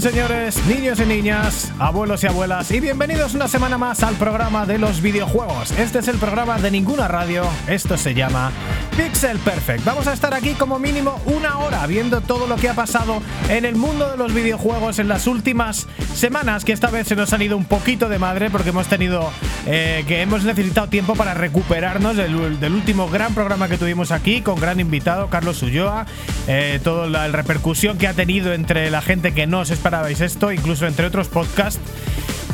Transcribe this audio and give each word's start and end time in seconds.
señores, 0.00 0.64
niños 0.66 1.00
y 1.00 1.06
niñas, 1.06 1.72
abuelos 1.78 2.22
y 2.22 2.28
abuelas, 2.28 2.70
y 2.70 2.78
bienvenidos 2.78 3.34
una 3.34 3.48
semana 3.48 3.78
más 3.78 4.02
al 4.02 4.14
programa 4.14 4.64
de 4.64 4.78
los 4.78 5.00
videojuegos. 5.00 5.72
Este 5.72 5.98
es 5.98 6.08
el 6.08 6.18
programa 6.18 6.58
de 6.58 6.70
ninguna 6.70 7.08
radio, 7.08 7.42
esto 7.66 7.96
se 7.96 8.14
llama 8.14 8.52
Pixel 8.96 9.38
Perfect. 9.38 9.84
Vamos 9.84 10.06
a 10.06 10.12
estar 10.12 10.34
aquí 10.34 10.54
como 10.54 10.78
mínimo 10.78 11.20
una 11.26 11.58
hora 11.58 11.86
viendo 11.86 12.20
todo 12.20 12.46
lo 12.46 12.56
que 12.56 12.68
ha 12.68 12.74
pasado 12.74 13.22
en 13.48 13.64
el 13.64 13.74
mundo 13.74 14.10
de 14.10 14.16
los 14.16 14.32
videojuegos 14.32 14.98
en 15.00 15.08
las 15.08 15.26
últimas 15.26 15.88
semanas, 16.18 16.64
que 16.64 16.72
esta 16.72 16.90
vez 16.90 17.06
se 17.06 17.16
nos 17.16 17.32
han 17.32 17.42
ido 17.42 17.56
un 17.56 17.64
poquito 17.64 18.08
de 18.08 18.18
madre 18.18 18.50
porque 18.50 18.70
hemos 18.70 18.86
tenido 18.88 19.30
eh, 19.66 20.04
que 20.06 20.22
hemos 20.22 20.44
necesitado 20.44 20.88
tiempo 20.88 21.14
para 21.14 21.34
recuperarnos 21.34 22.16
del, 22.16 22.34
último 22.72 23.08
gran 23.08 23.34
programa 23.34 23.68
que 23.68 23.78
tuvimos 23.78 24.10
aquí 24.10 24.42
con 24.42 24.60
gran 24.60 24.80
invitado 24.80 25.28
Carlos 25.28 25.62
Ulloa, 25.62 26.06
eh, 26.46 26.80
toda 26.82 27.06
la 27.06 27.28
repercusión 27.28 27.98
que 27.98 28.08
ha 28.08 28.14
tenido 28.14 28.52
entre 28.52 28.90
la 28.90 29.02
gente 29.02 29.32
que 29.32 29.46
no 29.46 29.60
os 29.60 29.70
esperabais 29.70 30.20
esto, 30.20 30.52
incluso 30.52 30.86
entre 30.86 31.06
otros 31.06 31.28
podcasts 31.28 31.80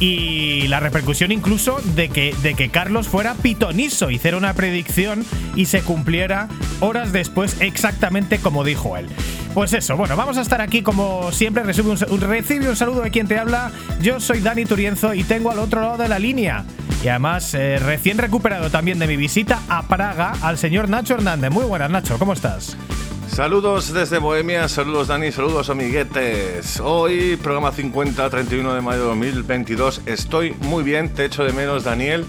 y 0.00 0.66
la 0.68 0.80
repercusión 0.80 1.32
incluso 1.32 1.80
de 1.94 2.08
que, 2.08 2.34
de 2.42 2.54
que 2.54 2.68
Carlos 2.68 3.08
fuera 3.08 3.34
pitonizo, 3.34 4.10
hiciera 4.10 4.36
una 4.36 4.54
predicción 4.54 5.24
y 5.54 5.66
se 5.66 5.82
cumpliera 5.82 6.48
horas 6.80 7.12
después 7.12 7.56
exactamente 7.60 8.38
como 8.38 8.64
dijo 8.64 8.96
él. 8.96 9.08
Pues 9.54 9.72
eso, 9.72 9.96
bueno, 9.96 10.16
vamos 10.16 10.36
a 10.36 10.40
estar 10.40 10.60
aquí 10.60 10.82
como 10.82 11.30
siempre. 11.30 11.62
Recibe 11.62 11.90
un, 11.90 12.76
saludo 12.76 13.02
de 13.02 13.10
quien 13.12 13.28
te 13.28 13.38
habla. 13.38 13.70
Yo 14.00 14.18
soy 14.18 14.40
Dani 14.40 14.64
Turienzo 14.64 15.14
y 15.14 15.22
tengo 15.22 15.52
al 15.52 15.60
otro 15.60 15.80
lado 15.80 15.96
de 15.96 16.08
la 16.08 16.18
línea. 16.18 16.64
Y 17.04 17.08
además, 17.08 17.54
eh, 17.54 17.78
recién 17.78 18.18
recuperado 18.18 18.70
también 18.70 18.98
de 18.98 19.06
mi 19.06 19.16
visita 19.16 19.60
a 19.68 19.86
Praga 19.86 20.32
al 20.42 20.58
señor 20.58 20.88
Nacho 20.88 21.14
Hernández. 21.14 21.52
Muy 21.52 21.64
buenas, 21.66 21.88
Nacho, 21.88 22.18
¿cómo 22.18 22.32
estás? 22.32 22.76
Saludos 23.34 23.92
desde 23.92 24.18
Bohemia, 24.18 24.68
saludos 24.68 25.08
Dani, 25.08 25.32
saludos 25.32 25.68
amiguetes. 25.68 26.78
Hoy, 26.78 27.36
programa 27.36 27.72
50, 27.72 28.30
31 28.30 28.74
de 28.74 28.80
mayo 28.80 29.00
de 29.00 29.06
2022. 29.06 30.02
Estoy 30.06 30.52
muy 30.60 30.84
bien, 30.84 31.08
te 31.08 31.24
echo 31.24 31.42
de 31.42 31.52
menos, 31.52 31.82
Daniel. 31.82 32.26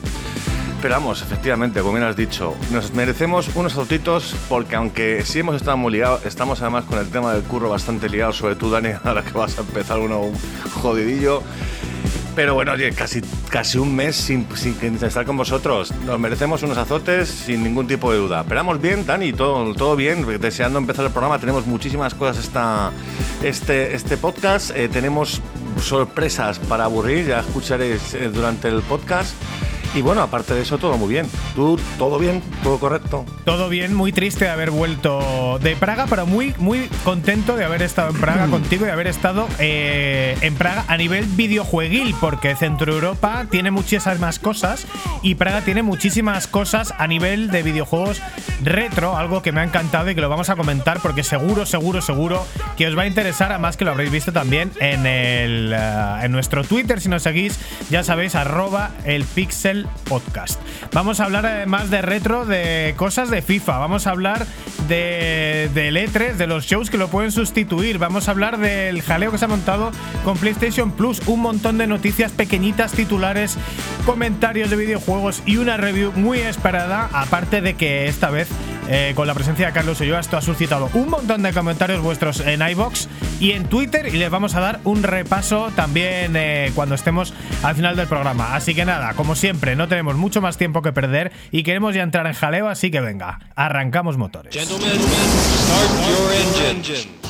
Esperamos, 0.75 1.21
efectivamente, 1.21 1.81
como 1.81 1.93
bien 1.93 2.05
has 2.05 2.15
dicho, 2.15 2.55
nos 2.71 2.91
merecemos 2.93 3.51
unos 3.53 3.73
sautitos 3.73 4.35
porque 4.49 4.75
aunque 4.75 5.23
sí 5.23 5.39
hemos 5.39 5.57
estado 5.57 5.77
muy 5.77 5.93
liados, 5.93 6.25
estamos 6.25 6.63
además 6.63 6.85
con 6.85 6.97
el 6.97 7.07
tema 7.11 7.35
del 7.35 7.43
curro 7.43 7.69
bastante 7.69 8.09
liados, 8.09 8.37
sobre 8.37 8.55
tú, 8.55 8.71
Dani, 8.71 8.89
ahora 9.03 9.21
que 9.21 9.31
vas 9.31 9.59
a 9.59 9.61
empezar 9.61 9.99
uno 9.99 10.21
un 10.21 10.35
jodidillo. 10.81 11.43
Pero 12.35 12.53
bueno, 12.53 12.73
casi, 12.95 13.21
casi 13.49 13.77
un 13.77 13.95
mes 13.95 14.15
sin, 14.15 14.45
sin, 14.55 14.75
estar 15.01 15.25
con 15.25 15.37
vosotros. 15.37 15.93
Nos 16.05 16.19
merecemos 16.19 16.61
unos 16.63 16.77
azotes 16.77 17.29
sin 17.29 17.63
ningún 17.63 17.87
tipo 17.87 18.11
de 18.11 18.17
duda. 18.17 18.41
Esperamos 18.41 18.81
bien, 18.81 19.05
Dani, 19.05 19.31
todo, 19.31 19.73
todo 19.73 19.95
bien. 19.95 20.25
Deseando 20.39 20.77
empezar 20.77 21.05
el 21.05 21.11
programa, 21.11 21.39
tenemos 21.39 21.65
muchísimas 21.65 22.13
cosas 22.13 22.43
esta, 22.43 22.91
este, 23.41 23.95
este 23.95 24.17
podcast. 24.17 24.71
Eh, 24.75 24.89
tenemos 24.89 25.41
sorpresas 25.81 26.59
para 26.59 26.85
aburrir, 26.85 27.27
ya 27.27 27.39
escucharéis 27.39 28.13
eh, 28.13 28.29
durante 28.29 28.67
el 28.67 28.81
podcast. 28.81 29.33
Y 29.95 30.01
bueno, 30.01 30.21
aparte 30.21 30.53
de 30.53 30.61
eso, 30.61 30.77
todo 30.77 30.97
muy 30.97 31.07
bien. 31.07 31.25
¿Tú, 31.55 31.79
todo 31.97 32.19
bien? 32.19 32.43
¿Todo 32.63 32.79
correcto? 32.79 33.25
Todo 33.45 33.69
bien, 33.69 33.93
muy 33.93 34.11
triste 34.11 34.43
de 34.43 34.51
haber 34.51 34.69
vuelto 34.69 35.57
de 35.59 35.77
Praga, 35.77 36.05
pero 36.09 36.25
muy, 36.25 36.53
muy 36.57 36.89
contento 37.05 37.55
de 37.55 37.63
haber 37.63 37.81
estado 37.81 38.09
en 38.09 38.19
Praga 38.19 38.47
contigo 38.47 38.83
y 38.83 38.87
de 38.87 38.91
haber 38.91 39.07
estado 39.07 39.47
eh, 39.57 40.37
en 40.41 40.55
Praga 40.55 40.83
a 40.89 40.97
nivel 40.97 41.23
videojueguil, 41.25 42.13
porque 42.19 42.55
Centro 42.57 42.93
Europa 42.93 43.45
tiene 43.49 43.71
muchísimas 43.71 44.19
más 44.19 44.37
cosas 44.37 44.85
y 45.21 45.35
Praga 45.35 45.61
tiene 45.61 45.81
muchísimas 45.81 46.47
cosas 46.47 46.93
a 46.97 47.07
nivel 47.07 47.49
de 47.49 47.63
videojuegos 47.63 48.21
retro, 48.63 49.15
algo 49.15 49.41
que 49.41 49.51
me 49.51 49.61
ha 49.61 49.63
encantado 49.63 50.09
y 50.09 50.15
que 50.15 50.21
lo 50.21 50.29
vamos 50.29 50.49
a 50.49 50.55
comentar 50.55 50.99
porque 50.99 51.23
seguro, 51.23 51.65
seguro, 51.65 52.01
seguro 52.01 52.45
que 52.77 52.87
os 52.87 52.97
va 52.97 53.03
a 53.03 53.07
interesar, 53.07 53.51
además 53.51 53.77
que 53.77 53.85
lo 53.85 53.91
habréis 53.91 54.11
visto 54.11 54.33
también 54.33 54.71
en, 54.79 55.05
el, 55.05 55.73
uh, 55.73 56.23
en 56.23 56.31
nuestro 56.31 56.63
Twitter, 56.63 56.99
si 56.99 57.07
nos 57.07 57.23
seguís, 57.23 57.59
ya 57.89 58.03
sabéis, 58.03 58.35
arroba 58.35 58.91
el 59.05 59.23
pixel 59.23 59.84
podcast. 60.07 60.59
Vamos 60.93 61.19
a 61.19 61.25
hablar 61.25 61.45
además 61.45 61.89
de 61.89 62.01
retro, 62.01 62.45
de 62.45 62.93
cosas 62.97 63.29
de 63.29 63.41
FIFA, 63.41 63.77
vamos 63.77 64.07
a 64.07 64.11
hablar 64.11 64.45
de, 64.87 65.69
del 65.73 65.97
E3, 65.97 66.33
de 66.33 66.47
los 66.47 66.65
shows 66.65 66.89
que 66.89 66.97
lo 66.97 67.07
pueden 67.07 67.31
sustituir, 67.31 67.97
vamos 67.97 68.27
a 68.27 68.31
hablar 68.31 68.57
del 68.57 69.01
jaleo 69.01 69.31
que 69.31 69.37
se 69.37 69.45
ha 69.45 69.49
montado 69.49 69.91
con 70.23 70.37
PlayStation 70.37 70.91
Plus, 70.91 71.21
un 71.27 71.41
montón 71.41 71.77
de 71.77 71.87
noticias 71.87 72.31
pequeñitas, 72.31 72.93
titulares, 72.93 73.57
comentarios 74.05 74.69
de 74.69 74.75
videojuegos 74.75 75.41
y 75.45 75.57
una 75.57 75.77
review 75.77 76.11
muy 76.13 76.39
esperada, 76.39 77.09
aparte 77.13 77.61
de 77.61 77.75
que 77.75 78.07
esta 78.07 78.29
vez 78.29 78.47
eh, 78.87 79.13
con 79.15 79.27
la 79.27 79.33
presencia 79.33 79.67
de 79.67 79.73
Carlos 79.73 79.99
Ulloa, 80.01 80.19
esto 80.19 80.37
ha 80.37 80.41
suscitado 80.41 80.89
un 80.93 81.09
montón 81.09 81.41
de 81.41 81.53
comentarios 81.53 82.01
vuestros 82.01 82.39
en 82.39 82.61
iBox 82.67 83.09
y 83.39 83.51
en 83.51 83.65
Twitter 83.65 84.07
y 84.07 84.17
les 84.17 84.29
vamos 84.29 84.55
a 84.55 84.59
dar 84.59 84.79
un 84.83 85.03
repaso 85.03 85.71
también 85.75 86.33
eh, 86.35 86.71
cuando 86.75 86.95
estemos 86.95 87.33
al 87.63 87.75
final 87.75 87.95
del 87.95 88.07
programa. 88.07 88.55
Así 88.55 88.75
que 88.75 88.85
nada, 88.85 89.13
como 89.13 89.35
siempre, 89.35 89.75
no 89.75 89.87
tenemos 89.87 90.15
mucho 90.15 90.41
más 90.41 90.57
tiempo 90.57 90.81
que 90.81 90.91
perder 90.91 91.31
y 91.51 91.63
queremos 91.63 91.95
ya 91.95 92.03
entrar 92.03 92.27
en 92.27 92.33
jaleo, 92.33 92.69
así 92.69 92.91
que 92.91 93.01
venga, 93.01 93.39
arrancamos 93.55 94.17
motores. 94.17 94.53
Gentlemen, 94.53 94.99
start 94.99 96.07
your 96.07 96.69
engine. 96.69 97.24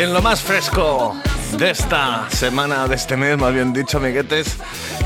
En 0.00 0.14
lo 0.14 0.22
más 0.22 0.40
fresco 0.40 1.14
de 1.58 1.70
esta 1.70 2.28
semana, 2.30 2.86
de 2.88 2.94
este 2.94 3.16
mes, 3.16 3.36
más 3.38 3.52
bien 3.52 3.72
dicho, 3.72 3.98
amiguetes, 3.98 4.56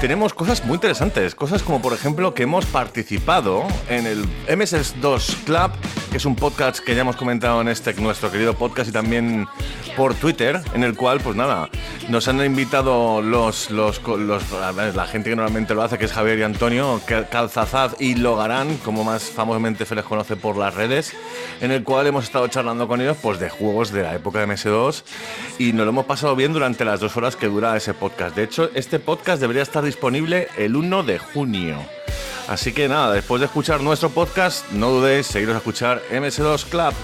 tenemos 0.00 0.34
cosas 0.34 0.65
muy 0.65 0.75
interesantes. 0.75 1.34
Cosas 1.34 1.62
como, 1.62 1.81
por 1.81 1.93
ejemplo, 1.93 2.34
que 2.34 2.44
hemos 2.44 2.66
participado 2.66 3.65
en 3.88 4.06
el 4.06 4.25
MS2 4.49 5.44
Club, 5.44 5.72
que 6.10 6.19
es 6.19 6.25
un 6.25 6.37
podcast 6.37 6.78
que 6.78 6.94
ya 6.94 7.03
hemos 7.03 7.16
comentado 7.16 7.60
en 7.60 7.69
este 7.69 7.94
nuestro 7.94 8.31
querido 8.31 8.54
podcast 8.54 8.88
y 8.88 8.93
también 8.93 9.47
por 9.97 10.15
Twitter, 10.15 10.60
en 10.75 10.83
el 10.83 10.97
cual, 10.97 11.21
pues 11.21 11.37
nada, 11.37 11.71
nos 12.09 12.27
han 12.28 12.44
invitado 12.44 13.22
los, 13.22 13.71
los, 13.71 14.00
la 14.04 15.06
gente 15.06 15.31
que 15.31 15.37
normalmente 15.37 15.75
lo 15.75 15.83
hace, 15.83 15.99
que 15.99 16.04
es 16.04 16.12
Javier 16.12 16.38
y 16.38 16.43
Antonio, 16.43 17.00
Calzazaz 17.31 17.97
y 18.00 18.16
Logarán, 18.16 18.77
como 18.78 19.04
más 19.04 19.25
famosamente 19.25 19.87
se 19.87 19.94
les 19.94 20.04
conoce 20.04 20.37
por 20.37 20.56
las 20.56 20.75
redes, 20.75 21.15
en 21.60 21.71
el 21.71 21.84
cual 21.84 22.06
hemos 22.06 22.25
estado 22.25 22.49
charlando 22.49 22.88
con 22.88 23.00
ellos 23.00 23.16
pues, 23.22 23.38
de 23.38 23.50
juegos 23.50 23.93
de 23.93 24.03
la 24.03 24.15
época 24.15 24.41
de 24.41 24.49
MS2 24.49 25.04
y 25.59 25.72
nos 25.72 25.84
lo 25.87 25.91
hemos 25.91 26.06
pasado 26.06 26.34
bien 26.37 26.53
durante 26.53 26.84
las 26.84 27.00
dos 27.00 27.17
horas 27.17 27.37
que 27.37 27.47
dura 27.47 27.77
ese 27.77 27.95
podcast. 27.95 28.37
De 28.37 28.45
hecho, 28.45 28.71
este 28.75 28.99
podcast 28.99 29.41
debería 29.41 29.62
estar 29.62 29.84
disponible 29.84 30.49
el 30.56 30.77
1 30.77 31.03
de 31.03 31.19
junio. 31.19 31.78
Así 32.49 32.72
que 32.72 32.89
nada, 32.89 33.12
después 33.12 33.41
de 33.41 33.47
escuchar 33.47 33.81
nuestro 33.81 34.11
podcast, 34.11 34.71
no 34.72 34.91
dudéis 34.91 35.27
seguiros 35.27 35.54
a 35.54 35.59
escuchar 35.59 36.03
MS2 36.10 36.65
Club. 36.66 36.95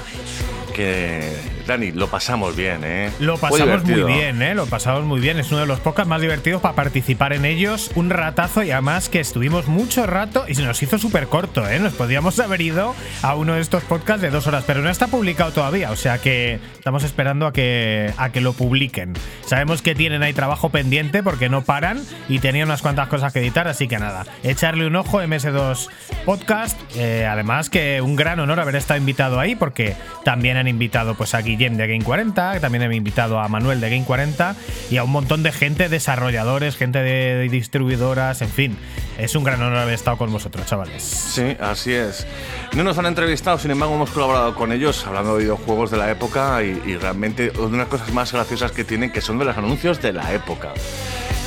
Que 0.74 1.32
Dani, 1.66 1.92
lo 1.92 2.08
pasamos 2.08 2.56
bien, 2.56 2.80
¿eh? 2.84 3.10
Lo 3.20 3.38
pasamos 3.38 3.84
muy, 3.84 4.02
muy 4.02 4.12
bien, 4.12 4.42
¿eh? 4.42 4.54
Lo 4.54 4.66
pasamos 4.66 5.04
muy 5.04 5.20
bien. 5.20 5.38
Es 5.38 5.50
uno 5.50 5.60
de 5.60 5.66
los 5.66 5.80
podcasts 5.80 6.08
más 6.08 6.20
divertidos 6.20 6.60
para 6.60 6.74
participar 6.74 7.32
en 7.32 7.44
ellos. 7.44 7.90
Un 7.94 8.10
ratazo 8.10 8.62
y 8.62 8.70
además 8.70 9.08
que 9.08 9.20
estuvimos 9.20 9.68
mucho 9.68 10.06
rato 10.06 10.44
y 10.48 10.54
se 10.54 10.62
nos 10.62 10.82
hizo 10.82 10.98
súper 10.98 11.28
corto, 11.28 11.68
¿eh? 11.68 11.78
Nos 11.78 11.92
podíamos 11.92 12.38
haber 12.40 12.60
ido 12.60 12.94
a 13.22 13.34
uno 13.36 13.54
de 13.54 13.60
estos 13.60 13.84
podcasts 13.84 14.22
de 14.22 14.30
dos 14.30 14.46
horas, 14.46 14.64
pero 14.66 14.82
no 14.82 14.90
está 14.90 15.06
publicado 15.06 15.52
todavía. 15.52 15.90
O 15.90 15.96
sea 15.96 16.18
que 16.18 16.58
estamos 16.74 17.04
esperando 17.04 17.46
a 17.46 17.52
que, 17.52 18.12
a 18.16 18.30
que 18.30 18.40
lo 18.40 18.52
publiquen. 18.52 19.14
Sabemos 19.46 19.82
que 19.82 19.94
tienen 19.94 20.22
ahí 20.22 20.32
trabajo 20.32 20.70
pendiente 20.70 21.22
porque 21.22 21.48
no 21.48 21.62
paran 21.62 22.02
y 22.28 22.38
tenían 22.38 22.68
unas 22.68 22.82
cuantas 22.82 23.08
cosas 23.08 23.32
que 23.32 23.40
editar, 23.40 23.68
así 23.68 23.86
que 23.86 23.98
nada, 23.98 24.26
echarle 24.42 24.86
un 24.86 24.96
ojo 24.96 25.20
a 25.20 25.24
MS2 25.24 25.88
Podcast. 26.24 26.80
Eh, 26.96 27.26
además 27.26 27.70
que 27.70 28.00
un 28.00 28.16
gran 28.16 28.40
honor 28.40 28.60
haber 28.60 28.76
estado 28.76 28.98
invitado 28.98 29.38
ahí 29.38 29.54
porque 29.54 29.94
también 30.24 30.56
han 30.60 30.68
invitado 30.68 31.14
pues 31.14 31.34
a 31.34 31.42
Guillem 31.42 31.76
de 31.76 31.86
Game 31.86 32.04
40, 32.04 32.60
también 32.60 32.82
he 32.82 32.94
invitado 32.94 33.40
a 33.40 33.48
Manuel 33.48 33.80
de 33.80 33.90
Game 33.90 34.04
40 34.04 34.54
y 34.90 34.96
a 34.96 35.04
un 35.04 35.10
montón 35.10 35.42
de 35.42 35.52
gente, 35.52 35.88
desarrolladores, 35.88 36.76
gente 36.76 37.02
de 37.02 37.48
distribuidoras, 37.48 38.42
en 38.42 38.48
fin. 38.48 38.76
Es 39.18 39.34
un 39.34 39.44
gran 39.44 39.60
honor 39.60 39.78
haber 39.78 39.94
estado 39.94 40.16
con 40.16 40.32
vosotros, 40.32 40.66
chavales. 40.66 41.02
Sí, 41.02 41.56
así 41.60 41.92
es. 41.92 42.26
No 42.74 42.84
nos 42.84 42.96
han 42.98 43.06
entrevistado, 43.06 43.58
sin 43.58 43.70
embargo 43.70 43.94
hemos 43.94 44.10
colaborado 44.10 44.54
con 44.54 44.72
ellos 44.72 45.06
hablando 45.06 45.36
de 45.36 45.42
videojuegos 45.42 45.90
de 45.90 45.96
la 45.98 46.10
época 46.10 46.62
y, 46.62 46.80
y 46.86 46.96
realmente 46.96 47.52
una 47.58 47.70
de 47.70 47.78
las 47.78 47.88
cosas 47.88 48.12
más 48.12 48.32
graciosas 48.32 48.72
que 48.72 48.84
tienen 48.84 49.10
que 49.10 49.20
son 49.20 49.38
de 49.38 49.44
los 49.44 49.56
anuncios 49.56 50.00
de 50.00 50.12
la 50.12 50.32
época 50.32 50.72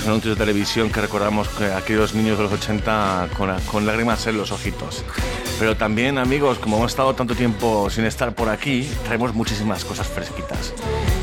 anuncios 0.06 0.38
de 0.38 0.46
televisión 0.46 0.90
que 0.90 1.02
recordamos 1.02 1.48
que 1.50 1.66
aquellos 1.66 2.14
niños 2.14 2.38
de 2.38 2.44
los 2.44 2.54
80 2.54 3.30
con, 3.38 3.60
con, 3.62 3.86
lágrimas 3.86 4.26
en 4.28 4.38
los 4.38 4.52
ojitos. 4.52 5.04
Pero 5.60 5.78
también, 5.78 6.18
amigos, 6.18 6.60
como 6.60 6.78
hemos 6.78 6.92
estado 6.92 7.14
tanto 7.16 7.36
tiempo 7.36 7.90
sin 7.90 8.06
estar 8.06 8.34
por 8.34 8.50
aquí, 8.50 8.90
traemos 9.06 9.34
muchísimas 9.34 9.86
cosas 9.86 10.08
fresquitas. 10.08 10.74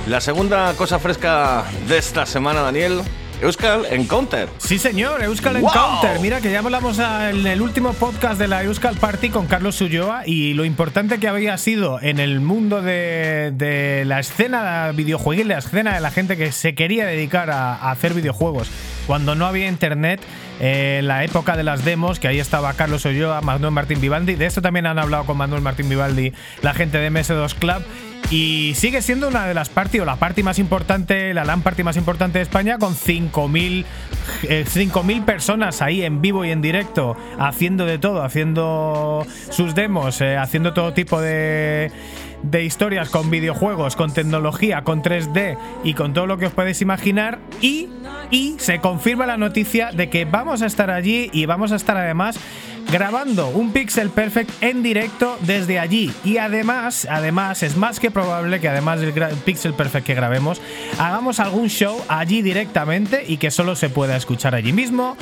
La 0.06 0.20
segunda 0.20 0.74
cosa 0.74 0.98
fresca 0.98 1.64
de 1.88 1.98
esta 1.98 2.26
semana, 2.26 2.62
Daniel. 2.62 3.02
Euskal 3.42 3.86
Encounter. 3.90 4.48
Sí, 4.58 4.78
señor, 4.78 5.22
Euskal 5.22 5.56
¡Wow! 5.60 5.70
Encounter. 5.70 6.20
Mira 6.20 6.40
que 6.40 6.50
ya 6.50 6.58
hablamos 6.58 6.98
en 6.98 7.46
el 7.46 7.62
último 7.62 7.92
podcast 7.94 8.38
de 8.38 8.48
la 8.48 8.62
Euskal 8.64 8.96
Party 8.96 9.30
con 9.30 9.46
Carlos 9.46 9.80
Ulloa 9.80 10.22
y 10.26 10.52
lo 10.52 10.64
importante 10.66 11.18
que 11.18 11.26
había 11.26 11.56
sido 11.56 11.98
en 12.02 12.20
el 12.20 12.40
mundo 12.40 12.82
de, 12.82 13.50
de 13.54 14.04
la 14.04 14.20
escena 14.20 14.92
videojueguil, 14.94 15.48
la 15.48 15.58
escena 15.58 15.94
de 15.94 16.00
la 16.00 16.10
gente 16.10 16.36
que 16.36 16.52
se 16.52 16.74
quería 16.74 17.06
dedicar 17.06 17.50
a, 17.50 17.74
a 17.76 17.90
hacer 17.92 18.12
videojuegos 18.12 18.68
cuando 19.06 19.34
no 19.34 19.46
había 19.46 19.68
internet. 19.68 20.20
eh, 20.60 20.98
En 21.00 21.08
la 21.08 21.24
época 21.24 21.56
de 21.56 21.64
las 21.64 21.84
demos, 21.84 22.20
que 22.20 22.28
ahí 22.28 22.38
estaba 22.40 22.74
Carlos 22.74 23.04
Ulloa, 23.06 23.40
Manuel 23.40 23.72
Martín 23.72 24.00
Vivaldi. 24.02 24.34
De 24.34 24.44
esto 24.46 24.60
también 24.60 24.84
han 24.86 24.98
hablado 24.98 25.24
con 25.24 25.36
Manuel 25.38 25.62
Martín 25.62 25.88
Vivaldi 25.88 26.32
la 26.62 26.74
gente 26.74 26.98
de 26.98 27.10
MS2 27.10 27.54
Club. 27.54 27.82
Y 28.30 28.74
sigue 28.76 29.02
siendo 29.02 29.26
una 29.26 29.46
de 29.46 29.54
las 29.54 29.68
party 29.70 29.98
o 29.98 30.04
la 30.04 30.14
party 30.14 30.44
más 30.44 30.60
importante, 30.60 31.34
la 31.34 31.44
LAN 31.44 31.62
party 31.62 31.82
más 31.82 31.96
importante 31.96 32.38
de 32.38 32.42
España, 32.42 32.78
con 32.78 32.94
5.000 32.94 33.84
eh, 34.44 34.64
5.000 34.66 35.24
personas 35.24 35.82
ahí 35.82 36.02
en 36.02 36.20
vivo 36.20 36.44
y 36.44 36.50
en 36.50 36.62
directo, 36.62 37.16
haciendo 37.38 37.86
de 37.86 37.98
todo, 37.98 38.22
haciendo 38.22 39.26
sus 39.50 39.74
demos, 39.74 40.20
eh, 40.20 40.36
haciendo 40.36 40.72
todo 40.72 40.92
tipo 40.92 41.20
de, 41.20 41.90
de 42.42 42.64
historias 42.64 43.10
con 43.10 43.30
videojuegos, 43.30 43.96
con 43.96 44.12
tecnología, 44.12 44.82
con 44.82 45.02
3D 45.02 45.58
y 45.84 45.94
con 45.94 46.14
todo 46.14 46.26
lo 46.26 46.38
que 46.38 46.46
os 46.46 46.52
podéis 46.52 46.80
imaginar. 46.82 47.40
Y, 47.60 47.88
y 48.30 48.54
se 48.58 48.78
confirma 48.78 49.26
la 49.26 49.36
noticia 49.36 49.90
de 49.92 50.08
que 50.08 50.24
vamos 50.24 50.62
a 50.62 50.66
estar 50.66 50.90
allí 50.90 51.30
y 51.32 51.46
vamos 51.46 51.72
a 51.72 51.76
estar 51.76 51.96
además 51.96 52.38
grabando 52.90 53.48
un 53.48 53.72
Pixel 53.72 54.10
Perfect 54.10 54.50
en 54.62 54.82
directo 54.82 55.38
desde 55.42 55.78
allí. 55.78 56.12
Y 56.24 56.38
además, 56.38 57.06
además, 57.08 57.62
es 57.62 57.76
más 57.76 58.00
que 58.00 58.10
probable 58.10 58.60
que 58.60 58.68
además 58.68 59.00
del 59.00 59.12
Pixel 59.44 59.74
Perfect 59.74 60.06
que 60.06 60.14
grabemos, 60.14 60.60
hagamos 60.98 61.38
algún 61.38 61.68
show 61.68 62.02
allí 62.08 62.42
directamente 62.42 63.24
y 63.26 63.36
que 63.36 63.50
solo 63.50 63.76
se 63.76 63.90
pueda 63.90 64.16
escuchar 64.16 64.54
allí 64.54 64.72
mismo. 64.72 65.16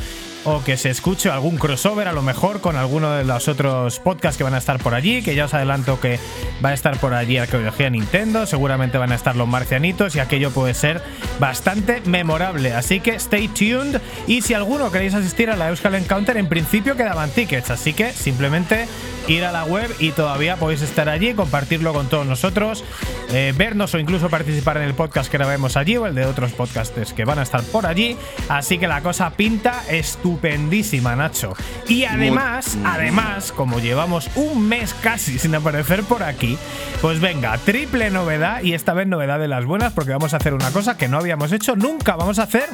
O 0.44 0.62
que 0.62 0.76
se 0.76 0.88
escuche 0.88 1.29
algún 1.29 1.59
crossover 1.59 2.09
a 2.09 2.12
lo 2.12 2.23
mejor 2.23 2.61
con 2.61 2.76
alguno 2.76 3.11
de 3.11 3.25
los 3.25 3.49
otros 3.49 3.99
podcasts 3.99 4.38
que 4.38 4.44
van 4.44 4.55
a 4.55 4.59
estar 4.59 4.79
por 4.79 4.94
allí. 4.94 5.21
Que 5.21 5.35
ya 5.35 5.44
os 5.44 5.53
adelanto 5.53 6.00
que 6.00 6.19
va 6.64 6.71
a 6.71 6.75
estar 6.75 6.97
por 6.99 7.12
allí 7.12 7.37
Arqueología 7.37 7.91
Nintendo. 7.91 8.47
Seguramente 8.47 8.97
van 8.99 9.12
a 9.12 9.17
estar 9.17 9.37
los 9.37 9.49
marcianitos 9.49 10.14
y 10.14 10.21
aquello 10.21 10.50
puede 10.53 10.75
ser 10.75 11.03
bastante 11.41 12.00
memorable. 12.06 12.73
Así 12.73 13.00
que 13.00 13.17
stay 13.17 13.49
tuned. 13.49 14.00
Y 14.26 14.41
si 14.43 14.55
alguno 14.55 14.91
queréis 14.93 15.14
asistir 15.14 15.50
a 15.50 15.56
la 15.56 15.69
Euskal 15.71 15.97
Encounter, 15.97 16.37
en 16.37 16.49
principio 16.49 16.97
quedaban 16.97 17.31
tickets. 17.31 17.57
Así 17.70 17.93
que 17.93 18.12
simplemente 18.12 18.87
ir 19.26 19.44
a 19.44 19.52
la 19.52 19.64
web 19.64 19.94
y 19.99 20.12
todavía 20.12 20.56
podéis 20.56 20.81
estar 20.82 21.08
allí, 21.08 21.34
compartirlo 21.34 21.93
con 21.93 22.08
todos 22.08 22.26
nosotros, 22.26 22.82
eh, 23.31 23.52
vernos 23.56 23.93
o 23.94 23.99
incluso 23.99 24.31
participar 24.31 24.78
en 24.78 24.84
el 24.84 24.94
podcast 24.94 25.31
que 25.31 25.37
grabemos 25.37 25.76
allí 25.76 25.96
o 25.99 26.06
el 26.06 26.14
de 26.14 26.25
otros 26.25 26.52
podcasters 26.52 27.12
que 27.12 27.25
van 27.26 27.38
a 27.38 27.43
estar 27.43 27.62
por 27.64 27.84
allí. 27.87 28.16
Así 28.49 28.78
que 28.78 28.87
la 28.88 29.02
cosa 29.02 29.31
pinta 29.31 29.82
estupendísima, 29.88 31.14
Nacho. 31.16 31.55
Y 31.88 32.05
además, 32.05 32.76
Muy- 32.76 32.87
además, 32.90 33.52
como 33.52 33.81
llevamos 33.81 34.31
un 34.34 34.66
mes 34.69 34.94
casi 35.02 35.38
sin 35.38 35.54
aparecer 35.54 36.04
por 36.04 36.22
aquí, 36.22 36.56
pues 37.02 37.20
venga, 37.20 37.58
triple 37.58 38.11
novedad 38.11 38.62
y 38.62 38.72
esta 38.75 38.94
vez 38.94 39.06
novedad 39.06 39.38
de 39.38 39.49
las 39.49 39.64
buenas 39.66 39.93
porque 39.93 40.12
vamos 40.12 40.32
a 40.32 40.38
hacer 40.38 40.54
una 40.54 40.70
cosa 40.70 40.96
que 40.96 41.08
no 41.08 41.19
habíamos 41.19 41.52
hecho 41.52 41.76
nunca. 41.76 42.16
Vamos 42.16 42.38
a 42.38 42.44
hacer 42.44 42.64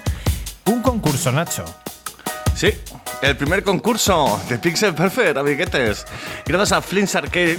un 0.67 0.83
concurso, 0.83 1.33
Nacho. 1.33 1.65
Sí, 2.55 2.69
el 3.25 3.37
primer 3.37 3.63
concurso 3.63 4.39
de 4.51 4.59
Pixel 4.59 4.95
Perfect, 4.95 5.39
amiguetes. 5.39 6.05
Gracias 6.45 6.73
a 6.73 6.83
Flint's 6.83 7.15
Arcade, 7.15 7.59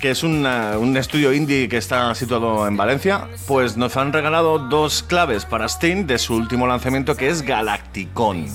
que 0.00 0.10
es 0.10 0.24
un 0.24 0.96
estudio 0.96 1.32
indie 1.32 1.68
que 1.68 1.76
está 1.76 2.12
situado 2.16 2.66
en 2.66 2.76
Valencia, 2.76 3.28
pues 3.46 3.76
nos 3.76 3.96
han 3.96 4.12
regalado 4.12 4.58
dos 4.58 5.04
claves 5.04 5.44
para 5.44 5.68
Steam 5.68 6.06
de 6.06 6.18
su 6.18 6.34
último 6.34 6.66
lanzamiento 6.66 7.16
que 7.16 7.28
es 7.28 7.42
Galacticon. 7.42 8.46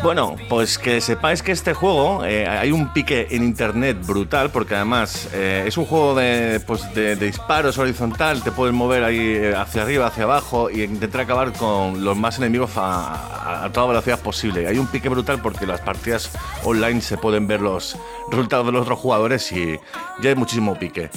Bueno, 0.00 0.36
pues 0.48 0.78
que 0.78 1.00
sepáis 1.00 1.42
que 1.42 1.52
este 1.52 1.74
juego 1.74 2.24
eh, 2.24 2.46
hay 2.46 2.72
un 2.72 2.92
pique 2.92 3.28
en 3.30 3.42
internet 3.44 3.98
brutal 4.04 4.50
porque 4.50 4.74
además 4.74 5.28
eh, 5.32 5.64
es 5.66 5.76
un 5.76 5.84
juego 5.84 6.14
de, 6.14 6.60
pues, 6.66 6.92
de, 6.94 7.14
de 7.16 7.26
disparos 7.26 7.78
horizontal, 7.78 8.42
te 8.42 8.50
puedes 8.50 8.74
mover 8.74 9.04
ahí 9.04 9.18
eh, 9.20 9.54
hacia 9.56 9.82
arriba, 9.82 10.06
hacia 10.06 10.24
abajo 10.24 10.70
y 10.70 10.82
intentar 10.82 11.20
acabar 11.20 11.52
con 11.52 12.04
los 12.04 12.16
más 12.16 12.38
enemigos 12.38 12.76
a, 12.76 13.14
a- 13.14 13.64
a 13.64 13.70
toda 13.72 13.88
velocidad 13.88 14.18
posible. 14.20 14.66
Hay 14.66 14.78
un 14.78 14.86
pique 14.88 15.08
brutal 15.08 15.40
porque 15.40 15.66
las 15.66 15.80
partidas 15.80 16.30
online 16.64 17.00
se 17.00 17.16
pueden 17.16 17.46
ver 17.46 17.60
los 17.60 17.96
resultados 18.30 18.66
de 18.66 18.72
los 18.72 18.82
otros 18.82 18.98
jugadores 18.98 19.52
y 19.52 19.78
ya 20.20 20.30
hay 20.30 20.34
muchísimo 20.36 20.74
pique. 20.78 21.10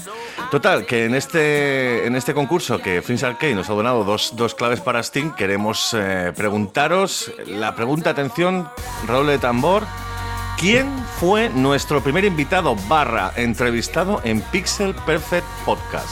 Total, 0.52 0.86
que 0.86 1.06
en 1.06 1.16
este, 1.16 2.06
en 2.06 2.16
este 2.16 2.34
concurso 2.34 2.80
que 2.80 3.02
Fins 3.02 3.24
Arcade 3.24 3.56
nos 3.56 3.70
ha 3.70 3.74
donado 3.74 4.04
dos, 4.04 4.34
dos 4.36 4.54
claves 4.54 4.80
para 4.82 5.02
Steam, 5.02 5.34
queremos 5.36 5.96
eh, 5.98 6.34
preguntaros 6.36 7.32
la 7.48 7.74
pregunta, 7.76 8.12
atención, 8.12 8.65
redoble 9.08 9.34
de 9.34 9.40
tambor. 9.40 9.84
¿Quién 10.58 10.88
fue 11.20 11.50
nuestro 11.50 12.02
primer 12.02 12.24
invitado 12.24 12.76
barra 12.88 13.32
entrevistado 13.36 14.22
en 14.24 14.42
Pixel 14.42 14.96
Perfect 15.06 15.46
Podcast? 15.66 16.10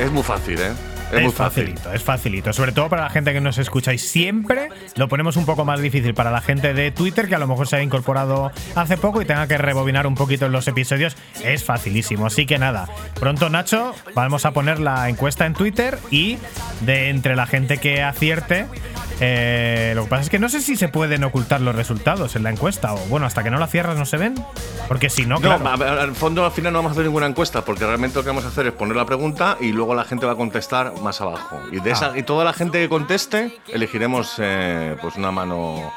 Es 0.00 0.10
muy 0.10 0.24
fácil, 0.24 0.58
¿eh? 0.60 0.72
Es, 1.12 1.22
muy 1.22 1.32
fácil. 1.32 1.64
facilito, 1.66 1.92
es 1.92 2.02
facilito. 2.02 2.52
Sobre 2.52 2.72
todo 2.72 2.88
para 2.88 3.02
la 3.02 3.10
gente 3.10 3.32
que 3.32 3.40
nos 3.40 3.58
escucháis 3.58 4.02
siempre, 4.02 4.70
lo 4.96 5.08
ponemos 5.08 5.36
un 5.36 5.46
poco 5.46 5.64
más 5.64 5.80
difícil 5.80 6.14
para 6.14 6.30
la 6.30 6.40
gente 6.40 6.74
de 6.74 6.90
Twitter 6.90 7.28
que 7.28 7.34
a 7.34 7.38
lo 7.38 7.46
mejor 7.46 7.68
se 7.68 7.76
ha 7.76 7.82
incorporado 7.82 8.50
hace 8.74 8.96
poco 8.96 9.22
y 9.22 9.24
tenga 9.24 9.46
que 9.46 9.58
rebobinar 9.58 10.06
un 10.06 10.14
poquito 10.14 10.46
en 10.46 10.52
los 10.52 10.66
episodios. 10.66 11.16
Es 11.44 11.62
facilísimo. 11.64 12.26
Así 12.26 12.46
que 12.46 12.58
nada, 12.58 12.88
pronto 13.18 13.48
Nacho, 13.48 13.94
vamos 14.14 14.44
a 14.44 14.52
poner 14.52 14.80
la 14.80 15.08
encuesta 15.08 15.46
en 15.46 15.54
Twitter 15.54 15.98
y 16.10 16.38
de 16.80 17.10
entre 17.10 17.36
la 17.36 17.46
gente 17.46 17.78
que 17.78 18.02
acierte. 18.02 18.66
Eh, 19.20 19.92
lo 19.94 20.04
que 20.04 20.10
pasa 20.10 20.22
es 20.22 20.30
que 20.30 20.38
no 20.38 20.48
sé 20.48 20.60
si 20.60 20.76
se 20.76 20.88
pueden 20.88 21.24
ocultar 21.24 21.60
los 21.60 21.74
resultados 21.74 22.36
en 22.36 22.42
la 22.42 22.50
encuesta 22.50 22.94
o 22.94 22.98
bueno, 23.08 23.26
hasta 23.26 23.42
que 23.42 23.50
no 23.50 23.58
la 23.58 23.66
cierras 23.66 23.96
no 23.96 24.04
se 24.06 24.16
ven. 24.16 24.34
Porque 24.88 25.08
si 25.10 25.24
no, 25.26 25.36
No, 25.36 25.40
claro. 25.40 25.78
ver, 25.78 25.88
al 25.88 26.14
fondo 26.14 26.44
al 26.44 26.52
final 26.52 26.72
no 26.72 26.78
vamos 26.80 26.90
a 26.90 26.92
hacer 26.92 27.04
ninguna 27.04 27.26
encuesta 27.26 27.64
porque 27.64 27.86
realmente 27.86 28.16
lo 28.16 28.22
que 28.22 28.28
vamos 28.28 28.44
a 28.44 28.48
hacer 28.48 28.66
es 28.66 28.72
poner 28.72 28.96
la 28.96 29.06
pregunta 29.06 29.56
y 29.60 29.72
luego 29.72 29.94
la 29.94 30.04
gente 30.04 30.26
va 30.26 30.32
a 30.32 30.36
contestar 30.36 30.92
más 31.02 31.20
abajo. 31.20 31.60
Y 31.72 31.80
de 31.80 31.90
esa 31.92 32.06
Ah. 32.06 32.18
y 32.18 32.22
toda 32.22 32.44
la 32.44 32.52
gente 32.52 32.78
que 32.80 32.88
conteste 32.88 33.58
elegiremos 33.68 34.34
eh, 34.38 34.96
pues 35.00 35.16
una 35.16 35.30
mano 35.30 35.92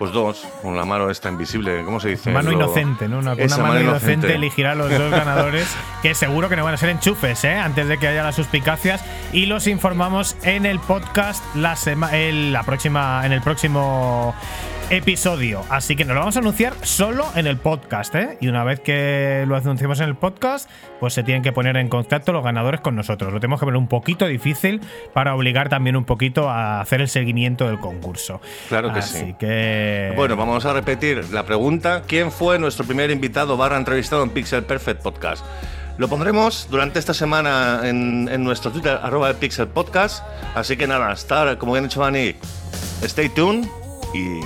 pues 0.00 0.12
dos, 0.12 0.48
con 0.62 0.78
la 0.78 0.86
mano 0.86 1.10
esta 1.10 1.28
invisible, 1.28 1.84
¿cómo 1.84 2.00
se 2.00 2.08
dice? 2.08 2.30
Mano 2.30 2.50
inocente, 2.50 3.06
¿no? 3.06 3.18
Una, 3.18 3.34
mano, 3.34 3.80
inocente 3.82 4.34
elegirá 4.34 4.72
a 4.72 4.74
los 4.74 4.88
dos 4.90 5.10
ganadores, 5.10 5.68
que 6.00 6.14
seguro 6.14 6.48
que 6.48 6.56
no 6.56 6.64
van 6.64 6.72
a 6.72 6.78
ser 6.78 6.88
enchufes, 6.88 7.44
¿eh? 7.44 7.54
Antes 7.54 7.86
de 7.86 7.98
que 7.98 8.08
haya 8.08 8.22
las 8.22 8.34
suspicacias. 8.34 9.04
Y 9.34 9.44
los 9.44 9.66
informamos 9.66 10.36
en 10.42 10.64
el 10.64 10.80
podcast 10.80 11.44
la, 11.54 11.76
sema- 11.76 12.12
el- 12.16 12.50
la 12.54 12.62
próxima, 12.62 13.20
en 13.26 13.32
el 13.32 13.42
próximo 13.42 14.34
episodio. 14.90 15.64
Así 15.70 15.94
que 15.94 16.04
nos 16.04 16.14
lo 16.14 16.20
vamos 16.20 16.36
a 16.36 16.40
anunciar 16.40 16.74
solo 16.82 17.26
en 17.36 17.46
el 17.46 17.56
podcast, 17.56 18.14
¿eh? 18.14 18.38
Y 18.40 18.48
una 18.48 18.64
vez 18.64 18.80
que 18.80 19.44
lo 19.46 19.56
anunciemos 19.56 20.00
en 20.00 20.08
el 20.08 20.16
podcast, 20.16 20.68
pues 20.98 21.14
se 21.14 21.22
tienen 21.22 21.42
que 21.42 21.52
poner 21.52 21.76
en 21.76 21.88
contacto 21.88 22.32
los 22.32 22.42
ganadores 22.42 22.80
con 22.80 22.96
nosotros. 22.96 23.32
Lo 23.32 23.40
tenemos 23.40 23.60
que 23.60 23.66
ver 23.66 23.76
un 23.76 23.86
poquito 23.86 24.26
difícil 24.26 24.80
para 25.14 25.34
obligar 25.34 25.68
también 25.68 25.96
un 25.96 26.04
poquito 26.04 26.50
a 26.50 26.80
hacer 26.80 27.00
el 27.00 27.08
seguimiento 27.08 27.66
del 27.68 27.78
concurso. 27.78 28.40
Claro 28.68 28.92
que 28.92 28.98
Así 28.98 29.18
sí. 29.18 29.34
que. 29.38 30.12
Bueno, 30.16 30.36
vamos 30.36 30.64
a 30.66 30.72
repetir 30.72 31.24
la 31.30 31.44
pregunta. 31.46 32.02
¿Quién 32.06 32.32
fue 32.32 32.58
nuestro 32.58 32.84
primer 32.84 33.10
invitado 33.10 33.56
barra 33.56 33.76
entrevistado 33.76 34.22
en 34.24 34.30
Pixel 34.30 34.64
Perfect 34.64 35.02
Podcast? 35.02 35.44
Lo 35.98 36.08
pondremos 36.08 36.66
durante 36.70 36.98
esta 36.98 37.14
semana 37.14 37.82
en, 37.84 38.28
en 38.32 38.42
nuestro 38.42 38.70
Twitter, 38.72 38.98
arroba 39.02 39.28
el 39.28 39.36
Pixel 39.36 39.68
Podcast. 39.68 40.24
Así 40.54 40.76
que 40.76 40.86
nada, 40.86 41.12
estar, 41.12 41.58
como 41.58 41.72
bien 41.72 41.84
ha 41.84 41.88
dicho 41.88 42.00
Dani, 42.00 42.34
stay 43.02 43.28
tuned 43.28 43.68
y 44.14 44.40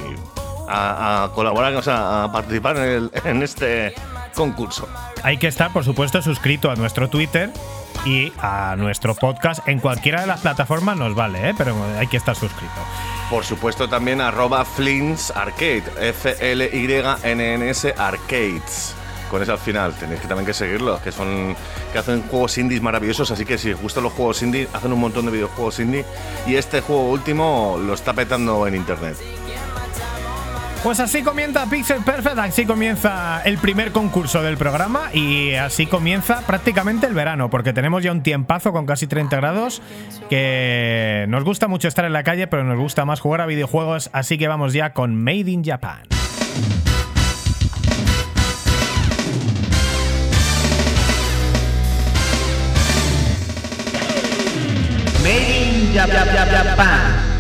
a, 0.69 1.25
a 1.25 1.29
colaborar, 1.33 1.75
o 1.75 1.83
sea, 1.83 2.25
a 2.25 2.33
participar 2.33 2.77
en, 2.77 2.83
el- 2.83 3.11
en 3.25 3.43
este 3.43 3.95
concurso. 4.35 4.89
Hay 5.23 5.39
que 5.39 5.47
estar, 5.49 5.73
por 5.73 5.85
supuesto, 5.85 6.21
suscrito 6.23 6.71
a 6.71 6.75
nuestro 6.77 7.09
Twitter 7.09 7.51
y 8.05 8.33
a 8.41 8.75
nuestro 8.77 9.15
podcast. 9.15 9.67
En 9.69 9.79
cualquiera 9.81 10.21
de 10.21 10.27
las 10.27 10.41
plataformas 10.41 10.97
nos 10.97 11.15
vale, 11.15 11.51
¿eh? 11.51 11.55
pero 11.57 11.75
hay 11.99 12.07
que 12.09 12.17
estar 12.19 12.35
suscrito. 12.37 12.73
Por 13.31 13.45
supuesto 13.45 13.89
también 13.89 14.21
arroba 14.21 14.65
Flins 14.67 15.31
Arcade, 15.35 15.85
F-L-Y-N-N-S 16.79 17.95
Arcades. 17.97 18.95
Con 19.31 19.43
eso 19.43 19.53
al 19.53 19.59
final, 19.59 19.95
tenéis 19.95 20.21
que 20.21 20.29
también 20.29 20.47
que 20.47 20.53
seguirlos, 20.55 21.01
que 21.01 21.11
son 21.11 21.57
que 21.93 21.99
hacen 21.99 22.23
juegos 22.29 22.57
indies 22.59 22.83
maravillosos, 22.83 23.31
así 23.31 23.45
que 23.45 23.57
si 23.59 23.73
os 23.73 23.81
gustan 23.81 24.03
los 24.05 24.13
juegos 24.13 24.43
indie, 24.43 24.69
hacen 24.73 24.93
un 24.93 25.01
montón 25.01 25.25
de 25.27 25.33
videojuegos 25.33 25.81
indie 25.81 26.05
y 26.47 26.57
este 26.57 26.83
juego 26.83 27.09
último 27.11 27.77
lo 27.85 27.95
está 27.95 28.13
petando 28.13 28.67
en 28.67 28.75
internet. 28.77 29.17
Pues 30.85 31.01
así 31.01 31.23
comienza 31.23 31.65
Pixel 31.65 32.05
Perfect, 32.05 32.39
así 32.39 32.67
comienza 32.67 33.41
el 33.47 33.57
primer 33.57 33.91
concurso 33.91 34.43
del 34.43 34.59
programa 34.59 35.09
y 35.15 35.55
así 35.55 35.87
comienza 35.87 36.43
prácticamente 36.47 37.07
el 37.07 37.15
verano, 37.15 37.49
porque 37.49 37.73
tenemos 37.73 38.03
ya 38.03 38.13
un 38.13 38.23
tiempazo 38.23 38.71
con 38.71 38.85
casi 38.85 39.07
30 39.07 39.35
grados, 39.35 39.81
que 40.29 41.25
nos 41.31 41.43
gusta 41.43 41.69
mucho 41.69 41.89
estar 41.89 42.05
en 42.05 42.13
la 42.13 42.23
calle, 42.23 42.49
pero 42.49 42.65
nos 42.65 42.79
gusta 42.79 43.07
más 43.07 43.21
jugar 43.21 43.41
a 43.41 43.47
videojuegos, 43.47 44.11
así 44.13 44.37
que 44.37 44.47
vamos 44.47 44.75
ya 44.75 44.93
con 44.93 45.17
Made 45.17 45.51
in 45.51 45.65
Japan. 45.65 46.03
Made 55.23 55.89
in 55.89 55.95
Japan. 55.95 57.34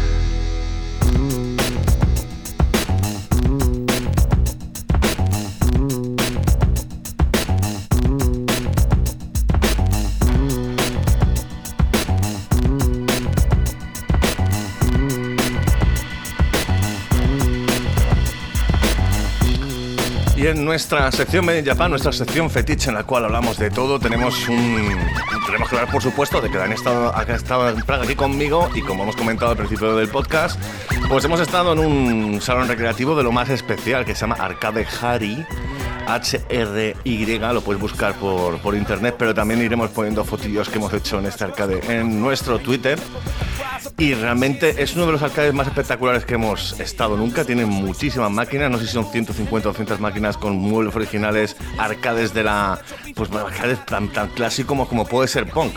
En 20.54 20.64
nuestra 20.64 21.10
sección 21.10 21.44
Made 21.44 21.62
nuestra 21.88 22.12
sección 22.12 22.48
fetiche 22.48 22.88
en 22.88 22.94
la 22.94 23.04
cual 23.04 23.24
hablamos 23.24 23.58
de 23.58 23.70
todo, 23.70 23.98
tenemos 23.98 24.48
un 24.48 24.96
tenemos 25.46 25.68
que 25.68 25.76
hablar 25.76 25.90
por 25.90 26.02
supuesto 26.02 26.40
de 26.40 26.50
que 26.50 26.58
han 26.58 26.72
estado 26.72 27.14
acá 27.14 27.34
estado 27.34 27.68
en 27.68 27.82
Praga 27.82 28.04
aquí 28.04 28.14
conmigo 28.14 28.70
y 28.74 28.82
como 28.82 29.02
hemos 29.02 29.16
comentado 29.16 29.50
al 29.50 29.56
principio 29.56 29.96
del 29.96 30.08
podcast, 30.08 30.58
pues 31.08 31.24
hemos 31.24 31.40
estado 31.40 31.72
en 31.72 31.78
un 31.80 32.40
salón 32.40 32.68
recreativo 32.68 33.16
de 33.16 33.22
lo 33.22 33.32
más 33.32 33.50
especial 33.50 34.04
que 34.04 34.14
se 34.14 34.22
llama 34.22 34.36
Arcade 34.36 34.86
Hari. 35.00 35.44
HRY, 36.06 37.38
lo 37.38 37.60
puedes 37.60 37.80
buscar 37.80 38.14
por, 38.14 38.58
por 38.58 38.74
internet, 38.74 39.16
pero 39.18 39.34
también 39.34 39.62
iremos 39.62 39.90
poniendo 39.90 40.24
fotillos 40.24 40.68
que 40.68 40.76
hemos 40.76 40.92
hecho 40.92 41.18
en 41.18 41.26
este 41.26 41.44
arcade 41.44 41.80
en 41.88 42.20
nuestro 42.20 42.58
Twitter. 42.58 42.98
Y 43.96 44.14
realmente 44.14 44.82
es 44.82 44.96
uno 44.96 45.06
de 45.06 45.12
los 45.12 45.22
arcades 45.22 45.54
más 45.54 45.68
espectaculares 45.68 46.24
que 46.24 46.34
hemos 46.34 46.78
estado 46.80 47.16
nunca. 47.16 47.44
Tiene 47.44 47.64
muchísimas 47.64 48.30
máquinas, 48.30 48.70
no 48.70 48.78
sé 48.78 48.86
si 48.86 48.92
son 48.92 49.06
150 49.10 49.68
o 49.68 49.72
200 49.72 50.00
máquinas 50.00 50.36
con 50.36 50.56
muebles 50.56 50.96
originales, 50.96 51.56
arcades 51.78 52.34
de 52.34 52.42
la. 52.42 52.80
Pues 53.14 53.30
arcades 53.30 53.84
tan, 53.86 54.08
tan 54.08 54.28
clásicos 54.28 54.64
como, 54.64 54.88
como 54.88 55.06
puede 55.06 55.28
ser 55.28 55.46
Punk. 55.46 55.74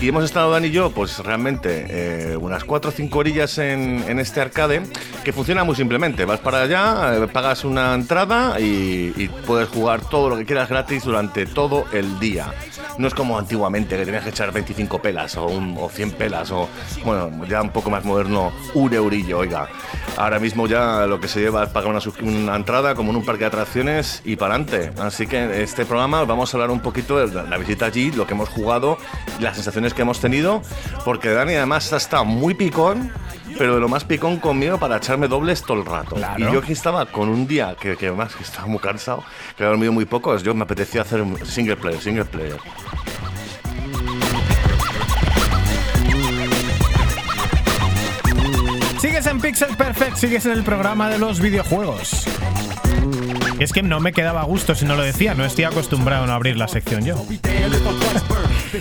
Y 0.00 0.08
hemos 0.08 0.24
estado 0.24 0.50
Dan 0.50 0.64
y 0.64 0.70
yo, 0.70 0.90
pues 0.90 1.18
realmente 1.18 1.86
eh, 1.90 2.36
unas 2.36 2.64
4 2.64 2.90
o 2.90 2.92
5 2.92 3.18
orillas 3.18 3.58
en, 3.58 4.02
en, 4.08 4.18
este 4.18 4.40
arcade 4.40 4.82
que 5.22 5.32
funciona 5.32 5.62
muy 5.62 5.76
simplemente. 5.76 6.24
Vas 6.24 6.40
para 6.40 6.62
allá, 6.62 7.16
eh, 7.16 7.28
pagas 7.28 7.64
una 7.64 7.94
entrada 7.94 8.58
y, 8.58 9.12
y 9.16 9.28
puedes 9.46 9.68
jugar 9.72 10.00
todo 10.08 10.28
lo 10.28 10.36
que 10.36 10.44
quieras 10.44 10.68
gratis 10.68 11.04
durante 11.04 11.46
todo 11.46 11.84
el 11.92 12.18
día. 12.18 12.52
No 12.98 13.08
es 13.08 13.14
como 13.14 13.38
antiguamente 13.38 13.96
que 13.96 14.04
tenías 14.04 14.24
que 14.24 14.30
echar 14.30 14.52
25 14.52 15.00
pelas 15.00 15.36
o, 15.36 15.46
un, 15.46 15.76
o 15.78 15.88
100 15.88 16.12
pelas 16.12 16.50
o, 16.50 16.68
bueno, 17.04 17.44
ya 17.46 17.62
un 17.62 17.70
poco 17.70 17.90
más 17.90 18.04
moderno, 18.04 18.52
un 18.74 18.92
eurillo, 18.92 19.38
oiga. 19.38 19.68
Ahora 20.16 20.38
mismo 20.38 20.66
ya 20.66 21.06
lo 21.06 21.20
que 21.20 21.28
se 21.28 21.40
lleva 21.40 21.64
es 21.64 21.70
pagar 21.70 21.90
una, 21.90 22.00
una 22.22 22.56
entrada 22.56 22.94
como 22.94 23.10
en 23.10 23.16
un 23.16 23.24
parque 23.24 23.40
de 23.40 23.46
atracciones 23.46 24.22
y 24.24 24.36
para 24.36 24.54
adelante. 24.54 24.92
Así 25.00 25.26
que 25.26 25.44
en 25.44 25.52
este 25.52 25.86
programa 25.86 26.24
vamos 26.24 26.52
a 26.52 26.56
hablar 26.56 26.70
un 26.70 26.80
poquito 26.80 27.26
de 27.26 27.42
la 27.48 27.56
visita 27.58 27.86
allí, 27.86 28.10
lo 28.12 28.26
que 28.26 28.34
hemos 28.34 28.48
jugado, 28.48 28.98
las 29.40 29.54
sensaciones 29.54 29.94
que 29.94 30.02
hemos 30.02 30.20
tenido, 30.20 30.62
porque 31.04 31.30
Dani 31.30 31.54
además 31.54 31.92
está 31.92 32.22
muy 32.22 32.54
picón 32.54 33.10
pero 33.56 33.74
de 33.74 33.80
lo 33.80 33.88
más 33.88 34.04
picón 34.04 34.38
conmigo 34.38 34.78
para 34.78 34.96
echarme 34.96 35.28
dobles 35.28 35.62
todo 35.62 35.78
el 35.78 35.86
rato. 35.86 36.16
Claro. 36.16 36.50
Y 36.50 36.52
yo 36.52 36.62
que 36.62 36.72
estaba 36.72 37.06
con 37.06 37.28
un 37.28 37.46
día 37.46 37.76
que, 37.78 37.96
que 37.96 38.10
más 38.12 38.34
que 38.34 38.42
estaba 38.42 38.66
muy 38.66 38.78
cansado, 38.78 39.24
que 39.56 39.62
había 39.64 39.70
dormido 39.70 39.92
muy 39.92 40.04
poco, 40.04 40.36
yo 40.38 40.54
me 40.54 40.64
apetecía 40.64 41.02
hacer 41.02 41.22
un 41.22 41.44
single 41.46 41.76
player, 41.76 42.00
single 42.00 42.24
player. 42.24 42.58
Sigues 49.00 49.26
en 49.26 49.40
Pixel 49.40 49.76
Perfect, 49.76 50.16
sigues 50.16 50.44
en 50.46 50.52
el 50.52 50.62
programa 50.62 51.08
de 51.08 51.18
los 51.18 51.40
videojuegos. 51.40 52.26
Es 53.58 53.72
que 53.72 53.82
no 53.82 54.00
me 54.00 54.12
quedaba 54.12 54.40
a 54.40 54.44
gusto 54.44 54.74
si 54.74 54.84
no 54.84 54.94
lo 54.94 55.02
decía, 55.02 55.34
no 55.34 55.44
estoy 55.44 55.64
acostumbrado 55.64 56.24
a 56.24 56.26
no 56.26 56.32
abrir 56.32 56.56
la 56.56 56.68
sección 56.68 57.04
yo. 57.04 57.16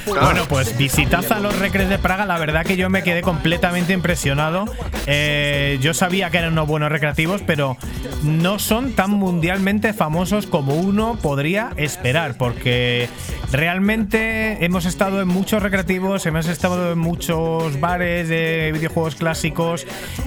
Bueno, 0.06 0.46
pues 0.48 0.78
visitad 0.78 1.26
a 1.32 1.40
los 1.40 1.58
Recres 1.58 1.90
de 1.90 1.98
Praga. 1.98 2.26
La 2.26 2.38
verdad 2.38 2.66
que 2.66 2.78
yo 2.78 2.90
me 2.90 3.04
quedé 3.04 3.22
completamente 3.22 3.94
impresionado. 3.94 4.66
Eh, 5.08 5.78
yo 5.82 5.94
sabía 5.94 6.30
que 6.30 6.38
eran 6.38 6.54
unos 6.54 6.68
buenos 6.68 6.92
recreativos, 6.92 7.42
pero 7.46 7.78
no 8.24 8.60
son 8.60 8.94
tan 8.94 9.12
mundialmente 9.12 9.94
famosos 9.94 10.46
como 10.46 10.76
uno 10.76 11.18
podría 11.22 11.72
esperar, 11.78 12.36
porque 12.38 13.10
realmente 13.52 14.64
hemos 14.64 14.86
estado 14.86 15.22
en 15.22 15.28
muchos 15.28 15.64
recreativos, 15.64 16.26
hemos 16.26 16.48
estado 16.48 16.94
en 16.94 17.00
muchos 17.00 17.80
bares 17.80 18.30
de 18.30 18.72
videojuegos 18.74 19.16
clásicos 19.16 19.86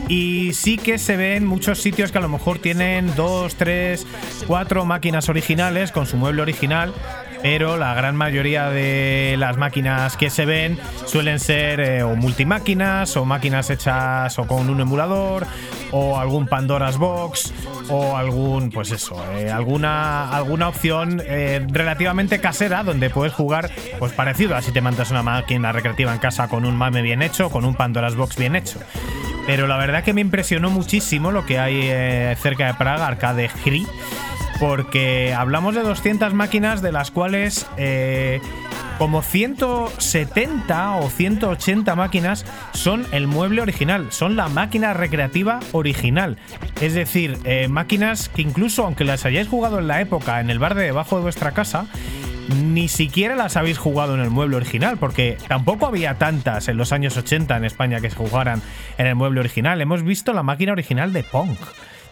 y 0.09 0.52
sí 0.54 0.76
que 0.78 0.99
se 0.99 1.16
ven 1.16 1.47
muchos 1.47 1.81
sitios 1.81 2.11
que 2.12 2.19
a 2.19 2.23
lo 2.23 2.28
mejor 2.28 2.59
tienen 2.59 3.14
dos, 3.14 3.54
tres, 3.54 4.07
cuatro 4.47 4.85
máquinas 4.85 5.28
originales 5.28 5.92
con 5.92 6.07
su 6.07 6.16
mueble 6.16 6.42
original 6.42 6.92
pero 7.43 7.77
la 7.77 7.95
gran 7.95 8.17
mayoría 8.17 8.71
de 8.71 9.37
las 9.39 9.57
máquinas 9.57 10.17
que 10.17 10.31
se 10.31 10.45
ven 10.45 10.79
suelen 11.07 11.41
ser 11.41 11.81
eh, 11.81 12.03
o 12.03 12.15
multimáquinas 12.17 13.17
o 13.17 13.25
máquinas 13.25 13.71
hechas 13.71 14.39
o 14.39 14.47
con 14.47 14.71
un 14.71 14.81
emulador 14.81 15.47
o 15.91 16.19
algún 16.19 16.47
Pandora's 16.47 16.99
Box 16.99 17.53
o 17.89 18.17
algún 18.17 18.71
pues 18.71 18.91
eso 18.93 19.23
eh, 19.37 19.51
alguna 19.51 20.31
alguna 20.31 20.69
opción 20.69 21.23
eh, 21.25 21.67
relativamente 21.69 22.41
casera 22.41 22.83
donde 22.85 23.11
puedes 23.11 23.33
jugar 23.33 23.71
pues 23.99 24.13
parecido 24.13 24.57
a 24.57 24.63
si 24.63 24.73
te 24.73 24.81
mandas 24.81 25.11
una 25.11 25.23
máquina 25.23 25.73
recreativa 25.73 26.13
en 26.13 26.19
casa 26.19 26.49
con 26.49 26.65
un 26.65 26.77
mame 26.77 27.03
bien 27.03 27.23
hecho 27.23 27.51
con 27.51 27.65
un 27.65 27.75
Pandora's 27.75 28.17
Box 28.17 28.37
bien 28.37 28.57
hecho. 28.57 28.79
Pero 29.47 29.67
la 29.67 29.77
verdad 29.77 30.05
que 30.05 30.13
me 30.13 30.21
impresionó 30.21 30.71
muchísimo 30.71 31.33
lo 31.33 31.45
que 31.45 31.59
hay 31.59 31.81
eh, 31.83 32.37
cerca 32.41 32.67
de 32.67 32.75
Praga, 32.75 33.09
Arcade 33.09 33.51
Gri, 33.65 33.87
porque 34.62 35.35
hablamos 35.35 35.75
de 35.75 35.83
200 35.83 36.35
máquinas 36.35 36.83
de 36.83 36.92
las 36.92 37.11
cuales 37.11 37.66
eh, 37.78 38.40
como 38.97 39.21
170 39.21 40.99
o 40.99 41.11
180 41.11 41.97
máquinas 41.97 42.47
son 42.73 43.04
el 43.11 43.26
mueble 43.26 43.61
original, 43.61 44.12
son 44.12 44.37
la 44.37 44.47
máquina 44.49 44.95
recreativa 44.95 45.59
original. 45.73 46.38
Es 46.81 46.95
decir, 46.95 47.38
eh, 47.42 47.66
máquinas 47.66 48.28
que 48.28 48.42
incluso 48.42 48.85
aunque 48.85 49.02
las 49.02 49.26
hayáis 49.26 49.49
jugado 49.49 49.81
en 49.81 49.88
la 49.88 50.00
época 50.00 50.38
en 50.38 50.49
el 50.49 50.61
bar 50.61 50.76
de 50.76 50.85
debajo 50.85 51.16
de 51.16 51.23
vuestra 51.23 51.50
casa, 51.50 51.87
ni 52.64 52.87
siquiera 52.87 53.35
las 53.35 53.57
habéis 53.57 53.78
jugado 53.78 54.14
en 54.14 54.21
el 54.21 54.31
mueble 54.31 54.54
original, 54.54 54.97
porque 54.97 55.38
tampoco 55.49 55.87
había 55.87 56.19
tantas 56.19 56.69
en 56.69 56.76
los 56.76 56.92
años 56.92 57.16
80 57.16 57.57
en 57.57 57.64
España 57.64 58.00
que 58.00 58.11
se 58.11 58.16
jugaran 58.16 58.62
en 58.97 59.09
el 59.09 59.16
mueble 59.16 59.40
original. 59.40 59.81
Hemos 59.81 60.04
visto 60.04 60.33
la 60.33 60.45
máquina 60.45 60.71
original 60.71 61.12
de 61.12 61.25
Pong. 61.25 61.57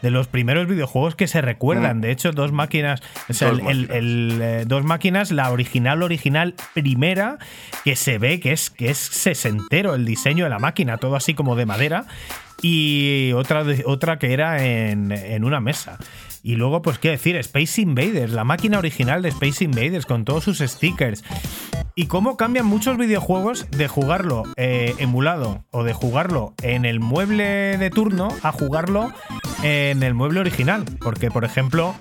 De 0.02 0.11
los 0.11 0.28
primeros 0.28 0.66
videojuegos 0.66 1.14
que 1.14 1.26
se 1.28 1.40
recuerdan. 1.40 1.99
Mm. 1.99 2.00
De 2.00 2.11
hecho, 2.11 2.33
dos 2.33 2.52
máquinas. 2.52 3.02
O 3.28 3.33
sea, 3.35 3.50
Dos 3.50 3.61
el- 3.61 3.66
el- 3.66 3.78
máquinas. 3.80 3.97
el, 3.97 4.38
eh, 4.42 4.64
dos 4.66 4.85
máquinas, 4.85 5.30
la 5.30 5.50
original, 5.50 6.02
original 6.02 6.54
primera, 6.75 7.38
que 7.85 7.97
se 7.97 8.19
ve 8.19 8.40
que 8.40 8.52
es, 8.52 8.71
que 8.71 8.90
es 8.90 8.99
sesentero 8.99 9.95
el 9.95 10.04
diseño 10.04 10.45
de 10.45 10.50
la 10.50 10.59
máquina, 10.59 10.97
todo 10.99 11.16
así 11.16 11.35
como 11.35 11.57
de 11.57 11.66
madera. 11.66 12.07
Y 12.62 13.33
otra, 13.33 13.64
otra 13.87 14.19
que 14.19 14.33
era 14.33 14.62
en, 14.64 15.12
en 15.12 15.45
una 15.45 15.61
mesa. 15.61 15.99
Y 16.43 16.57
luego, 16.57 16.83
pues, 16.83 16.99
qué 16.99 17.11
decir, 17.11 17.37
Space 17.37 17.81
Invaders, 17.81 18.33
la 18.33 18.45
máquina 18.45 18.79
original 18.79 19.23
de 19.23 19.29
Space 19.31 19.65
Invaders 19.65 20.07
con 20.07 20.25
todos 20.25 20.45
sus 20.45 20.59
stickers. 20.59 21.23
Y 21.95 22.07
cómo 22.07 22.37
cambian 22.37 22.67
muchos 22.67 22.97
videojuegos 22.97 23.71
de 23.71 23.89
jugarlo 23.89 24.45
eh, 24.57 24.95
emulado 24.99 25.65
o 25.71 25.85
de 25.85 25.93
jugarlo 25.93 26.55
en 26.63 26.85
el 26.85 27.01
mueble 27.01 27.77
de 27.77 27.91
turno 27.91 28.29
a 28.43 28.53
jugarlo 28.53 29.13
en 29.63 30.03
el 30.03 30.15
mueble 30.15 30.41
original. 30.41 30.85
Porque, 31.01 31.31
por 31.31 31.45
ejemplo, 31.45 31.95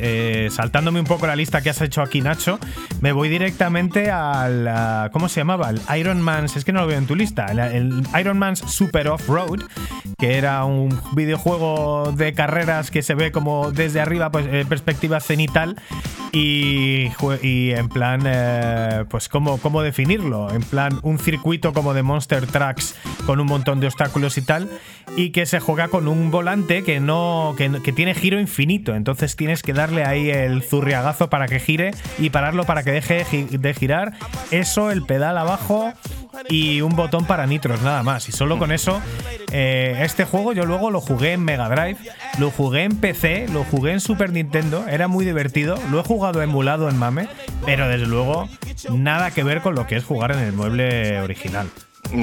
eh, 0.00 0.48
saltándome 0.50 1.00
un 1.00 1.06
poco 1.06 1.26
la 1.26 1.36
lista 1.36 1.60
que 1.60 1.70
has 1.70 1.80
hecho 1.80 2.02
aquí, 2.02 2.20
Nacho, 2.20 2.58
me 3.00 3.12
voy 3.12 3.28
directamente 3.28 4.10
al. 4.10 5.10
¿Cómo 5.12 5.28
se 5.28 5.40
llamaba? 5.40 5.70
El 5.70 5.80
Iron 5.98 6.20
Man's. 6.20 6.56
Es 6.56 6.64
que 6.64 6.72
no 6.72 6.80
lo 6.80 6.86
veo 6.86 6.98
en 6.98 7.06
tu 7.06 7.14
lista. 7.14 7.46
El, 7.46 8.02
Iron 8.18 8.38
Man's 8.38 8.60
Super 8.60 9.08
Off-Road, 9.08 9.62
que 10.18 10.36
era 10.36 10.64
un 10.64 10.98
videojuego 11.12 12.12
de 12.12 12.32
carreras 12.32 12.90
que 12.90 13.02
se 13.02 13.14
ve 13.14 13.32
como 13.32 13.70
desde 13.72 14.00
arriba, 14.00 14.30
pues 14.30 14.46
eh, 14.46 14.64
perspectiva 14.68 15.20
cenital. 15.20 15.76
Y, 16.32 17.08
y 17.42 17.70
en 17.70 17.88
plan, 17.88 18.22
eh, 18.26 19.04
pues, 19.08 19.28
¿cómo, 19.28 19.58
¿cómo 19.58 19.82
definirlo? 19.82 20.52
En 20.52 20.62
plan, 20.62 20.98
un 21.02 21.18
circuito 21.18 21.72
como 21.72 21.94
de 21.94 22.02
Monster 22.02 22.46
Trucks 22.46 22.94
con 23.26 23.40
un 23.40 23.46
montón 23.46 23.80
de 23.80 23.86
obstáculos 23.86 24.38
y 24.38 24.42
tal, 24.42 24.68
y 25.16 25.30
que 25.30 25.46
se 25.46 25.60
juega 25.60 25.88
con 25.88 26.08
un 26.08 26.30
volante 26.30 26.82
que 26.82 27.00
no 27.00 27.54
que, 27.56 27.92
tiene 27.92 28.14
giro 28.14 28.40
infinito. 28.40 28.94
Entonces 28.94 29.36
tienes 29.36 29.62
que 29.62 29.72
darle 29.88 30.04
ahí 30.04 30.30
el 30.30 30.62
zurriagazo 30.62 31.30
para 31.30 31.46
que 31.48 31.60
gire 31.60 31.92
y 32.18 32.28
pararlo 32.30 32.64
para 32.64 32.82
que 32.82 32.92
deje 32.92 33.24
de 33.50 33.74
girar. 33.74 34.12
Eso, 34.50 34.90
el 34.90 35.02
pedal 35.04 35.38
abajo 35.38 35.92
y 36.50 36.82
un 36.82 36.94
botón 36.94 37.24
para 37.26 37.46
nitros, 37.46 37.80
nada 37.82 38.02
más. 38.02 38.28
Y 38.28 38.32
solo 38.32 38.58
con 38.58 38.70
eso, 38.70 39.00
eh, 39.50 39.98
este 40.02 40.24
juego 40.26 40.52
yo 40.52 40.66
luego 40.66 40.90
lo 40.90 41.00
jugué 41.00 41.32
en 41.32 41.44
Mega 41.44 41.68
Drive, 41.70 41.96
lo 42.38 42.50
jugué 42.50 42.84
en 42.84 42.96
PC, 42.96 43.48
lo 43.48 43.64
jugué 43.64 43.92
en 43.92 44.00
Super 44.00 44.30
Nintendo, 44.30 44.84
era 44.88 45.08
muy 45.08 45.24
divertido. 45.24 45.78
Lo 45.90 46.00
he 46.00 46.02
jugado 46.02 46.42
emulado 46.42 46.88
en 46.90 46.98
Mame, 46.98 47.28
pero 47.64 47.88
desde 47.88 48.06
luego 48.06 48.46
nada 48.90 49.30
que 49.30 49.42
ver 49.42 49.62
con 49.62 49.74
lo 49.74 49.86
que 49.86 49.96
es 49.96 50.04
jugar 50.04 50.32
en 50.32 50.40
el 50.40 50.52
mueble 50.52 51.20
original. 51.20 51.68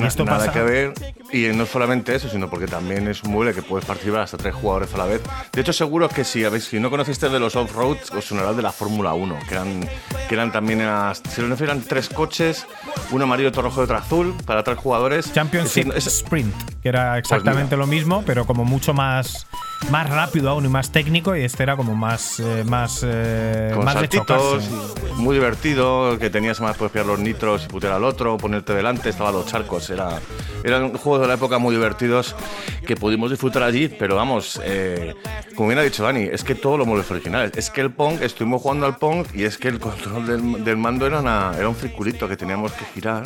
Esto 0.04 0.24
nada 0.26 0.38
pasa- 0.40 0.52
que 0.52 0.62
ver. 0.62 0.94
Y 1.36 1.52
no 1.54 1.66
solamente 1.66 2.16
eso, 2.16 2.30
sino 2.30 2.50
porque 2.50 2.66
también 2.66 3.10
es 3.10 3.22
un 3.24 3.32
mueble 3.32 3.54
que 3.54 3.62
puedes 3.62 3.86
participar 3.86 4.22
hasta 4.22 4.38
tres 4.38 4.54
jugadores 4.56 4.94
a 4.94 4.98
la 5.00 5.06
vez. 5.06 5.22
De 5.52 5.60
hecho, 5.60 5.74
seguro 5.74 6.08
que 6.08 6.24
si, 6.24 6.46
habéis, 6.46 6.64
si 6.64 6.80
no 6.80 6.90
conociste 6.90 7.28
de 7.28 7.40
los 7.42 7.58
off-roads, 7.58 8.12
os 8.12 8.24
sonará 8.24 8.54
de 8.54 8.62
la 8.62 8.72
Fórmula 8.72 9.14
1, 9.14 9.38
que 9.48 9.54
eran, 9.56 9.90
que 10.30 10.34
eran 10.36 10.54
también, 10.54 10.80
unas- 10.80 11.22
si 11.30 11.42
no 11.42 11.54
eran 11.56 11.82
tres 11.82 12.08
coches, 12.08 12.66
uno 13.12 13.26
amarillo, 13.26 13.50
otro 13.50 13.64
rojo 13.64 13.82
y 13.82 13.84
otro 13.84 13.98
azul, 13.98 14.34
para 14.46 14.64
tres 14.64 14.78
jugadores. 14.78 15.34
Championship 15.34 15.90
Es- 15.96 16.08
es- 16.08 16.14
Sprint, 16.20 16.54
que 16.82 16.88
era 16.90 17.18
exactamente 17.18 17.76
lo 17.76 17.86
mismo, 17.86 18.24
pero 18.26 18.46
como 18.46 18.64
mucho 18.64 18.94
más, 18.94 19.46
más 19.92 20.10
rápido 20.10 20.50
aún 20.52 20.64
y 20.66 20.70
más 20.70 20.92
técnico, 20.92 21.36
y 21.36 21.44
este 21.44 21.64
era 21.64 21.76
como 21.76 21.96
más, 21.96 22.40
eh, 22.40 22.64
más, 22.66 23.02
eh, 23.06 23.72
con 23.76 23.84
más 23.84 23.96
saltitos, 23.96 24.64
muy 25.18 25.36
divertido, 25.36 26.18
que 26.18 26.30
tenías 26.30 26.62
más 26.62 26.78
puedes 26.78 26.92
pillar 26.94 27.08
los 27.08 27.20
nitros 27.20 27.66
y 27.66 27.68
putear 27.68 27.94
al 27.94 28.04
otro, 28.06 28.38
ponerte 28.38 28.74
delante, 28.74 29.10
estaban 29.10 29.34
los 29.34 29.46
charcos, 29.46 29.90
era, 29.90 30.20
eran 30.64 30.94
juegos 30.94 31.22
de 31.26 31.30
la 31.30 31.36
época 31.36 31.58
muy 31.58 31.76
divertidos 31.76 32.36
que 32.88 32.96
pudimos 32.96 33.32
disfrutar 33.32 33.64
allí, 33.64 33.88
pero 33.88 34.16
vamos, 34.16 34.62
eh, 34.64 35.16
como 35.56 35.70
bien 35.70 35.80
ha 35.80 35.82
dicho 35.84 36.04
Dani, 36.04 36.22
es 36.24 36.44
que 36.44 36.54
todos 36.56 36.78
los 36.78 36.88
muebles 36.88 37.10
originales, 37.10 37.52
es 37.56 37.70
que 37.70 37.82
el 37.82 37.92
Pong, 37.92 38.22
estuvimos 38.22 38.62
jugando 38.62 38.86
al 38.86 38.98
Pong 38.98 39.26
y 39.34 39.44
es 39.44 39.58
que 39.58 39.68
el 39.70 39.80
control 39.80 40.28
del, 40.28 40.64
del 40.64 40.78
mando 40.78 41.08
era, 41.08 41.20
una- 41.22 41.54
era 41.58 41.68
un 41.68 41.76
circulito 41.76 42.28
que 42.28 42.38
teníamos 42.38 42.72
que 42.74 42.86
girar 42.94 43.24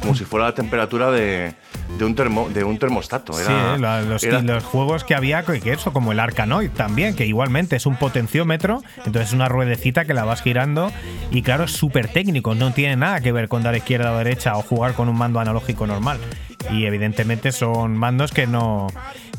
como 0.00 0.14
si 0.14 0.24
fuera 0.24 0.46
la 0.46 0.54
temperatura 0.54 1.10
de, 1.10 1.54
de 1.98 2.04
un, 2.04 2.14
termo, 2.16 2.48
de 2.52 2.64
un 2.64 2.78
termostato. 2.78 3.32
Sí, 3.34 3.42
Era, 3.44 3.74
eh, 3.74 3.78
la- 3.78 4.02
los, 4.02 4.24
era- 4.24 4.42
los 4.42 4.64
juegos 4.64 5.04
que 5.04 5.14
había, 5.14 5.44
que 5.44 5.72
eso, 5.72 5.92
como 5.92 6.10
el 6.12 6.18
Arkanoid 6.20 6.70
también, 6.70 7.14
que 7.14 7.26
igualmente 7.26 7.76
es 7.76 7.86
un 7.86 7.96
potenciómetro, 7.96 8.82
entonces 8.98 9.28
es 9.28 9.32
una 9.32 9.48
ruedecita 9.48 10.04
que 10.04 10.14
la 10.14 10.24
vas 10.24 10.42
girando 10.42 10.90
y 11.30 11.42
claro, 11.42 11.64
es 11.64 11.72
súper 11.72 12.08
técnico, 12.08 12.54
no 12.56 12.72
tiene 12.72 12.96
nada 12.96 13.20
que 13.20 13.30
ver 13.32 13.48
con 13.48 13.62
dar 13.62 13.76
izquierda 13.76 14.12
o 14.12 14.18
derecha 14.18 14.56
o 14.56 14.62
jugar 14.62 14.94
con 14.94 15.08
un 15.08 15.16
mando 15.16 15.38
analógico 15.38 15.86
normal. 15.86 16.18
Y 16.72 16.86
evidentemente 16.86 17.52
son 17.52 17.96
mandos 17.96 18.32
que 18.32 18.46
no, 18.46 18.88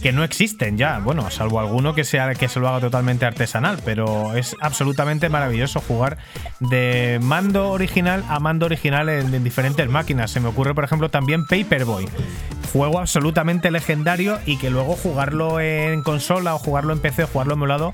que 0.02 0.12
no 0.12 0.24
existen 0.24 0.78
ya, 0.78 1.00
bueno, 1.00 1.30
salvo 1.32 1.60
alguno 1.60 1.96
que, 1.96 2.04
sea, 2.04 2.34
que 2.36 2.48
se 2.48 2.60
lo 2.60 2.68
haga 2.68 2.80
totalmente 2.80 3.26
artesanal, 3.26 3.80
pero 3.84 4.36
es 4.36 4.56
absolutamente 4.62 5.30
maravilloso 5.30 5.82
jugar 5.82 6.18
de 6.60 7.20
mando 7.22 7.70
original 7.70 8.24
a 8.30 8.40
mando 8.40 8.66
original 8.66 9.10
en, 9.10 9.34
en 9.34 9.44
diferentes 9.44 9.90
máquinas. 9.90 10.32
Se 10.32 10.40
me 10.40 10.50
ocurre, 10.50 10.74
por 10.74 10.84
ejemplo, 10.84 11.10
también 11.10 11.46
Paperboy 11.46 12.08
juego 12.68 13.00
absolutamente 13.00 13.72
legendario 13.72 14.40
y 14.46 14.58
que 14.58 14.70
luego 14.70 14.96
jugarlo 14.96 15.60
en 15.60 16.04
consola 16.04 16.54
o 16.54 16.60
jugarlo 16.60 16.94
en 16.94 17.00
PC 17.00 17.24
o 17.24 17.28
jugarlo 17.28 17.54
emulado, 17.54 17.94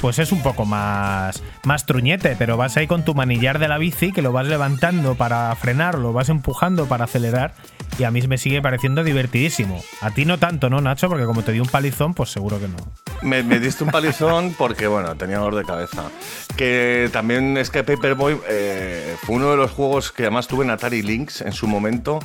pues 0.00 0.18
es 0.18 0.32
un 0.32 0.42
poco 0.42 0.64
más, 0.64 1.42
más 1.64 1.86
truñete, 1.86 2.34
pero 2.36 2.56
vas 2.56 2.76
ahí 2.76 2.86
con 2.86 3.04
tu 3.04 3.14
manillar 3.14 3.58
de 3.58 3.68
la 3.68 3.78
bici 3.78 4.12
que 4.12 4.22
lo 4.22 4.32
vas 4.32 4.46
levantando 4.46 5.14
para 5.14 5.54
frenar, 5.54 5.98
lo 5.98 6.12
vas 6.12 6.30
empujando 6.30 6.86
para 6.86 7.04
acelerar 7.04 7.54
y 7.98 8.04
a 8.04 8.10
mí 8.10 8.22
me 8.22 8.38
sigue 8.38 8.60
pareciendo 8.60 9.04
divertidísimo. 9.04 9.80
A 10.00 10.10
ti 10.10 10.24
no 10.24 10.38
tanto, 10.38 10.68
¿no, 10.68 10.80
Nacho? 10.80 11.08
Porque 11.08 11.26
como 11.26 11.43
te 11.44 11.52
di 11.52 11.60
un 11.60 11.68
palizón, 11.68 12.14
pues 12.14 12.30
seguro 12.30 12.58
que 12.58 12.68
no. 12.68 12.76
Me, 13.22 13.42
me 13.42 13.60
diste 13.60 13.84
un 13.84 13.90
palizón 13.90 14.54
porque, 14.56 14.86
bueno, 14.86 15.14
tenía 15.16 15.38
dolor 15.38 15.56
de 15.56 15.64
cabeza. 15.64 16.10
Que 16.56 17.10
también 17.12 17.56
es 17.56 17.70
que 17.70 17.84
Paperboy 17.84 18.38
eh, 18.48 19.16
fue 19.22 19.36
uno 19.36 19.50
de 19.50 19.56
los 19.56 19.70
juegos 19.70 20.10
que 20.10 20.22
además 20.22 20.48
tuve 20.48 20.64
en 20.64 20.70
Atari 20.70 21.02
Lynx 21.02 21.42
en 21.42 21.52
su 21.52 21.66
momento. 21.66 22.18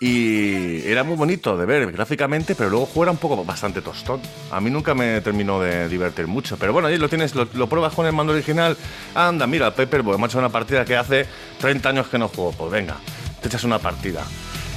Y 0.00 0.84
era 0.84 1.04
muy 1.04 1.14
bonito 1.14 1.56
de 1.56 1.64
ver 1.64 1.92
gráficamente, 1.92 2.56
pero 2.56 2.70
luego 2.70 2.86
juega 2.86 3.12
un 3.12 3.18
poco 3.18 3.44
bastante 3.44 3.82
tostón. 3.82 4.20
A 4.50 4.60
mí 4.60 4.68
nunca 4.68 4.94
me 4.94 5.20
terminó 5.20 5.60
de 5.60 5.88
divertir 5.88 6.26
mucho. 6.26 6.56
Pero 6.56 6.72
bueno, 6.72 6.88
ahí 6.88 6.98
lo 6.98 7.08
tienes, 7.08 7.34
lo, 7.36 7.46
lo 7.54 7.68
pruebas 7.68 7.94
con 7.94 8.06
el 8.06 8.12
mando 8.12 8.32
original. 8.32 8.76
Anda, 9.14 9.46
mira, 9.46 9.72
Paperboy, 9.74 10.16
me 10.16 10.24
ha 10.24 10.26
hecho 10.26 10.38
una 10.38 10.48
partida 10.48 10.84
que 10.84 10.96
hace 10.96 11.26
30 11.60 11.88
años 11.88 12.08
que 12.08 12.18
no 12.18 12.28
juego. 12.28 12.52
Pues 12.52 12.72
venga, 12.72 12.96
te 13.40 13.48
echas 13.48 13.62
una 13.64 13.78
partida. 13.78 14.24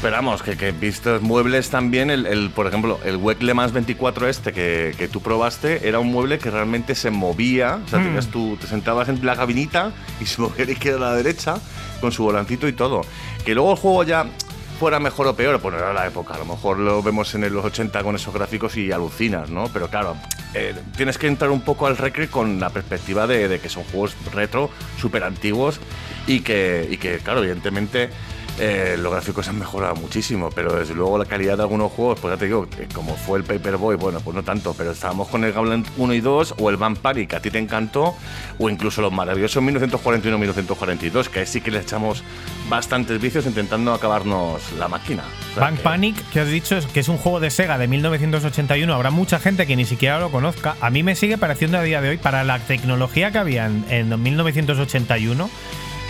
Pero 0.01 0.17
vamos, 0.17 0.43
que, 0.43 0.55
que 0.55 0.71
vistos 0.71 1.21
muebles 1.21 1.69
también, 1.69 2.09
el, 2.09 2.25
el, 2.27 2.51
por 2.51 2.67
ejemplo, 2.67 2.99
el 3.05 3.17
WEC 3.17 3.41
Le 3.41 3.53
Mans 3.53 3.71
24 3.71 4.27
este 4.27 4.53
que, 4.53 4.93
que 4.97 5.07
tú 5.07 5.21
probaste, 5.21 5.87
era 5.87 5.99
un 5.99 6.11
mueble 6.11 6.37
que 6.37 6.51
realmente 6.51 6.93
se 6.93 7.09
movía, 7.09 7.79
o 7.83 7.87
sea, 7.87 7.99
tenías 8.03 8.27
tú, 8.27 8.57
te 8.59 8.67
sentabas 8.67 9.09
en 9.09 9.25
la 9.25 9.35
cabinita 9.35 9.93
y 10.21 10.25
se 10.27 10.41
movía 10.41 10.65
de 10.65 10.73
izquierda 10.73 11.07
a 11.07 11.11
la 11.11 11.15
derecha 11.15 11.55
con 12.01 12.11
su 12.11 12.23
volancito 12.23 12.67
y 12.67 12.73
todo. 12.73 13.01
Que 13.45 13.55
luego 13.55 13.71
el 13.71 13.77
juego 13.77 14.03
ya 14.03 14.25
fuera 14.79 14.99
mejor 14.99 15.27
o 15.27 15.35
peor, 15.35 15.59
pues 15.59 15.73
era 15.75 15.93
la 15.93 16.05
época, 16.05 16.35
a 16.35 16.37
lo 16.37 16.45
mejor 16.45 16.77
lo 16.77 17.01
vemos 17.01 17.33
en 17.33 17.51
los 17.53 17.65
80 17.65 18.03
con 18.03 18.15
esos 18.15 18.33
gráficos 18.33 18.75
y 18.77 18.91
alucinas, 18.91 19.49
¿no? 19.49 19.69
Pero 19.73 19.89
claro, 19.89 20.17
eh, 20.53 20.75
tienes 20.95 21.17
que 21.17 21.27
entrar 21.27 21.49
un 21.49 21.61
poco 21.61 21.87
al 21.87 21.97
recre 21.97 22.27
con 22.27 22.59
la 22.59 22.69
perspectiva 22.69 23.25
de, 23.25 23.47
de 23.47 23.59
que 23.59 23.69
son 23.69 23.83
juegos 23.85 24.15
retro, 24.33 24.69
súper 24.99 25.23
antiguos 25.23 25.79
y 26.27 26.41
que, 26.41 26.87
y 26.91 26.97
que, 26.97 27.19
claro, 27.19 27.39
evidentemente 27.39 28.09
eh, 28.59 28.95
los 28.99 29.11
gráficos 29.11 29.47
han 29.47 29.59
mejorado 29.59 29.95
muchísimo, 29.95 30.49
pero 30.53 30.73
desde 30.73 30.93
luego 30.93 31.17
la 31.17 31.25
calidad 31.25 31.57
de 31.57 31.63
algunos 31.63 31.91
juegos, 31.91 32.19
pues 32.19 32.33
ya 32.33 32.37
te 32.37 32.45
digo, 32.45 32.67
como 32.93 33.15
fue 33.15 33.39
el 33.39 33.43
Paperboy, 33.43 33.95
bueno, 33.97 34.19
pues 34.21 34.35
no 34.35 34.43
tanto, 34.43 34.73
pero 34.77 34.91
estábamos 34.91 35.27
con 35.27 35.43
el 35.43 35.51
Gauntlet 35.53 35.85
1 35.97 36.13
y 36.13 36.21
2 36.21 36.55
o 36.59 36.69
el 36.69 36.77
Vampire 36.77 37.27
que 37.27 37.35
a 37.35 37.41
ti 37.41 37.51
te 37.51 37.59
encantó, 37.59 38.15
o 38.57 38.69
incluso 38.69 39.01
los 39.01 39.11
maravillosos 39.11 39.61
1941 39.61 40.37
1942, 40.37 41.29
que 41.29 41.39
ahí 41.41 41.45
sí 41.45 41.59
que 41.61 41.71
le 41.71 41.79
echamos 41.79 42.23
bastantes 42.69 43.19
vicios 43.21 43.45
intentando 43.45 43.93
acabarnos 43.93 44.61
la 44.79 44.87
máquina. 44.87 45.23
O 45.51 45.53
sea 45.55 45.63
Bank 45.63 45.77
que- 45.77 45.83
Panic, 45.83 46.29
que 46.31 46.39
has 46.39 46.47
dicho 46.49 46.77
es 46.77 46.85
que 46.85 46.99
es 47.01 47.09
un 47.09 47.17
juego 47.17 47.39
de 47.39 47.49
Sega 47.49 47.77
de 47.77 47.87
1981, 47.87 48.93
habrá 48.93 49.11
mucha 49.11 49.39
gente 49.39 49.67
que 49.67 49.75
ni 49.75 49.85
siquiera 49.85 50.19
lo 50.19 50.31
conozca. 50.31 50.75
A 50.81 50.89
mí 50.89 51.03
me 51.03 51.15
sigue 51.15 51.37
pareciendo 51.37 51.77
a 51.77 51.81
día 51.81 52.01
de 52.01 52.09
hoy, 52.09 52.17
para 52.17 52.43
la 52.43 52.59
tecnología 52.59 53.31
que 53.31 53.37
había 53.37 53.65
en, 53.65 53.85
en 53.89 54.21
1981, 54.23 55.49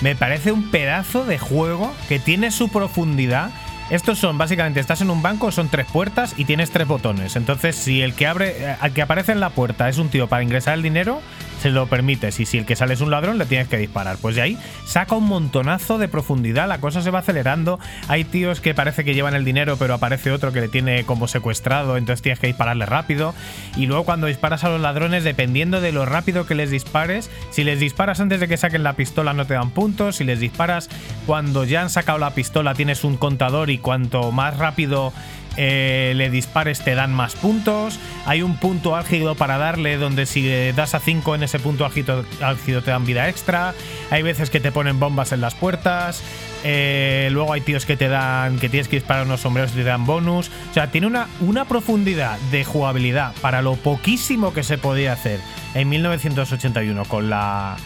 me 0.02 0.16
parece 0.16 0.52
un 0.52 0.72
pedazo 0.72 1.26
de 1.26 1.38
juego 1.38 1.94
que 2.08 2.20
tiene 2.20 2.52
su 2.52 2.70
profundidad. 2.70 3.50
Estos 3.90 4.18
son, 4.18 4.38
básicamente, 4.38 4.80
estás 4.80 5.02
en 5.02 5.10
un 5.10 5.22
banco, 5.22 5.52
son 5.52 5.70
tres 5.70 5.86
puertas 5.86 6.34
y 6.38 6.46
tienes 6.46 6.72
tres 6.72 6.88
botones. 6.88 7.36
Entonces, 7.36 7.76
si 7.76 8.02
el 8.02 8.14
que 8.14 8.26
abre, 8.28 8.56
eh, 8.58 8.76
al 8.80 8.94
que 8.94 9.02
aparece 9.02 9.32
en 9.32 9.40
la 9.40 9.52
puerta 9.52 9.88
es 9.90 9.98
un 9.98 10.10
tío 10.10 10.28
para 10.28 10.44
ingresar 10.44 10.74
el 10.74 10.82
dinero, 10.82 11.22
se 11.62 11.70
lo 11.70 11.88
permites. 11.88 12.40
Y 12.40 12.46
si 12.46 12.58
el 12.58 12.66
que 12.66 12.76
sale 12.76 12.94
es 12.94 13.02
un 13.02 13.12
ladrón, 13.12 13.38
le 13.38 13.46
tienes 13.46 13.68
que 13.68 13.78
disparar. 13.78 14.18
Pues 14.22 14.36
de 14.36 14.42
ahí 14.42 14.58
saca 14.86 15.16
un 15.16 15.26
montonazo 15.26 15.98
de 15.98 16.08
profundidad, 16.08 16.68
la 16.68 16.80
cosa 16.80 17.02
se 17.02 17.12
va 17.12 17.20
acelerando. 17.20 17.80
Hay 18.08 18.24
tíos 18.24 18.62
que 18.62 18.74
parece 18.74 19.04
que 19.04 19.14
llevan 19.14 19.36
el 19.36 19.46
dinero, 19.46 19.78
pero 19.78 19.94
aparece 19.94 20.32
otro 20.32 20.52
que 20.52 20.62
le 20.62 20.68
tiene 20.68 21.04
como 21.06 21.28
secuestrado, 21.28 21.98
entonces 21.98 22.22
tienes 22.22 22.40
que 22.40 22.48
dispararle 22.48 22.86
rápido. 22.86 23.34
Y 23.76 23.86
luego 23.86 24.04
cuando 24.04 24.28
disparas 24.28 24.64
a 24.64 24.70
los 24.70 24.82
ladrones, 24.82 25.24
dependiendo 25.24 25.82
de 25.82 25.92
lo 25.92 26.06
rápido 26.06 26.46
que 26.46 26.56
les 26.56 26.72
dispares, 26.72 27.30
si 27.52 27.64
les 27.64 27.80
disparas 27.80 28.20
antes 28.20 28.40
de 28.40 28.48
que 28.48 28.58
saquen 28.58 28.84
la 28.84 28.94
pistola 28.94 29.34
no 29.34 29.46
te 29.46 29.54
dan 29.54 29.72
puntos, 29.72 30.18
si 30.18 30.24
les 30.24 30.40
disparas 30.40 30.90
cuando 31.26 31.64
ya 31.64 31.82
han 31.82 31.90
sacado 31.90 32.18
la 32.18 32.32
pistola 32.32 32.74
tienes 32.74 33.04
un 33.04 33.18
contador 33.18 33.70
y 33.70 33.78
cuanto 33.78 34.32
más 34.32 34.58
rápido 34.58 35.14
eh, 35.58 36.14
le 36.16 36.30
dispares 36.30 36.80
te 36.82 36.96
dan 36.96 37.14
más 37.14 37.36
puntos. 37.36 38.00
Hay 38.26 38.42
un 38.42 38.58
punto 38.58 38.96
álgido 38.96 39.36
para 39.36 39.58
darle 39.58 39.98
donde 39.98 40.26
si 40.26 40.72
das 40.72 40.96
a 40.96 41.00
5 41.00 41.36
en 41.36 41.44
ese 41.44 41.60
punto 41.60 41.86
álgido, 41.86 42.26
álgido 42.42 42.82
te 42.82 42.92
dan 42.92 43.06
vida 43.06 43.30
extra. 43.30 43.74
Hay 44.12 44.24
veces 44.24 44.50
que 44.50 44.60
te 44.60 44.72
ponen 44.72 45.00
bombas 45.00 45.32
en 45.32 45.42
las 45.42 45.56
puertas. 45.56 46.24
Eh, 46.64 47.30
luego 47.32 47.54
hay 47.54 47.62
tíos 47.62 47.86
que 47.86 47.96
te 47.96 48.08
dan 48.08 48.58
que 48.58 48.70
tienes 48.70 48.88
que 48.88 48.96
disparar 48.96 49.26
unos 49.26 49.42
sombreros 49.42 49.72
y 49.74 49.76
te 49.76 49.84
dan 49.84 50.06
bonus. 50.06 50.50
O 50.72 50.74
sea, 50.74 50.92
tiene 50.92 51.08
una, 51.08 51.28
una 51.40 51.66
profundidad 51.66 52.38
de 52.52 52.64
jugabilidad 52.64 53.34
para 53.42 53.62
lo 53.62 53.76
poquísimo 53.76 54.54
que 54.54 54.64
se 54.64 54.78
podía 54.78 55.14
hacer 55.14 55.40
en 55.74 55.90
1981 55.90 57.06
con 57.06 57.30
la 57.30 57.78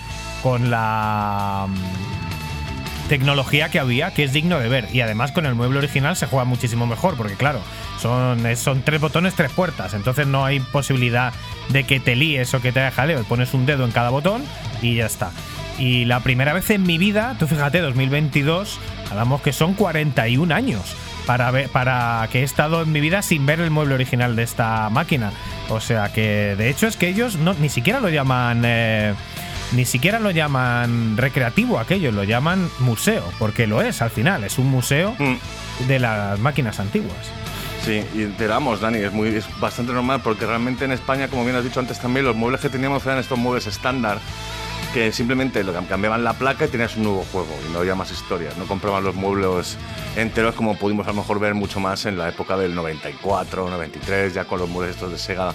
con 0.41 0.69
la 0.71 1.67
mm, 1.67 2.28
tecnología 3.09 3.69
que 3.69 3.79
había 3.79 4.13
que 4.13 4.23
es 4.23 4.31
digno 4.31 4.59
de 4.59 4.69
ver. 4.69 4.87
Y 4.93 5.01
además 5.01 5.33
con 5.33 5.45
el 5.45 5.55
mueble 5.55 5.79
original 5.79 6.15
se 6.15 6.27
juega 6.27 6.45
muchísimo 6.45 6.87
mejor, 6.87 7.17
porque 7.17 7.33
claro, 7.33 7.59
son, 7.99 8.55
son 8.55 8.81
tres 8.83 9.01
botones, 9.01 9.33
tres 9.33 9.51
puertas. 9.51 9.93
Entonces 9.93 10.25
no 10.27 10.45
hay 10.45 10.61
posibilidad 10.61 11.33
de 11.67 11.83
que 11.83 11.99
te 11.99 12.15
líes 12.15 12.53
o 12.53 12.61
que 12.61 12.71
te 12.71 12.79
haga 12.79 12.91
jaleo. 12.91 13.23
Pones 13.25 13.53
un 13.53 13.65
dedo 13.65 13.83
en 13.83 13.91
cada 13.91 14.09
botón 14.11 14.43
y 14.81 14.95
ya 14.95 15.07
está. 15.07 15.31
Y 15.77 16.05
la 16.05 16.21
primera 16.21 16.53
vez 16.53 16.69
en 16.69 16.83
mi 16.83 16.97
vida, 16.97 17.35
tú 17.39 17.47
fíjate, 17.47 17.79
2022, 17.79 18.79
hablamos 19.11 19.41
que 19.41 19.53
son 19.53 19.73
41 19.73 20.53
años 20.53 20.95
para, 21.25 21.51
ver, 21.51 21.69
para 21.69 22.27
que 22.31 22.41
he 22.41 22.43
estado 22.43 22.81
en 22.83 22.91
mi 22.91 22.99
vida 23.01 23.21
sin 23.21 23.45
ver 23.45 23.59
el 23.59 23.71
mueble 23.71 23.95
original 23.95 24.35
de 24.35 24.43
esta 24.43 24.89
máquina. 24.89 25.31
O 25.69 25.79
sea 25.79 26.11
que 26.11 26.55
de 26.57 26.69
hecho 26.69 26.87
es 26.87 26.97
que 26.97 27.07
ellos 27.07 27.37
no, 27.37 27.53
ni 27.55 27.69
siquiera 27.69 27.99
lo 27.99 28.09
llaman... 28.09 28.61
eh, 28.65 29.13
ni 29.73 29.85
siquiera 29.85 30.19
lo 30.19 30.31
llaman 30.31 31.15
recreativo 31.17 31.79
aquello, 31.79 32.11
lo 32.11 32.23
llaman 32.23 32.69
museo, 32.79 33.23
porque 33.37 33.67
lo 33.67 33.81
es 33.81 34.01
al 34.01 34.09
final, 34.09 34.43
es 34.43 34.57
un 34.57 34.67
museo 34.67 35.15
Mm. 35.19 35.87
de 35.87 35.99
las 35.99 36.39
máquinas 36.39 36.79
antiguas. 36.79 37.17
Sí, 37.85 38.03
y 38.13 38.25
te 38.37 38.47
damos, 38.47 38.81
Dani, 38.81 38.97
es, 38.99 39.13
muy, 39.13 39.29
es 39.29 39.45
bastante 39.59 39.93
normal 39.93 40.19
porque 40.21 40.45
realmente 40.45 40.83
en 40.85 40.91
España, 40.91 41.27
como 41.29 41.45
bien 41.45 41.55
has 41.55 41.63
dicho 41.63 41.79
antes 41.79 41.99
también, 41.99 42.25
los 42.25 42.35
muebles 42.35 42.59
que 42.61 42.69
teníamos 42.69 43.05
eran 43.05 43.19
estos 43.19 43.37
muebles 43.37 43.67
estándar 43.67 44.19
que 44.93 45.11
simplemente 45.11 45.63
lo 45.63 45.73
cambiaban 45.87 46.23
la 46.23 46.33
placa 46.33 46.65
y 46.65 46.67
tenías 46.67 46.95
un 46.95 47.03
nuevo 47.03 47.25
juego 47.31 47.49
y 47.67 47.71
no 47.71 47.79
había 47.79 47.95
más 47.95 48.11
historias. 48.11 48.57
No 48.57 48.65
compraban 48.65 49.03
los 49.03 49.15
muebles 49.15 49.77
enteros 50.15 50.55
como 50.55 50.77
pudimos 50.77 51.05
a 51.07 51.11
lo 51.11 51.17
mejor 51.17 51.39
ver 51.39 51.53
mucho 51.53 51.79
más 51.79 52.05
en 52.05 52.17
la 52.17 52.29
época 52.29 52.57
del 52.57 52.73
94, 52.75 53.69
93, 53.69 54.33
ya 54.33 54.45
con 54.45 54.59
los 54.59 54.69
muebles 54.69 54.95
estos 54.95 55.11
de 55.11 55.17
Sega 55.17 55.53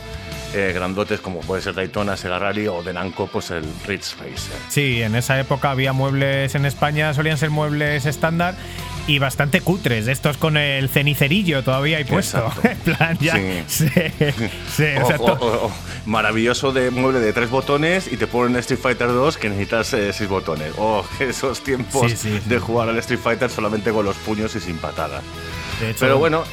eh, 0.55 0.73
grandotes 0.73 1.21
como 1.21 1.41
puede 1.41 1.63
ser 1.63 1.75
Daytona, 1.75 2.17
Sega 2.17 2.39
Rally 2.39 2.69
o 2.69 2.83
de 2.83 2.93
Namco, 2.93 3.27
pues 3.27 3.51
el 3.51 3.65
Ridge 3.87 4.15
Racer. 4.19 4.57
Sí, 4.69 5.03
en 5.03 5.17
esa 5.17 5.39
época 5.41 5.73
había 5.73 5.93
muebles 5.93 6.55
en 6.55 6.65
España, 6.65 7.13
solían 7.13 7.39
ser 7.39 7.51
muebles 7.51 8.07
estándar 8.07 8.55
y 9.07 9.19
bastante 9.19 9.61
cutres. 9.61 10.09
Estos 10.09 10.37
con 10.38 10.57
el 10.57 10.88
cenicerillo 10.88 11.62
todavía 11.62 11.99
hay 11.99 12.05
puesto. 12.05 12.51
En 12.64 12.79
plan, 12.79 13.19
ya. 13.21 13.35
Sí. 13.67 13.88
Sí, 14.75 14.85
o. 15.19 15.71
Maravilloso 16.07 16.73
de 16.73 16.90
mueble 16.90 17.21
de 17.21 17.33
tres 17.33 17.51
botones 17.51 18.11
y 18.12 18.17
te 18.17 18.27
ponen 18.27 18.57
Street 18.57 18.81
Fighter 18.81 19.09
2 19.09 19.37
que 19.38 19.49
necesitas 19.49 19.93
eh, 19.95 20.12
seis 20.12 20.29
botones. 20.29 20.73
Oh, 20.79 21.05
esos 21.21 21.62
tiempos 21.62 22.12
Sí, 22.12 22.40
de 22.45 22.59
jugar 22.59 22.88
al 22.88 22.99
Street 22.99 23.21
Fighter 23.21 23.51
solamente 23.51 23.90
con 23.90 24.05
los 24.05 24.17
puños 24.17 24.55
y 24.57 24.61
sin 24.61 24.77
patadas. 24.79 25.23
de 25.81 25.90
hecho, 25.90 26.01
Pero 26.01 26.19
bueno, 26.19 26.45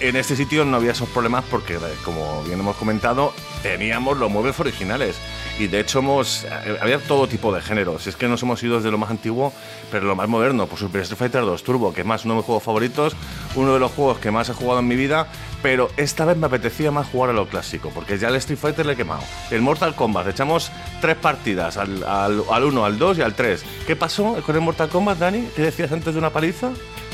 en 0.00 0.16
este 0.16 0.36
sitio 0.36 0.64
no 0.64 0.76
había 0.76 0.92
esos 0.92 1.08
problemas 1.08 1.44
porque, 1.50 1.74
eh, 1.74 1.78
como 2.04 2.42
bien 2.44 2.60
hemos 2.60 2.76
comentado, 2.76 3.32
teníamos 3.62 4.18
los 4.18 4.30
muebles 4.30 4.58
originales. 4.60 5.16
Y 5.60 5.66
de 5.66 5.78
hecho 5.80 5.98
hemos, 5.98 6.44
eh, 6.44 6.78
había 6.80 6.98
todo 7.00 7.26
tipo 7.26 7.54
de 7.54 7.60
géneros. 7.60 8.06
Es 8.06 8.16
que 8.16 8.28
nos 8.28 8.42
hemos 8.42 8.62
ido 8.62 8.76
desde 8.76 8.90
lo 8.90 8.96
más 8.96 9.10
antiguo, 9.10 9.52
pero 9.90 10.06
lo 10.06 10.16
más 10.16 10.26
moderno. 10.26 10.66
Por 10.66 10.78
Super 10.78 11.02
Street 11.02 11.18
Fighter 11.18 11.42
2 11.42 11.62
Turbo, 11.62 11.92
que 11.92 12.00
es 12.00 12.06
más 12.06 12.24
uno 12.24 12.32
de 12.32 12.38
mis 12.38 12.46
juegos 12.46 12.64
favoritos, 12.64 13.14
uno 13.54 13.74
de 13.74 13.78
los 13.78 13.92
juegos 13.92 14.18
que 14.20 14.30
más 14.30 14.48
he 14.48 14.54
jugado 14.54 14.80
en 14.80 14.88
mi 14.88 14.96
vida. 14.96 15.26
Pero 15.62 15.90
esta 15.98 16.24
vez 16.24 16.38
me 16.38 16.46
apetecía 16.46 16.90
más 16.90 17.08
jugar 17.08 17.28
a 17.28 17.32
lo 17.34 17.46
clásico, 17.46 17.90
porque 17.94 18.16
ya 18.16 18.28
el 18.28 18.36
Street 18.36 18.58
Fighter 18.58 18.86
le 18.86 18.94
he 18.94 18.96
quemado. 18.96 19.20
El 19.50 19.60
Mortal 19.60 19.94
Kombat, 19.94 20.28
echamos 20.28 20.72
tres 21.02 21.16
partidas, 21.16 21.76
al, 21.76 22.04
al, 22.04 22.42
al 22.50 22.64
1, 22.64 22.82
al 22.86 22.98
2 22.98 23.18
y 23.18 23.20
al 23.20 23.34
3. 23.34 23.62
¿Qué 23.86 23.96
pasó 23.96 24.42
con 24.46 24.54
el 24.54 24.62
Mortal 24.62 24.88
Kombat, 24.88 25.18
Dani? 25.18 25.46
¿Qué 25.54 25.60
decías 25.60 25.92
antes 25.92 26.14
de 26.14 26.18
una 26.18 26.30
paliza? 26.30 26.70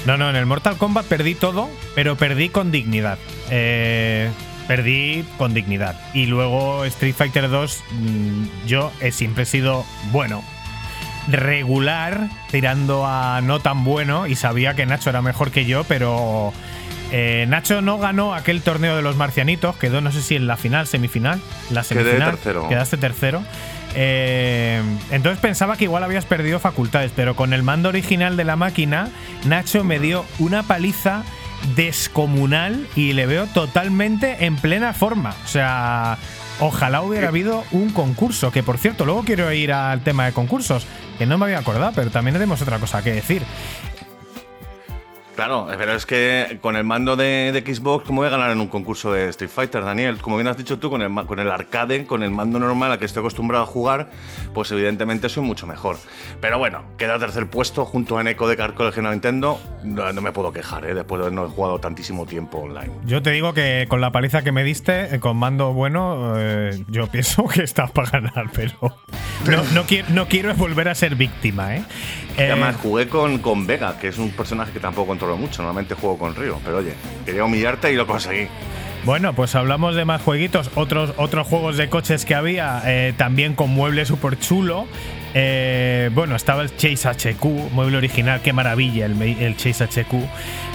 No, 0.06 0.16
no, 0.16 0.30
en 0.30 0.36
el 0.36 0.46
Mortal 0.46 0.76
Kombat 0.76 1.06
perdí 1.06 1.34
todo, 1.34 1.68
pero 1.96 2.14
perdí 2.14 2.48
con 2.48 2.70
dignidad. 2.70 3.18
Eh, 3.50 4.30
perdí 4.66 5.24
con 5.38 5.54
dignidad. 5.54 5.96
Y 6.14 6.26
luego 6.26 6.84
Street 6.84 7.14
Fighter 7.14 7.48
2, 7.48 7.84
mm, 7.90 8.44
yo 8.66 8.92
he 9.00 9.12
siempre 9.12 9.44
sido 9.44 9.84
bueno. 10.12 10.42
Regular, 11.28 12.28
tirando 12.52 13.04
a 13.04 13.40
no 13.42 13.58
tan 13.58 13.82
bueno, 13.84 14.26
y 14.28 14.36
sabía 14.36 14.74
que 14.74 14.86
Nacho 14.86 15.10
era 15.10 15.22
mejor 15.22 15.50
que 15.50 15.64
yo, 15.64 15.82
pero 15.84 16.52
eh, 17.10 17.46
Nacho 17.48 17.80
no 17.82 17.98
ganó 17.98 18.32
aquel 18.34 18.62
torneo 18.62 18.94
de 18.94 19.02
los 19.02 19.16
marcianitos, 19.16 19.76
quedó 19.76 20.00
no 20.00 20.12
sé 20.12 20.22
si 20.22 20.36
en 20.36 20.46
la 20.46 20.56
final, 20.56 20.86
semifinal, 20.86 21.40
la 21.70 21.82
Quedé 21.82 22.02
semifinal. 22.04 22.30
tercero. 22.32 22.68
Quedaste 22.68 22.96
tercero. 22.96 23.42
Eh, 23.96 24.80
entonces 25.10 25.40
pensaba 25.40 25.76
que 25.76 25.84
igual 25.84 26.04
habías 26.04 26.26
perdido 26.26 26.60
facultades, 26.60 27.10
pero 27.16 27.34
con 27.34 27.52
el 27.52 27.62
mando 27.64 27.88
original 27.88 28.36
de 28.36 28.44
la 28.44 28.54
máquina, 28.54 29.08
Nacho 29.46 29.82
me 29.82 29.98
dio 29.98 30.24
una 30.38 30.62
paliza 30.62 31.24
descomunal 31.74 32.86
y 32.94 33.12
le 33.12 33.26
veo 33.26 33.46
totalmente 33.46 34.46
en 34.46 34.56
plena 34.56 34.92
forma. 34.92 35.34
O 35.44 35.48
sea, 35.48 36.18
ojalá 36.60 37.02
hubiera 37.02 37.28
habido 37.28 37.64
un 37.72 37.90
concurso, 37.90 38.50
que 38.50 38.62
por 38.62 38.78
cierto, 38.78 39.04
luego 39.04 39.24
quiero 39.24 39.52
ir 39.52 39.72
al 39.72 40.00
tema 40.00 40.26
de 40.26 40.32
concursos, 40.32 40.86
que 41.18 41.26
no 41.26 41.38
me 41.38 41.46
había 41.46 41.58
acordado, 41.58 41.92
pero 41.94 42.10
también 42.10 42.34
tenemos 42.34 42.60
otra 42.62 42.78
cosa 42.78 43.02
que 43.02 43.12
decir. 43.12 43.42
Claro, 45.36 45.68
pero 45.76 45.92
es 45.92 46.06
que 46.06 46.58
con 46.62 46.76
el 46.76 46.84
mando 46.84 47.14
de, 47.14 47.52
de 47.52 47.74
Xbox, 47.74 48.06
¿cómo 48.06 48.22
voy 48.22 48.28
a 48.28 48.30
ganar 48.30 48.50
en 48.50 48.58
un 48.58 48.68
concurso 48.68 49.12
de 49.12 49.28
Street 49.28 49.50
Fighter, 49.50 49.84
Daniel? 49.84 50.16
Como 50.16 50.36
bien 50.36 50.48
has 50.48 50.56
dicho 50.56 50.78
tú, 50.78 50.88
con 50.88 51.02
el, 51.02 51.14
con 51.26 51.38
el 51.38 51.50
arcade, 51.50 52.06
con 52.06 52.22
el 52.22 52.30
mando 52.30 52.58
normal 52.58 52.92
al 52.92 52.98
que 52.98 53.04
estoy 53.04 53.20
acostumbrado 53.20 53.64
a 53.64 53.66
jugar, 53.66 54.08
pues 54.54 54.72
evidentemente 54.72 55.28
soy 55.28 55.42
mucho 55.42 55.66
mejor. 55.66 55.98
Pero 56.40 56.58
bueno, 56.58 56.84
queda 56.96 57.18
tercer 57.18 57.48
puesto 57.48 57.84
junto 57.84 58.16
a 58.16 58.22
Neko 58.22 58.48
de 58.48 58.56
Carco 58.56 58.90
del 58.90 59.04
Nintendo. 59.04 59.60
No, 59.84 60.10
no 60.10 60.22
me 60.22 60.32
puedo 60.32 60.54
quejar, 60.54 60.86
¿eh? 60.86 60.94
después 60.94 61.22
de 61.22 61.30
no 61.30 61.42
haber 61.42 61.52
jugado 61.52 61.78
tantísimo 61.80 62.24
tiempo 62.24 62.58
online. 62.60 62.92
Yo 63.04 63.20
te 63.20 63.30
digo 63.30 63.52
que 63.52 63.84
con 63.90 64.00
la 64.00 64.12
paliza 64.12 64.40
que 64.40 64.52
me 64.52 64.64
diste, 64.64 65.14
eh, 65.14 65.20
con 65.20 65.36
mando 65.36 65.74
bueno, 65.74 66.32
eh, 66.38 66.82
yo 66.88 67.08
pienso 67.08 67.44
que 67.48 67.62
estás 67.62 67.90
para 67.90 68.08
ganar, 68.08 68.46
pero 68.54 68.96
no, 69.46 69.62
no, 69.74 69.82
quiero, 69.84 70.08
no 70.10 70.28
quiero 70.28 70.54
volver 70.54 70.88
a 70.88 70.94
ser 70.94 71.14
víctima, 71.14 71.76
¿eh? 71.76 71.82
Eh, 72.36 72.50
además 72.50 72.76
jugué 72.76 73.08
con, 73.08 73.38
con 73.38 73.66
Vega, 73.66 73.98
que 73.98 74.08
es 74.08 74.18
un 74.18 74.30
personaje 74.30 74.72
que 74.72 74.80
tampoco 74.80 75.08
controlo 75.08 75.36
mucho. 75.36 75.62
Normalmente 75.62 75.94
juego 75.94 76.18
con 76.18 76.34
Ryo, 76.34 76.58
pero 76.64 76.78
oye, 76.78 76.94
quería 77.24 77.44
humillarte 77.44 77.92
y 77.92 77.96
lo 77.96 78.06
conseguí. 78.06 78.48
Bueno, 79.04 79.34
pues 79.34 79.54
hablamos 79.54 79.94
de 79.94 80.04
más 80.04 80.20
jueguitos, 80.20 80.70
otros, 80.74 81.14
otros 81.16 81.46
juegos 81.46 81.76
de 81.76 81.88
coches 81.88 82.24
que 82.24 82.34
había, 82.34 82.82
eh, 82.86 83.14
también 83.16 83.54
con 83.54 83.70
mueble 83.70 84.04
súper 84.04 84.38
chulo. 84.38 84.86
Eh, 85.38 86.08
bueno, 86.14 86.34
estaba 86.34 86.62
el 86.62 86.74
Chase 86.76 87.06
HQ, 87.34 87.44
mueble 87.72 87.98
original, 87.98 88.40
qué 88.40 88.54
maravilla 88.54 89.04
el, 89.04 89.54
Chase 89.58 89.84
HQ. 89.84 90.14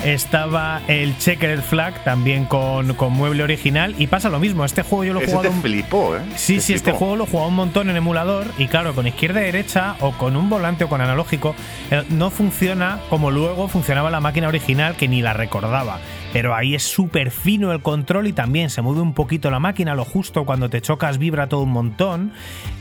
Estaba 0.06 0.82
el 0.88 1.18
Checkered 1.18 1.62
Flag, 1.62 2.04
también 2.04 2.46
con, 2.46 2.94
con 2.94 3.12
mueble 3.14 3.42
original. 3.42 3.96
Y 3.98 4.06
pasa 4.06 4.30
lo 4.30 4.38
mismo, 4.40 4.64
este 4.64 4.84
juego 4.84 5.04
yo 5.04 5.14
lo 5.14 5.22
he 5.22 5.26
jugado. 5.26 5.42
te 5.44 5.50
un- 5.50 5.62
flipó, 5.64 6.16
¿eh? 6.16 6.20
Sí, 6.36 6.56
Te 6.56 6.62
sí, 6.62 6.74
este 6.76 6.92
juego 6.92 7.16
lo 7.16 7.24
he 7.24 7.28
jugado 7.28 7.50
un 7.50 7.56
montón 7.56 7.90
en 7.90 7.98
emulador 7.98 8.46
y 8.60 8.68
claro, 8.68 8.94
con 8.94 9.08
izquierda 9.08 9.42
y 9.42 9.46
derecha 9.46 9.96
o 10.00 10.12
con 10.12 10.36
un 10.36 10.48
volante 10.48 10.84
o 10.84 10.90
con 10.90 11.02
analógico 11.02 11.56
eh, 11.90 12.04
no 12.10 12.30
funciona 12.30 13.00
como 13.10 13.32
luego 13.32 13.68
funcionaba 13.68 14.12
la 14.12 14.20
máquina 14.20 14.48
original 14.48 14.96
que 14.96 15.08
ni 15.08 15.24
la 15.24 15.34
recordaba. 15.34 16.00
Pero 16.34 16.56
ahí 16.56 16.76
es 16.76 16.84
súper 16.84 17.30
fino 17.30 17.74
el 17.74 17.82
control 17.82 18.26
y 18.28 18.32
también 18.34 18.70
se 18.70 18.82
mueve 18.82 19.02
un 19.02 19.14
poquito 19.14 19.52
la 19.52 19.60
máquina, 19.60 19.96
lo 19.96 20.06
justo, 20.06 20.46
cuando 20.46 20.70
te 20.70 20.82
chocas 20.82 21.18
vibra 21.18 21.48
todo 21.50 21.62
un 21.64 21.72
montón. 21.72 22.32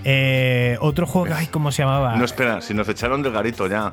Eh, 0.05 0.77
otro 0.81 1.07
juego, 1.07 1.35
ay, 1.37 1.47
¿cómo 1.71 1.77
se 1.77 1.83
llamaba? 1.83 2.17
No, 2.17 2.25
espera, 2.25 2.61
si 2.61 2.75
nos 2.75 2.89
echaron 2.89 3.23
del 3.23 3.33
garito 3.33 3.67
ya. 3.69 3.93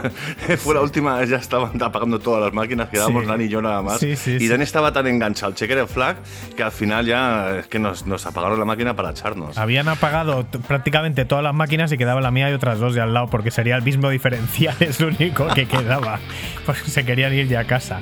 Fue 0.58 0.74
la 0.74 0.80
última 0.80 1.18
vez, 1.18 1.30
ya 1.30 1.36
estaban 1.36 1.80
apagando 1.80 2.18
todas 2.18 2.42
las 2.42 2.52
máquinas, 2.52 2.88
quedábamos 2.88 3.22
Sí. 3.22 3.28
Dani 3.28 3.44
y 3.44 3.48
yo 3.48 3.62
nada 3.62 3.80
más. 3.82 3.98
Sí, 4.00 4.16
sí, 4.16 4.32
y 4.32 4.38
sí. 4.40 4.48
Dani 4.48 4.64
estaba 4.64 4.92
tan 4.92 5.06
enganchado 5.06 5.50
al 5.50 5.54
checker 5.54 5.86
flag 5.86 6.16
que 6.56 6.62
al 6.62 6.72
final 6.72 7.06
ya 7.06 7.58
es 7.58 7.66
que 7.68 7.78
nos, 7.78 8.06
nos 8.06 8.26
apagaron 8.26 8.58
la 8.58 8.64
máquina 8.64 8.96
para 8.96 9.10
echarnos. 9.10 9.56
Habían 9.56 9.88
apagado 9.88 10.44
prácticamente 10.66 11.24
todas 11.24 11.44
las 11.44 11.54
máquinas 11.54 11.92
y 11.92 11.98
quedaba 11.98 12.20
la 12.20 12.30
mía 12.30 12.50
y 12.50 12.54
otras 12.54 12.78
dos 12.80 12.94
de 12.94 13.00
al 13.00 13.14
lado, 13.14 13.28
porque 13.28 13.50
sería 13.50 13.76
el 13.76 13.82
mismo 13.82 14.10
diferencial, 14.10 14.74
es 14.80 15.00
lo 15.00 15.08
único 15.08 15.46
que 15.48 15.66
quedaba. 15.66 16.18
Porque 16.66 16.82
se 16.90 17.04
querían 17.04 17.34
ir 17.34 17.48
ya 17.48 17.60
a 17.60 17.64
casa. 17.64 17.98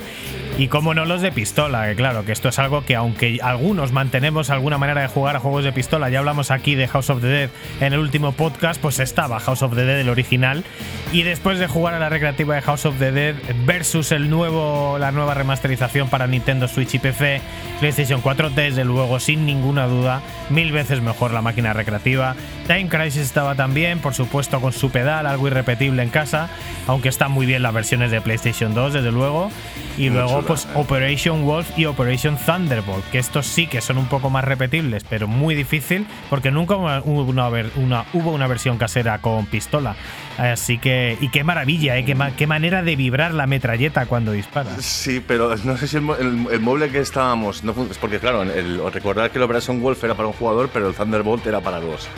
Y 0.58 0.68
como 0.68 0.92
no 0.92 1.06
los 1.06 1.22
de 1.22 1.32
pistola, 1.32 1.88
que 1.88 1.96
claro, 1.96 2.24
que 2.24 2.32
esto 2.32 2.50
es 2.50 2.58
algo 2.58 2.84
que 2.84 2.94
aunque 2.94 3.38
algunos 3.42 3.92
mantenemos 3.92 4.50
alguna 4.50 4.76
manera 4.76 5.00
de 5.00 5.08
jugar 5.08 5.36
a 5.36 5.40
juegos 5.40 5.64
de 5.64 5.72
pistola, 5.72 6.10
ya 6.10 6.18
hablamos 6.18 6.50
aquí 6.50 6.74
de 6.74 6.86
House 6.86 7.08
of 7.08 7.22
the 7.22 7.28
Dead 7.28 7.50
en 7.80 7.92
el 7.94 7.98
último 7.98 8.32
podcast, 8.32 8.80
pues 8.80 8.98
estaba 9.00 9.40
House 9.40 9.62
of 9.62 9.74
the 9.74 9.84
Dead 9.84 10.00
el 10.00 10.10
original. 10.10 10.64
Y 11.12 11.22
después 11.22 11.58
de 11.58 11.66
jugar 11.66 11.94
a 11.94 11.98
la 11.98 12.08
recreativa 12.10 12.54
de 12.54 12.62
House 12.62 12.84
of 12.84 12.98
the 12.98 13.10
Dead 13.10 13.34
versus 13.64 14.12
el 14.12 14.28
nuevo, 14.28 14.98
la 14.98 15.12
nueva 15.12 15.34
remasterización 15.34 16.08
para 16.08 16.26
Nintendo 16.26 16.68
Switch 16.68 16.94
y 16.94 16.98
PC, 16.98 17.40
PlayStation 17.80 18.20
4, 18.20 18.50
desde 18.50 18.84
luego, 18.84 19.18
sin 19.18 19.46
ninguna 19.46 19.86
duda, 19.86 20.20
mil 20.50 20.72
veces 20.72 21.00
mejor 21.00 21.32
la 21.32 21.42
máquina 21.42 21.72
recreativa. 21.72 22.36
Time 22.66 22.88
Crisis 22.88 23.22
estaba 23.22 23.54
también, 23.54 23.98
por 23.98 24.14
supuesto, 24.14 24.60
con 24.60 24.72
su 24.72 24.90
pedal, 24.90 25.26
algo 25.26 25.48
irrepetible 25.48 26.02
en 26.02 26.10
casa, 26.10 26.50
aunque 26.86 27.08
están 27.08 27.32
muy 27.32 27.46
bien 27.46 27.62
las 27.62 27.72
versiones 27.72 28.10
de 28.10 28.20
PlayStation 28.20 28.74
2, 28.74 28.92
desde 28.92 29.10
luego. 29.10 29.50
Y 29.98 30.08
luego, 30.08 30.39
pues. 30.42 30.66
Operation 30.74 31.44
Wolf 31.44 31.70
y 31.78 31.84
Operation 31.86 32.36
Thunderbolt, 32.36 33.04
que 33.10 33.18
estos 33.18 33.46
sí 33.46 33.66
que 33.66 33.80
son 33.80 33.98
un 33.98 34.06
poco 34.06 34.30
más 34.30 34.44
repetibles, 34.44 35.04
pero 35.08 35.26
muy 35.28 35.54
difícil, 35.54 36.06
porque 36.28 36.50
nunca 36.50 36.76
hubo 36.76 37.22
una, 37.24 38.04
hubo 38.12 38.30
una 38.32 38.46
versión 38.46 38.78
casera 38.78 39.18
con 39.20 39.46
pistola. 39.46 39.96
Así 40.38 40.78
que, 40.78 41.18
y 41.20 41.28
qué 41.28 41.44
maravilla, 41.44 41.98
¿eh? 41.98 42.04
qué, 42.04 42.14
ma- 42.14 42.30
qué 42.36 42.46
manera 42.46 42.82
de 42.82 42.96
vibrar 42.96 43.34
la 43.34 43.46
metralleta 43.46 44.06
cuando 44.06 44.32
disparas. 44.32 44.82
Sí, 44.84 45.22
pero 45.26 45.54
no 45.64 45.76
sé 45.76 45.86
si 45.86 45.96
el, 45.98 46.08
el- 46.50 46.60
mueble 46.60 46.88
que 46.90 47.00
estábamos. 47.00 47.62
No, 47.64 47.74
porque, 47.74 48.18
claro, 48.18 48.42
el, 48.42 48.80
recordar 48.92 49.30
que 49.30 49.38
el 49.38 49.44
Operation 49.44 49.80
Wolf 49.82 50.02
era 50.04 50.14
para 50.14 50.28
un 50.28 50.34
jugador, 50.34 50.70
pero 50.72 50.88
el 50.88 50.94
Thunderbolt 50.94 51.46
era 51.46 51.60
para 51.60 51.80
dos. 51.80 52.08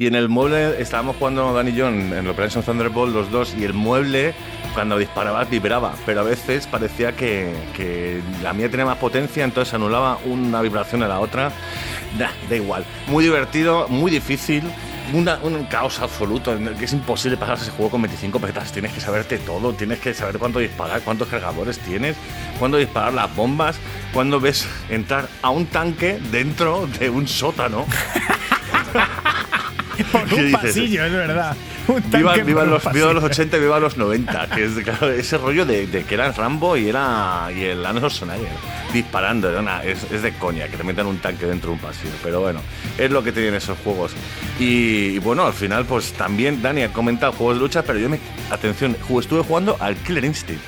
Y 0.00 0.06
en 0.06 0.14
el 0.14 0.30
mueble 0.30 0.80
estábamos 0.80 1.16
jugando 1.16 1.52
Dani 1.52 1.72
y 1.72 1.74
yo 1.74 1.86
en, 1.88 2.14
en 2.14 2.24
el 2.24 2.28
Operation 2.28 2.64
Thunderbolt 2.64 3.12
los 3.12 3.30
dos, 3.30 3.54
y 3.54 3.64
el 3.64 3.74
mueble, 3.74 4.32
cuando 4.72 4.96
disparabas, 4.96 5.50
vibraba, 5.50 5.92
pero 6.06 6.20
a 6.20 6.22
veces 6.22 6.66
parecía 6.66 7.12
que, 7.12 8.22
la 8.42 8.54
mía 8.54 8.70
tenía 8.70 8.86
más 8.86 8.96
potencia, 8.96 9.44
entonces 9.44 9.74
anulaba 9.74 10.16
una 10.24 10.62
vibración 10.62 11.02
a 11.02 11.08
la 11.08 11.20
otra. 11.20 11.52
Nah, 12.18 12.30
da 12.48 12.56
igual. 12.56 12.86
Muy 13.08 13.24
divertido, 13.24 13.88
muy 13.90 14.10
difícil. 14.10 14.64
un 15.12 15.66
caos 15.68 16.00
absoluto, 16.00 16.56
que 16.78 16.84
es 16.86 16.92
imposible 16.94 17.36
pasarse 17.36 17.64
ese 17.64 17.72
juego 17.72 17.90
con 17.90 18.00
25 18.00 18.40
petas. 18.40 18.72
Tienes 18.72 18.94
que 18.94 19.00
saberte 19.00 19.36
todo, 19.36 19.74
tienes 19.74 19.98
que 19.98 20.14
saber 20.14 20.38
cuándo 20.38 20.60
disparar, 20.60 21.02
cuántos 21.02 21.28
cargadores 21.28 21.78
tienes, 21.78 22.16
cuándo 22.58 22.78
disparar 22.78 23.12
las 23.12 23.36
bombas, 23.36 23.76
cuándo 24.14 24.40
ves 24.40 24.66
entrar 24.88 25.28
a 25.42 25.50
un 25.50 25.66
tanque 25.66 26.18
dentro 26.32 26.86
de 26.86 27.10
un 27.10 27.28
sótano. 27.28 27.84
Por 30.12 30.24
¿Qué 30.28 30.34
un 30.46 30.52
pasillo, 30.52 31.04
es 31.04 31.12
verdad. 31.12 31.56
Un 31.88 32.02
Viva, 32.10 32.30
tanque 32.32 32.44
viva 32.44 32.64
los, 32.64 32.92
viva 32.92 33.12
los 33.12 33.22
pasillo. 33.24 33.42
80 33.44 33.56
y 33.56 33.60
viva 33.60 33.80
los 33.80 33.96
90, 33.96 34.46
que 34.54 34.64
es 34.64 34.72
claro, 34.84 35.10
ese 35.10 35.38
rollo 35.38 35.64
de, 35.66 35.86
de 35.86 36.04
que 36.04 36.14
era 36.14 36.30
Rambo 36.32 36.76
y 36.76 36.88
era 36.88 37.48
y 37.54 37.62
el 37.64 37.84
Arnold 37.84 38.10
Schwarzenegger 38.12 38.52
disparando, 38.92 39.56
una- 39.58 39.82
es, 39.84 40.04
es 40.10 40.22
de 40.22 40.32
coña 40.34 40.68
que 40.68 40.76
te 40.76 40.82
metan 40.84 41.06
un 41.06 41.18
tanque 41.18 41.46
dentro 41.46 41.70
de 41.70 41.74
un 41.74 41.80
pasillo, 41.80 42.12
pero 42.22 42.40
bueno, 42.40 42.60
es 42.98 43.10
lo 43.10 43.22
que 43.22 43.32
tienen 43.32 43.54
esos 43.54 43.78
juegos. 43.78 44.12
Y, 44.58 45.14
y 45.14 45.18
bueno, 45.18 45.46
al 45.46 45.52
final 45.54 45.84
pues 45.84 46.12
también 46.12 46.60
Dani 46.62 46.82
ha 46.82 46.92
comentado 46.92 47.32
juegos 47.32 47.56
de 47.56 47.60
lucha, 47.60 47.82
pero 47.82 47.98
yo 47.98 48.08
me 48.08 48.18
atención, 48.50 48.96
estuve 49.18 49.42
jugando 49.42 49.76
al 49.80 49.96
Killer 49.96 50.24
Instinct. 50.24 50.62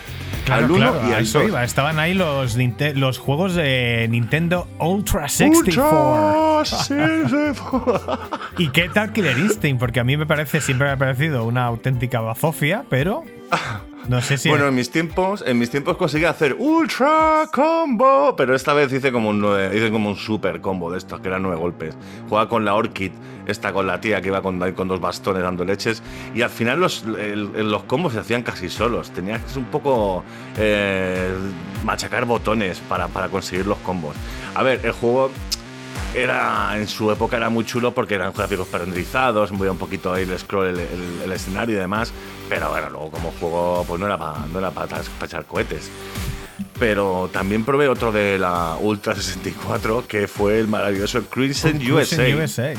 Claro, 0.45 0.65
al 0.65 0.71
1 0.71 0.77
claro, 0.93 1.09
y 1.09 1.13
a 1.13 1.17
al 1.17 1.23
eso 1.23 1.39
2. 1.41 1.49
iba. 1.49 1.65
Estaban 1.65 1.99
ahí 1.99 2.15
los, 2.15 2.57
los 2.95 3.19
juegos 3.19 3.55
de 3.55 4.07
Nintendo 4.11 4.67
Ultra 4.79 5.29
64. 5.29 6.59
Ultra 6.59 6.65
64. 6.65 8.19
¿Y 8.59 8.69
qué 8.69 8.89
tal 8.89 9.13
Killer 9.13 9.39
Instinct? 9.39 9.79
Porque 9.79 10.01
a 10.01 10.05
mí 10.05 10.17
me 10.17 10.27
parece, 10.27 10.61
siempre 10.61 10.87
me 10.89 10.93
ha 10.95 10.97
parecido 10.97 11.45
una 11.45 11.65
auténtica 11.65 12.21
bazofia, 12.21 12.85
pero 12.89 13.25
No 14.09 14.21
sé 14.21 14.37
si. 14.37 14.49
Bueno, 14.49 14.67
en 14.67 14.75
mis 14.75 14.91
tiempos, 14.91 15.45
en 15.47 15.61
mis 15.61 15.71
tiempos 15.71 15.97
conseguí 15.97 16.25
hacer 16.25 16.57
ultra 16.59 17.49
combo, 17.53 18.35
pero 18.35 18.53
esta 18.57 18.75
vez 18.75 18.93
hice 18.93 19.13
como 19.13 19.29
un 19.29 19.41
nueve- 19.41 19.77
hice 19.77 19.93
como 19.93 20.09
un 20.09 20.17
super 20.17 20.61
combo 20.61 20.91
de 20.91 20.99
estos 20.99 21.21
que 21.21 21.29
eran 21.29 21.43
nueve 21.43 21.57
golpes. 21.57 21.97
Jugaba 22.29 22.49
con 22.49 22.65
la 22.65 22.75
Orchid, 22.75 23.13
esta 23.47 23.73
con 23.73 23.87
la 23.87 24.01
tía 24.01 24.21
que 24.21 24.27
iba 24.27 24.43
con, 24.43 24.59
con 24.73 24.89
dos 24.89 25.01
bastones 25.01 25.45
dando 25.45 25.65
leches 25.65 26.03
y 26.35 26.43
al 26.43 26.51
final 26.51 26.81
los, 26.81 27.05
el- 27.17 27.53
los 27.71 27.85
combos 27.85 28.15
se 28.15 28.19
hacían 28.19 28.43
casi 28.43 28.69
solos. 28.69 29.13
Tenías 29.13 29.41
que 29.45 29.57
un 29.57 29.67
poco 29.67 30.25
eh, 30.57 31.33
machacar 31.85 32.25
botones 32.25 32.81
para, 32.81 33.07
para 33.07 33.29
conseguir 33.29 33.69
los 33.69 33.79
combos. 33.79 34.17
A 34.57 34.65
ver, 34.65 34.81
el 34.85 34.91
juego 34.93 35.31
era 36.15 36.77
en 36.77 36.87
su 36.89 37.11
época 37.11 37.37
era 37.37 37.49
muy 37.49 37.65
chulo 37.65 37.93
porque 37.95 38.15
eran 38.15 38.33
gráficos 38.33 38.71
renderizados, 38.71 39.51
movía 39.53 39.73
un 39.73 39.79
poquito 39.79 40.13
ahí 40.13 40.23
el 40.25 40.39
scroll, 40.39 40.69
el, 40.69 40.81
el- 40.81 41.23
el 41.25 41.33
escenario 41.33 41.77
y 41.77 41.79
demás, 41.79 42.13
pero 42.49 42.69
bueno, 42.71 42.91
luego 42.91 43.11
como 43.11 43.33
juego 43.41 43.85
pues 43.89 43.99
no 44.01 44.07
era 44.07 44.19
para 44.19 44.47
no 44.53 44.59
era 44.59 44.71
para 44.71 45.01
echar 45.25 45.45
cohetes. 45.47 45.91
Pero 46.79 47.31
también 47.33 47.65
probé 47.65 47.89
otro 47.89 48.13
de 48.13 48.39
la 48.39 48.77
Ultra 48.81 49.15
64 49.15 50.05
que 50.07 50.29
fue 50.29 50.59
el 50.59 50.69
maravilloso 50.69 51.23
Crimson 51.25 51.73
Cruising 51.79 51.93
USA, 51.93 52.37
USA. 52.37 52.73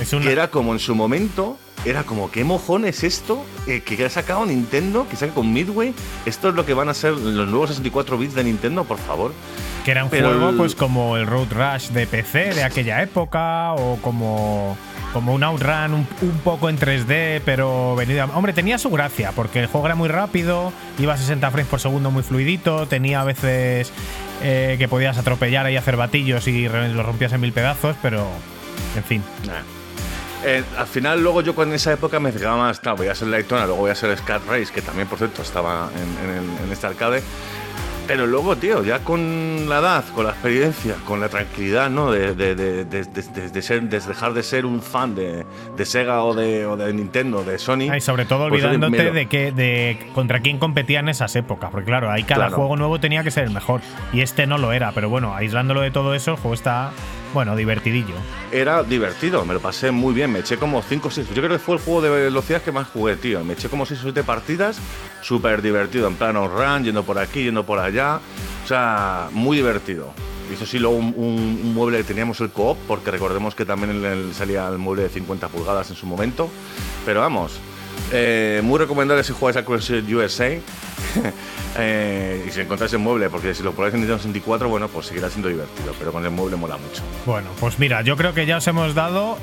Es 0.00 0.12
una, 0.12 0.24
que 0.24 0.32
era 0.32 0.48
como 0.50 0.72
en 0.72 0.78
su 0.78 0.94
momento 0.94 1.56
era 1.84 2.04
como 2.04 2.30
qué 2.30 2.44
mojón 2.44 2.84
es 2.84 3.04
esto 3.04 3.44
eh, 3.66 3.80
que 3.80 4.04
ha 4.04 4.10
sacado 4.10 4.44
Nintendo, 4.46 5.06
que 5.08 5.16
saca 5.16 5.34
con 5.34 5.52
Midway. 5.52 5.94
Esto 6.26 6.48
es 6.48 6.54
lo 6.54 6.64
que 6.64 6.74
van 6.74 6.88
a 6.88 6.94
ser 6.94 7.12
los 7.12 7.48
nuevos 7.48 7.70
64 7.70 8.16
bits 8.18 8.34
de 8.34 8.44
Nintendo, 8.44 8.84
por 8.84 8.98
favor. 8.98 9.32
que 9.84 9.90
era 9.90 10.04
un 10.04 10.10
pero 10.10 10.28
juego 10.30 10.48
el- 10.50 10.56
pues 10.56 10.74
como 10.74 11.16
el 11.16 11.26
Road 11.26 11.48
Rush 11.52 11.88
de 11.90 12.06
PC 12.06 12.54
de 12.54 12.64
aquella 12.64 13.02
época 13.02 13.72
o 13.74 13.98
como 14.00 14.76
como 15.12 15.32
un 15.32 15.44
Outrun 15.44 15.92
un, 15.94 16.08
un 16.22 16.38
poco 16.42 16.68
en 16.68 16.76
3D 16.78 17.40
pero 17.44 17.94
venido 17.94 18.22
a- 18.22 18.36
hombre 18.36 18.52
tenía 18.52 18.78
su 18.78 18.90
gracia 18.90 19.30
porque 19.32 19.60
el 19.60 19.66
juego 19.68 19.86
era 19.86 19.94
muy 19.94 20.08
rápido 20.08 20.72
iba 20.98 21.12
a 21.14 21.16
60 21.16 21.50
frames 21.52 21.68
por 21.68 21.78
segundo 21.80 22.10
muy 22.10 22.22
fluidito 22.24 22.88
tenía 22.88 23.20
a 23.20 23.24
veces 23.24 23.92
eh, 24.42 24.74
que 24.78 24.88
podías 24.88 25.16
atropellar 25.16 25.70
y 25.70 25.76
hacer 25.76 25.96
batillos 25.96 26.48
y 26.48 26.66
re- 26.66 26.88
lo 26.88 27.02
rompías 27.04 27.32
en 27.32 27.42
mil 27.42 27.52
pedazos 27.52 27.94
pero 28.02 28.26
en 28.96 29.04
fin 29.04 29.22
Nah. 29.46 29.52
Eh, 30.46 30.62
al 30.76 30.86
final, 30.86 31.22
luego 31.22 31.40
yo 31.40 31.54
con 31.54 31.72
esa 31.72 31.92
época 31.92 32.20
me 32.20 32.30
fijaba 32.30 32.56
más, 32.56 32.78
claro, 32.80 32.98
voy 32.98 33.08
a 33.08 33.14
ser 33.14 33.30
Daytona, 33.30 33.64
luego 33.66 33.80
voy 33.82 33.90
a 33.90 33.94
ser 33.94 34.16
Scat 34.18 34.42
Race, 34.46 34.72
que 34.72 34.82
también, 34.82 35.08
por 35.08 35.18
cierto, 35.18 35.40
estaba 35.42 35.88
en, 35.94 36.28
en 36.30 36.36
el- 36.36 36.64
en 36.66 36.72
este 36.72 36.86
arcade. 36.86 37.22
Pero 38.06 38.26
luego, 38.26 38.54
tío, 38.56 38.84
ya 38.84 38.98
con 38.98 39.66
la 39.66 39.78
edad, 39.78 40.04
con 40.14 40.24
la 40.26 40.32
experiencia, 40.32 40.96
con 41.06 41.20
la 41.22 41.30
tranquilidad, 41.30 41.88
¿no? 41.88 42.10
De, 42.12 42.34
de- 42.34 42.54
de- 42.54 42.84
de- 42.84 43.62
ser, 43.62 43.80
de 43.84 43.98
dejar 43.98 44.34
de 44.34 44.42
ser 44.42 44.66
un 44.66 44.82
fan 44.82 45.14
de, 45.14 45.46
Sega 45.86 46.22
o 46.24 46.34
de, 46.34 46.66
o 46.66 46.76
de 46.76 46.92
Nintendo, 46.92 47.42
de 47.44 47.58
Sony. 47.58 47.88
Ah, 47.90 47.96
y 47.96 48.02
sobre 48.02 48.26
todo 48.26 48.50
pues, 48.50 48.62
olvidándote 48.62 49.04
lo- 49.04 49.12
de 49.14 49.24
que 49.24 49.52
de 49.52 50.10
contra 50.14 50.40
quién 50.40 50.58
competía 50.58 51.00
en 51.00 51.08
esas 51.08 51.34
épocas 51.36 51.70
porque 51.70 51.86
claro 51.86 52.10
ahí 52.10 52.24
cada 52.24 52.48
Claro. 52.48 52.56
juego 52.56 52.76
nuevo 52.76 53.00
tenía 53.00 53.24
que 53.24 53.30
ser 53.30 53.44
el 53.44 53.50
mejor 53.52 53.80
y 54.12 54.20
este 54.20 54.46
no 54.46 54.58
lo 54.58 54.72
era 54.74 54.92
pero 54.92 55.08
bueno 55.08 55.34
aislándolo 55.34 55.80
de 55.80 55.90
todo 55.90 56.12
eso 56.14 56.32
el 56.32 56.36
juego 56.36 56.52
está 56.54 56.90
bueno 57.34 57.56
divertidillo 57.56 58.14
Era 58.52 58.84
divertido, 58.84 59.44
me 59.44 59.52
lo 59.52 59.60
pasé 59.60 59.90
muy 59.90 60.14
bien. 60.14 60.32
Me 60.32 60.38
eché 60.38 60.56
como 60.56 60.80
5 60.80 61.08
o 61.08 61.10
6. 61.10 61.28
Yo 61.34 61.42
creo 61.42 61.50
que 61.50 61.58
fue 61.58 61.74
el 61.74 61.82
juego 61.82 62.00
de 62.00 62.08
velocidad 62.08 62.62
que 62.62 62.70
más 62.70 62.88
jugué, 62.88 63.16
tío. 63.16 63.44
Me 63.44 63.54
eché 63.54 63.68
como 63.68 63.84
6 63.84 64.00
o 64.00 64.02
7 64.04 64.22
partidas, 64.22 64.78
súper 65.20 65.60
divertido. 65.60 66.06
En 66.06 66.14
plan 66.14 66.36
run, 66.36 66.84
yendo 66.84 67.02
por 67.02 67.18
aquí, 67.18 67.44
yendo 67.44 67.66
por 67.66 67.80
allá. 67.80 68.20
O 68.64 68.68
sea, 68.68 69.28
muy 69.32 69.56
divertido. 69.56 70.14
Eso 70.52 70.64
sí, 70.64 70.78
luego 70.78 70.96
un, 70.96 71.74
mueble 71.74 71.98
que 71.98 72.04
teníamos 72.04 72.40
el 72.40 72.50
co-op, 72.50 72.78
porque 72.86 73.10
recordemos 73.10 73.54
que 73.54 73.64
también 73.64 74.32
salía 74.32 74.68
el 74.68 74.78
mueble 74.78 75.02
de 75.02 75.08
50 75.08 75.48
pulgadas 75.48 75.90
en 75.90 75.96
su 75.96 76.06
momento. 76.06 76.48
Pero 77.04 77.20
vamos, 77.20 77.58
eh, 78.12 78.60
muy 78.62 78.78
recomendable 78.78 79.24
si 79.24 79.32
jugáis 79.32 79.56
a 79.56 79.64
Crush 79.64 79.92
USA. 80.12 80.50
Eh, 81.76 82.44
y 82.46 82.52
si 82.52 82.60
encontráis 82.60 82.92
el 82.92 83.00
mueble, 83.00 83.28
porque 83.28 83.52
si 83.52 83.64
lo 83.64 83.72
probáis 83.72 83.94
en 83.94 84.02
Nintendo 84.02 84.22
64, 84.22 84.68
bueno, 84.68 84.86
pues 84.86 85.06
seguirá 85.06 85.28
siendo 85.28 85.48
divertido. 85.48 85.92
Pero 85.98 86.12
con 86.12 86.24
el 86.24 86.30
mueble 86.30 86.54
mola 86.54 86.76
mucho. 86.76 87.02
Bueno, 87.26 87.48
pues 87.58 87.80
mira, 87.80 88.02
yo 88.02 88.16
creo 88.16 88.32
que 88.32 88.46
ya 88.46 88.58
os 88.58 88.66
hemos 88.68 88.94
dado. 88.94 89.38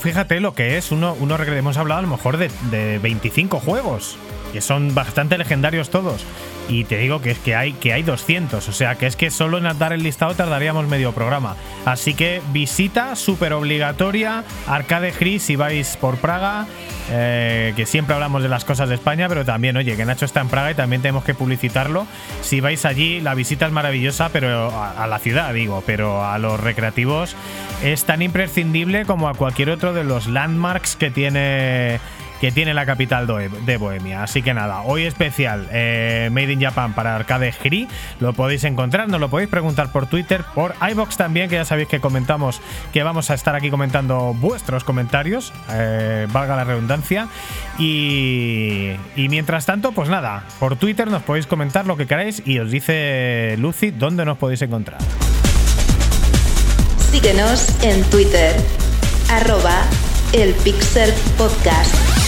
Fíjate 0.00 0.40
lo 0.40 0.52
que 0.52 0.78
es. 0.78 0.90
Uno, 0.90 1.16
uno 1.20 1.36
hemos 1.36 1.76
hablado 1.76 2.00
a 2.00 2.02
lo 2.02 2.08
mejor 2.08 2.38
de 2.38 2.98
25 2.98 3.60
juegos. 3.60 4.18
Que 4.56 4.62
son 4.62 4.94
bastante 4.94 5.36
legendarios 5.36 5.90
todos. 5.90 6.24
Y 6.66 6.84
te 6.84 6.96
digo 6.96 7.20
que 7.20 7.32
es 7.32 7.38
que 7.38 7.54
hay, 7.54 7.74
que 7.74 7.92
hay 7.92 8.02
200. 8.02 8.66
O 8.66 8.72
sea, 8.72 8.94
que 8.94 9.06
es 9.06 9.14
que 9.14 9.30
solo 9.30 9.58
en 9.58 9.78
dar 9.78 9.92
el 9.92 10.02
listado 10.02 10.34
tardaríamos 10.34 10.86
medio 10.88 11.12
programa. 11.12 11.56
Así 11.84 12.14
que 12.14 12.40
visita 12.54 13.16
súper 13.16 13.52
obligatoria 13.52 14.44
Arcade 14.66 15.10
Gris 15.10 15.42
si 15.42 15.56
vais 15.56 15.98
por 15.98 16.16
Praga. 16.16 16.66
eh, 17.10 17.74
que 17.76 17.84
siempre 17.84 18.14
hablamos 18.14 18.42
de 18.42 18.48
las 18.48 18.64
cosas 18.64 18.88
de 18.88 18.94
España, 18.94 19.28
pero 19.28 19.44
también, 19.44 19.76
oye, 19.76 19.94
que 19.94 20.06
Nacho 20.06 20.24
está 20.24 20.40
en 20.40 20.48
Praga 20.48 20.70
y 20.70 20.74
también 20.74 21.02
tenemos 21.02 21.22
que 21.22 21.34
publicitarlo. 21.34 22.06
Si 22.40 22.60
vais 22.62 22.86
allí, 22.86 23.20
la 23.20 23.34
visita 23.34 23.66
es 23.66 23.72
maravillosa, 23.72 24.30
pero 24.30 24.70
a, 24.70 25.04
a 25.04 25.06
la 25.06 25.18
ciudad, 25.18 25.52
digo, 25.52 25.82
pero 25.84 26.24
a 26.24 26.38
los 26.38 26.58
recreativos 26.58 27.36
es 27.84 28.04
tan 28.04 28.22
imprescindible 28.22 29.04
como 29.04 29.28
a 29.28 29.34
cualquier 29.34 29.68
otro 29.68 29.92
de 29.92 30.02
los 30.02 30.26
landmarks 30.28 30.96
que 30.96 31.10
tiene 31.10 32.00
que 32.40 32.52
tiene 32.52 32.74
la 32.74 32.86
capital 32.86 33.26
de 33.26 33.76
Bohemia. 33.76 34.22
Así 34.22 34.42
que 34.42 34.54
nada, 34.54 34.82
hoy 34.82 35.04
especial 35.04 35.68
eh, 35.72 36.28
Made 36.32 36.52
in 36.52 36.60
Japan 36.60 36.94
para 36.94 37.16
Arcade 37.16 37.54
Gri. 37.62 37.88
Lo 38.20 38.32
podéis 38.32 38.64
encontrar, 38.64 39.08
nos 39.08 39.20
lo 39.20 39.28
podéis 39.28 39.48
preguntar 39.48 39.90
por 39.92 40.06
Twitter, 40.06 40.44
por 40.54 40.74
iBox 40.90 41.16
también, 41.16 41.48
que 41.48 41.56
ya 41.56 41.64
sabéis 41.64 41.88
que 41.88 42.00
comentamos 42.00 42.60
que 42.92 43.02
vamos 43.02 43.30
a 43.30 43.34
estar 43.34 43.54
aquí 43.54 43.70
comentando 43.70 44.34
vuestros 44.34 44.84
comentarios, 44.84 45.52
eh, 45.70 46.26
valga 46.32 46.56
la 46.56 46.64
redundancia. 46.64 47.28
Y, 47.78 48.94
mientras 49.16 49.66
tanto, 49.66 49.92
pues 49.92 50.08
nada, 50.08 50.44
por 50.58 50.76
Twitter 50.76 51.08
nos 51.08 51.22
podéis 51.22 51.46
comentar 51.46 51.86
lo 51.86 51.96
que 51.96 52.06
queráis 52.06 52.42
y 52.44 52.58
os 52.58 52.70
dice 52.70 53.56
Lucy 53.58 53.90
dónde 53.90 54.24
nos 54.24 54.38
podéis 54.38 54.62
encontrar. 54.62 54.98
Síguenos 57.10 57.82
en 57.82 58.02
Twitter, 58.04 58.54
arroba 59.30 59.82
el 60.32 60.54
Podcast. 61.38 62.25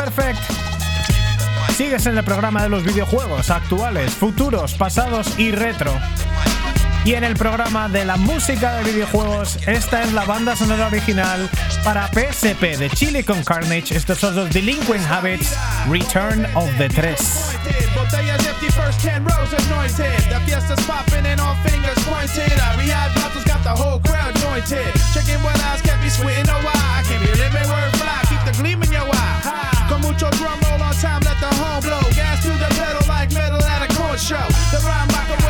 Perfect. 0.00 0.40
Sigues 1.76 2.06
en 2.06 2.16
el 2.16 2.24
programa 2.24 2.62
de 2.62 2.70
los 2.70 2.82
videojuegos 2.82 3.50
actuales, 3.50 4.14
futuros, 4.14 4.72
pasados 4.72 5.38
y 5.38 5.50
retro. 5.50 5.92
Y 7.04 7.12
en 7.14 7.24
el 7.24 7.36
programa 7.36 7.86
de 7.86 8.06
la 8.06 8.16
música 8.16 8.76
de 8.76 8.92
videojuegos, 8.92 9.58
esta 9.66 10.02
es 10.02 10.14
la 10.14 10.24
banda 10.24 10.56
sonora 10.56 10.86
original 10.86 11.50
para 11.84 12.08
PSP 12.08 12.78
de 12.78 12.88
Chile 12.88 13.24
con 13.24 13.44
Carnage. 13.44 13.94
Estos 13.94 14.18
son 14.18 14.36
los 14.36 14.48
Delinquent 14.50 15.04
Habits, 15.06 15.54
Return 15.90 16.46
of 16.54 16.70
the 16.78 16.88
Tres. 16.88 17.58
Botellas 17.94 18.46
empty, 18.46 18.70
first 18.70 19.02
10 19.02 19.24
rows 19.24 19.52
anointed. 19.52 20.16
The 20.30 20.40
fiesta's 20.46 20.80
popping 20.86 21.26
and 21.26 21.38
all 21.40 21.56
fingers 21.62 21.98
pointed. 22.08 22.52
Rehab 22.78 23.14
bottles 23.16 23.44
got 23.44 23.62
the 23.64 23.74
whole 23.76 24.00
crowd 24.00 24.34
jointed. 24.36 24.94
Checking 25.12 25.42
what 25.42 25.60
eyes 25.64 25.82
can't 25.82 26.00
be 26.00 26.08
sweating 26.08 26.46
no 26.46 26.56
why. 26.64 26.72
I 26.72 27.02
can't 27.04 27.20
be 27.20 27.32
living 27.36 27.68
word 27.68 27.92
fly, 28.00 28.22
keep 28.28 28.40
the 28.46 28.62
gleam 28.62 28.82
in 28.82 28.88
your 28.88 28.89
eye. 28.89 28.89
Con 29.90 30.02
mucho 30.02 30.30
drum 30.38 30.60
roll 30.70 30.80
on 30.80 30.94
time, 30.94 31.20
let 31.24 31.40
the 31.40 31.50
home 31.58 31.82
blow. 31.82 31.98
Gas 32.14 32.44
to 32.44 32.52
the 32.62 32.70
pedal 32.78 33.02
like 33.08 33.32
metal 33.34 33.60
at 33.60 33.82
a 33.82 33.88
court 33.98 34.20
show. 34.20 34.46
The 34.70 34.78
rhyme 34.86 35.08
rocker 35.10 35.34
with 35.42 35.49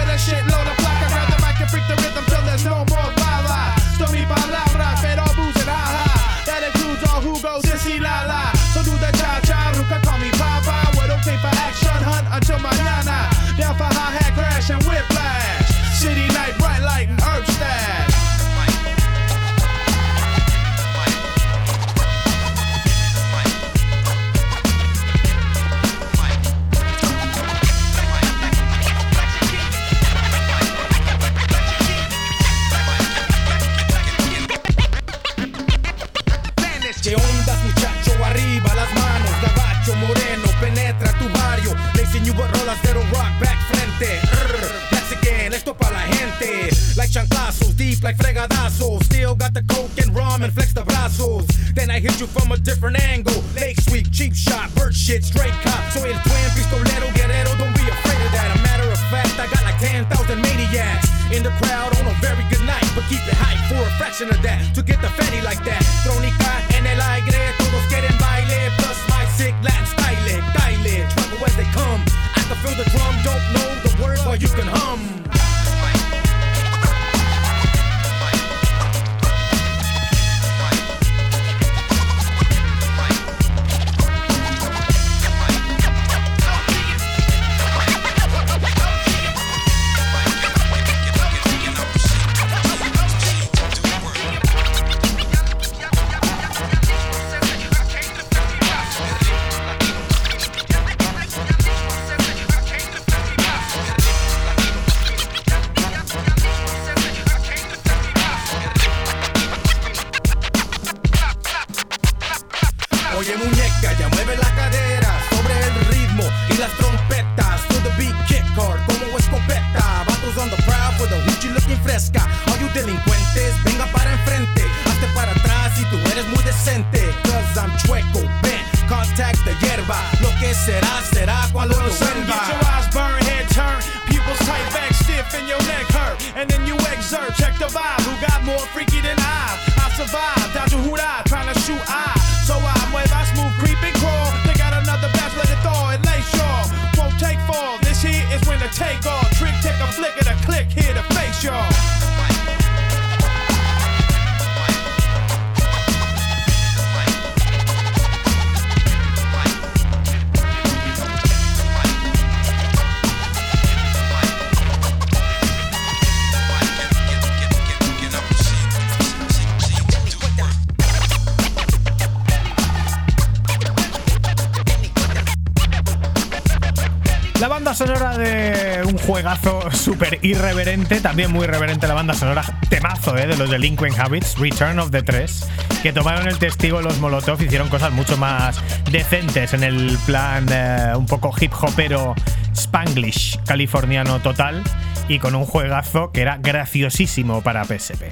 súper 180.00 180.18
irreverente, 180.22 181.00
también 181.00 181.30
muy 181.30 181.44
irreverente 181.44 181.86
la 181.86 181.92
banda 181.92 182.14
sonora, 182.14 182.42
temazo 182.70 183.18
¿eh? 183.18 183.26
de 183.26 183.36
los 183.36 183.50
Delinquent 183.50 183.98
Habits, 183.98 184.38
Return 184.38 184.78
of 184.78 184.90
the 184.90 185.02
3, 185.02 185.46
que 185.82 185.92
tomaron 185.92 186.26
el 186.26 186.38
testigo 186.38 186.80
los 186.80 186.98
Molotov, 187.00 187.42
hicieron 187.42 187.68
cosas 187.68 187.92
mucho 187.92 188.16
más 188.16 188.58
decentes 188.90 189.52
en 189.52 189.62
el 189.62 189.98
plan 190.06 190.46
eh, 190.50 190.92
un 190.96 191.04
poco 191.04 191.34
hip 191.38 191.52
hopero 191.60 192.14
spanglish 192.56 193.38
californiano 193.44 194.20
total 194.20 194.62
y 195.08 195.18
con 195.18 195.34
un 195.34 195.44
juegazo 195.44 196.12
que 196.12 196.22
era 196.22 196.38
graciosísimo 196.38 197.42
para 197.42 197.64
PSP. 197.66 198.04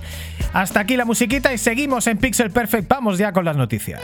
Hasta 0.53 0.81
aquí 0.81 0.95
la 0.99 1.07
musiquita 1.07 1.55
y 1.55 1.59
seguimos 1.59 2.07
en 2.07 2.19
Pixel 2.19 2.51
Perfect, 2.51 2.87
vamos 2.89 3.17
ya 3.17 3.33
con 3.33 3.47
las 3.47 3.57
noticias. 3.57 4.03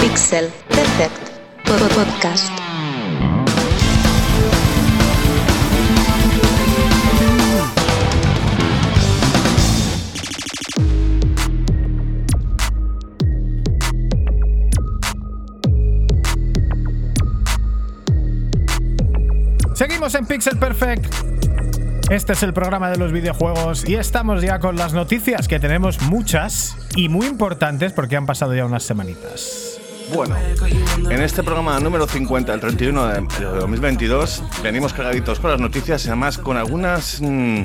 Pixel 0.00 0.48
Perfect 0.68 1.30
Pod- 1.64 1.88
Podcast. 1.88 2.52
Seguimos 20.12 20.14
en 20.14 20.26
Pixel 20.26 20.58
Perfect. 20.58 21.14
Este 22.10 22.34
es 22.34 22.42
el 22.42 22.52
programa 22.52 22.90
de 22.90 22.98
los 22.98 23.12
videojuegos 23.12 23.88
y 23.88 23.94
estamos 23.94 24.42
ya 24.42 24.58
con 24.58 24.76
las 24.76 24.92
noticias 24.92 25.48
que 25.48 25.58
tenemos 25.58 26.02
muchas 26.02 26.76
y 26.96 27.08
muy 27.08 27.26
importantes 27.26 27.94
porque 27.94 28.16
han 28.16 28.26
pasado 28.26 28.54
ya 28.54 28.66
unas 28.66 28.82
semanitas. 28.82 29.78
Bueno, 30.14 30.36
en 31.10 31.22
este 31.22 31.42
programa 31.42 31.80
número 31.80 32.06
50, 32.06 32.52
el 32.52 32.60
31 32.60 33.06
de 33.06 33.20
de 33.20 33.44
2022, 33.60 34.42
venimos 34.62 34.92
cargaditos 34.92 35.40
con 35.40 35.50
las 35.50 35.60
noticias 35.60 36.04
y 36.04 36.08
además 36.08 36.36
con 36.36 36.58
algunas 36.58 37.18
mm, 37.22 37.62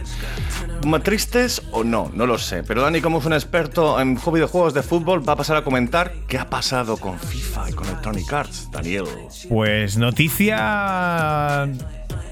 más 0.85 1.03
tristes 1.03 1.61
o 1.71 1.83
no, 1.83 2.09
no 2.13 2.25
lo 2.25 2.37
sé. 2.37 2.63
Pero 2.63 2.83
Dani, 2.83 3.01
como 3.01 3.19
es 3.19 3.25
un 3.25 3.33
experto 3.33 3.99
en 3.99 4.17
ju- 4.17 4.31
videojuegos 4.31 4.73
de 4.73 4.83
fútbol, 4.83 5.27
va 5.27 5.33
a 5.33 5.35
pasar 5.35 5.57
a 5.57 5.63
comentar 5.65 6.13
qué 6.29 6.37
ha 6.37 6.49
pasado 6.49 6.95
con 6.95 7.19
FIFA 7.19 7.71
y 7.71 7.73
con 7.73 7.87
Electronic 7.87 8.31
Arts. 8.31 8.69
Daniel. 8.71 9.03
Pues 9.49 9.97
noticia 9.97 11.67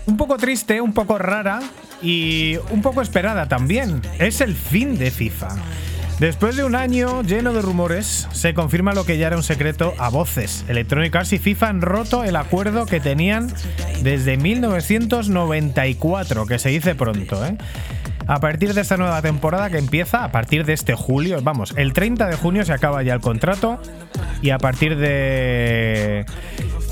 un 0.06 0.18
poco 0.18 0.38
triste, 0.38 0.82
un 0.82 0.94
poco 0.94 1.18
rara 1.18 1.60
y 2.02 2.58
un 2.72 2.82
poco 2.82 3.02
esperada 3.02 3.48
también. 3.48 4.02
Es 4.20 4.42
el 4.42 4.56
fin 4.56 4.98
de 4.98 5.12
FIFA. 5.12 5.56
Después 6.20 6.56
de 6.56 6.64
un 6.64 6.76
año 6.76 7.24
lleno 7.24 7.52
de 7.52 7.62
rumores, 7.62 8.30
se 8.32 8.54
confirma 8.54 8.94
lo 8.94 9.06
que 9.06 9.18
ya 9.18 9.28
era 9.28 9.36
un 9.36 9.44
secreto 9.44 9.94
a 9.98 10.08
voces. 10.08 10.64
Electronic 10.70 11.14
Arts 11.14 11.34
y 11.34 11.40
FIFA 11.40 11.68
han 11.68 11.82
roto 11.82 12.24
el 12.24 12.38
acuerdo 12.38 12.86
que 12.86 13.02
tenían 13.02 13.52
desde 14.02 14.38
1994, 14.38 16.46
que 16.46 16.58
se 16.58 16.70
dice 16.70 16.96
pronto, 16.96 17.46
¿eh? 17.46 17.58
A 18.28 18.40
partir 18.40 18.74
de 18.74 18.82
esta 18.82 18.98
nueva 18.98 19.22
temporada 19.22 19.70
que 19.70 19.78
empieza, 19.78 20.24
a 20.24 20.32
partir 20.32 20.66
de 20.66 20.74
este 20.74 20.96
julio, 20.96 21.40
vamos, 21.44 21.74
el 21.78 21.94
30 21.94 22.28
de 22.28 22.36
junio 22.36 22.66
se 22.66 22.74
acaba 22.74 23.04
ya 23.04 23.14
el 23.14 23.20
contrato 23.20 23.80
y 24.42 24.50
a 24.50 24.58
partir 24.58 24.98
de 24.98 26.26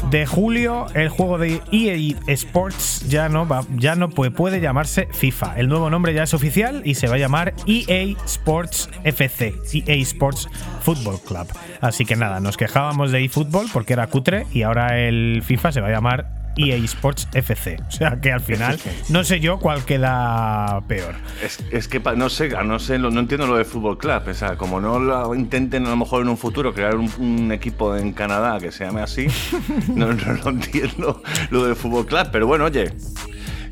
de 0.10 0.26
julio 0.26 0.86
el 0.94 1.10
juego 1.10 1.38
de 1.38 1.62
EA 1.72 2.16
Sports 2.28 3.08
ya 3.10 3.30
no 3.30 3.48
ya 3.76 3.96
no 3.96 4.10
puede, 4.10 4.32
puede 4.32 4.62
llamarse 4.62 5.08
FIFA. 5.12 5.58
El 5.58 5.70
nuevo 5.70 5.90
nombre 5.90 6.14
ya 6.14 6.24
es 6.24 6.34
oficial 6.34 6.82
y 6.86 6.96
se 6.96 7.08
va 7.08 7.16
a 7.16 7.18
llamar 7.18 7.54
EA 7.66 8.16
Sports 8.26 8.90
FC, 9.04 9.56
EA 9.74 9.96
Sports 9.96 10.48
Football 10.82 11.20
Club. 11.26 11.48
Así 11.82 12.06
que 12.06 12.16
nada, 12.16 12.40
nos 12.42 12.58
quejábamos 12.58 13.12
de 13.12 13.24
eFootball 13.24 13.68
porque 13.74 13.94
era 13.94 14.08
cutre 14.08 14.46
y 14.54 14.62
ahora 14.62 15.00
el 15.00 15.42
FIFA 15.44 15.72
se 15.72 15.82
va 15.82 15.88
a 15.88 15.92
llamar 15.92 16.43
EA 16.58 16.76
Sports 16.78 17.28
FC. 17.34 17.78
O 17.88 17.92
sea 17.92 18.20
que 18.22 18.32
al 18.32 18.42
final 18.42 18.80
no 19.10 19.24
sé 19.24 19.40
yo 19.40 19.60
cuál 19.60 19.84
queda 19.86 20.82
peor. 20.88 21.16
Es, 21.44 21.60
es 21.72 21.88
que 21.88 22.00
pa- 22.00 22.16
no 22.16 22.30
sé, 22.30 22.50
no 22.64 22.80
sé, 22.80 23.00
no 23.00 23.08
entiendo 23.20 23.48
lo 23.48 23.58
de 23.58 23.66
Fútbol 23.66 23.98
Club. 23.98 24.22
O 24.28 24.34
sea, 24.34 24.56
como 24.58 24.80
no 24.82 25.00
lo 25.00 25.36
intenten 25.36 25.86
a 25.86 25.90
lo 25.90 25.98
mejor 25.98 26.22
en 26.22 26.30
un 26.30 26.38
futuro 26.38 26.74
crear 26.74 26.96
un, 26.96 27.12
un 27.20 27.52
equipo 27.52 27.96
en 27.96 28.14
Canadá 28.14 28.60
que 28.60 28.72
se 28.72 28.86
llame 28.86 29.02
así, 29.02 29.28
no, 29.88 30.14
no 30.14 30.50
entiendo 30.50 31.22
lo 31.50 31.66
de 31.66 31.76
Fútbol 31.76 32.06
Club. 32.06 32.28
Pero 32.32 32.48
bueno, 32.48 32.66
oye, 32.66 32.94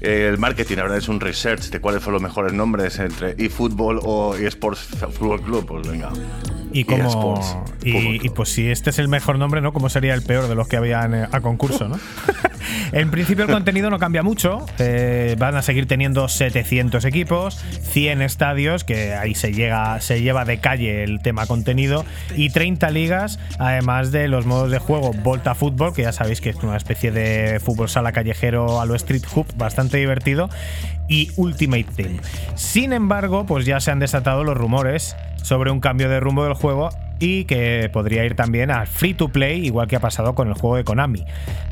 eh, 0.02 0.28
el 0.32 0.38
marketing, 0.38 0.78
la 0.78 0.84
verdad, 0.84 0.98
es 0.98 1.08
un 1.10 1.20
research 1.20 1.70
de 1.70 1.80
cuáles 1.80 2.02
fueron 2.04 2.22
los 2.22 2.30
mejores 2.32 2.54
nombres 2.54 2.98
entre 3.00 3.36
eFootball 3.38 4.00
o 4.04 4.36
eSports 4.36 4.80
Football 5.18 5.42
Club. 5.42 5.66
Pues 5.68 5.88
venga, 5.88 6.10
Y 6.74 6.86
como 6.86 7.40
y, 7.84 8.30
pues 8.30 8.50
si 8.50 8.70
este 8.70 8.92
es 8.92 9.00
el 9.00 9.08
mejor 9.08 9.38
nombre, 9.38 9.62
¿no? 9.62 9.74
¿Cómo 9.74 9.90
sería 9.90 10.14
el 10.14 10.22
peor 10.22 10.48
de 10.48 10.56
los 10.56 10.68
que 10.68 10.78
habían 10.78 11.14
eh, 11.14 11.28
a 11.32 11.42
concurso, 11.42 11.88
¿no? 11.88 12.00
en 12.92 13.10
principio 13.10 13.46
el 13.46 13.52
contenido 13.52 13.90
no 13.90 14.00
cambia 14.00 14.24
mucho. 14.24 14.66
eh, 14.78 15.36
van 15.38 15.56
a 15.56 15.62
seguir 15.62 15.88
teniendo 15.88 16.28
700 16.28 17.04
equipos, 17.06 17.56
100 17.82 18.22
estadios, 18.22 18.84
que 18.84 19.14
ahí 19.14 19.36
se 19.36 19.54
llega, 19.54 20.00
se 20.02 20.22
lleva 20.22 20.46
de 20.46 20.60
calle 20.60 21.04
el 21.04 21.22
tema 21.22 21.48
contenido, 21.48 22.06
y 22.36 22.50
30 22.50 22.90
ligas, 22.92 23.40
además 23.60 24.12
de 24.12 24.28
los 24.28 24.46
modos 24.46 24.72
de 24.72 24.80
juego 24.80 25.12
Volta 25.12 25.56
Fútbol, 25.56 25.94
que 25.94 26.04
ya 26.04 26.12
sabéis 26.12 26.42
que 26.42 26.50
es 26.50 26.58
una 26.58 26.78
especie 26.78 27.12
de 27.12 27.60
fútbol 27.60 27.90
sala 27.90 28.12
callejero 28.12 28.80
a 28.80 28.86
lo 28.86 28.96
Street 28.96 29.24
Hoop, 29.34 29.48
bastante 29.58 29.98
divertido, 29.98 30.50
y 31.08 31.30
Ultimate 31.36 31.88
Team. 31.96 32.20
Sin 32.56 32.94
embargo, 32.94 33.46
pues 33.46 33.66
ya 33.66 33.80
se 33.80 33.92
han 33.92 34.00
desatado 34.00 34.44
los 34.44 34.56
rumores 34.56 35.16
sobre 35.42 35.72
un 35.72 35.80
cambio 35.80 36.10
de 36.10 36.20
rumbo 36.20 36.44
del 36.44 36.54
juego 36.54 36.90
y 37.22 37.46
que 37.46 37.90
podría 37.94 38.26
ir 38.26 38.36
también 38.36 38.72
al 38.72 38.88
free 38.88 39.14
to 39.14 39.30
play, 39.30 39.64
igual 39.64 39.88
que 39.88 39.96
ha 39.96 40.00
pasado 40.00 40.34
con 40.34 40.48
el 40.48 40.56
juego 40.56 40.76
de 40.76 40.84
Konami, 40.84 41.24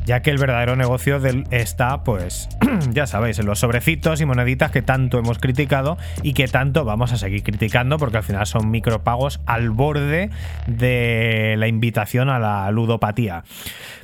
ya 0.06 0.22
que 0.22 0.30
el 0.30 0.38
verdadero 0.38 0.76
negocio 0.76 1.20
está, 1.50 2.04
pues, 2.04 2.48
ya 2.92 3.08
sabéis, 3.08 3.40
en 3.40 3.46
los 3.46 3.58
sobrecitos 3.58 4.20
y 4.20 4.26
moneditas 4.26 4.70
que 4.70 4.80
tanto 4.80 5.18
hemos 5.18 5.40
criticado 5.40 5.98
y 6.22 6.34
que 6.34 6.46
tanto 6.46 6.84
vamos 6.84 7.12
a 7.12 7.16
seguir 7.16 7.42
criticando, 7.42 7.98
porque 7.98 8.18
al 8.18 8.22
final 8.22 8.46
son 8.46 8.70
micropagos 8.70 9.40
al 9.44 9.70
borde 9.70 10.30
de 10.68 11.56
la 11.58 11.66
invitación 11.66 12.28
a 12.28 12.38
la 12.38 12.70
ludopatía. 12.70 13.42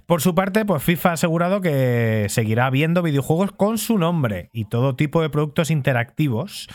Por 0.06 0.22
su 0.22 0.36
parte, 0.36 0.64
pues 0.64 0.84
FIFA 0.84 1.10
ha 1.10 1.12
asegurado 1.14 1.60
que 1.60 2.26
seguirá 2.28 2.70
viendo 2.70 3.02
videojuegos 3.02 3.50
con 3.50 3.76
su 3.76 3.98
nombre 3.98 4.50
y 4.52 4.66
todo 4.66 4.94
tipo 4.94 5.20
de 5.20 5.30
productos 5.30 5.70
interactivos, 5.70 6.68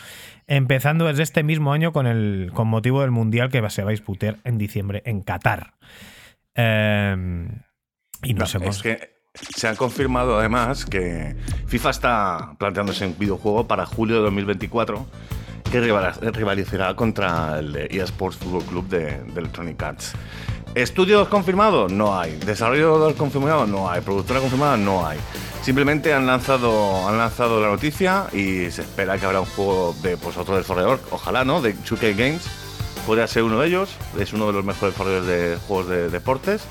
empezando 0.56 1.06
desde 1.06 1.22
este 1.22 1.42
mismo 1.42 1.72
año 1.72 1.92
con, 1.92 2.06
el, 2.06 2.50
con 2.54 2.68
motivo 2.68 3.00
del 3.00 3.10
Mundial 3.10 3.50
que 3.50 3.68
se 3.70 3.82
va 3.82 3.88
a 3.88 3.92
disputar 3.92 4.36
en 4.44 4.58
diciembre 4.58 5.02
en 5.06 5.22
Qatar. 5.22 5.74
Eh, 6.54 7.16
y 8.22 8.34
No, 8.34 8.44
hemos... 8.54 8.76
Es 8.76 8.82
que 8.82 9.22
se 9.34 9.66
ha 9.66 9.74
confirmado 9.76 10.38
además 10.38 10.84
que 10.84 11.34
FIFA 11.66 11.90
está 11.90 12.54
planteándose 12.58 13.06
un 13.06 13.18
videojuego 13.18 13.66
para 13.66 13.86
julio 13.86 14.16
de 14.16 14.22
2024 14.22 15.06
que 15.70 15.80
rival- 15.80 16.12
rivalizará 16.34 16.94
contra 16.94 17.58
el 17.60 17.74
eSports 17.76 18.36
Football 18.36 18.64
Club 18.64 18.88
de, 18.88 19.22
de 19.32 19.40
Electronic 19.40 19.82
Arts. 19.82 20.12
¿Estudios 20.74 21.28
confirmados? 21.28 21.90
No 21.92 22.18
hay. 22.18 22.36
¿Desarrollador 22.44 23.14
confirmado? 23.14 23.66
No 23.66 23.90
hay. 23.90 24.02
¿Productora 24.02 24.40
confirmada? 24.40 24.76
No 24.76 25.06
hay. 25.06 25.18
Simplemente 25.62 26.12
han 26.12 26.26
lanzado, 26.26 27.08
han 27.08 27.18
lanzado 27.18 27.60
la 27.60 27.68
noticia 27.68 28.26
y 28.32 28.70
se 28.72 28.82
espera 28.82 29.16
que 29.16 29.26
habrá 29.26 29.40
un 29.40 29.46
juego 29.46 29.94
de 30.02 30.16
pues, 30.16 30.36
otro 30.36 30.56
desarrollador, 30.56 30.98
ojalá, 31.12 31.44
¿no? 31.44 31.62
De 31.62 31.76
2K 31.76 32.16
Games. 32.16 32.42
Podría 33.06 33.28
ser 33.28 33.44
uno 33.44 33.60
de 33.60 33.68
ellos. 33.68 33.90
Es 34.18 34.32
uno 34.32 34.48
de 34.48 34.54
los 34.54 34.64
mejores 34.64 34.94
desarrolladores 34.94 35.26
de 35.28 35.58
juegos 35.68 35.88
de 35.88 36.08
deportes. 36.08 36.62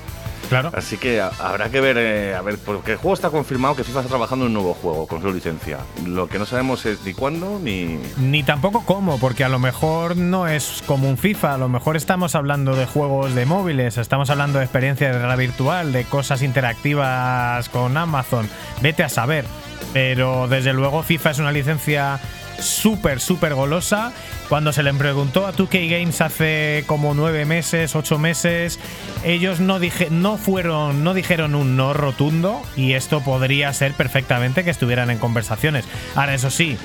Claro. 0.48 0.70
Así 0.74 0.98
que 0.98 1.20
a- 1.20 1.30
habrá 1.38 1.70
que 1.70 1.80
ver, 1.80 1.96
eh, 1.98 2.34
a 2.34 2.42
ver, 2.42 2.58
porque 2.58 2.92
el 2.92 2.98
juego 2.98 3.14
está 3.14 3.30
confirmado 3.30 3.74
que 3.76 3.84
FIFA 3.84 4.00
está 4.00 4.08
trabajando 4.10 4.44
en 4.44 4.48
un 4.48 4.54
nuevo 4.54 4.74
juego 4.74 5.06
con 5.06 5.22
su 5.22 5.32
licencia. 5.32 5.78
Lo 6.06 6.28
que 6.28 6.38
no 6.38 6.44
sabemos 6.46 6.84
es 6.84 7.02
ni 7.04 7.14
cuándo 7.14 7.58
ni. 7.62 7.98
Ni 8.18 8.42
tampoco 8.42 8.84
cómo, 8.84 9.18
porque 9.18 9.44
a 9.44 9.48
lo 9.48 9.58
mejor 9.58 10.16
no 10.16 10.46
es 10.46 10.82
como 10.86 11.08
un 11.08 11.16
FIFA, 11.16 11.54
a 11.54 11.58
lo 11.58 11.68
mejor 11.68 11.96
estamos 11.96 12.34
hablando 12.34 12.76
de 12.76 12.86
juegos 12.86 13.34
de 13.34 13.46
móviles, 13.46 13.96
estamos 13.98 14.28
hablando 14.30 14.58
de 14.58 14.64
experiencias 14.66 15.12
de 15.12 15.18
realidad 15.18 15.38
virtual, 15.38 15.92
de 15.92 16.04
cosas 16.04 16.42
interactivas 16.42 17.68
con 17.70 17.96
Amazon, 17.96 18.48
vete 18.82 19.02
a 19.04 19.08
saber. 19.08 19.44
Pero 19.92 20.48
desde 20.48 20.72
luego 20.72 21.02
FIFA 21.02 21.30
es 21.32 21.38
una 21.38 21.52
licencia 21.52 22.18
súper, 22.62 23.20
súper 23.20 23.54
golosa. 23.54 24.12
Cuando 24.48 24.72
se 24.72 24.82
le 24.82 24.92
preguntó 24.94 25.46
a 25.46 25.52
2K 25.54 25.90
Games 25.90 26.20
hace 26.20 26.84
como 26.86 27.14
nueve 27.14 27.44
meses, 27.44 27.94
ocho 27.96 28.18
meses, 28.18 28.78
ellos 29.24 29.60
no, 29.60 29.78
no 30.10 30.36
fueron, 30.36 31.04
no 31.04 31.14
dijeron 31.14 31.54
un 31.54 31.76
no 31.76 31.92
rotundo 31.94 32.62
y 32.76 32.92
esto 32.92 33.20
podría 33.22 33.72
ser 33.72 33.94
perfectamente 33.94 34.64
que 34.64 34.70
estuvieran 34.70 35.10
en 35.10 35.18
conversaciones. 35.18 35.86
Ahora, 36.14 36.34
eso 36.34 36.50
sí, 36.50 36.76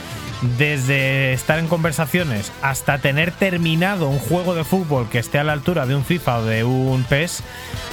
desde 0.57 1.33
estar 1.33 1.59
en 1.59 1.67
conversaciones 1.67 2.51
hasta 2.61 2.99
tener 2.99 3.31
terminado 3.31 4.07
un 4.07 4.19
juego 4.19 4.55
de 4.55 4.63
fútbol 4.63 5.09
que 5.09 5.19
esté 5.19 5.39
a 5.39 5.43
la 5.43 5.53
altura 5.53 5.85
de 5.85 5.95
un 5.95 6.05
FIFA 6.05 6.37
o 6.37 6.45
de 6.45 6.63
un 6.63 7.03
PES, 7.03 7.43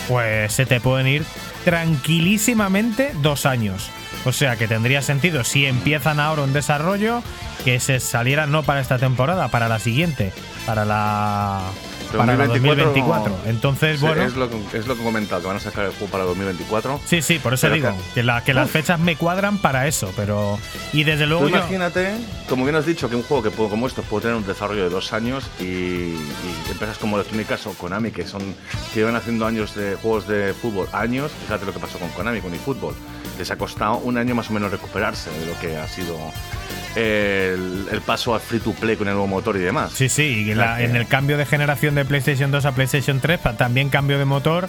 pues 0.09 0.53
se 0.53 0.67
te 0.67 0.81
pueden 0.81 1.07
ir 1.07 1.25
tranquilísimamente 1.65 3.13
dos 3.23 3.47
años. 3.47 3.91
O 4.25 4.33
sea 4.33 4.57
que 4.57 4.67
tendría 4.69 5.03
sentido 5.03 5.45
si 5.45 5.67
empiezan 5.67 6.19
ahora 6.19 6.43
un 6.43 6.53
desarrollo 6.53 7.23
que 7.65 7.81
se 7.81 8.01
saliera 8.01 8.47
no 8.47 8.63
para 8.63 8.81
esta 8.81 8.99
temporada, 8.99 9.49
para 9.49 9.69
la 9.69 9.79
siguiente, 9.79 10.33
para 10.67 10.85
la 10.85 11.61
para 12.19 12.37
la 12.37 12.47
2024. 12.47 13.37
Entonces, 13.47 14.01
Sí, 14.01 14.07
bueno, 14.07 14.23
Es 14.23 14.35
lo, 14.37 14.49
que- 14.51 14.79
es 14.79 14.87
lo 14.87 14.95
que 14.95 15.01
he 15.03 15.05
comentado, 15.05 15.41
que 15.41 15.47
van 15.49 15.57
a 15.57 15.61
sacar 15.61 15.85
el 15.87 15.91
juego 15.93 16.07
para 16.09 16.25
2024. 16.25 17.01
sí, 17.07 17.23
sí, 17.23 17.39
por 17.39 17.55
eso 17.55 17.69
digo 17.71 17.95
que- 18.15 18.23
la- 18.23 18.43
que 18.45 18.55
las 18.55 18.71
fechas 18.71 18.99
me 19.01 19.17
cuadran 19.17 19.59
para 19.59 19.87
eso, 19.87 20.13
pero 20.17 20.59
y 20.93 21.05
desde 21.05 21.27
luego 21.27 21.45
Tú 21.45 21.51
yo- 21.51 21.57
imagínate, 21.59 22.15
como 22.49 22.65
bien 22.65 22.77
has 22.77 22.87
dicho, 22.87 23.09
que 23.09 23.17
un 23.17 23.23
juego 23.23 23.43
que 23.43 23.51
puede- 23.51 23.71
como 23.71 23.87
esto 23.87 24.03
puede 24.03 24.23
tener 24.23 24.37
un 24.37 24.47
desarrollo 24.47 24.85
de 24.85 24.91
dos 24.91 25.13
años 25.13 25.45
y, 25.61 25.65
y 25.65 26.17
empresas 26.71 26.99
como 26.99 27.17
Electronic 27.17 27.49
o 27.67 27.71
Konami, 27.75 28.11
que 28.11 28.27
son 28.27 28.43
que 28.93 29.01
llevan 29.01 29.17
haciendo 29.17 29.47
años 29.47 29.75
de 29.75 29.97
juegos 29.97 30.27
de 30.29 30.55
fútbol, 30.55 30.89
años, 30.93 31.31
fíjate 31.45 31.65
lo 31.67 31.73
que 31.73 31.79
pasó 31.81 31.99
con 31.99 32.09
Konami, 32.11 32.41
con 32.41 32.55
eFootball. 32.55 32.95
Les 33.39 33.51
ha 33.51 33.57
costado 33.57 33.97
un 33.99 34.17
año 34.19 34.35
más 34.35 34.49
o 34.51 34.53
menos 34.53 34.71
recuperarse 34.71 35.29
de 35.31 35.47
lo 35.47 35.59
que 35.59 35.77
ha 35.77 35.89
sido 35.89 36.17
el, 36.95 37.87
el 37.91 38.01
paso 38.03 38.35
al 38.35 38.41
free 38.41 38.61
to 38.61 38.73
play 38.73 38.97
con 38.97 39.09
el 39.09 39.15
nuevo 39.15 39.27
motor 39.27 39.57
y 39.57 39.61
demás. 39.61 39.93
Sí, 39.93 40.09
sí, 40.09 40.23
y 40.23 40.55
la- 40.55 40.81
en 40.83 40.95
el 40.97 41.07
cambio 41.07 41.37
de 41.37 41.45
generación 41.47 41.95
de 41.97 42.04
PlayStation 42.07 42.51
2 42.51 42.65
a 42.67 42.73
PlayStation 42.73 43.21
3, 43.21 43.39
pa- 43.39 43.53
también 43.57 43.89
cambio 43.91 44.19
de 44.19 44.25
motor, 44.25 44.69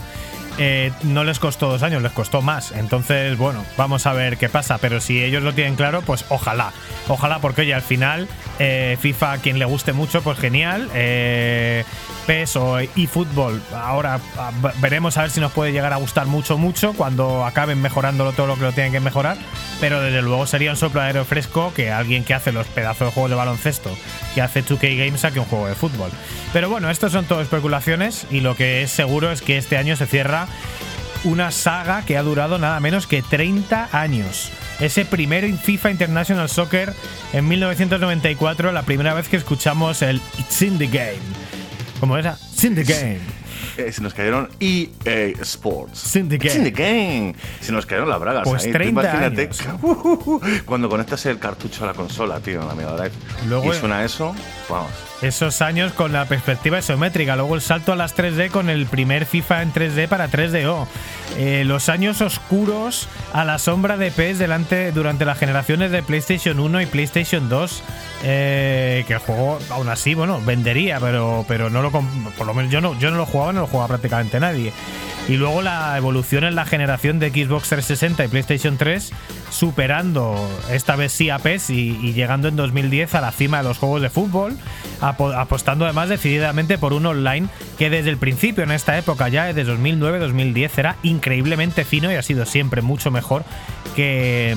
eh, 0.57 0.91
no 1.03 1.23
les 1.23 1.39
costó 1.39 1.69
dos 1.69 1.83
años, 1.83 2.01
les 2.01 2.11
costó 2.11 2.41
más. 2.41 2.71
Entonces, 2.71 3.37
bueno, 3.37 3.63
vamos 3.77 4.05
a 4.05 4.13
ver 4.13 4.37
qué 4.37 4.49
pasa. 4.49 4.77
Pero 4.77 5.01
si 5.01 5.23
ellos 5.23 5.43
lo 5.43 5.53
tienen 5.53 5.75
claro, 5.75 6.01
pues 6.01 6.25
ojalá. 6.29 6.71
Ojalá, 7.07 7.39
porque 7.39 7.61
oye, 7.61 7.73
al 7.73 7.81
final, 7.81 8.27
eh, 8.59 8.97
FIFA, 8.99 9.33
a 9.33 9.37
quien 9.39 9.59
le 9.59 9.65
guste 9.65 9.93
mucho, 9.93 10.21
pues 10.21 10.37
genial. 10.39 10.89
Eh, 10.93 11.83
PES 12.25 12.55
o 12.55 12.79
eFootball, 12.79 13.61
ahora 13.75 14.19
ah, 14.37 14.51
veremos 14.81 15.15
a 15.17 15.21
ver 15.21 15.31
si 15.31 15.39
nos 15.39 15.51
puede 15.51 15.71
llegar 15.71 15.93
a 15.93 15.97
gustar 15.97 16.25
mucho, 16.25 16.57
mucho 16.57 16.93
cuando 16.93 17.45
acaben 17.45 17.79
mejorándolo 17.81 18.33
todo 18.33 18.47
lo 18.47 18.55
que 18.55 18.61
lo 18.61 18.71
tienen 18.71 18.91
que 18.91 18.99
mejorar. 18.99 19.37
Pero 19.79 20.01
desde 20.01 20.21
luego 20.21 20.47
sería 20.47 20.71
un 20.71 20.77
soplo 20.77 21.01
de 21.01 21.07
aire 21.07 21.23
fresco 21.23 21.73
que 21.75 21.91
alguien 21.91 22.23
que 22.23 22.33
hace 22.33 22.51
los 22.51 22.65
pedazos 22.67 23.07
de 23.07 23.13
juegos 23.13 23.29
de 23.29 23.35
baloncesto 23.35 23.91
que 24.33 24.41
hace 24.41 24.63
2K 24.63 24.97
Games 24.97 25.21
saque 25.21 25.39
un 25.39 25.45
juego 25.45 25.67
de 25.67 25.75
fútbol. 25.75 26.11
Pero 26.51 26.69
bueno, 26.69 26.89
estos 26.89 27.11
son 27.11 27.25
todo 27.25 27.41
especulaciones 27.41 28.27
y 28.29 28.41
lo 28.41 28.55
que 28.55 28.83
es 28.83 28.91
seguro 28.91 29.31
es 29.31 29.41
que 29.41 29.57
este 29.57 29.77
año 29.77 29.95
se 29.95 30.05
cierra 30.05 30.44
una 31.23 31.51
saga 31.51 32.03
que 32.05 32.17
ha 32.17 32.23
durado 32.23 32.57
nada 32.57 32.79
menos 32.79 33.07
que 33.07 33.21
30 33.21 33.89
años. 33.91 34.51
Ese 34.79 35.05
primero 35.05 35.47
FIFA 35.57 35.91
International 35.91 36.49
Soccer 36.49 36.93
en 37.33 37.47
1994, 37.47 38.71
la 38.71 38.83
primera 38.83 39.13
vez 39.13 39.27
que 39.27 39.37
escuchamos 39.37 40.01
el 40.01 40.21
It's 40.37 40.61
in 40.61 40.77
the 40.77 40.87
Game. 40.87 41.21
¿Cómo 41.99 42.17
era? 42.17 42.37
It's 42.51 42.63
in 42.63 42.75
the 42.75 42.83
Game. 42.83 43.44
Eh, 43.77 43.91
se 43.91 44.01
nos 44.01 44.13
cayeron 44.13 44.49
EA 44.59 45.33
Sports. 45.41 46.11
Game. 46.13 46.71
game. 46.71 47.35
Se 47.59 47.71
nos 47.71 47.85
cayeron 47.85 48.09
las 48.09 48.19
bragas. 48.19 48.43
Pues 48.45 48.63
ahí. 48.63 48.71
Tú 48.71 48.77
30 48.77 48.89
imagínate 49.01 49.41
años. 49.41 49.63
cuando 50.65 50.89
conectas 50.89 51.25
el 51.25 51.39
cartucho 51.39 51.83
a 51.83 51.87
la 51.87 51.93
consola, 51.93 52.39
tío, 52.39 52.61
en 52.61 52.67
la 52.67 52.75
Mega 52.75 52.93
Drive. 52.93 53.11
Luego- 53.47 53.73
y 53.73 53.77
suena 53.77 54.03
eso, 54.05 54.33
vamos. 54.69 54.91
Esos 55.21 55.61
años 55.61 55.93
con 55.93 56.11
la 56.11 56.25
perspectiva 56.25 56.77
isométrica, 56.79 57.35
luego 57.35 57.55
el 57.55 57.61
salto 57.61 57.93
a 57.93 57.95
las 57.95 58.13
3D 58.15 58.49
con 58.49 58.69
el 58.69 58.85
primer 58.85 59.25
FIFA 59.25 59.61
en 59.63 59.71
3D 59.73 60.07
para 60.07 60.27
3DO. 60.29 60.87
Eh, 61.37 61.63
los 61.65 61.89
años 61.89 62.21
oscuros 62.21 63.07
a 63.33 63.43
la 63.45 63.57
sombra 63.57 63.97
de 63.97 64.11
PES 64.11 64.39
delante, 64.39 64.91
durante 64.91 65.25
las 65.25 65.37
generaciones 65.39 65.91
de 65.91 66.03
PlayStation 66.03 66.59
1 66.59 66.81
y 66.81 66.85
PlayStation 66.85 67.49
2. 67.49 67.81
Eh, 68.23 69.03
que 69.07 69.13
el 69.13 69.19
juego, 69.19 69.59
aún 69.69 69.89
así, 69.89 70.13
bueno, 70.13 70.41
vendería, 70.45 70.99
pero, 70.99 71.45
pero 71.47 71.69
no 71.69 71.81
lo 71.81 71.91
por 71.91 72.47
lo 72.47 72.53
menos 72.53 72.71
yo 72.71 72.81
no, 72.81 72.97
yo 72.99 73.11
no 73.11 73.17
lo 73.17 73.25
jugaba, 73.25 73.53
no 73.53 73.61
lo 73.61 73.67
jugaba 73.67 73.89
prácticamente 73.89 74.39
nadie. 74.39 74.73
Y 75.27 75.37
luego 75.37 75.63
la 75.63 75.97
evolución 75.97 76.43
en 76.43 76.53
la 76.53 76.65
generación 76.65 77.17
de 77.17 77.31
Xbox 77.31 77.69
360 77.69 78.25
y 78.25 78.27
PlayStation 78.27 78.77
3, 78.77 79.11
superando 79.49 80.35
esta 80.71 80.95
vez 80.95 81.11
sí 81.13 81.31
a 81.31 81.39
PES 81.39 81.71
y, 81.71 82.13
llegando 82.13 82.47
en 82.47 82.55
2010 82.55 83.15
a 83.15 83.21
la 83.21 83.31
cima 83.31 83.57
de 83.57 83.63
los 83.63 83.79
juegos 83.79 84.03
de 84.03 84.11
fútbol, 84.11 84.55
apo- 85.01 85.33
apostando 85.35 85.85
además 85.85 86.09
decididamente 86.09 86.77
por 86.77 86.93
un 86.93 87.07
online 87.07 87.47
que 87.79 87.89
desde 87.89 88.11
el 88.11 88.17
principio, 88.17 88.63
en 88.63 88.71
esta 88.71 88.99
época 88.99 89.27
ya, 89.29 89.45
desde 89.51 89.65
2009-2010, 89.73 90.69
era 90.77 90.95
increíblemente 91.01 91.85
fino 91.85 92.11
y 92.11 92.15
ha 92.15 92.21
sido 92.21 92.45
siempre 92.45 92.83
mucho 92.83 93.09
mejor 93.09 93.43
que, 93.95 94.55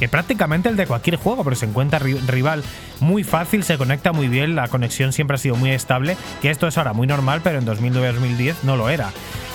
que 0.00 0.08
prácticamente 0.08 0.68
el 0.68 0.76
de 0.76 0.88
cualquier 0.88 1.14
juego, 1.14 1.44
porque 1.44 1.60
se 1.60 1.66
encuentra 1.66 2.00
ri- 2.00 2.18
rival 2.26 2.64
muy 2.98 3.22
fácil, 3.22 3.62
se 3.62 3.78
conecta 3.78 4.10
muy 4.12 4.26
bien, 4.26 4.56
la 4.56 4.66
conexión 4.66 5.12
siempre 5.12 5.36
ha 5.36 5.38
sido 5.38 5.54
muy 5.54 5.70
estable, 5.70 6.16
que 6.42 6.50
esto 6.50 6.66
es 6.66 6.76
ahora 6.76 6.92
muy 6.92 7.06
normal, 7.06 7.40
pero 7.44 7.60
en 7.60 7.66
2009-2010 7.66 8.54
no 8.64 8.74
lo 8.76 8.90
era. 8.90 9.10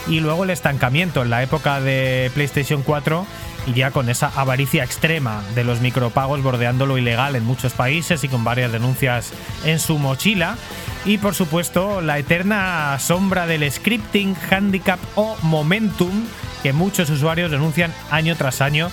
Y 0.07 0.19
luego 0.19 0.43
el 0.43 0.49
estancamiento 0.49 1.21
en 1.21 1.29
la 1.29 1.43
época 1.43 1.79
de 1.79 2.29
PlayStation 2.33 2.83
4 2.83 3.25
y 3.65 3.73
ya 3.73 3.91
con 3.91 4.09
esa 4.09 4.27
avaricia 4.35 4.83
extrema 4.83 5.41
de 5.55 5.63
los 5.63 5.79
micropagos 5.79 6.43
bordeando 6.43 6.85
lo 6.85 6.97
ilegal 6.97 7.35
en 7.35 7.45
muchos 7.45 7.73
países 7.73 8.23
y 8.23 8.27
con 8.27 8.43
varias 8.43 8.71
denuncias 8.71 9.31
en 9.63 9.79
su 9.79 9.97
mochila. 9.97 10.57
Y 11.05 11.17
por 11.17 11.35
supuesto, 11.35 12.01
la 12.01 12.17
eterna 12.19 12.97
sombra 12.99 13.45
del 13.45 13.69
scripting, 13.71 14.35
handicap 14.49 14.99
o 15.15 15.37
momentum 15.41 16.25
que 16.61 16.73
muchos 16.73 17.09
usuarios 17.09 17.51
denuncian 17.51 17.93
año 18.09 18.35
tras 18.35 18.61
año. 18.61 18.89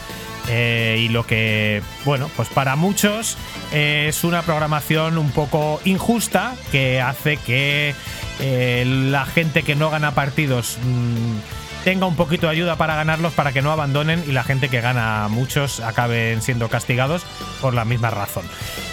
Eh, 0.48 0.98
y 1.00 1.08
lo 1.08 1.26
que, 1.26 1.82
bueno, 2.04 2.30
pues 2.36 2.48
para 2.48 2.76
muchos 2.76 3.36
eh, 3.72 4.06
es 4.08 4.24
una 4.24 4.42
programación 4.42 5.18
un 5.18 5.30
poco 5.30 5.80
injusta 5.84 6.54
que 6.72 7.00
hace 7.00 7.36
que 7.36 7.94
eh, 8.40 8.84
la 8.86 9.26
gente 9.26 9.62
que 9.62 9.76
no 9.76 9.90
gana 9.90 10.14
partidos 10.14 10.78
mm, 10.82 11.84
tenga 11.84 12.06
un 12.06 12.16
poquito 12.16 12.46
de 12.46 12.52
ayuda 12.52 12.76
para 12.76 12.94
ganarlos 12.94 13.32
para 13.32 13.52
que 13.52 13.62
no 13.62 13.72
abandonen 13.72 14.22
y 14.26 14.32
la 14.32 14.44
gente 14.44 14.68
que 14.68 14.80
gana 14.80 15.28
muchos 15.28 15.80
acaben 15.80 16.42
siendo 16.42 16.68
castigados 16.68 17.22
por 17.60 17.74
la 17.74 17.84
misma 17.84 18.10
razón. 18.10 18.44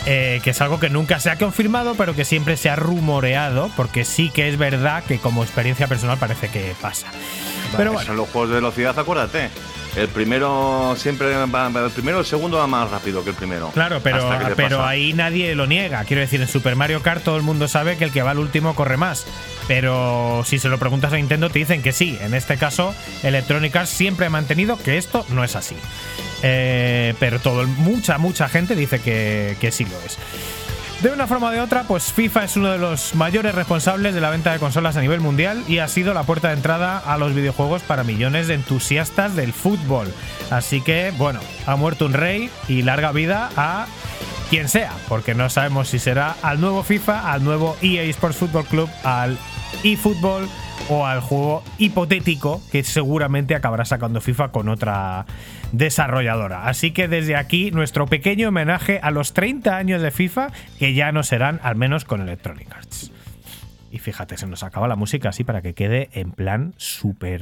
Eh, 0.06 0.40
que 0.44 0.52
es 0.52 0.62
algo 0.62 0.80
que 0.80 0.90
nunca 0.90 1.20
se 1.20 1.30
ha 1.30 1.38
confirmado, 1.38 1.96
pero 1.96 2.16
que 2.16 2.26
siempre 2.26 2.56
se 2.58 2.70
ha 2.70 2.76
rumoreado, 2.76 3.70
porque 3.76 4.06
sí 4.06 4.30
que 4.30 4.48
es 4.50 4.58
verdad 4.58 5.04
que 5.04 5.20
como 5.20 5.44
experiencia 5.44 5.88
personal 5.88 6.18
parece 6.18 6.50
que 6.50 6.74
pasa. 6.82 7.08
Pero 7.76 7.92
bueno, 7.92 8.08
Son 8.08 8.18
los 8.18 8.30
juegos 8.30 8.50
de 8.50 8.56
velocidad, 8.56 8.98
acuérdate. 8.98 9.50
El 9.98 10.10
primero 10.10 10.94
siempre 10.96 11.34
va, 11.48 11.86
el 11.86 11.92
primero, 11.92 12.20
el 12.20 12.26
segundo 12.26 12.58
va 12.58 12.68
más 12.68 12.90
rápido 12.92 13.24
que 13.24 13.32
el 13.32 13.36
primero. 13.36 13.72
Claro, 13.72 14.00
pero, 14.04 14.30
pero 14.56 14.78
pasa. 14.78 14.90
ahí 14.90 15.14
nadie 15.14 15.56
lo 15.56 15.66
niega. 15.66 16.04
Quiero 16.06 16.22
decir, 16.22 16.40
en 16.40 16.48
Super 16.48 16.76
Mario 16.76 17.02
Kart 17.02 17.24
todo 17.24 17.36
el 17.36 17.42
mundo 17.42 17.68
sabe 17.68 17.98
que 17.98 18.04
el 18.04 18.12
que 18.12 18.22
va 18.22 18.32
al 18.32 18.38
último 18.40 18.76
corre 18.76 18.96
más. 18.98 19.26
Pero 19.68 20.44
si 20.46 20.60
se 20.60 20.70
lo 20.70 20.78
preguntas 20.78 21.12
a 21.14 21.16
Nintendo 21.16 21.50
te 21.50 21.60
dicen 21.60 21.82
que 21.82 21.94
sí. 21.94 22.18
En 22.22 22.36
este 22.36 22.58
caso, 22.58 22.94
Electronic 23.24 23.76
Arts 23.76 23.90
siempre 23.90 24.28
ha 24.28 24.30
mantenido 24.30 24.78
que 24.78 24.98
esto 24.98 25.26
no 25.30 25.44
es 25.44 25.56
así. 25.56 25.76
Eh, 26.44 27.16
pero 27.20 27.40
todo, 27.40 27.62
el- 27.62 27.68
mucha, 27.68 28.20
mucha 28.20 28.48
gente 28.50 28.76
dice 28.76 29.00
que, 29.02 29.58
que 29.60 29.72
sí 29.72 29.84
lo 29.86 30.00
es. 30.06 30.18
De 31.02 31.12
una 31.12 31.28
forma 31.28 31.50
o 31.50 31.52
de 31.52 31.62
otra, 31.62 31.84
pues 31.84 32.12
FIFA 32.12 32.44
es 32.44 32.58
uno 32.58 32.72
de 32.72 32.80
los 32.80 33.14
mayores 33.14 33.54
responsables 33.54 34.16
de 34.16 34.22
la 34.22 34.32
venta 34.32 34.52
de 34.52 34.58
consolas 34.58 34.98
a 34.98 35.02
nivel 35.02 35.20
mundial 35.20 35.64
y 35.68 35.78
ha 35.78 35.88
sido 35.88 36.12
la 36.16 36.24
puerta 36.24 36.48
de 36.48 36.56
entrada 36.56 36.98
a 36.98 37.20
los 37.20 37.36
videojuegos 37.36 37.84
para 37.84 38.04
millones 38.04 38.48
de 38.48 38.56
entusiastas 38.56 39.36
del 39.36 39.54
fútbol. 39.54 40.12
Así 40.50 40.82
que, 40.82 41.14
bueno, 41.16 41.40
ha 41.68 41.76
muerto 41.76 42.08
un 42.08 42.14
rey 42.14 42.50
y 42.68 42.82
larga 42.82 43.12
vida 43.12 43.52
a 43.56 43.86
quien 44.50 44.70
sea, 44.70 44.92
porque 45.08 45.36
no 45.36 45.52
sabemos 45.52 45.88
si 45.90 46.00
será 46.00 46.36
al 46.42 46.60
nuevo 46.60 46.82
FIFA, 46.82 47.32
al 47.32 47.44
nuevo 47.44 47.78
EA 47.84 48.02
Sports 48.06 48.38
Football 48.38 48.66
Club, 48.66 48.90
al 49.04 49.38
eFootball 49.84 50.48
o 50.90 51.06
al 51.06 51.20
juego 51.22 51.64
hipotético 51.78 52.62
que 52.72 52.84
seguramente 52.84 53.56
acabará 53.56 53.86
sacando 53.86 54.22
FIFA 54.22 54.50
con 54.52 54.70
otra 54.70 55.26
desarrolladora. 55.72 56.68
Así 56.68 56.92
que 56.92 57.08
desde 57.08 57.36
aquí 57.36 57.72
nuestro 57.72 58.06
pequeño 58.06 58.50
homenaje 58.50 59.00
a 59.02 59.12
los 59.12 59.34
30 59.34 59.76
años 59.76 60.02
de 60.02 60.12
FIFA 60.12 60.52
que 60.80 60.94
ya 60.94 61.12
no 61.12 61.24
serán 61.24 61.60
al 61.64 61.76
menos 61.76 62.06
con 62.06 62.22
Electronic 62.22 62.72
Arts. 62.74 63.12
Y 63.90 64.00
fíjate, 64.00 64.38
se 64.38 64.46
nos 64.48 64.64
acaba 64.64 64.88
la 64.90 64.98
música 64.98 65.30
así 65.30 65.46
para 65.46 65.62
que 65.62 65.74
quede 65.74 66.10
en 66.12 66.32
plan 66.32 66.74
súper, 66.78 67.42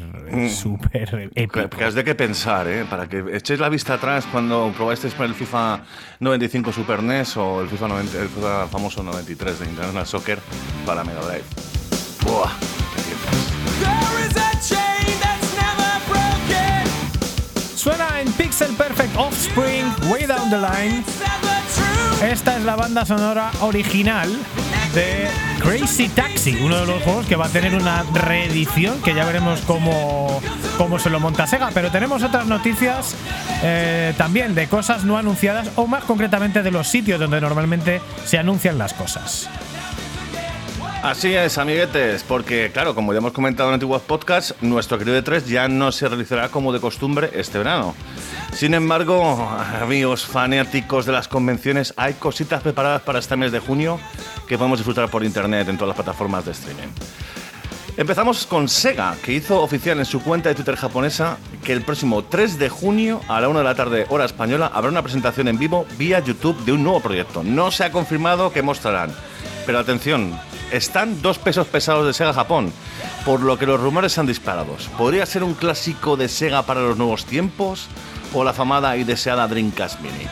súper 0.49 1.31
Que, 1.31 1.43
épico. 1.43 1.69
que 1.69 1.83
has 1.83 1.95
de 1.95 2.03
que 2.03 2.13
pensar, 2.13 2.67
¿eh? 2.67 2.85
Para 2.87 3.07
que 3.09 3.23
echéis 3.33 3.59
la 3.59 3.67
vista 3.67 3.95
atrás 3.95 4.27
cuando 4.31 4.71
probasteis 4.77 5.15
por 5.15 5.25
el 5.25 5.33
FIFA 5.33 5.81
95 6.19 6.71
Super 6.71 7.01
NES 7.01 7.35
o 7.37 7.61
el 7.61 7.67
FIFA, 7.67 7.87
90 7.87 8.21
el 8.21 8.29
FIFA 8.29 8.67
famoso 8.67 9.01
93 9.01 9.59
de 9.59 9.65
International 9.65 10.05
Soccer 10.05 10.37
para 10.85 11.03
Mega 11.03 11.21
Drive. 11.21 11.43
Buah, 12.35 12.51
qué 12.95 13.01
tiempos. 13.01 13.35
There 13.79 14.27
is 14.27 14.35
a 14.35 14.51
chain 14.59 15.19
that's 15.21 15.55
never 15.55 15.91
broken. 16.09 16.83
Suena 17.77 18.19
en 18.19 18.31
Pixel 18.33 18.75
Perfect 18.75 19.15
Offspring, 19.15 19.85
Way 20.09 20.25
Down 20.25 20.49
the 20.49 20.57
Line. 20.57 21.03
Esta 22.21 22.57
es 22.57 22.63
la 22.65 22.75
banda 22.75 23.05
sonora 23.05 23.51
original 23.61 24.29
de 24.93 25.27
Crazy 25.59 26.09
Taxi, 26.09 26.57
uno 26.61 26.77
de 26.77 26.85
los 26.85 27.03
juegos 27.03 27.25
que 27.25 27.37
va 27.37 27.45
a 27.45 27.49
tener 27.49 27.73
una 27.73 28.03
reedición 28.13 29.01
que 29.01 29.13
ya 29.13 29.23
veremos 29.23 29.61
cómo, 29.61 30.41
cómo 30.77 30.99
se 30.99 31.09
lo 31.09 31.21
monta 31.21 31.47
Sega. 31.47 31.69
Pero 31.73 31.89
tenemos 31.89 32.21
otras 32.21 32.47
noticias 32.47 33.15
eh, 33.63 34.13
también 34.17 34.55
de 34.55 34.67
cosas 34.67 35.05
no 35.05 35.17
anunciadas 35.17 35.69
o 35.77 35.87
más 35.87 36.03
concretamente 36.03 36.63
de 36.63 36.71
los 36.71 36.87
sitios 36.89 37.17
donde 37.17 37.39
normalmente 37.39 38.01
se 38.25 38.37
anuncian 38.37 38.77
las 38.77 38.93
cosas. 38.93 39.49
Así 41.05 41.35
es, 41.35 41.59
amiguetes, 41.59 42.23
porque 42.23 42.71
claro, 42.73 42.95
como 42.95 43.13
ya 43.13 43.19
hemos 43.19 43.31
comentado 43.31 43.69
en 43.69 43.75
antiguos 43.75 44.01
podcasts, 44.01 44.55
nuestro 44.61 44.97
querido 44.97 45.15
E3 45.15 45.45
ya 45.45 45.67
no 45.67 45.91
se 45.91 46.07
realizará 46.07 46.49
como 46.49 46.73
de 46.73 46.79
costumbre 46.79 47.29
este 47.35 47.59
verano. 47.59 47.93
Sin 48.53 48.73
embargo, 48.73 49.47
amigos 49.79 50.25
fanáticos 50.25 51.05
de 51.05 51.11
las 51.11 51.27
convenciones, 51.27 51.93
hay 51.95 52.15
cositas 52.15 52.63
preparadas 52.63 53.03
para 53.03 53.19
este 53.19 53.35
mes 53.35 53.51
de 53.51 53.59
junio 53.59 53.99
que 54.47 54.57
podemos 54.57 54.79
disfrutar 54.79 55.07
por 55.11 55.23
internet 55.23 55.69
en 55.69 55.77
todas 55.77 55.89
las 55.89 56.03
plataformas 56.03 56.43
de 56.43 56.53
streaming. 56.53 56.87
Empezamos 57.97 58.47
con 58.47 58.67
Sega, 58.67 59.15
que 59.23 59.33
hizo 59.33 59.61
oficial 59.61 59.99
en 59.99 60.05
su 60.05 60.23
cuenta 60.23 60.49
de 60.49 60.55
Twitter 60.55 60.75
japonesa 60.75 61.37
que 61.63 61.73
el 61.73 61.83
próximo 61.83 62.23
3 62.23 62.57
de 62.57 62.69
junio 62.69 63.21
a 63.27 63.39
la 63.39 63.47
1 63.47 63.59
de 63.59 63.65
la 63.65 63.75
tarde 63.75 64.07
hora 64.09 64.25
española 64.25 64.71
habrá 64.73 64.89
una 64.89 65.03
presentación 65.03 65.49
en 65.49 65.59
vivo 65.59 65.85
vía 65.99 66.19
YouTube 66.19 66.65
de 66.65 66.71
un 66.71 66.81
nuevo 66.81 66.99
proyecto. 66.99 67.43
No 67.43 67.69
se 67.69 67.83
ha 67.83 67.91
confirmado 67.91 68.51
qué 68.51 68.63
mostrarán, 68.63 69.13
pero 69.67 69.77
atención, 69.77 70.35
están 70.77 71.21
dos 71.21 71.37
pesos 71.39 71.67
pesados 71.67 72.05
de 72.05 72.13
Sega 72.13 72.33
Japón, 72.33 72.71
por 73.25 73.41
lo 73.41 73.57
que 73.57 73.65
los 73.65 73.79
rumores 73.79 74.13
se 74.13 74.19
han 74.19 74.27
disparado. 74.27 74.75
¿Podría 74.97 75.25
ser 75.25 75.43
un 75.43 75.53
clásico 75.53 76.17
de 76.17 76.27
Sega 76.29 76.63
para 76.63 76.81
los 76.81 76.97
nuevos 76.97 77.25
tiempos 77.25 77.87
o 78.33 78.43
la 78.43 78.53
famada 78.53 78.95
y 78.97 79.03
deseada 79.03 79.47
Dreamcast 79.47 79.99
Mini? 80.01 80.27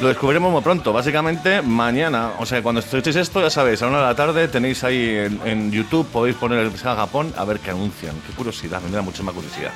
Lo 0.00 0.06
descubriremos 0.06 0.52
muy 0.52 0.62
pronto, 0.62 0.92
básicamente 0.92 1.60
mañana. 1.60 2.30
O 2.38 2.46
sea, 2.46 2.62
cuando 2.62 2.78
escuchéis 2.80 3.16
esto, 3.16 3.40
ya 3.40 3.50
sabéis, 3.50 3.82
a 3.82 3.88
una 3.88 3.98
de 3.98 4.04
la 4.04 4.14
tarde 4.14 4.46
tenéis 4.46 4.84
ahí 4.84 5.08
en, 5.16 5.40
en 5.44 5.72
YouTube, 5.72 6.06
podéis 6.06 6.36
poner 6.36 6.60
el 6.60 6.70
Sega 6.78 6.94
Japón 6.94 7.32
a 7.36 7.44
ver 7.44 7.58
qué 7.58 7.70
anuncian. 7.70 8.14
Qué 8.24 8.32
curiosidad, 8.34 8.80
me 8.80 8.90
da 8.92 9.02
más 9.02 9.14
curiosidad. 9.34 9.72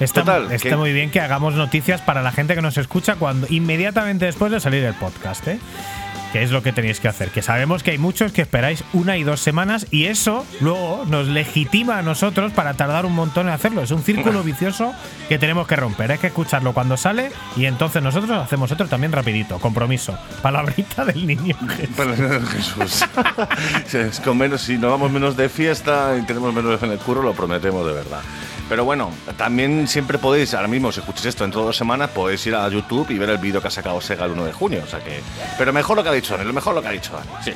Está, 0.00 0.22
Total, 0.22 0.50
está 0.50 0.70
que- 0.70 0.76
muy 0.76 0.92
bien 0.92 1.12
que 1.12 1.20
hagamos 1.20 1.54
noticias 1.54 2.00
para 2.00 2.22
la 2.22 2.32
gente 2.32 2.56
que 2.56 2.62
nos 2.62 2.76
escucha 2.76 3.14
cuando 3.14 3.46
inmediatamente 3.50 4.24
después 4.24 4.50
de 4.50 4.58
salir 4.58 4.82
el 4.82 4.94
podcast, 4.94 5.46
¿eh? 5.46 5.60
Que 6.32 6.42
es 6.42 6.50
lo 6.50 6.62
que 6.62 6.72
tenéis 6.72 7.00
que 7.00 7.08
hacer. 7.08 7.30
Que 7.30 7.42
sabemos 7.42 7.82
que 7.82 7.90
hay 7.90 7.98
muchos 7.98 8.32
que 8.32 8.42
esperáis 8.42 8.84
una 8.92 9.16
y 9.16 9.22
dos 9.22 9.40
semanas 9.40 9.86
y 9.90 10.04
eso 10.06 10.46
luego 10.60 11.04
nos 11.06 11.28
legitima 11.28 11.98
a 11.98 12.02
nosotros 12.02 12.52
para 12.52 12.74
tardar 12.74 13.04
un 13.04 13.14
montón 13.14 13.48
en 13.48 13.52
hacerlo. 13.52 13.82
Es 13.82 13.90
un 13.90 14.02
círculo 14.02 14.42
vicioso 14.44 14.94
que 15.28 15.38
tenemos 15.38 15.66
que 15.66 15.76
romper. 15.76 16.12
Hay 16.12 16.18
que 16.18 16.28
escucharlo 16.28 16.72
cuando 16.72 16.96
sale 16.96 17.30
y 17.56 17.66
entonces 17.66 18.02
nosotros 18.02 18.30
hacemos 18.30 18.72
otro 18.72 18.86
también 18.86 19.12
rapidito. 19.12 19.58
Compromiso. 19.58 20.18
Palabrita 20.40 21.04
del 21.04 21.26
niño. 21.26 21.56
Jesús. 22.50 23.04
es 23.92 24.20
con 24.20 24.38
menos, 24.38 24.62
si 24.62 24.78
nos 24.78 24.90
vamos 24.90 25.10
menos 25.10 25.36
de 25.36 25.48
fiesta 25.48 26.16
y 26.18 26.22
tenemos 26.22 26.54
menos 26.54 26.82
en 26.82 26.92
el 26.92 26.98
curro, 26.98 27.22
lo 27.22 27.34
prometemos 27.34 27.86
de 27.86 27.92
verdad. 27.92 28.20
Pero 28.72 28.86
bueno, 28.86 29.10
también 29.36 29.86
siempre 29.86 30.16
podéis, 30.16 30.54
ahora 30.54 30.66
mismo 30.66 30.90
si 30.90 31.00
escucháis 31.00 31.26
esto 31.26 31.44
dentro 31.44 31.60
de 31.60 31.66
dos 31.66 31.76
semanas, 31.76 32.08
podéis 32.08 32.46
ir 32.46 32.54
a 32.54 32.66
YouTube 32.70 33.10
y 33.10 33.18
ver 33.18 33.28
el 33.28 33.36
vídeo 33.36 33.60
que 33.60 33.68
ha 33.68 33.70
sacado 33.70 34.00
Sega 34.00 34.24
el 34.24 34.30
1 34.30 34.46
de 34.46 34.52
junio. 34.54 34.80
O 34.82 34.86
sea 34.86 34.98
que. 35.00 35.20
Pero 35.58 35.74
mejor 35.74 35.98
lo 35.98 36.02
que 36.02 36.08
ha 36.08 36.12
dicho 36.12 36.34
Dani, 36.34 36.46
lo 36.46 36.54
mejor 36.54 36.74
lo 36.74 36.80
que 36.80 36.88
ha 36.88 36.92
dicho 36.92 37.12
Dani. 37.12 37.44
Sí. 37.44 37.52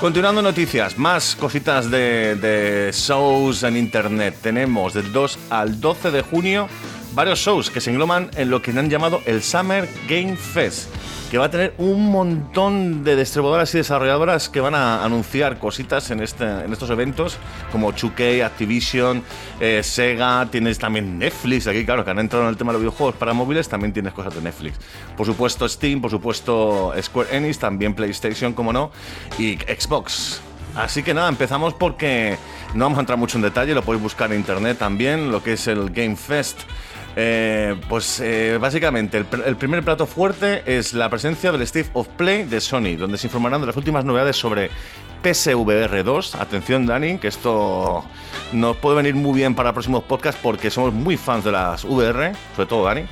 Continuando 0.00 0.40
noticias, 0.40 0.96
más 0.96 1.36
cositas 1.36 1.90
de, 1.90 2.36
de 2.36 2.90
shows 2.94 3.62
en 3.62 3.76
internet. 3.76 4.38
Tenemos 4.40 4.94
del 4.94 5.12
2 5.12 5.38
al 5.50 5.82
12 5.82 6.12
de 6.12 6.22
junio 6.22 6.66
varios 7.14 7.38
shows 7.38 7.70
que 7.70 7.80
se 7.80 7.90
engloban 7.90 8.30
en 8.36 8.50
lo 8.50 8.62
que 8.62 8.70
han 8.70 8.90
llamado 8.90 9.22
el 9.26 9.42
Summer 9.42 9.88
Game 10.08 10.36
Fest, 10.36 10.88
que 11.30 11.38
va 11.38 11.46
a 11.46 11.50
tener 11.50 11.74
un 11.78 12.10
montón 12.10 13.04
de 13.04 13.16
distribuidoras 13.16 13.74
y 13.74 13.78
desarrolladoras 13.78 14.48
que 14.48 14.60
van 14.60 14.74
a 14.74 15.04
anunciar 15.04 15.58
cositas 15.58 16.10
en, 16.10 16.20
este, 16.20 16.44
en 16.44 16.72
estos 16.72 16.90
eventos, 16.90 17.38
como 17.70 17.92
2K, 17.92 18.44
Activision, 18.44 19.22
eh, 19.60 19.82
Sega, 19.82 20.46
tienes 20.50 20.78
también 20.78 21.18
Netflix, 21.18 21.66
aquí 21.66 21.84
claro, 21.84 22.04
que 22.04 22.10
han 22.10 22.18
entrado 22.18 22.44
en 22.44 22.50
el 22.50 22.56
tema 22.56 22.72
de 22.72 22.74
los 22.74 22.82
videojuegos 22.82 23.16
para 23.16 23.32
móviles, 23.32 23.68
también 23.68 23.92
tienes 23.92 24.12
cosas 24.12 24.34
de 24.34 24.40
Netflix. 24.40 24.78
Por 25.16 25.26
supuesto 25.26 25.68
Steam, 25.68 26.00
por 26.00 26.10
supuesto 26.10 26.92
Square 27.00 27.36
Enix, 27.36 27.58
también 27.58 27.94
PlayStation, 27.94 28.52
como 28.52 28.72
no, 28.72 28.90
y 29.38 29.56
Xbox. 29.56 30.40
Así 30.74 31.02
que 31.02 31.12
nada, 31.12 31.28
empezamos 31.28 31.74
porque 31.74 32.38
no 32.74 32.84
vamos 32.84 32.98
a 32.98 33.00
entrar 33.00 33.18
mucho 33.18 33.36
en 33.36 33.42
detalle, 33.42 33.74
lo 33.74 33.82
podéis 33.82 34.02
buscar 34.02 34.32
en 34.32 34.38
internet 34.38 34.78
también, 34.78 35.32
lo 35.32 35.42
que 35.42 35.54
es 35.54 35.66
el 35.66 35.90
Game 35.90 36.14
Fest. 36.14 36.60
Eh, 37.20 37.74
pues 37.88 38.20
eh, 38.20 38.58
básicamente 38.60 39.18
el, 39.18 39.28
pr- 39.28 39.42
el 39.44 39.56
primer 39.56 39.82
plato 39.82 40.06
fuerte 40.06 40.62
es 40.66 40.92
la 40.94 41.10
presencia 41.10 41.50
del 41.50 41.62
State 41.62 41.90
of 41.94 42.06
Play 42.16 42.44
de 42.44 42.60
Sony, 42.60 42.94
donde 42.96 43.18
se 43.18 43.26
informarán 43.26 43.60
de 43.60 43.66
las 43.66 43.76
últimas 43.76 44.04
novedades 44.04 44.36
sobre 44.36 44.70
PSVR 45.24 46.04
2. 46.04 46.36
Atención 46.36 46.86
Dani, 46.86 47.18
que 47.18 47.26
esto 47.26 48.04
nos 48.52 48.76
puede 48.76 48.98
venir 48.98 49.16
muy 49.16 49.34
bien 49.36 49.56
para 49.56 49.72
próximos 49.72 50.04
podcasts 50.04 50.40
porque 50.40 50.70
somos 50.70 50.92
muy 50.94 51.16
fans 51.16 51.42
de 51.42 51.50
las 51.50 51.84
VR, 51.84 52.34
sobre 52.54 52.68
todo 52.68 52.84
Dani. 52.84 53.02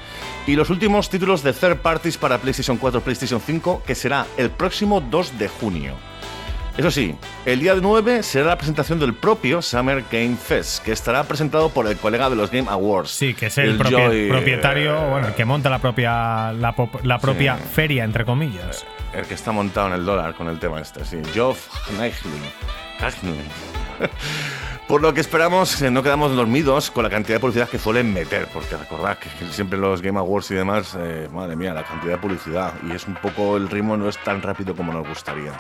Y 0.47 0.55
los 0.55 0.71
últimos 0.71 1.11
títulos 1.11 1.43
de 1.43 1.53
third 1.53 1.79
parties 1.79 2.17
para 2.17 2.39
PlayStation 2.39 2.77
4 2.77 3.01
PlayStation 3.01 3.41
5, 3.41 3.83
que 3.85 3.97
será 3.97 4.25
el 4.37 4.51
próximo 4.51 5.01
2 5.01 5.37
de 5.37 5.49
junio. 5.49 5.95
Eso 6.77 6.91
sí, 6.91 7.15
el 7.47 7.61
día 7.61 7.75
9 7.75 8.23
será 8.23 8.49
la 8.49 8.57
presentación 8.59 8.99
del 9.01 9.15
propio 9.15 9.63
Summer 9.63 10.05
Game 10.13 10.37
Fest, 10.37 10.85
que 10.85 10.93
estará 10.93 11.25
presentado 11.25 11.71
por 11.71 11.87
el 11.87 11.97
colega 11.97 12.29
de 12.29 12.37
los 12.37 12.51
Game 12.51 12.69
Awards. 12.69 13.11
Sí, 13.13 13.33
que 13.33 13.47
es 13.47 13.57
el, 13.57 13.79
propie- 13.79 14.07
Joy, 14.07 14.29
propietario, 14.29 14.95
eh, 14.95 15.11
bueno, 15.11 15.29
el 15.29 15.35
que 15.35 15.47
monta 15.47 15.71
la 15.71 15.79
propia, 15.79 16.53
la, 16.53 16.75
la 17.03 17.19
propia 17.19 17.57
Sí. 17.57 17.63
feria, 17.73 18.05
entre 18.05 18.27
comillas. 18.27 18.85
el 19.15 19.25
que 19.25 19.33
está 19.33 19.53
montado 19.53 19.87
en 19.89 19.95
el 19.95 20.05
dólar 20.05 20.35
con 20.35 20.49
el 20.49 20.59
tema 20.59 20.79
este, 20.81 21.03
sí. 21.07 21.17
Geoff 21.33 21.67
Hagling. 21.99 22.43
Por 24.87 25.01
lo 25.03 25.15
que 25.15 25.21
esperamos, 25.21 25.81
eh, 25.83 25.91
no 25.91 26.03
quedamos 26.03 26.37
dormidos 26.37 26.91
con 26.91 27.03
la 27.05 27.11
cantidad 27.11 27.37
de 27.37 27.41
publicidad 27.41 27.69
que 27.69 27.79
suelen 27.79 28.13
meter, 28.13 28.47
porque 28.53 28.77
recordad 28.77 29.17
que 29.19 29.29
siempre 29.51 29.79
los 29.79 30.01
Game 30.03 30.19
Awards 30.19 30.51
y 30.51 30.55
demás, 30.55 30.95
eh, 30.99 31.29
madre 31.33 31.57
mía, 31.57 31.73
la 31.75 31.83
cantidad 31.83 32.13
de 32.13 32.19
publicidad, 32.19 32.75
y 32.87 32.93
es 32.95 33.07
un 33.09 33.15
poco, 33.15 33.57
el 33.57 33.69
ritmo 33.69 33.97
no 33.97 34.09
es 34.09 34.17
tan 34.23 34.43
rápido 34.43 34.77
como 34.77 34.93
nos 34.93 35.09
gustaría. 35.09 35.53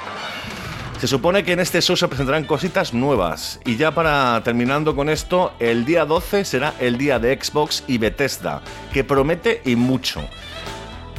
Se 1.00 1.06
supone 1.06 1.44
que 1.44 1.52
en 1.52 1.60
este 1.60 1.82
show 1.82 1.94
se 1.96 2.08
presentarán 2.08 2.44
cositas 2.44 2.94
nuevas. 2.94 3.60
Y 3.66 3.76
ya 3.76 3.90
para 3.92 4.40
terminando 4.42 4.96
con 4.96 5.08
esto, 5.10 5.52
el 5.58 5.84
día 5.84 6.06
12 6.06 6.44
será 6.44 6.72
el 6.80 6.96
día 6.96 7.18
de 7.18 7.38
Xbox 7.40 7.84
y 7.86 7.98
Bethesda, 7.98 8.62
que 8.92 9.04
promete 9.04 9.60
y 9.66 9.76
mucho. 9.76 10.22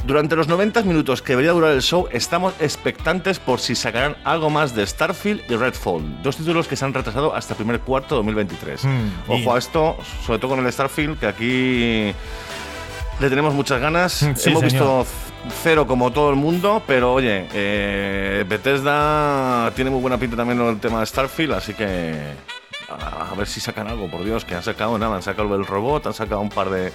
Durante 0.04 0.34
los 0.36 0.48
90 0.48 0.82
minutos 0.82 1.22
que 1.22 1.32
debería 1.32 1.52
durar 1.52 1.72
el 1.72 1.82
show, 1.82 2.08
estamos 2.10 2.54
expectantes 2.60 3.38
por 3.38 3.60
si 3.60 3.74
sacarán 3.74 4.16
algo 4.24 4.50
más 4.50 4.74
de 4.74 4.84
Starfield 4.86 5.42
y 5.48 5.54
Redfall, 5.56 6.22
dos 6.22 6.36
títulos 6.36 6.66
que 6.66 6.76
se 6.76 6.84
han 6.84 6.94
retrasado 6.94 7.34
hasta 7.34 7.52
el 7.54 7.58
primer 7.58 7.80
cuarto 7.80 8.14
de 8.14 8.18
2023. 8.18 8.84
Mm, 8.84 8.88
y- 8.88 9.42
Ojo 9.42 9.54
a 9.54 9.58
esto, 9.58 9.96
sobre 10.26 10.38
todo 10.40 10.56
con 10.56 10.64
el 10.64 10.72
Starfield, 10.72 11.18
que 11.20 11.26
aquí 11.26 12.14
le 13.20 13.28
tenemos 13.28 13.54
muchas 13.54 13.80
ganas. 13.80 14.12
Sí, 14.14 14.24
Hemos 14.26 14.40
señor. 14.42 14.62
visto 14.64 15.06
cero 15.62 15.86
como 15.86 16.10
todo 16.12 16.30
el 16.30 16.36
mundo, 16.36 16.82
pero 16.86 17.12
oye, 17.12 17.46
eh, 17.52 18.44
Bethesda 18.48 19.70
tiene 19.74 19.90
muy 19.90 20.00
buena 20.00 20.18
pinta 20.18 20.36
también 20.36 20.60
en 20.60 20.68
el 20.68 20.80
tema 20.80 21.00
de 21.00 21.06
Starfield, 21.06 21.52
así 21.52 21.74
que 21.74 22.34
a, 22.88 23.34
ver 23.34 23.46
si 23.46 23.60
sacan 23.60 23.86
algo, 23.86 24.08
por 24.10 24.24
Dios, 24.24 24.44
que 24.44 24.54
han 24.54 24.62
sacado 24.62 24.98
nada, 24.98 25.16
han 25.16 25.22
sacado 25.22 25.54
el 25.54 25.66
robot, 25.66 26.06
han 26.06 26.14
sacado 26.14 26.40
un 26.40 26.48
par 26.48 26.70
de, 26.70 26.92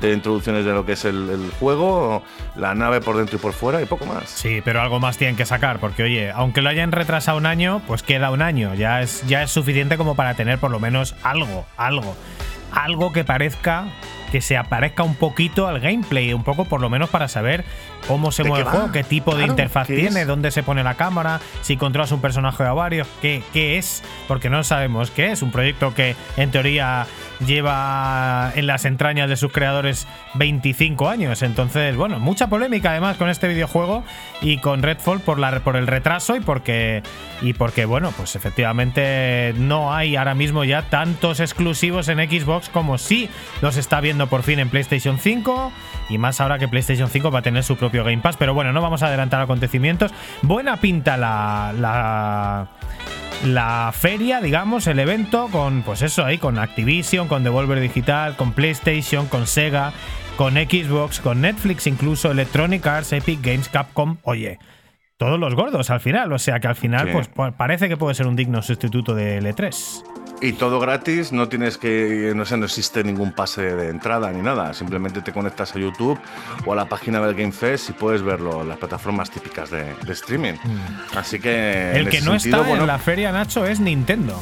de 0.00 0.12
introducciones 0.12 0.64
de 0.64 0.72
lo 0.72 0.84
que 0.84 0.92
es 0.92 1.04
el, 1.04 1.30
el 1.30 1.50
juego, 1.58 2.22
la 2.56 2.74
nave 2.74 3.00
por 3.00 3.16
dentro 3.16 3.36
y 3.36 3.38
por 3.38 3.52
fuera 3.52 3.80
y 3.80 3.86
poco 3.86 4.06
más. 4.06 4.28
Sí, 4.28 4.60
pero 4.64 4.80
algo 4.80 5.00
más 5.00 5.16
tienen 5.16 5.36
que 5.36 5.46
sacar, 5.46 5.78
porque 5.78 6.02
oye, 6.02 6.30
aunque 6.30 6.60
lo 6.60 6.68
hayan 6.68 6.92
retrasado 6.92 7.38
un 7.38 7.46
año, 7.46 7.82
pues 7.86 8.02
queda 8.02 8.30
un 8.30 8.42
año. 8.42 8.74
Ya 8.74 9.00
es, 9.00 9.24
ya 9.26 9.42
es 9.42 9.50
suficiente 9.50 9.96
como 9.96 10.14
para 10.14 10.34
tener 10.34 10.58
por 10.58 10.70
lo 10.70 10.80
menos 10.80 11.14
algo, 11.22 11.66
algo. 11.76 12.16
Algo 12.72 13.12
que 13.12 13.24
parezca, 13.24 13.86
que 14.30 14.40
se 14.40 14.56
aparezca 14.56 15.02
un 15.02 15.14
poquito 15.14 15.66
al 15.66 15.80
gameplay, 15.80 16.32
un 16.32 16.44
poco 16.44 16.64
por 16.64 16.80
lo 16.80 16.90
menos 16.90 17.10
para 17.10 17.28
saber 17.28 17.64
cómo 18.06 18.32
se 18.32 18.42
¿De 18.42 18.48
mueve 18.48 18.64
el 18.64 18.70
juego, 18.70 18.92
qué 18.92 19.04
tipo 19.04 19.34
de 19.34 19.44
interfaz 19.46 19.86
¿qué 19.86 19.96
tiene, 19.96 20.22
es? 20.22 20.26
dónde 20.26 20.50
se 20.50 20.62
pone 20.62 20.82
la 20.82 20.94
cámara, 20.94 21.40
si 21.62 21.76
controlas 21.76 22.12
un 22.12 22.20
personaje 22.20 22.64
o 22.64 22.74
varios, 22.74 23.08
qué, 23.20 23.42
qué 23.52 23.78
es, 23.78 24.02
porque 24.26 24.50
no 24.50 24.62
sabemos 24.64 25.10
qué 25.10 25.32
es. 25.32 25.42
Un 25.42 25.50
proyecto 25.50 25.94
que 25.94 26.16
en 26.36 26.50
teoría 26.50 27.06
lleva 27.46 28.52
en 28.54 28.66
las 28.66 28.84
entrañas 28.84 29.28
de 29.28 29.36
sus 29.36 29.52
creadores 29.52 30.06
25 30.34 31.08
años. 31.08 31.42
Entonces, 31.42 31.96
bueno, 31.96 32.18
mucha 32.18 32.48
polémica 32.48 32.90
además 32.90 33.16
con 33.16 33.28
este 33.28 33.48
videojuego 33.48 34.04
y 34.40 34.58
con 34.58 34.82
Redfall 34.82 35.20
por, 35.20 35.38
la, 35.38 35.60
por 35.60 35.76
el 35.76 35.86
retraso 35.86 36.36
y 36.36 36.40
porque, 36.40 37.02
y 37.42 37.52
porque, 37.52 37.84
bueno, 37.84 38.12
pues 38.16 38.36
efectivamente 38.36 39.54
no 39.56 39.94
hay 39.94 40.16
ahora 40.16 40.34
mismo 40.34 40.64
ya 40.64 40.82
tantos 40.82 41.40
exclusivos 41.40 42.08
en 42.08 42.18
Xbox 42.18 42.68
como 42.68 42.98
sí 42.98 43.28
los 43.62 43.76
está 43.76 44.00
viendo 44.00 44.26
por 44.26 44.42
fin 44.42 44.58
en 44.58 44.68
PlayStation 44.68 45.18
5 45.18 45.72
y 46.08 46.18
más 46.18 46.40
ahora 46.40 46.58
que 46.58 46.68
PlayStation 46.68 47.08
5 47.08 47.30
va 47.30 47.40
a 47.40 47.42
tener 47.42 47.62
su 47.64 47.76
propio 47.76 48.04
Game 48.04 48.18
Pass. 48.18 48.36
Pero 48.36 48.54
bueno, 48.54 48.72
no 48.72 48.80
vamos 48.80 49.02
a 49.02 49.06
adelantar 49.08 49.40
acontecimientos. 49.40 50.12
Buena 50.42 50.76
pinta 50.78 51.16
la, 51.16 51.72
la, 51.78 52.68
la 53.44 53.92
feria, 53.92 54.40
digamos, 54.40 54.86
el 54.86 54.98
evento, 54.98 55.48
con 55.52 55.82
pues 55.82 56.02
eso 56.02 56.24
ahí, 56.24 56.38
con 56.38 56.58
Activision, 56.58 57.28
con 57.28 57.44
Devolver 57.44 57.80
Digital, 57.80 58.36
con 58.36 58.52
PlayStation, 58.52 59.26
con 59.26 59.46
Sega, 59.46 59.92
con 60.36 60.54
Xbox, 60.54 61.20
con 61.20 61.40
Netflix, 61.40 61.86
incluso 61.86 62.30
Electronic 62.30 62.86
Arts, 62.86 63.12
Epic 63.12 63.40
Games, 63.42 63.68
Capcom. 63.68 64.16
Oye, 64.22 64.58
todos 65.16 65.38
los 65.38 65.54
gordos 65.54 65.90
al 65.90 66.00
final. 66.00 66.32
O 66.32 66.38
sea 66.38 66.60
que 66.60 66.68
al 66.68 66.76
final, 66.76 67.08
pues 67.12 67.28
pa- 67.28 67.52
parece 67.52 67.88
que 67.88 67.96
puede 67.96 68.14
ser 68.14 68.26
un 68.26 68.36
digno 68.36 68.62
sustituto 68.62 69.14
de 69.14 69.40
L3. 69.42 70.04
Y 70.40 70.52
todo 70.52 70.78
gratis, 70.78 71.32
no 71.32 71.48
tienes 71.48 71.78
que, 71.78 72.32
no 72.36 72.44
sé, 72.44 72.56
no 72.56 72.66
existe 72.66 73.02
ningún 73.02 73.32
pase 73.32 73.74
de 73.74 73.88
entrada 73.88 74.30
ni 74.30 74.40
nada. 74.40 74.72
Simplemente 74.72 75.20
te 75.20 75.32
conectas 75.32 75.74
a 75.74 75.80
YouTube 75.80 76.16
o 76.64 76.72
a 76.72 76.76
la 76.76 76.84
página 76.84 77.20
del 77.20 77.34
Game 77.34 77.50
Fest 77.50 77.90
y 77.90 77.92
puedes 77.92 78.22
verlo 78.22 78.62
en 78.62 78.68
las 78.68 78.78
plataformas 78.78 79.30
típicas 79.30 79.70
de, 79.70 79.94
de 79.94 80.12
streaming. 80.12 80.54
Así 81.16 81.40
que. 81.40 81.90
Mm. 81.92 81.96
El 81.96 82.08
que 82.08 82.20
no 82.20 82.38
sentido, 82.38 82.58
está 82.58 82.68
bueno, 82.68 82.82
en 82.82 82.86
la 82.86 82.98
feria, 82.98 83.32
Nacho, 83.32 83.66
es 83.66 83.80
Nintendo. 83.80 84.40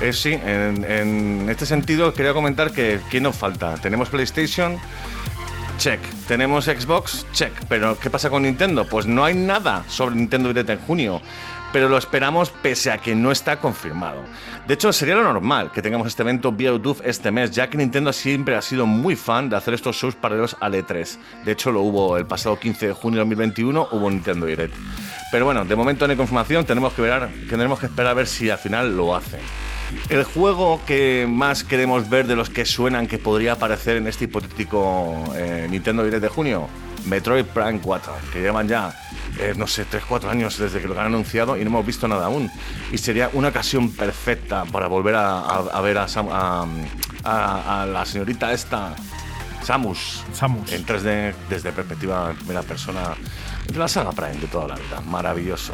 eh, 0.00 0.12
sí, 0.12 0.32
en, 0.34 0.84
en 0.84 1.46
este 1.50 1.66
sentido 1.66 2.14
quería 2.14 2.32
comentar 2.32 2.70
que 2.70 3.00
¿qué 3.10 3.20
nos 3.20 3.34
falta? 3.34 3.74
Tenemos 3.74 4.10
PlayStation, 4.10 4.78
check. 5.78 6.00
Tenemos 6.28 6.66
Xbox, 6.66 7.26
check. 7.32 7.52
Pero 7.68 7.98
¿qué 7.98 8.08
pasa 8.08 8.30
con 8.30 8.44
Nintendo? 8.44 8.86
Pues 8.86 9.06
no 9.06 9.24
hay 9.24 9.34
nada 9.34 9.82
sobre 9.88 10.14
Nintendo 10.14 10.48
Direct 10.50 10.70
en 10.70 10.78
junio. 10.86 11.20
Pero 11.74 11.88
lo 11.88 11.98
esperamos 11.98 12.50
pese 12.50 12.92
a 12.92 12.98
que 12.98 13.16
no 13.16 13.32
está 13.32 13.58
confirmado. 13.58 14.22
De 14.68 14.74
hecho, 14.74 14.92
sería 14.92 15.16
lo 15.16 15.24
normal 15.24 15.72
que 15.72 15.82
tengamos 15.82 16.06
este 16.06 16.22
evento 16.22 16.52
vía 16.52 16.70
YouTube 16.70 17.02
este 17.04 17.32
mes, 17.32 17.50
ya 17.50 17.68
que 17.68 17.76
Nintendo 17.76 18.12
siempre 18.12 18.54
ha 18.54 18.62
sido 18.62 18.86
muy 18.86 19.16
fan 19.16 19.50
de 19.50 19.56
hacer 19.56 19.74
estos 19.74 19.96
shows 19.96 20.14
paralelos 20.14 20.56
al 20.60 20.74
E3. 20.74 21.18
De 21.44 21.50
hecho, 21.50 21.72
lo 21.72 21.80
hubo 21.80 22.16
el 22.16 22.26
pasado 22.26 22.60
15 22.60 22.86
de 22.86 22.92
junio 22.92 23.16
de 23.16 23.24
2021, 23.24 23.88
hubo 23.90 24.08
Nintendo 24.08 24.46
Direct. 24.46 24.72
Pero 25.32 25.46
bueno, 25.46 25.64
de 25.64 25.74
momento 25.74 26.06
no 26.06 26.12
hay 26.12 26.16
confirmación, 26.16 26.64
tenemos 26.64 26.92
que, 26.92 27.02
tendremos 27.50 27.80
que 27.80 27.86
esperar 27.86 28.12
a 28.12 28.14
ver 28.14 28.28
si 28.28 28.50
al 28.50 28.58
final 28.58 28.96
lo 28.96 29.16
hacen. 29.16 29.40
El 30.10 30.22
juego 30.22 30.80
que 30.86 31.26
más 31.28 31.64
queremos 31.64 32.08
ver 32.08 32.28
de 32.28 32.36
los 32.36 32.50
que 32.50 32.66
suenan 32.66 33.08
que 33.08 33.18
podría 33.18 33.54
aparecer 33.54 33.96
en 33.96 34.06
este 34.06 34.26
hipotético 34.26 35.24
eh, 35.34 35.66
Nintendo 35.68 36.04
Direct 36.04 36.22
de 36.22 36.28
junio, 36.28 36.68
Metroid 37.06 37.44
Prime 37.44 37.80
4, 37.80 38.12
que 38.32 38.40
llevan 38.40 38.66
ya, 38.68 38.94
eh, 39.38 39.54
no 39.56 39.66
sé, 39.66 39.84
3-4 39.86 40.28
años 40.30 40.58
desde 40.58 40.80
que 40.80 40.88
lo 40.88 40.98
han 40.98 41.06
anunciado 41.06 41.56
y 41.56 41.60
no 41.60 41.66
hemos 41.70 41.86
visto 41.86 42.08
nada 42.08 42.26
aún. 42.26 42.50
Y 42.92 42.98
sería 42.98 43.30
una 43.32 43.48
ocasión 43.48 43.90
perfecta 43.90 44.64
para 44.64 44.86
volver 44.86 45.14
a, 45.16 45.38
a- 45.40 45.64
a 45.72 45.80
ver 45.80 45.98
a, 45.98 46.06
Sam- 46.08 46.28
a- 46.32 47.86
la 47.86 48.04
señorita 48.04 48.52
esta, 48.52 48.94
Samus, 49.62 50.22
Samus. 50.32 50.72
en 50.72 50.84
3D 50.84 51.34
desde 51.48 51.72
perspectiva 51.72 52.30
en 52.30 52.36
primera 52.36 52.62
persona 52.62 53.00
de 53.66 53.78
la 53.78 53.88
saga 53.88 54.12
Prime 54.12 54.34
de 54.36 54.46
toda 54.46 54.68
la 54.68 54.74
vida. 54.74 55.00
Maravilloso. 55.06 55.72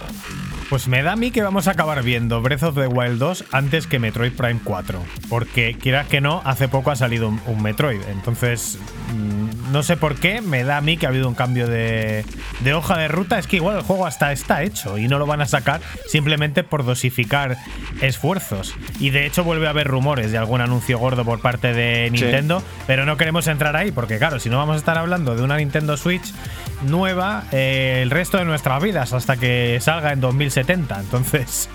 Pues 0.69 0.87
me 0.87 1.03
da 1.03 1.13
a 1.13 1.17
mí 1.17 1.33
que 1.33 1.43
vamos 1.43 1.67
a 1.67 1.73
acabar 1.73 2.01
viendo 2.05 2.41
Breath 2.41 2.63
of 2.63 2.77
the 2.77 2.87
Wild 2.87 3.19
2 3.19 3.47
antes 3.51 3.89
que 3.89 3.99
Metroid 3.99 4.33
Prime 4.33 4.61
4. 4.63 5.03
Porque, 5.29 5.77
quieras 5.81 6.07
que 6.07 6.21
no, 6.21 6.41
hace 6.45 6.69
poco 6.69 6.93
ha 6.93 6.97
salido 6.97 7.29
un, 7.29 7.41
un 7.47 7.61
Metroid. 7.61 8.01
Entonces, 8.09 8.79
mm, 9.13 9.50
no 9.71 9.83
sé 9.83 9.97
por 9.97 10.17
qué, 10.17 10.41
me 10.41 10.65
da 10.65 10.79
a 10.79 10.81
mí 10.81 10.97
que 10.97 11.07
ha 11.07 11.09
habido 11.09 11.29
un 11.29 11.35
cambio 11.35 11.67
de, 11.67 12.25
de 12.61 12.75
hoja 12.75 12.99
de 12.99 13.09
ruta. 13.09 13.39
Es 13.39 13.47
que 13.47 13.57
igual 13.57 13.77
el 13.77 13.83
juego 13.83 14.07
hasta 14.07 14.33
está 14.33 14.63
hecho 14.63 14.99
y 14.99 15.09
no 15.09 15.19
lo 15.19 15.27
van 15.27 15.41
a 15.41 15.47
sacar 15.47 15.81
simplemente 16.07 16.65
por 16.65 16.85
dosificar 16.85 17.57
esfuerzos. 18.01 18.75
Y 18.99 19.11
de 19.11 19.27
hecho, 19.27 19.45
vuelve 19.45 19.67
a 19.67 19.71
haber 19.71 19.87
rumores 19.87 20.33
de 20.33 20.39
algún 20.39 20.61
anuncio 20.61 20.99
gordo 20.99 21.25
por 21.25 21.41
parte 21.41 21.73
de 21.73 22.11
Nintendo. 22.11 22.63
Pero 22.87 23.07
no 23.07 23.17
queremos 23.17 23.47
entrar 23.47 23.77
ahí 23.77 23.93
porque, 23.93 24.19
claro, 24.19 24.41
si 24.41 24.51
no 24.51 24.59
vamos 24.59 24.77
a 24.77 24.79
estar 24.79 24.99
hablando 24.99 25.37
de 25.37 25.43
una 25.43 25.57
Nintendo 25.57 25.97
Switch 25.97 26.33
nueva 26.83 27.45
eh, 27.53 28.01
el 28.03 28.11
resto 28.11 28.39
de 28.39 28.45
nuestras 28.45 28.83
vidas 28.83 29.13
hasta 29.13 29.37
que 29.37 29.79
salga 29.81 30.13
en 30.13 30.21
2070. 30.21 31.01
Entonces, 31.01 31.69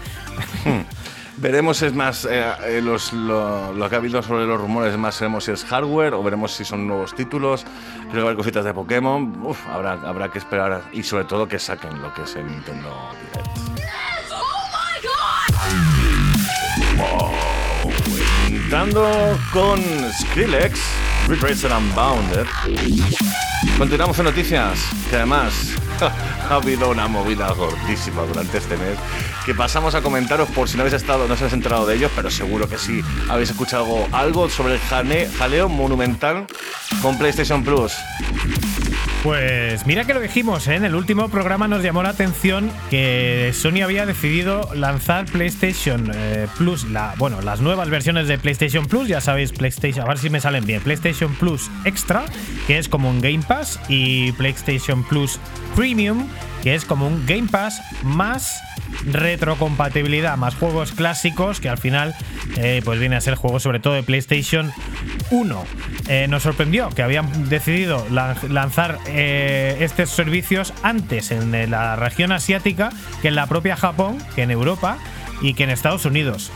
Veremos, 1.38 1.82
es 1.82 1.94
más, 1.94 2.26
eh, 2.26 2.46
eh, 2.66 2.82
los- 2.82 3.12
lo, 3.12 3.88
que 3.90 3.96
ha 3.96 3.98
habido 3.98 4.22
sobre 4.24 4.46
los 4.46 4.60
rumores, 4.60 4.94
es 4.94 4.98
más, 5.00 5.20
veremos 5.20 5.44
si 5.44 5.52
es 5.52 5.66
hardware 5.66 6.14
o 6.14 6.24
veremos 6.24 6.52
si 6.54 6.64
son 6.64 6.88
nuevos 6.88 7.14
títulos. 7.14 7.66
Creo 8.12 8.26
que 8.26 8.32
va 8.32 8.36
cositas 8.36 8.64
de 8.64 8.74
Pokémon. 8.74 9.44
Uf, 9.44 9.60
habrá, 9.68 9.94
habrá 9.94 10.30
que 10.32 10.40
esperar 10.40 10.82
y 10.94 11.04
sobre 11.04 11.26
todo 11.26 11.48
que 11.48 11.60
saquen 11.60 12.02
lo 12.02 12.14
que 12.14 12.24
es 12.24 12.36
el 12.36 12.48
Nintendo 12.48 12.90
Direct. 13.34 13.50
Entrando 18.48 19.38
con 19.52 19.80
Skrillex, 20.22 20.80
Ridge 21.28 21.42
Racer 21.42 21.72
Unbounded. 21.72 22.46
Continuamos 23.78 24.18
en 24.20 24.26
noticias, 24.26 24.80
que 25.10 25.18
además 25.18 25.54
ha 26.50 26.56
habido 26.56 26.90
una 26.90 27.08
movida 27.08 27.52
gordísima 27.54 28.22
durante 28.24 28.58
este 28.58 28.78
mes 28.78 28.98
que 29.46 29.54
pasamos 29.54 29.96
a 29.96 30.02
comentaros 30.02 30.50
por 30.50 30.68
si 30.68 30.76
no 30.78 30.82
habéis 30.84 30.96
estado, 30.96 31.28
no 31.28 31.34
os 31.34 31.40
habéis 31.40 31.54
enterado 31.54 31.86
de 31.86 31.96
ellos, 31.96 32.12
pero 32.16 32.30
seguro 32.32 32.68
que 32.68 32.78
sí 32.78 33.02
habéis 33.30 33.52
escuchado 33.52 34.08
algo, 34.12 34.50
sobre 34.50 34.74
el 34.76 34.80
jane- 34.80 35.28
jaleo 35.38 35.70
monumental 35.70 36.46
con 37.02 37.18
PlayStation 37.18 37.64
Plus. 37.64 37.94
Pues 39.24 39.88
mira 39.88 40.04
que 40.06 40.14
lo 40.14 40.20
dijimos, 40.20 40.68
¿eh? 40.68 40.76
en 40.76 40.86
el 40.86 40.94
último 40.94 41.30
programa 41.30 41.68
nos 41.68 41.82
llamó 41.82 42.04
la 42.04 42.10
atención 42.10 42.72
que 42.92 43.52
Sony 43.56 43.82
había 43.84 44.06
decidido 44.06 44.70
lanzar 44.76 45.26
PlayStation 45.26 46.12
eh, 46.14 46.46
Plus, 46.60 46.86
bueno, 47.18 47.42
las 47.42 47.60
nuevas 47.60 47.90
versiones 47.90 48.28
de 48.28 48.38
PlayStation 48.38 48.86
Plus, 48.86 49.08
ya 49.08 49.22
sabéis, 49.22 49.52
PlayStation, 49.52 50.06
a 50.06 50.10
ver 50.10 50.20
si 50.20 50.30
me 50.30 50.40
salen 50.40 50.64
bien, 50.68 50.80
PlayStation 50.82 51.34
Plus 51.34 51.72
Extra, 51.86 52.24
que 52.68 52.78
es 52.78 52.88
como 52.88 53.10
un 53.10 53.20
Game 53.20 53.42
Pass, 53.48 53.80
y 53.90 54.32
PlayStation 54.34 55.04
Plus 55.04 55.40
Premium, 55.86 56.28
que 56.64 56.74
es 56.74 56.84
como 56.84 57.06
un 57.06 57.28
Game 57.28 57.48
Pass 57.48 57.80
más 58.02 58.60
retrocompatibilidad, 59.06 60.36
más 60.36 60.56
juegos 60.56 60.94
clásicos, 60.94 61.60
que 61.60 61.70
al 61.70 61.78
final 61.78 62.16
eh, 62.58 62.82
pues 62.84 63.00
viene 63.00 63.16
a 63.16 63.22
ser 63.22 63.36
juegos 63.36 63.62
sobre 63.62 63.80
todo 63.80 63.94
de 63.94 64.02
PlayStation 64.02 64.74
1. 65.30 65.64
Eh, 66.08 66.26
nos 66.28 66.42
sorprendió 66.42 66.90
que 66.90 67.04
habían 67.04 67.50
decidido 67.50 68.04
lan- 68.10 68.36
lanzar 68.50 68.98
eh, 69.06 69.78
estos 69.82 70.10
servicios 70.10 70.74
antes 70.82 71.30
en 71.30 71.70
la 71.70 71.96
región 71.96 72.32
asiática 72.32 72.90
que 73.22 73.28
en 73.28 73.36
la 73.36 73.46
propia 73.46 73.76
Japón, 73.78 74.18
que 74.36 74.42
en 74.42 74.50
Europa 74.50 74.98
y 75.44 75.54
que 75.54 75.66
en 75.66 75.70
Estados 75.70 76.06
Unidos. 76.06 76.50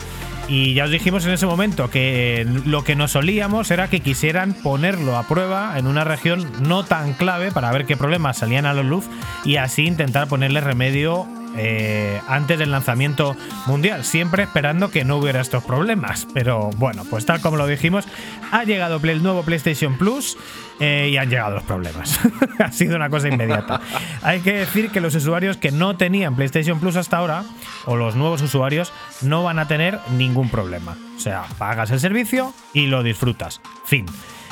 Y 0.50 0.74
ya 0.74 0.84
os 0.84 0.90
dijimos 0.90 1.24
en 1.26 1.30
ese 1.30 1.46
momento 1.46 1.90
que 1.90 2.44
lo 2.66 2.82
que 2.82 2.96
nos 2.96 3.12
solíamos 3.12 3.70
era 3.70 3.88
que 3.88 4.00
quisieran 4.00 4.52
ponerlo 4.52 5.16
a 5.16 5.28
prueba 5.28 5.78
en 5.78 5.86
una 5.86 6.02
región 6.02 6.44
no 6.66 6.84
tan 6.84 7.12
clave 7.12 7.52
para 7.52 7.70
ver 7.70 7.86
qué 7.86 7.96
problemas 7.96 8.38
salían 8.38 8.66
a 8.66 8.74
la 8.74 8.82
luz 8.82 9.04
y 9.44 9.56
así 9.56 9.86
intentar 9.86 10.26
ponerle 10.26 10.60
remedio 10.60 11.28
eh, 11.56 12.20
antes 12.28 12.58
del 12.58 12.70
lanzamiento 12.70 13.36
mundial, 13.66 14.04
siempre 14.04 14.44
esperando 14.44 14.90
que 14.90 15.04
no 15.04 15.16
hubiera 15.16 15.40
estos 15.40 15.64
problemas. 15.64 16.26
Pero 16.32 16.70
bueno, 16.76 17.04
pues 17.08 17.26
tal 17.26 17.40
como 17.40 17.56
lo 17.56 17.66
dijimos, 17.66 18.06
ha 18.50 18.64
llegado 18.64 19.00
el 19.02 19.22
nuevo 19.22 19.42
PlayStation 19.42 19.96
Plus 19.98 20.36
eh, 20.78 21.10
y 21.12 21.16
han 21.16 21.28
llegado 21.28 21.54
los 21.54 21.64
problemas. 21.64 22.18
ha 22.58 22.72
sido 22.72 22.96
una 22.96 23.10
cosa 23.10 23.28
inmediata. 23.28 23.80
Hay 24.22 24.40
que 24.40 24.52
decir 24.52 24.90
que 24.90 25.00
los 25.00 25.14
usuarios 25.14 25.56
que 25.56 25.72
no 25.72 25.96
tenían 25.96 26.36
PlayStation 26.36 26.80
Plus 26.80 26.96
hasta 26.96 27.18
ahora, 27.18 27.44
o 27.86 27.96
los 27.96 28.16
nuevos 28.16 28.42
usuarios, 28.42 28.92
no 29.22 29.42
van 29.42 29.58
a 29.58 29.68
tener 29.68 29.98
ningún 30.16 30.50
problema. 30.50 30.96
O 31.16 31.20
sea, 31.20 31.44
pagas 31.58 31.90
el 31.90 32.00
servicio 32.00 32.54
y 32.72 32.86
lo 32.86 33.02
disfrutas. 33.02 33.60
Fin. 33.84 34.06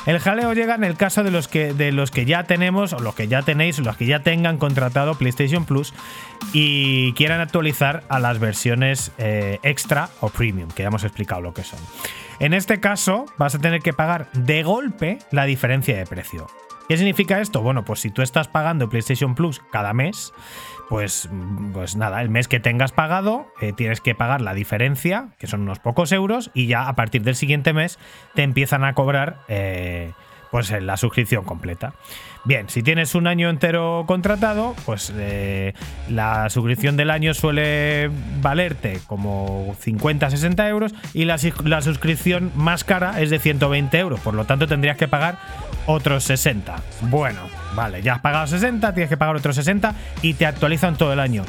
El 0.06 0.20
jaleo 0.20 0.52
llega 0.52 0.74
en 0.74 0.84
el 0.84 0.96
caso 0.96 1.22
de 1.22 1.30
los 1.30 1.48
que 1.48 1.74
de 1.74 1.92
los 1.92 2.10
que 2.10 2.24
ya 2.24 2.44
tenemos 2.44 2.92
o 2.92 2.98
los 2.98 3.14
que 3.14 3.28
ya 3.28 3.42
tenéis 3.42 3.78
o 3.78 3.82
los 3.82 3.96
que 3.96 4.06
ya 4.06 4.20
tengan 4.20 4.58
contratado 4.58 5.14
PlayStation 5.16 5.64
Plus 5.64 5.92
y 6.52 7.12
quieran 7.12 7.40
actualizar 7.40 8.04
a 8.08 8.18
las 8.18 8.38
versiones 8.38 9.12
eh, 9.18 9.58
extra 9.62 10.08
o 10.20 10.28
premium, 10.30 10.70
que 10.70 10.82
ya 10.82 10.88
hemos 10.88 11.04
explicado 11.04 11.40
lo 11.40 11.52
que 11.52 11.64
son. 11.64 11.80
En 12.40 12.54
este 12.54 12.80
caso 12.80 13.26
vas 13.36 13.54
a 13.54 13.58
tener 13.58 13.82
que 13.82 13.92
pagar 13.92 14.30
de 14.32 14.62
golpe 14.62 15.18
la 15.30 15.44
diferencia 15.44 15.96
de 15.96 16.06
precio. 16.06 16.46
¿Qué 16.88 16.96
significa 16.96 17.40
esto? 17.40 17.60
Bueno, 17.60 17.84
pues 17.84 18.00
si 18.00 18.10
tú 18.10 18.22
estás 18.22 18.48
pagando 18.48 18.88
PlayStation 18.88 19.34
Plus 19.34 19.60
cada 19.70 19.92
mes, 19.92 20.32
pues, 20.88 21.28
pues 21.74 21.96
nada, 21.96 22.22
el 22.22 22.30
mes 22.30 22.48
que 22.48 22.60
tengas 22.60 22.92
pagado 22.92 23.46
eh, 23.60 23.74
tienes 23.74 24.00
que 24.00 24.14
pagar 24.14 24.40
la 24.40 24.54
diferencia, 24.54 25.28
que 25.38 25.46
son 25.46 25.60
unos 25.60 25.80
pocos 25.80 26.12
euros, 26.12 26.50
y 26.54 26.66
ya 26.66 26.88
a 26.88 26.96
partir 26.96 27.22
del 27.24 27.34
siguiente 27.34 27.74
mes 27.74 27.98
te 28.34 28.42
empiezan 28.42 28.84
a 28.84 28.94
cobrar 28.94 29.40
eh, 29.48 30.12
pues 30.50 30.70
eh, 30.70 30.80
la 30.80 30.96
suscripción 30.96 31.44
completa. 31.44 31.94
Bien, 32.44 32.68
si 32.68 32.82
tienes 32.82 33.14
un 33.14 33.26
año 33.26 33.50
entero 33.50 34.04
contratado, 34.06 34.74
pues 34.86 35.12
eh, 35.16 35.74
la 36.08 36.48
suscripción 36.50 36.96
del 36.96 37.10
año 37.10 37.34
suele 37.34 38.10
valerte 38.40 39.00
como 39.06 39.76
50-60 39.84 40.68
euros 40.68 40.94
y 41.12 41.24
la, 41.24 41.36
la 41.64 41.82
suscripción 41.82 42.52
más 42.54 42.84
cara 42.84 43.20
es 43.20 43.30
de 43.30 43.38
120 43.38 43.98
euros, 43.98 44.20
por 44.20 44.34
lo 44.34 44.44
tanto 44.44 44.66
tendrías 44.66 44.96
que 44.96 45.08
pagar 45.08 45.38
otros 45.86 46.24
60. 46.24 46.76
Bueno, 47.02 47.40
vale, 47.74 48.02
ya 48.02 48.14
has 48.14 48.20
pagado 48.20 48.46
60, 48.46 48.94
tienes 48.94 49.10
que 49.10 49.16
pagar 49.16 49.36
otros 49.36 49.56
60 49.56 49.94
y 50.22 50.34
te 50.34 50.46
actualizan 50.46 50.96
todo 50.96 51.12
el 51.12 51.20
año. 51.20 51.44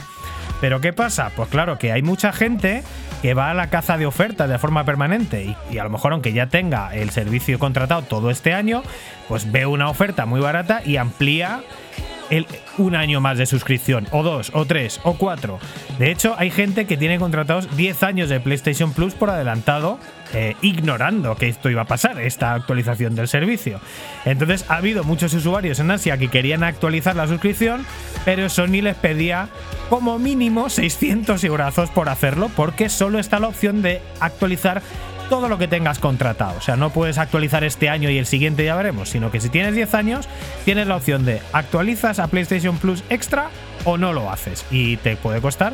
Pero 0.61 0.81
¿qué 0.81 0.91
pasa? 0.93 1.31
Pues 1.35 1.49
claro 1.49 1.77
que 1.77 1.91
hay 1.91 2.01
mucha 2.01 2.31
gente 2.33 2.83
que 3.21 3.33
va 3.33 3.49
a 3.49 3.53
la 3.53 3.69
caza 3.69 3.97
de 3.97 4.05
ofertas 4.05 4.49
de 4.49 4.57
forma 4.59 4.83
permanente 4.85 5.55
y, 5.71 5.77
a 5.77 5.83
lo 5.83 5.89
mejor 5.89 6.13
aunque 6.13 6.33
ya 6.33 6.47
tenga 6.47 6.93
el 6.95 7.09
servicio 7.11 7.59
contratado 7.59 8.01
todo 8.03 8.29
este 8.29 8.53
año, 8.53 8.83
pues 9.27 9.51
ve 9.51 9.65
una 9.65 9.89
oferta 9.89 10.25
muy 10.25 10.39
barata 10.41 10.81
y 10.85 10.97
amplía 10.97 11.61
el- 12.29 12.45
un 12.77 12.95
año 12.95 13.19
más 13.21 13.37
de 13.37 13.45
suscripción, 13.45 14.07
o 14.11 14.21
dos, 14.23 14.51
o 14.53 14.65
tres, 14.65 14.99
o 15.03 15.13
cuatro. 15.15 15.59
De 15.97 16.11
hecho, 16.11 16.35
hay 16.37 16.51
gente 16.51 16.85
que 16.85 16.95
tiene 16.97 17.17
contratados 17.19 17.75
10 17.75 18.03
años 18.03 18.29
de 18.29 18.39
PlayStation 18.39 18.93
Plus 18.93 19.13
por 19.15 19.29
adelantado, 19.31 19.97
eh, 20.33 20.55
ignorando 20.61 21.35
que 21.35 21.47
esto 21.47 21.69
iba 21.69 21.83
a 21.83 21.85
pasar, 21.85 22.19
esta 22.19 22.53
actualización 22.53 23.15
del 23.15 23.27
servicio. 23.27 23.79
Entonces, 24.25 24.65
ha 24.69 24.75
habido 24.75 25.03
muchos 25.03 25.33
usuarios 25.33 25.79
en 25.79 25.91
Asia 25.91 26.17
que 26.17 26.27
querían 26.27 26.63
actualizar 26.63 27.15
la 27.15 27.27
suscripción, 27.27 27.85
pero 28.25 28.49
Sony 28.49 28.81
les 28.81 28.95
pedía 28.95 29.49
como 29.89 30.19
mínimo 30.19 30.69
600 30.69 31.43
euros 31.43 31.89
por 31.93 32.09
hacerlo, 32.09 32.49
porque 32.55 32.89
solo 32.89 33.19
está 33.19 33.39
la 33.39 33.47
opción 33.47 33.81
de 33.81 34.01
actualizar 34.19 34.81
todo 35.29 35.47
lo 35.47 35.57
que 35.57 35.67
tengas 35.67 35.99
contratado. 35.99 36.57
O 36.57 36.61
sea, 36.61 36.75
no 36.75 36.89
puedes 36.89 37.17
actualizar 37.17 37.63
este 37.63 37.89
año 37.89 38.09
y 38.09 38.17
el 38.17 38.25
siguiente 38.25 38.65
ya 38.65 38.75
veremos, 38.75 39.09
sino 39.09 39.31
que 39.31 39.39
si 39.39 39.49
tienes 39.49 39.75
10 39.75 39.93
años, 39.93 40.27
tienes 40.65 40.87
la 40.87 40.95
opción 40.95 41.25
de 41.25 41.41
actualizas 41.53 42.19
a 42.19 42.27
PlayStation 42.27 42.77
Plus 42.77 43.03
Extra 43.09 43.49
o 43.85 43.97
no 43.97 44.11
lo 44.13 44.31
haces. 44.31 44.65
Y 44.71 44.97
te 44.97 45.15
puede 45.15 45.39
costar 45.39 45.73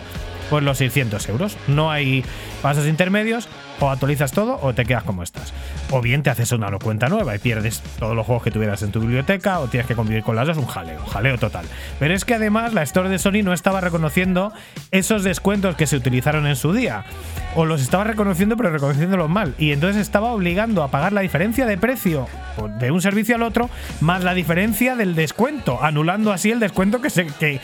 pues 0.50 0.64
los 0.64 0.78
600 0.78 1.28
euros. 1.30 1.58
No 1.68 1.92
hay 1.92 2.24
pasos 2.62 2.86
intermedios, 2.86 3.48
o 3.80 3.90
actualizas 3.90 4.32
todo 4.32 4.60
o 4.62 4.74
te 4.74 4.86
quedas 4.86 5.04
como 5.04 5.24
estás. 5.24 5.54
O 5.92 6.02
bien 6.02 6.24
te 6.24 6.30
haces 6.30 6.52
una 6.52 6.72
cuenta 6.80 7.08
nueva 7.10 7.36
y 7.36 7.40
pierdes 7.40 7.82
todos 8.00 8.16
los 8.16 8.26
juegos 8.26 8.44
que 8.44 8.52
tuvieras 8.52 8.82
en 8.84 8.92
tu 8.92 9.00
biblioteca 9.00 9.60
o 9.60 9.68
tienes 9.68 9.88
que 9.88 9.96
convivir 9.96 10.24
con 10.24 10.36
las 10.36 10.48
dos, 10.48 10.58
un 10.58 10.66
jaleo, 10.68 11.06
jaleo 11.06 11.38
total. 11.38 11.66
Pero 12.00 12.14
es 12.14 12.26
que 12.26 12.36
además 12.36 12.74
la 12.74 12.84
Store 12.84 13.10
de 13.10 13.20
Sony 13.20 13.44
no 13.44 13.54
estaba 13.54 13.82
reconociendo 13.82 14.52
esos 14.92 15.24
descuentos 15.24 15.76
que 15.76 15.88
se 15.88 15.96
utilizaron 15.96 16.48
en 16.48 16.56
su 16.56 16.74
día. 16.74 17.04
O 17.58 17.66
los 17.66 17.82
estaba 17.82 18.04
reconociendo 18.04 18.58
pero 18.58 18.70
reconociéndolos 18.72 19.30
mal. 19.30 19.56
Y 19.58 19.72
entonces 19.72 20.02
estaba 20.02 20.32
obligando 20.34 20.84
a 20.84 20.90
pagar 20.90 21.14
la 21.14 21.22
diferencia 21.22 21.66
de 21.66 21.78
precio 21.78 22.28
de 22.80 22.92
un 22.92 23.02
servicio 23.02 23.36
al 23.36 23.44
otro 23.44 23.70
más 24.02 24.24
la 24.24 24.34
diferencia 24.34 24.96
del 24.96 25.14
descuento, 25.16 25.84
anulando 25.84 26.32
así 26.32 26.52
el 26.52 26.60
descuento 26.60 27.02
que 27.02 27.10
se, 27.10 27.26
que, 27.28 27.60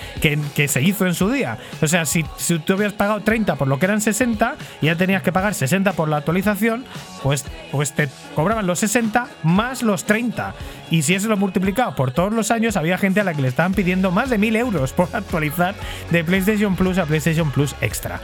que- 0.55 0.68
se 0.68 0.82
hizo 0.82 1.05
en 1.07 1.14
su 1.14 1.30
día. 1.30 1.57
O 1.82 1.88
sea, 1.88 2.05
si, 2.05 2.26
si 2.38 2.59
tú 2.59 2.74
habías 2.74 2.93
pagado 2.93 3.22
30 3.22 3.55
por 3.55 3.68
lo 3.68 3.80
que 3.80 3.86
eran 3.86 3.99
60 4.01 4.55
y 4.82 4.86
ya 4.88 4.95
tenías 4.95 5.22
que 5.24 5.32
pagar 5.32 5.53
60 5.53 5.93
por 5.93 6.01
la 6.10 6.18
actualización, 6.18 6.86
pues, 7.24 7.45
pues 7.72 7.93
te 7.93 8.10
cobraban 8.36 8.68
los 8.68 8.80
60 8.80 9.28
más 9.43 9.84
los 9.84 10.06
30. 10.06 10.54
Y 10.89 11.04
si 11.04 11.16
eso 11.16 11.28
lo 11.28 11.38
multiplicado 11.38 11.95
por 11.95 12.12
todos 12.12 12.34
los 12.34 12.52
años, 12.52 12.78
había 12.78 12.97
gente 12.97 13.22
a 13.22 13.24
la 13.24 13.34
que 13.34 13.41
le 13.41 13.47
estaban 13.47 13.74
pidiendo 13.74 14.12
más 14.12 14.30
de 14.30 14.38
1000 14.38 14.56
euros 14.56 14.93
por 14.93 15.10
actualizar 15.16 15.76
de 16.10 16.24
PlayStation 16.24 16.76
Plus 16.76 16.97
a 16.97 17.06
PlayStation 17.06 17.52
Plus 17.52 17.76
Extra. 17.82 18.20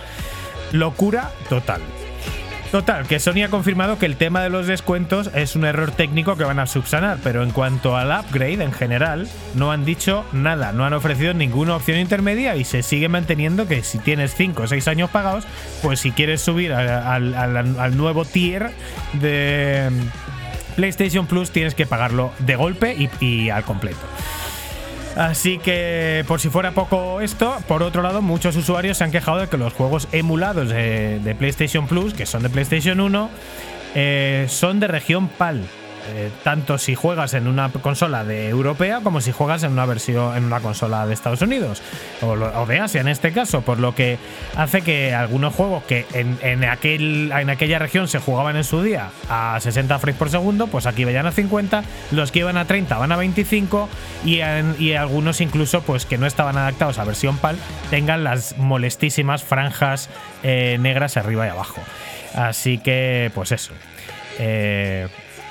Locura 0.71 1.31
total. 1.49 1.81
Total, 2.71 3.07
que 3.07 3.19
Sony 3.19 3.43
ha 3.45 3.49
confirmado 3.49 3.97
que 3.97 4.05
el 4.05 4.17
tema 4.17 4.41
de 4.41 4.49
los 4.49 4.67
descuentos 4.67 5.31
es 5.33 5.55
un 5.55 5.63
error 5.63 5.91
técnico 5.91 6.35
que 6.35 6.43
van 6.43 6.59
a 6.59 6.67
subsanar, 6.67 7.17
pero 7.23 7.41
en 7.43 7.51
cuanto 7.51 7.95
al 7.95 8.11
upgrade 8.11 8.61
en 8.61 8.73
general, 8.73 9.29
no 9.55 9.71
han 9.71 9.85
dicho 9.85 10.25
nada, 10.33 10.73
no 10.73 10.85
han 10.85 10.91
ofrecido 10.91 11.33
ninguna 11.33 11.77
opción 11.77 11.97
intermedia 11.97 12.57
y 12.57 12.65
se 12.65 12.83
sigue 12.83 13.07
manteniendo 13.07 13.67
que 13.67 13.83
si 13.83 13.99
tienes 13.99 14.35
5 14.35 14.63
o 14.63 14.67
6 14.67 14.85
años 14.89 15.09
pagados, 15.09 15.45
pues 15.81 16.01
si 16.01 16.11
quieres 16.11 16.41
subir 16.41 16.73
al, 16.73 17.97
nuevo 17.97 18.25
tier 18.25 18.71
de 19.13 19.89
PlayStation 20.75 21.25
Plus 21.25 21.51
tienes 21.51 21.73
que 21.73 21.85
pagarlo 21.85 22.33
de 22.39 22.57
golpe 22.57 23.09
y 23.21 23.49
al 23.49 23.63
completo. 23.63 24.05
Así 25.17 25.57
que, 25.57 26.23
por 26.27 26.39
si 26.39 26.49
fuera 26.49 26.73
poco 26.73 27.21
esto, 27.21 27.57
por 27.67 27.81
otro 27.81 28.03
lado, 28.03 28.21
muchos 28.21 28.55
usuarios 28.55 28.99
se 28.99 29.03
han 29.03 29.11
quejado 29.11 29.39
de 29.39 29.47
que 29.47 29.57
los 29.57 29.73
juegos 29.73 30.07
emulados 30.11 30.69
de, 30.69 31.35
PlayStation 31.39 31.87
Plus, 31.87 32.13
que 32.13 32.27
son 32.27 32.43
de 32.43 32.49
PlayStation 32.49 32.99
1, 32.99 33.29
eh, 33.95 34.45
son 34.47 34.79
de 34.79 34.87
región 34.87 35.27
PAL. 35.27 35.63
Eh, 36.09 36.31
tanto 36.43 36.77
si 36.77 36.95
juegas 36.95 37.33
en 37.33 37.47
una 37.47 37.69
consola 37.69 38.23
de 38.23 38.47
europea 38.47 39.01
como 39.03 39.19
si 39.19 39.31
juegas 39.31 39.63
en 39.63 39.73
una 39.73 39.85
versión 39.85 40.37
en 40.37 40.45
una 40.45 40.61
consola 40.61 41.05
de 41.05 41.13
Estados 41.13 41.41
Unidos 41.41 41.81
o, 42.21 42.65
de 42.65 42.79
Asia 42.79 43.01
en 43.01 43.09
este 43.09 43.31
caso, 43.33 43.61
por 43.61 43.79
lo 43.79 43.93
que 43.93 44.17
hace 44.55 44.81
que 44.81 45.13
algunos 45.13 45.53
juegos 45.53 45.83
que 45.83 46.05
en, 46.13 46.37
en 46.41 46.63
aquel, 46.63 47.31
en 47.31 47.49
aquella 47.49 47.79
región 47.79 48.07
se 48.07 48.19
jugaban 48.19 48.55
en 48.55 48.63
su 48.63 48.81
día 48.81 49.09
a 49.29 49.59
60 49.59 49.99
frames 49.99 50.17
por 50.17 50.29
segundo, 50.29 50.67
pues 50.67 50.85
aquí 50.85 51.03
vayan 51.03 51.25
a 51.25 51.31
50, 51.31 51.83
los 52.11 52.31
que 52.31 52.39
iban 52.39 52.57
a 52.57 52.65
30 52.65 52.97
van 52.97 53.11
a 53.11 53.17
25 53.17 53.89
y, 54.25 54.39
y 54.79 54.93
algunos 54.93 55.41
incluso 55.41 55.81
pues 55.81 56.05
que 56.05 56.17
no 56.17 56.25
estaban 56.25 56.57
adaptados 56.57 56.99
a 56.99 57.03
versión 57.03 57.37
PAL 57.37 57.57
tengan 57.89 58.23
las 58.23 58.57
molestísimas 58.57 59.43
franjas 59.43 60.09
eh, 60.43 60.77
negras 60.79 61.17
arriba 61.17 61.47
y 61.47 61.49
abajo. 61.49 61.81
Así 62.33 62.77
que 62.77 63.31
pues 63.33 63.51
eso. 63.51 63.73
Eh, 64.39 65.07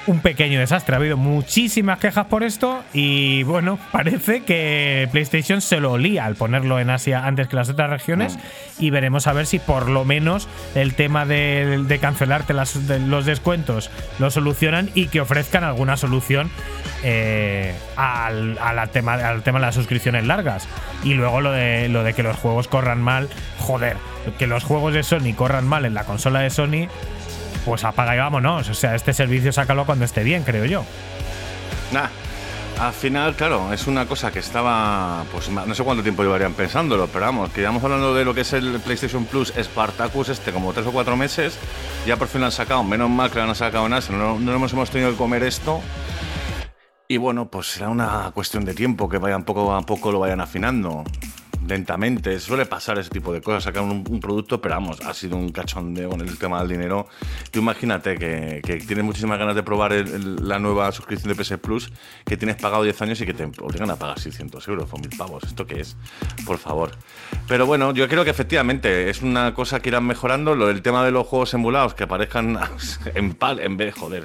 un 0.06 0.20
pequeño 0.20 0.60
desastre. 0.60 0.94
Ha 0.94 0.98
habido 0.98 1.16
muchísimas 1.16 1.98
quejas 1.98 2.26
por 2.26 2.42
esto 2.44 2.82
y 2.92 3.42
bueno, 3.42 3.78
parece 3.92 4.42
que 4.44 5.08
PlayStation 5.12 5.60
se 5.60 5.80
lo 5.80 5.92
olía 5.92 6.24
al 6.24 6.36
ponerlo 6.36 6.78
en 6.78 6.90
Asia 6.90 7.26
antes 7.26 7.48
que 7.48 7.56
las 7.56 7.68
otras 7.68 7.90
regiones 7.90 8.38
y 8.78 8.90
veremos 8.90 9.26
a 9.26 9.32
ver 9.32 9.46
si 9.46 9.58
por 9.58 9.88
lo 9.88 10.04
menos 10.04 10.48
el 10.74 10.94
tema 10.94 11.26
de, 11.26 11.82
de 11.86 11.98
cancelarte 11.98 12.54
las- 12.54 12.86
de 12.86 13.00
los 13.00 13.26
descuentos 13.26 13.90
lo 14.18 14.30
solucionan 14.30 14.90
y 14.94 15.08
que 15.08 15.20
ofrezcan 15.20 15.64
alguna 15.64 15.96
solución 15.96 16.50
eh, 17.02 17.74
al, 17.96 18.58
a 18.60 18.72
la 18.72 18.86
tema, 18.88 19.14
al 19.14 19.42
tema 19.42 19.58
de 19.58 19.66
las 19.66 19.74
suscripciones 19.74 20.24
largas. 20.26 20.68
Y 21.04 21.14
luego 21.14 21.40
lo 21.40 21.52
de, 21.52 21.88
lo 21.88 22.02
de 22.04 22.14
que 22.14 22.22
los 22.22 22.36
juegos 22.36 22.68
corran 22.68 23.02
mal, 23.02 23.28
joder, 23.58 23.96
que 24.38 24.46
los 24.46 24.64
juegos 24.64 24.94
de 24.94 25.02
Sony 25.02 25.34
corran 25.36 25.66
mal 25.66 25.84
en 25.84 25.94
la 25.94 26.04
consola 26.04 26.40
de 26.40 26.50
Sony, 26.50 26.88
pues 27.66 27.84
apaga 27.84 28.14
y 28.14 28.18
vámonos. 28.18 28.68
O 28.70 28.74
sea, 28.74 28.94
este 28.94 29.12
servicio 29.12 29.52
sácalo 29.52 29.84
cuando 29.84 30.04
esté 30.04 30.22
bien, 30.22 30.44
creo 30.44 30.64
yo. 30.64 30.84
Nah. 31.92 32.08
Al 32.78 32.92
final, 32.92 33.34
claro, 33.34 33.72
es 33.72 33.86
una 33.86 34.04
cosa 34.04 34.30
que 34.30 34.38
estaba, 34.38 35.24
pues 35.32 35.48
no 35.48 35.74
sé 35.74 35.82
cuánto 35.82 36.02
tiempo 36.02 36.22
llevarían 36.22 36.52
pensándolo, 36.52 37.06
pero 37.06 37.24
vamos, 37.24 37.50
que 37.50 37.62
llevamos 37.62 37.82
hablando 37.82 38.14
de 38.14 38.22
lo 38.22 38.34
que 38.34 38.42
es 38.42 38.52
el 38.52 38.80
PlayStation 38.80 39.24
Plus 39.24 39.50
Spartacus 39.58 40.28
este 40.28 40.52
como 40.52 40.74
tres 40.74 40.86
o 40.86 40.92
cuatro 40.92 41.16
meses, 41.16 41.58
ya 42.06 42.18
por 42.18 42.28
fin 42.28 42.42
lo 42.42 42.48
han 42.48 42.52
sacado, 42.52 42.84
menos 42.84 43.08
mal 43.08 43.30
que 43.30 43.38
lo 43.38 43.44
han 43.44 43.54
sacado 43.54 43.88
nada, 43.88 44.02
no, 44.10 44.38
no 44.38 44.58
nos 44.58 44.72
hemos 44.74 44.90
tenido 44.90 45.10
que 45.10 45.16
comer 45.16 45.42
esto. 45.44 45.80
Y 47.08 47.16
bueno, 47.16 47.48
pues 47.48 47.68
será 47.68 47.88
una 47.88 48.30
cuestión 48.34 48.66
de 48.66 48.74
tiempo 48.74 49.08
que 49.08 49.16
vayan 49.16 49.44
poco 49.44 49.74
a 49.74 49.80
poco 49.80 50.12
lo 50.12 50.18
vayan 50.18 50.42
afinando 50.42 51.02
lentamente. 51.68 52.38
Suele 52.40 52.66
pasar 52.66 52.98
ese 52.98 53.10
tipo 53.10 53.32
de 53.32 53.40
cosas, 53.40 53.64
sacar 53.64 53.82
un, 53.82 54.04
producto, 54.20 54.60
pero 54.60 54.74
vamos, 54.74 55.00
ha 55.00 55.14
sido 55.14 55.36
un 55.36 55.50
cachondeo 55.50 56.10
con 56.10 56.20
el 56.20 56.38
tema 56.38 56.60
del 56.60 56.68
dinero. 56.68 57.06
Tú 57.50 57.60
imagínate 57.60 58.16
que, 58.16 58.60
tienes 58.86 59.04
muchísimas 59.04 59.38
ganas 59.38 59.54
de 59.54 59.62
probar 59.62 59.92
la 59.92 60.58
nueva 60.58 60.90
suscripción 60.92 61.34
de 61.34 61.42
PS 61.42 61.58
Plus, 61.58 61.92
que 62.24 62.36
tienes 62.36 62.56
pagado 62.56 62.82
10 62.82 63.02
años 63.02 63.20
y 63.20 63.26
que 63.26 63.34
te 63.34 63.44
obligan 63.44 63.90
a 63.90 63.96
pagar 63.96 64.18
600 64.18 64.66
euros 64.68 64.88
o 64.92 64.98
1000 64.98 65.10
pavos. 65.16 65.44
¿Esto 65.44 65.66
qué 65.66 65.80
es? 65.80 65.96
Por 66.44 66.58
favor. 66.58 66.92
Pero 67.48 67.66
bueno, 67.66 67.92
yo 67.92 68.08
creo 68.08 68.24
que 68.24 68.30
efectivamente 68.30 69.10
es 69.10 69.22
una 69.22 69.54
cosa 69.54 69.80
que 69.80 69.88
irán 69.90 70.06
mejorando. 70.06 70.54
Lo 70.54 70.66
del 70.66 70.82
tema 70.82 71.04
de 71.04 71.10
los 71.10 71.26
juegos 71.26 71.54
emulados, 71.54 71.94
que 71.94 72.04
aparezcan 72.04 72.58
en 73.14 73.34
PAL 73.34 73.60
en 73.60 73.76
vez, 73.76 73.94
joder, 73.94 74.24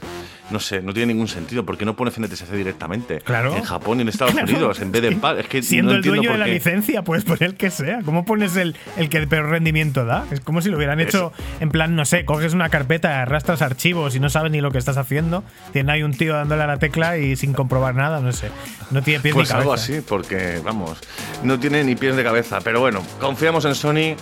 no 0.49 0.59
sé, 0.59 0.81
no 0.81 0.93
tiene 0.93 1.13
ningún 1.13 1.27
sentido. 1.27 1.65
porque 1.65 1.85
no 1.85 1.95
pone 1.95 2.11
FNTSC 2.11 2.51
directamente? 2.51 3.19
Claro. 3.19 3.55
En 3.55 3.63
Japón 3.63 3.99
y 3.99 4.01
en 4.01 4.09
Estados 4.09 4.33
Unidos, 4.33 4.79
en 4.81 4.91
vez 4.91 5.01
de 5.01 5.07
en 5.09 5.19
PAL. 5.21 5.39
Es 5.39 5.47
que 5.47 5.61
Siendo 5.61 5.93
el 5.93 6.01
dueño 6.01 6.31
de 6.31 6.37
la 6.37 6.47
licencia, 6.47 7.03
pues 7.03 7.23
por 7.31 7.43
el 7.43 7.55
que 7.55 7.71
sea. 7.71 8.01
¿Cómo 8.03 8.25
pones 8.25 8.57
el, 8.57 8.75
el 8.97 9.07
que 9.07 9.25
peor 9.25 9.49
rendimiento 9.49 10.03
da? 10.03 10.25
Es 10.31 10.41
como 10.41 10.61
si 10.61 10.69
lo 10.69 10.75
hubieran 10.75 10.99
hecho 10.99 11.31
en 11.61 11.69
plan, 11.69 11.95
no 11.95 12.03
sé, 12.03 12.25
coges 12.25 12.53
una 12.53 12.67
carpeta, 12.67 13.21
arrastras 13.21 13.61
archivos 13.61 14.15
y 14.15 14.19
no 14.19 14.29
sabes 14.29 14.51
ni 14.51 14.59
lo 14.59 14.71
que 14.71 14.77
estás 14.77 14.97
haciendo. 14.97 15.45
Tiene 15.71 15.93
ahí 15.93 16.03
un 16.03 16.13
tío 16.13 16.33
dándole 16.33 16.63
a 16.63 16.67
la 16.67 16.77
tecla 16.77 17.17
y 17.17 17.37
sin 17.37 17.53
comprobar 17.53 17.95
nada, 17.95 18.19
no 18.19 18.33
sé. 18.33 18.49
No 18.89 19.01
tiene 19.01 19.21
pies 19.21 19.33
pues 19.33 19.47
ni 19.47 19.51
cabeza. 19.51 19.61
algo 19.61 19.73
así, 19.73 20.01
porque, 20.01 20.59
vamos, 20.61 20.99
no 21.43 21.57
tiene 21.57 21.85
ni 21.85 21.95
pies 21.95 22.17
de 22.17 22.23
cabeza. 22.23 22.59
Pero 22.61 22.81
bueno, 22.81 23.01
confiamos 23.19 23.63
en 23.63 23.75
Sony. 23.75 24.15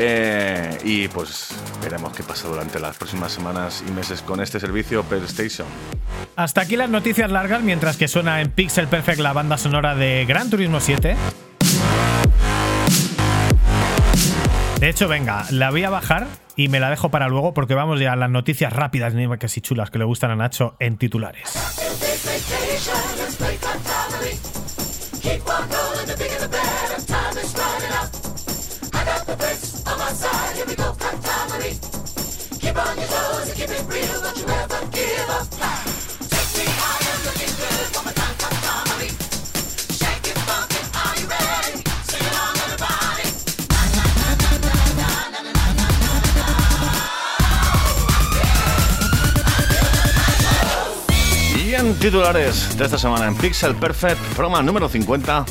Eh, 0.00 0.78
y 0.84 1.08
pues 1.08 1.48
veremos 1.82 2.12
qué 2.12 2.22
pasa 2.22 2.46
durante 2.46 2.78
las 2.78 2.96
próximas 2.96 3.32
semanas 3.32 3.82
y 3.86 3.90
meses 3.90 4.22
con 4.22 4.40
este 4.40 4.60
servicio 4.60 5.02
PlayStation. 5.02 5.66
Hasta 6.36 6.60
aquí 6.60 6.76
las 6.76 6.88
noticias 6.88 7.30
largas, 7.30 7.62
mientras 7.62 7.96
que 7.96 8.06
suena 8.06 8.40
en 8.40 8.50
Pixel 8.50 8.86
Perfect 8.86 9.18
la 9.18 9.32
banda 9.32 9.58
sonora 9.58 9.96
de 9.96 10.24
Gran 10.24 10.50
Turismo 10.50 10.78
7. 10.80 11.16
De 14.80 14.88
hecho, 14.88 15.08
venga, 15.08 15.44
la 15.50 15.70
voy 15.70 15.82
a 15.82 15.90
bajar 15.90 16.28
y 16.54 16.68
me 16.68 16.78
la 16.78 16.88
dejo 16.88 17.10
para 17.10 17.28
luego 17.28 17.52
porque 17.52 17.74
vamos 17.74 17.98
ya 17.98 18.12
a 18.12 18.16
las 18.16 18.30
noticias 18.30 18.72
rápidas, 18.72 19.12
ni 19.12 19.28
que 19.38 19.48
si 19.48 19.60
chulas, 19.60 19.90
que 19.90 19.98
le 19.98 20.04
gustan 20.04 20.30
a 20.30 20.36
Nacho 20.36 20.76
en 20.78 20.98
titulares. 20.98 21.52
100 51.78 51.94
titulares 52.00 52.76
de 52.76 52.86
esta 52.86 52.98
semana 52.98 53.28
en 53.28 53.36
Pixel 53.36 53.72
Perfect, 53.76 54.18
broma 54.36 54.60
número 54.62 54.88
50. 54.88 55.44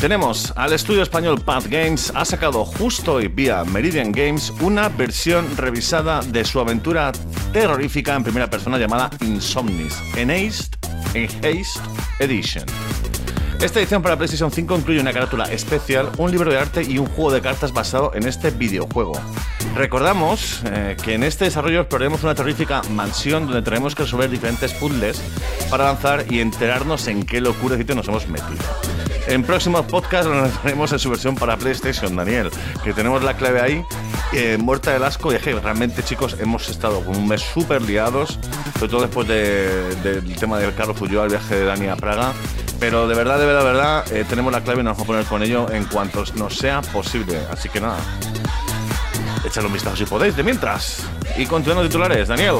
Tenemos 0.00 0.54
al 0.56 0.72
estudio 0.72 1.02
español 1.02 1.38
Path 1.38 1.66
Games, 1.66 2.10
ha 2.14 2.24
sacado 2.24 2.64
justo 2.64 3.20
y 3.20 3.28
vía 3.28 3.62
Meridian 3.64 4.10
Games 4.10 4.54
una 4.62 4.88
versión 4.88 5.54
revisada 5.58 6.22
de 6.22 6.46
su 6.46 6.60
aventura 6.60 7.12
terrorífica 7.52 8.14
en 8.14 8.22
primera 8.22 8.48
persona 8.48 8.78
llamada 8.78 9.10
Insomnis, 9.20 9.94
en 10.16 10.30
Enhanced 10.30 11.80
Edition. 12.20 12.64
Esta 13.62 13.78
edición 13.78 14.00
para 14.00 14.16
PlayStation 14.16 14.50
5 14.50 14.74
incluye 14.78 15.00
una 15.00 15.12
carátula 15.12 15.44
especial, 15.44 16.10
un 16.16 16.30
libro 16.30 16.50
de 16.50 16.58
arte 16.58 16.82
y 16.82 16.96
un 16.96 17.04
juego 17.04 17.30
de 17.30 17.42
cartas 17.42 17.74
basado 17.74 18.12
en 18.14 18.26
este 18.26 18.50
videojuego. 18.50 19.12
Recordamos 19.76 20.62
eh, 20.64 20.96
que 21.02 21.12
en 21.12 21.24
este 21.24 21.44
desarrollo 21.44 21.80
exploraremos 21.80 22.22
una 22.22 22.34
terrorífica 22.34 22.80
mansión 22.90 23.44
donde 23.44 23.60
tenemos 23.60 23.94
que 23.94 24.04
resolver 24.04 24.30
diferentes 24.30 24.72
puzzles 24.72 25.20
para 25.68 25.90
avanzar 25.90 26.24
y 26.30 26.40
enterarnos 26.40 27.06
en 27.06 27.22
qué 27.26 27.42
locura 27.42 27.76
nos 27.76 28.08
hemos 28.08 28.26
metido. 28.28 28.64
En 29.26 29.44
próximos 29.44 29.84
podcasts 29.84 30.26
lo 30.26 30.32
analizaremos 30.38 30.92
en 30.92 30.98
su 30.98 31.10
versión 31.10 31.34
para 31.34 31.58
PlayStation, 31.58 32.16
Daniel, 32.16 32.50
que 32.82 32.94
tenemos 32.94 33.22
la 33.22 33.36
clave 33.36 33.60
ahí, 33.60 33.84
eh, 34.32 34.56
muerta 34.58 34.92
del 34.92 35.04
asco. 35.04 35.32
Y 35.32 35.36
es 35.36 35.42
que 35.42 35.54
realmente, 35.54 36.02
chicos, 36.02 36.36
hemos 36.40 36.70
estado 36.70 37.04
con 37.04 37.14
un 37.14 37.28
mes 37.28 37.42
súper 37.42 37.82
liados, 37.82 38.38
sobre 38.78 38.90
todo 38.90 39.02
después 39.02 39.28
del 39.28 40.34
tema 40.36 40.58
del 40.58 40.74
Carlos 40.74 40.98
Ulloa, 41.00 41.24
el 41.24 41.30
viaje 41.30 41.56
de 41.56 41.64
Dani 41.66 41.88
a 41.88 41.96
Praga. 41.96 42.32
Pero 42.80 43.06
de 43.06 43.14
verdad, 43.14 43.38
de 43.38 43.44
verdad, 43.44 43.60
de 43.60 43.72
verdad, 43.72 44.12
eh, 44.12 44.24
tenemos 44.26 44.50
la 44.50 44.62
clave 44.62 44.80
y 44.80 44.84
nos 44.84 44.94
vamos 44.96 45.04
a 45.04 45.06
poner 45.06 45.24
con 45.26 45.42
ello 45.42 45.70
en 45.70 45.84
cuanto 45.84 46.24
nos 46.36 46.56
sea 46.56 46.80
posible. 46.80 47.38
Así 47.50 47.68
que 47.68 47.78
nada, 47.78 47.98
echadle 49.44 49.68
un 49.68 49.72
vistazo 49.74 49.96
si 49.96 50.04
podéis, 50.04 50.36
de 50.36 50.42
mientras. 50.42 51.06
Y 51.36 51.46
continuando 51.46 51.88
titulares, 51.88 52.28
Daniel. 52.28 52.56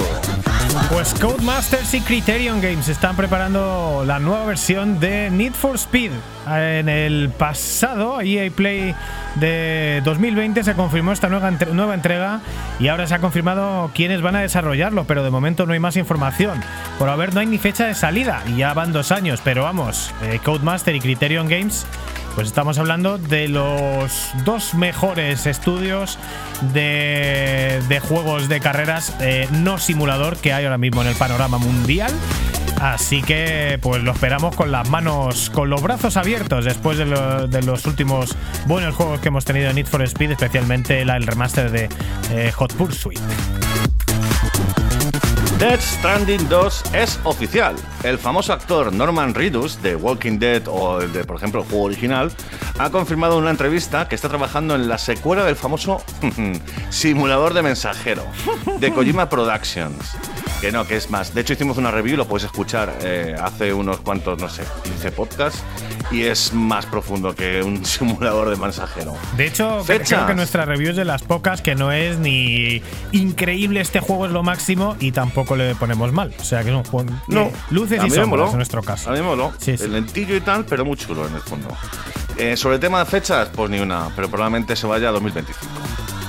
Pues 0.88 1.14
Codemasters 1.14 1.94
y 1.94 2.00
Criterion 2.00 2.60
Games 2.60 2.88
están 2.88 3.16
preparando 3.16 4.04
la 4.06 4.18
nueva 4.18 4.44
versión 4.44 5.00
de 5.00 5.30
Need 5.30 5.54
for 5.54 5.76
Speed. 5.76 6.12
En 6.46 6.88
el 6.88 7.30
pasado 7.30 8.20
EA 8.20 8.50
Play 8.50 8.94
de 9.36 10.00
2020 10.04 10.64
se 10.64 10.74
confirmó 10.74 11.12
esta 11.12 11.28
nueva, 11.28 11.50
nueva 11.50 11.94
entrega 11.94 12.40
y 12.78 12.88
ahora 12.88 13.06
se 13.06 13.14
ha 13.14 13.18
confirmado 13.18 13.90
quiénes 13.94 14.22
van 14.22 14.36
a 14.36 14.40
desarrollarlo, 14.40 15.04
pero 15.04 15.22
de 15.22 15.30
momento 15.30 15.66
no 15.66 15.72
hay 15.72 15.80
más 15.80 15.96
información. 15.96 16.60
Por 16.98 17.08
haber 17.08 17.34
no 17.34 17.40
hay 17.40 17.46
ni 17.46 17.58
fecha 17.58 17.86
de 17.86 17.94
salida 17.94 18.42
y 18.46 18.56
ya 18.56 18.72
van 18.72 18.92
dos 18.92 19.12
años, 19.12 19.40
pero 19.44 19.64
vamos, 19.64 20.12
eh, 20.22 20.40
Codemaster 20.44 20.94
y 20.94 21.00
Criterion 21.00 21.48
Games 21.48 21.86
pues 22.34 22.48
estamos 22.48 22.78
hablando 22.78 23.18
de 23.18 23.48
los 23.48 24.30
dos 24.44 24.74
mejores 24.74 25.46
estudios 25.46 26.18
de, 26.72 28.00
juegos 28.08 28.48
de 28.48 28.60
carreras 28.60 29.14
eh, 29.20 29.48
no 29.52 29.78
simulador 29.78 30.36
que 30.36 30.52
hay 30.52 30.64
ahora 30.64 30.78
mismo 30.78 31.02
en 31.02 31.08
el 31.08 31.14
panorama 31.14 31.58
mundial. 31.58 32.12
Así 32.80 33.20
que 33.20 33.78
pues 33.82 34.02
lo 34.02 34.12
esperamos 34.12 34.56
con 34.56 34.72
las 34.72 34.88
manos, 34.88 35.50
con 35.50 35.68
los 35.68 35.82
brazos 35.82 36.16
abiertos 36.16 36.64
después 36.64 36.96
de, 36.96 37.04
los 37.62 37.84
últimos 37.84 38.34
buenos 38.66 38.94
juegos 38.94 39.20
que 39.20 39.28
hemos 39.28 39.44
tenido 39.44 39.68
en 39.68 39.76
Need 39.76 39.86
for 39.86 40.00
Speed, 40.02 40.30
especialmente 40.30 41.02
el 41.02 41.26
remaster 41.26 41.70
de 41.70 41.88
eh, 42.30 42.52
Hot 42.52 42.72
Pursuit. 42.74 43.20
Dead 45.60 45.78
Stranding 45.78 46.48
2 46.48 46.94
es 46.94 47.20
oficial. 47.22 47.76
El 48.02 48.16
famoso 48.16 48.54
actor 48.54 48.90
Norman 48.94 49.34
Reedus 49.34 49.82
de 49.82 49.94
Walking 49.94 50.38
Dead 50.38 50.62
o 50.66 51.00
de, 51.00 51.22
por 51.24 51.36
ejemplo, 51.36 51.60
el 51.60 51.68
juego 51.68 51.84
original, 51.84 52.32
ha 52.78 52.88
confirmado 52.88 53.34
en 53.34 53.42
una 53.42 53.50
entrevista 53.50 54.08
que 54.08 54.14
está 54.14 54.30
trabajando 54.30 54.74
en 54.74 54.88
la 54.88 54.96
secuela 54.96 55.44
del 55.44 55.56
famoso 55.56 56.02
simulador 56.88 57.52
de 57.52 57.60
mensajero 57.60 58.24
de 58.78 58.90
Kojima 58.90 59.28
Productions. 59.28 60.16
Que 60.62 60.72
no, 60.72 60.86
que 60.86 60.96
es 60.96 61.10
más. 61.10 61.34
De 61.34 61.42
hecho, 61.42 61.52
hicimos 61.52 61.76
una 61.76 61.90
review, 61.90 62.16
lo 62.16 62.26
puedes 62.26 62.46
escuchar 62.46 62.96
eh, 63.02 63.36
hace 63.38 63.74
unos 63.74 64.00
cuantos, 64.00 64.40
no 64.40 64.48
sé, 64.48 64.62
15 64.84 65.12
podcasts, 65.12 65.62
y 66.10 66.22
es 66.24 66.52
más 66.52 66.86
profundo 66.86 67.34
que 67.34 67.62
un 67.62 67.84
simulador 67.84 68.50
de 68.50 68.56
mensajero. 68.56 69.14
De 69.36 69.46
hecho, 69.46 69.82
creo 69.86 70.26
que 70.26 70.34
nuestra 70.34 70.64
review 70.64 70.90
es 70.90 70.96
de 70.96 71.04
las 71.04 71.22
pocas 71.22 71.62
que 71.62 71.74
no 71.74 71.92
es 71.92 72.18
ni 72.18 72.82
increíble 73.12 73.80
este 73.80 74.00
juego 74.00 74.26
es 74.26 74.32
lo 74.32 74.42
máximo 74.42 74.96
y 75.00 75.12
tampoco 75.12 75.56
le 75.56 75.74
ponemos 75.74 76.12
mal. 76.12 76.32
O 76.38 76.44
sea, 76.44 76.62
que 76.62 76.70
es 76.70 76.74
un 76.74 76.84
juego. 76.84 77.10
No, 77.28 77.50
luces 77.70 78.02
y 78.04 78.10
sombras 78.10 78.50
en 78.50 78.56
nuestro 78.56 78.82
caso. 78.82 79.10
A 79.10 79.12
mí 79.12 79.20
me 79.20 79.26
moló. 79.26 79.52
Sí, 79.58 79.76
El 79.80 79.92
lentillo 79.92 80.36
y 80.36 80.40
tal, 80.40 80.64
pero 80.64 80.84
muy 80.84 80.96
chulo 80.96 81.26
en 81.26 81.34
el 81.34 81.42
fondo. 81.42 81.68
Eh, 82.36 82.56
sobre 82.56 82.76
el 82.76 82.80
tema 82.80 83.00
de 83.00 83.06
fechas, 83.06 83.48
pues 83.54 83.70
ni 83.70 83.80
una, 83.80 84.08
pero 84.16 84.28
probablemente 84.28 84.76
se 84.76 84.86
vaya 84.86 85.08
a 85.08 85.12
2025. 85.12 86.19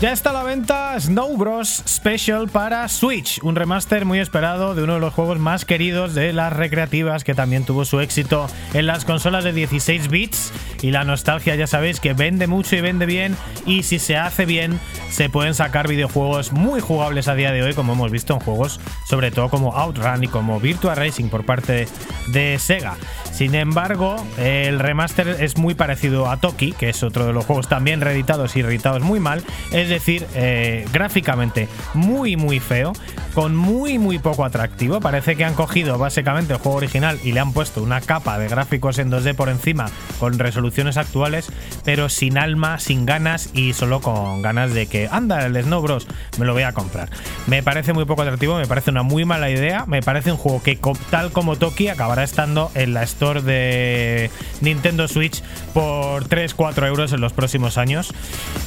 Ya 0.00 0.12
está 0.12 0.30
a 0.30 0.32
la 0.32 0.42
venta 0.42 0.98
Snow 0.98 1.36
Bros. 1.36 1.82
Special 1.86 2.48
para 2.48 2.86
Switch, 2.88 3.40
un 3.42 3.56
remaster 3.56 4.04
muy 4.04 4.18
esperado 4.18 4.74
de 4.74 4.82
uno 4.82 4.94
de 4.94 5.00
los 5.00 5.14
juegos 5.14 5.38
más 5.38 5.64
queridos 5.64 6.14
de 6.14 6.32
las 6.32 6.52
recreativas 6.52 7.24
que 7.24 7.34
también 7.34 7.64
tuvo 7.64 7.84
su 7.84 8.00
éxito 8.00 8.48
en 8.74 8.86
las 8.86 9.04
consolas 9.04 9.44
de 9.44 9.52
16 9.52 10.08
bits 10.08 10.52
y 10.82 10.90
la 10.90 11.04
nostalgia 11.04 11.54
ya 11.54 11.66
sabéis 11.66 12.00
que 12.00 12.12
vende 12.12 12.46
mucho 12.46 12.76
y 12.76 12.80
vende 12.80 13.06
bien 13.06 13.36
y 13.66 13.84
si 13.84 13.98
se 13.98 14.16
hace 14.16 14.44
bien 14.44 14.78
se 15.10 15.30
pueden 15.30 15.54
sacar 15.54 15.88
videojuegos 15.88 16.52
muy 16.52 16.80
jugables 16.80 17.28
a 17.28 17.34
día 17.34 17.52
de 17.52 17.62
hoy 17.62 17.72
como 17.72 17.94
hemos 17.94 18.10
visto 18.10 18.34
en 18.34 18.40
juegos 18.40 18.80
sobre 19.08 19.30
todo 19.30 19.48
como 19.48 19.72
Outrun 19.74 20.24
y 20.24 20.28
como 20.28 20.60
Virtua 20.60 20.94
Racing 20.94 21.28
por 21.28 21.46
parte 21.46 21.86
de 22.28 22.58
Sega. 22.58 22.96
Sin 23.34 23.56
embargo, 23.56 24.14
el 24.38 24.78
remaster 24.78 25.26
es 25.26 25.56
muy 25.56 25.74
parecido 25.74 26.30
a 26.30 26.36
Toki, 26.36 26.70
que 26.70 26.90
es 26.90 27.02
otro 27.02 27.26
de 27.26 27.32
los 27.32 27.44
juegos 27.44 27.68
también 27.68 28.00
reeditados 28.00 28.54
y 28.54 28.62
reeditados 28.62 29.02
muy 29.02 29.18
mal. 29.18 29.42
Es 29.72 29.88
decir, 29.88 30.24
eh, 30.36 30.86
gráficamente 30.92 31.68
muy, 31.94 32.36
muy 32.36 32.60
feo, 32.60 32.92
con 33.34 33.56
muy, 33.56 33.98
muy 33.98 34.20
poco 34.20 34.44
atractivo. 34.44 35.00
Parece 35.00 35.34
que 35.34 35.44
han 35.44 35.54
cogido 35.54 35.98
básicamente 35.98 36.52
el 36.52 36.60
juego 36.60 36.78
original 36.78 37.18
y 37.24 37.32
le 37.32 37.40
han 37.40 37.52
puesto 37.52 37.82
una 37.82 38.00
capa 38.00 38.38
de 38.38 38.46
gráficos 38.46 38.98
en 38.98 39.10
2D 39.10 39.34
por 39.34 39.48
encima 39.48 39.86
con 40.20 40.38
resoluciones 40.38 40.96
actuales, 40.96 41.50
pero 41.84 42.08
sin 42.08 42.38
alma, 42.38 42.78
sin 42.78 43.04
ganas 43.04 43.50
y 43.52 43.72
solo 43.72 44.00
con 44.00 44.42
ganas 44.42 44.72
de 44.72 44.86
que, 44.86 45.08
anda, 45.10 45.44
el 45.44 45.60
Snow 45.60 45.82
Bros, 45.82 46.06
me 46.38 46.46
lo 46.46 46.52
voy 46.52 46.62
a 46.62 46.72
comprar. 46.72 47.10
Me 47.48 47.64
parece 47.64 47.92
muy 47.92 48.04
poco 48.04 48.22
atractivo, 48.22 48.56
me 48.56 48.68
parece 48.68 48.90
una 48.90 49.02
muy 49.02 49.24
mala 49.24 49.50
idea, 49.50 49.86
me 49.86 50.02
parece 50.02 50.30
un 50.30 50.38
juego 50.38 50.62
que 50.62 50.78
tal 51.10 51.32
como 51.32 51.56
Toki 51.56 51.88
acabará 51.88 52.22
estando 52.22 52.70
en 52.76 52.94
la 52.94 53.02
de 53.32 54.30
Nintendo 54.60 55.08
Switch 55.08 55.42
por 55.72 56.28
3-4 56.28 56.86
euros 56.86 57.12
en 57.12 57.20
los 57.20 57.32
próximos 57.32 57.78
años. 57.78 58.12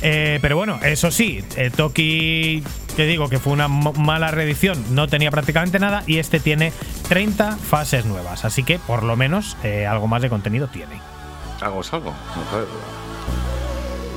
Eh, 0.01 0.39
pero 0.41 0.57
bueno, 0.57 0.79
eso 0.83 1.11
sí, 1.11 1.43
eh, 1.55 1.71
Toki, 1.75 2.63
te 2.95 3.05
digo 3.05 3.29
que 3.29 3.39
fue 3.39 3.53
una 3.53 3.67
mala 3.67 4.31
reedición, 4.31 4.83
no 4.91 5.07
tenía 5.07 5.31
prácticamente 5.31 5.79
nada 5.79 6.03
y 6.07 6.17
este 6.17 6.39
tiene 6.39 6.73
30 7.07 7.57
fases 7.57 8.05
nuevas, 8.05 8.45
así 8.45 8.63
que 8.63 8.79
por 8.79 9.03
lo 9.03 9.15
menos 9.15 9.57
eh, 9.63 9.85
algo 9.85 10.07
más 10.07 10.21
de 10.21 10.29
contenido 10.29 10.67
tiene. 10.67 10.99
Algo 11.61 11.81
es 11.81 11.93
algo. 11.93 12.13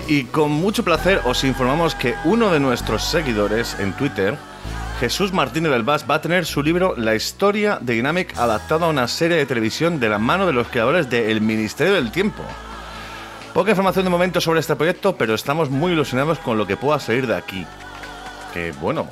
Y 0.09 0.24
con 0.24 0.51
mucho 0.51 0.82
placer 0.84 1.20
os 1.24 1.45
informamos 1.45 1.95
que 1.95 2.14
uno 2.24 2.51
de 2.51 2.59
nuestros 2.59 3.05
seguidores 3.05 3.76
en 3.78 3.93
Twitter, 3.93 4.36
Jesús 5.01 5.32
Martínez 5.32 5.72
del 5.72 5.82
Vaz, 5.82 6.05
va 6.09 6.16
a 6.16 6.20
tener 6.20 6.44
su 6.44 6.62
libro 6.62 6.94
La 6.94 7.14
historia 7.14 7.78
de 7.80 7.94
Dynamic 7.94 8.36
adaptado 8.36 8.84
a 8.84 8.90
una 8.90 9.09
serie 9.09 9.38
de 9.38 9.46
televisión 9.46 9.98
de 9.98 10.11
la 10.11 10.18
mano 10.18 10.46
de 10.46 10.53
los 10.53 10.68
creadores 10.68 11.09
de 11.09 11.32
El 11.32 11.40
Ministerio 11.40 11.94
del 11.94 12.12
Tiempo. 12.12 12.42
Poca 13.55 13.70
información 13.70 14.05
de 14.05 14.11
momento 14.11 14.42
sobre 14.42 14.61
este 14.61 14.76
proyecto, 14.76 15.16
pero 15.16 15.32
estamos 15.32 15.70
muy 15.70 15.92
ilusionados 15.92 16.38
con 16.38 16.59
lo 16.59 16.66
que 16.66 16.76
pueda 16.76 17.01
salir 17.01 17.26
de 17.26 17.34
aquí. 17.34 17.66
Que 18.53 18.72
bueno, 18.72 19.09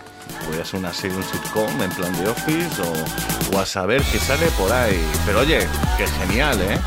Voy 0.48 0.60
a 0.60 0.64
ser 0.64 0.80
una 0.80 0.92
serie, 0.92 1.16
un 1.16 1.24
sitcom 1.24 1.82
en 1.82 1.90
plan 1.90 2.12
de 2.16 2.28
Office 2.28 2.82
o, 2.82 3.58
a 3.58 3.66
saber 3.66 4.02
qué 4.02 4.18
sale 4.18 4.46
por 4.58 4.72
ahí. 4.72 5.00
Pero 5.26 5.40
oye, 5.40 5.66
que 5.96 6.06
genial, 6.06 6.60
¿eh? 6.60 6.78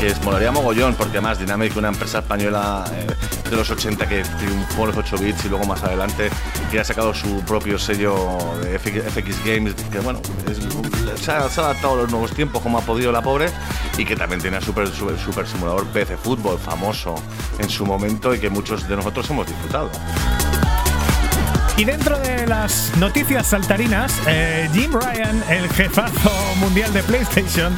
Que 0.00 0.08
es, 0.08 0.22
molaría 0.22 0.50
mogollón, 0.50 0.94
porque 0.94 1.18
además 1.18 1.38
Dynamic, 1.38 1.76
una 1.76 1.88
empresa 1.88 2.20
española 2.20 2.84
eh, 2.92 3.06
de 3.50 3.56
los 3.56 3.70
80 3.70 4.08
que 4.08 4.22
triunfó 4.22 4.86
los 4.86 4.96
8 4.96 5.18
bits 5.18 5.44
y 5.44 5.48
luego 5.50 5.64
más 5.66 5.82
adelante 5.82 6.30
que 6.70 6.80
ha 6.80 6.84
sacado 6.84 7.12
su 7.12 7.40
propio 7.40 7.78
sello 7.78 8.38
de 8.62 8.78
FX, 8.78 9.44
Games, 9.44 9.74
que 9.74 10.00
bueno, 10.00 10.20
se, 11.20 11.30
ha, 11.30 11.40
adaptado 11.40 11.92
a 11.92 11.96
los 11.96 12.10
nuevos 12.10 12.32
tiempos 12.32 12.62
como 12.62 12.78
ha 12.78 12.80
podido 12.80 13.12
la 13.12 13.20
pobre 13.20 13.50
y 13.98 14.06
que 14.06 14.16
también 14.16 14.40
tiene 14.40 14.56
un 14.56 14.62
super, 14.62 14.88
super, 14.88 15.18
super 15.18 15.46
simulador 15.46 15.86
PC 15.88 16.16
Fútbol 16.16 16.58
famoso 16.58 17.14
en 17.58 17.68
su 17.68 17.84
momento 17.84 18.34
y 18.34 18.40
que 18.40 18.48
muchos 18.48 18.88
de 18.88 18.96
nosotros 18.96 19.28
hemos 19.28 19.46
disfrutado. 19.46 19.90
Y 21.76 21.84
dentro 21.84 22.18
de 22.18 22.46
las 22.46 22.92
noticias 22.98 23.46
saltarinas, 23.46 24.20
eh, 24.26 24.68
Jim 24.72 24.92
Ryan, 24.92 25.42
el 25.48 25.68
jefazo 25.70 26.30
mundial 26.60 26.92
de 26.92 27.02
PlayStation, 27.02 27.74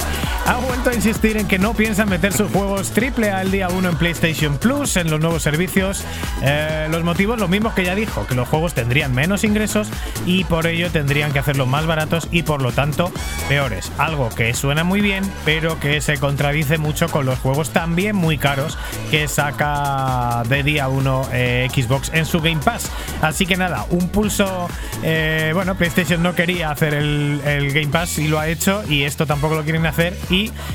ha 0.47 0.59
vuelto 0.59 0.91
a 0.91 0.95
insistir 0.95 1.37
en 1.37 1.49
que 1.49 1.59
no 1.59 1.75
piensa 1.75 2.05
meter 2.05 2.33
sus 2.33 2.51
juegos 2.51 2.91
triple 2.91 3.31
al 3.31 3.51
día 3.51 3.69
1 3.69 3.89
en 3.89 3.97
PlayStation 3.97 4.59
Plus, 4.59 4.97
en 4.97 5.11
los 5.11 5.21
nuevos 5.21 5.43
servicios. 5.43 6.05
Eh, 6.43 6.89
los 6.91 7.03
motivos, 7.05 7.39
los 7.39 7.49
mismos 7.49 7.75
que 7.75 7.85
ya 7.85 7.95
dijo, 7.95 8.27
que 8.27 8.35
los 8.35 8.49
juegos 8.49 8.75
tendrían 8.75 9.15
menos 9.15 9.45
ingresos 9.45 9.89
y 10.27 10.45
por 10.45 10.67
ello 10.67 10.91
tendrían 10.91 11.33
que 11.33 11.39
hacerlos 11.39 11.69
más 11.69 11.87
baratos 11.87 12.29
y 12.31 12.43
por 12.43 12.63
lo 12.63 12.73
tanto 12.73 13.11
peores. 13.49 13.91
Algo 13.99 14.29
que 14.29 14.53
suena 14.55 14.85
muy 14.85 15.01
bien, 15.01 15.25
pero 15.45 15.81
que 15.81 16.01
se 16.01 16.19
contradice 16.19 16.79
mucho 16.79 17.09
con 17.09 17.27
los 17.27 17.39
juegos 17.39 17.71
también 17.71 18.17
muy 18.17 18.39
caros 18.39 18.79
que 19.11 19.29
saca 19.29 20.43
de 20.49 20.63
día 20.63 20.89
1 20.89 21.29
eh, 21.33 21.69
Xbox 21.73 22.11
en 22.13 22.27
su 22.27 22.41
Game 22.41 22.61
Pass. 22.63 22.91
Así 23.23 23.47
que 23.47 23.57
nada, 23.57 23.87
un 23.91 24.09
pulso. 24.09 24.69
Eh, 25.03 25.53
bueno, 25.55 25.75
PlayStation 25.75 26.23
no 26.23 26.35
quería 26.35 26.71
hacer 26.71 26.95
el, 26.95 27.41
Game 27.73 27.89
Pass 27.89 28.19
y 28.19 28.29
lo 28.29 28.39
ha 28.39 28.49
hecho, 28.49 28.83
y 28.89 29.05
esto 29.05 29.27
tampoco 29.27 29.55
lo 29.55 29.65
quieren 29.65 29.87
hacer. 29.87 30.17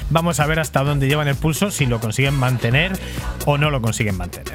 Vamos 0.10 0.40
a 0.40 0.46
ver 0.46 0.60
hasta 0.60 0.84
dónde 0.84 1.08
llevan 1.08 1.28
el 1.28 1.36
pulso, 1.36 1.72
si 1.72 1.86
lo 1.86 2.00
consiguen 2.00 2.36
mantener 2.36 2.98
o 3.46 3.58
no 3.58 3.70
lo 3.70 3.82
consiguen 3.82 4.18
mantener. 4.18 4.54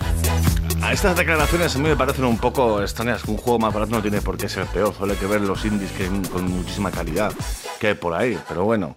A 0.85 0.93
estas 0.93 1.17
declaraciones 1.17 1.75
a 1.75 1.79
mí 1.79 1.89
me 1.89 1.97
parecen 1.97 2.27
un 2.27 2.37
poco 2.37 2.83
extrañas. 2.83 3.25
Un 3.25 3.39
juego 3.39 3.59
más 3.59 3.73
barato 3.73 3.93
no 3.93 4.03
tiene 4.03 4.21
por 4.21 4.37
qué 4.37 4.51
ser 4.51 4.67
peor. 4.67 4.95
Solo 4.95 5.15
hay 5.15 5.19
que 5.19 5.27
ver 5.27 5.41
los 5.41 5.65
indies 5.65 5.91
que 5.93 6.07
con 6.31 6.45
muchísima 6.51 6.91
calidad 6.91 7.33
que 7.81 7.89
hay 7.89 7.95
por 7.95 8.13
ahí. 8.13 8.39
Pero 8.47 8.65
bueno, 8.65 8.95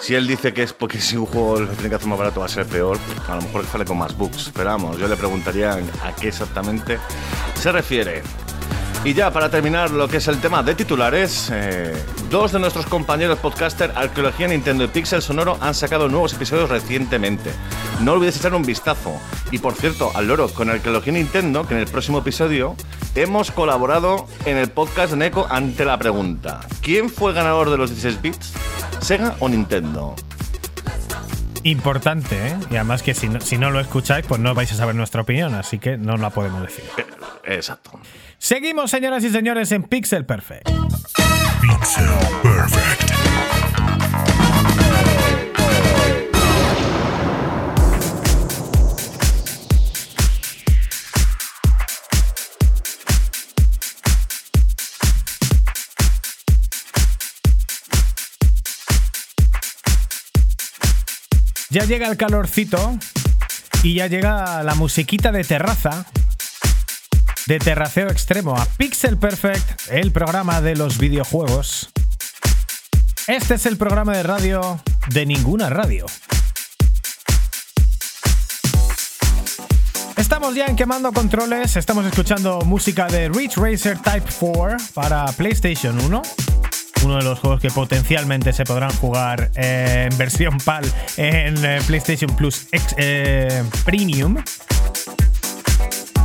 si 0.00 0.16
él 0.16 0.26
dice 0.26 0.52
que 0.52 0.64
es 0.64 0.72
porque 0.72 1.00
si 1.00 1.16
un 1.16 1.26
juego 1.26 1.60
lo 1.60 1.68
tiene 1.68 1.90
que 1.90 1.94
hacer 1.94 2.08
más 2.08 2.18
barato 2.18 2.40
va 2.40 2.46
a 2.46 2.48
ser 2.48 2.66
peor, 2.66 2.98
a 3.28 3.36
lo 3.36 3.42
mejor 3.42 3.64
sale 3.66 3.84
con 3.84 3.98
más 3.98 4.16
bugs. 4.16 4.50
Pero 4.52 4.70
vamos, 4.70 4.98
yo 4.98 5.06
le 5.06 5.16
preguntaría 5.16 5.74
a 5.74 6.12
qué 6.16 6.28
exactamente 6.28 6.98
se 7.54 7.70
refiere. 7.70 8.22
Y 9.04 9.14
ya 9.14 9.30
para 9.30 9.48
terminar 9.48 9.90
lo 9.90 10.08
que 10.08 10.16
es 10.16 10.28
el 10.28 10.40
tema 10.40 10.62
de 10.62 10.74
titulares, 10.74 11.50
eh, 11.52 11.94
dos 12.30 12.52
de 12.52 12.58
nuestros 12.58 12.84
compañeros 12.86 13.38
podcaster 13.38 13.92
Arqueología 13.94 14.48
Nintendo 14.48 14.84
y 14.84 14.88
Pixel 14.88 15.22
Sonoro 15.22 15.56
han 15.60 15.74
sacado 15.74 16.08
nuevos 16.08 16.34
episodios 16.34 16.68
recientemente. 16.68 17.50
No 18.00 18.14
olvides 18.14 18.36
echar 18.36 18.54
un 18.54 18.62
vistazo. 18.62 19.14
Y 19.52 19.58
por 19.58 19.74
cierto, 19.74 20.10
al 20.14 20.26
loro, 20.26 20.48
con 20.48 20.68
Arqueología 20.68 21.12
Nintendo, 21.12 21.66
que 21.66 21.74
en 21.74 21.80
el 21.80 21.86
próximo 21.86 22.18
episodio 22.18 22.74
hemos 23.14 23.50
colaborado 23.52 24.26
en 24.44 24.56
el 24.56 24.68
podcast 24.68 25.12
de 25.12 25.18
Neko 25.18 25.46
ante 25.48 25.84
la 25.84 25.96
pregunta: 25.98 26.60
¿Quién 26.82 27.08
fue 27.08 27.32
ganador 27.32 27.70
de 27.70 27.78
los 27.78 27.90
16 27.90 28.20
bits? 28.20 28.52
¿Sega 29.00 29.36
o 29.38 29.48
Nintendo? 29.48 30.16
Importante, 31.62 32.48
¿eh? 32.48 32.56
Y 32.70 32.76
además 32.76 33.02
que 33.02 33.14
si 33.14 33.28
no, 33.28 33.40
si 33.40 33.58
no 33.58 33.70
lo 33.70 33.80
escucháis, 33.80 34.26
pues 34.26 34.40
no 34.40 34.54
vais 34.54 34.70
a 34.72 34.74
saber 34.74 34.94
nuestra 34.94 35.22
opinión, 35.22 35.54
así 35.54 35.78
que 35.78 35.96
no 35.96 36.16
la 36.16 36.30
podemos 36.30 36.62
decir. 36.62 36.84
Eh, 37.44 37.54
exacto. 37.54 37.98
Seguimos, 38.38 38.90
señoras 38.90 39.24
y 39.24 39.30
señores, 39.30 39.72
en 39.72 39.82
Pixel 39.82 40.24
Perfect. 40.24 40.68
Pixel 41.60 42.08
Perfect. 42.42 43.08
Ya 61.70 61.84
llega 61.84 62.08
el 62.08 62.16
calorcito 62.16 62.98
y 63.82 63.94
ya 63.94 64.06
llega 64.06 64.62
la 64.62 64.74
musiquita 64.74 65.32
de 65.32 65.44
terraza, 65.44 66.06
de 67.48 67.58
terraceo 67.58 68.10
extremo 68.10 68.54
a 68.54 68.66
Pixel 68.76 69.16
Perfect, 69.16 69.90
el 69.90 70.12
programa 70.12 70.60
de 70.60 70.76
los 70.76 70.98
videojuegos. 70.98 71.88
Este 73.26 73.54
es 73.54 73.64
el 73.64 73.78
programa 73.78 74.14
de 74.14 74.22
radio 74.22 74.78
de 75.08 75.24
ninguna 75.24 75.70
radio. 75.70 76.04
Estamos 80.18 80.54
ya 80.54 80.66
en 80.66 80.76
quemando 80.76 81.10
controles, 81.10 81.74
estamos 81.76 82.04
escuchando 82.04 82.60
música 82.66 83.06
de 83.06 83.30
Ridge 83.30 83.56
Racer 83.56 83.98
Type 83.98 84.30
4 84.38 84.76
para 84.92 85.24
PlayStation 85.32 85.98
1 85.98 86.22
uno 87.04 87.16
de 87.16 87.22
los 87.22 87.38
juegos 87.38 87.60
que 87.60 87.70
potencialmente 87.70 88.52
se 88.52 88.64
podrán 88.64 88.92
jugar 88.96 89.52
en 89.54 90.14
versión 90.18 90.58
PAL 90.58 90.84
en 91.16 91.64
eh, 91.64 91.80
PlayStation 91.86 92.34
Plus 92.36 92.66
eh, 92.98 93.62
Premium. 93.86 94.36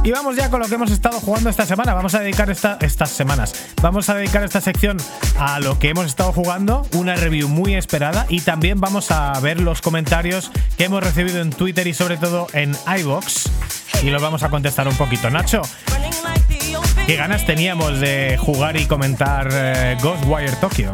Y 0.03 0.11
vamos 0.11 0.35
ya 0.35 0.49
con 0.49 0.59
lo 0.59 0.67
que 0.67 0.75
hemos 0.75 0.91
estado 0.91 1.19
jugando 1.21 1.49
esta 1.49 1.65
semana. 1.65 1.93
Vamos 1.93 2.13
a 2.13 2.19
dedicar 2.19 2.49
estas 2.49 3.09
semanas. 3.09 3.53
Vamos 3.81 4.09
a 4.09 4.15
dedicar 4.15 4.43
esta 4.43 4.59
sección 4.59 4.97
a 5.39 5.61
lo 5.61 5.79
que 5.79 5.89
hemos 5.89 6.07
estado 6.07 6.33
jugando, 6.33 6.85
una 6.93 7.15
review 7.15 7.47
muy 7.47 7.75
esperada 7.75 8.25
y 8.27 8.41
también 8.41 8.81
vamos 8.81 9.11
a 9.11 9.39
ver 9.39 9.61
los 9.61 9.81
comentarios 9.81 10.51
que 10.77 10.85
hemos 10.85 11.01
recibido 11.01 11.39
en 11.41 11.51
Twitter 11.51 11.87
y 11.87 11.93
sobre 11.93 12.17
todo 12.17 12.47
en 12.51 12.75
iBox. 12.99 13.49
Y 14.03 14.09
los 14.09 14.21
vamos 14.21 14.43
a 14.43 14.49
contestar 14.49 14.89
un 14.89 14.95
poquito. 14.97 15.29
Nacho, 15.29 15.61
Qué 17.05 17.15
ganas 17.17 17.45
teníamos 17.45 17.99
de 17.99 18.37
jugar 18.37 18.77
y 18.77 18.85
comentar 18.85 19.49
eh, 19.51 19.97
Ghostwire 20.01 20.55
Tokyo. 20.57 20.93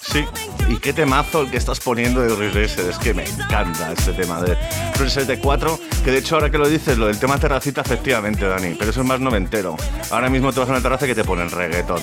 Sí, 0.00 0.24
y 0.68 0.76
qué 0.78 0.92
temazo 0.92 1.42
el 1.42 1.50
que 1.50 1.56
estás 1.56 1.78
poniendo 1.78 2.20
de 2.20 2.48
Racer. 2.48 2.90
Es 2.90 2.98
que 2.98 3.14
me 3.14 3.24
encanta 3.24 3.92
este 3.92 4.12
tema 4.12 4.40
de 4.40 4.56
Racer 4.98 5.38
4. 5.38 5.78
Que 6.06 6.12
de 6.12 6.18
hecho, 6.18 6.36
ahora 6.36 6.50
que 6.50 6.58
lo 6.58 6.68
dices, 6.68 6.96
lo 6.98 7.08
del 7.08 7.18
tema 7.18 7.36
terracita, 7.36 7.80
efectivamente, 7.80 8.46
Dani. 8.46 8.76
Pero 8.78 8.92
eso 8.92 9.00
es 9.00 9.06
más 9.08 9.18
noventero. 9.18 9.76
Ahora 10.12 10.30
mismo 10.30 10.52
te 10.52 10.60
vas 10.60 10.68
a 10.68 10.72
una 10.72 10.80
terraza 10.80 11.04
que 11.04 11.16
te 11.16 11.24
ponen 11.24 11.50
reggaetón. 11.50 12.00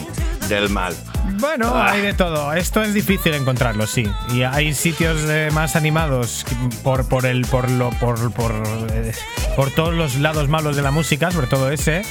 Del 0.49 0.67
mal. 0.67 0.93
Bueno, 1.39 1.71
ah. 1.73 1.89
hay 1.89 2.01
de 2.01 2.13
todo. 2.13 2.51
Esto 2.51 2.83
es 2.83 2.93
difícil 2.93 3.33
encontrarlo, 3.33 3.87
sí. 3.87 4.05
Y 4.33 4.43
hay 4.43 4.73
sitios 4.73 5.21
eh, 5.29 5.51
más 5.53 5.77
animados 5.77 6.45
por, 6.83 7.07
por 7.07 7.25
el 7.25 7.45
por 7.45 7.71
lo 7.71 7.91
por 7.91 8.33
por, 8.33 8.51
eh, 8.91 9.13
por 9.55 9.71
todos 9.71 9.93
los 9.93 10.17
lados 10.17 10.49
malos 10.49 10.75
de 10.75 10.81
la 10.81 10.91
música, 10.91 11.31
sobre 11.31 11.47
todo 11.47 11.71
ese. 11.71 12.01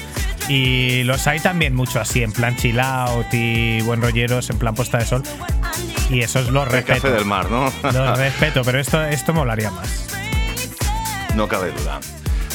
Y 0.49 1.03
los 1.03 1.27
hay 1.27 1.41
también 1.41 1.75
mucho 1.75 2.01
así, 2.01 2.23
en 2.23 2.33
plan 2.33 2.57
chill 2.57 2.81
out 2.81 3.27
y 3.33 3.83
buen 3.83 4.01
rolleros, 4.01 4.49
en 4.49 4.57
plan 4.57 4.75
puesta 4.75 4.97
de 4.97 5.05
sol. 5.05 5.23
Y 6.09 6.23
eso 6.23 6.39
es 6.39 6.49
lo 6.49 6.63
El 6.63 6.71
respeto. 6.71 7.03
café 7.03 7.15
del 7.15 7.27
mar, 7.27 7.51
¿no? 7.51 7.71
Lo 7.93 8.15
respeto, 8.17 8.63
pero 8.65 8.81
esto, 8.81 9.05
esto 9.05 9.35
molaría 9.35 9.71
más. 9.71 10.22
No 11.37 11.49
cabe 11.49 11.73
duda. 11.73 12.01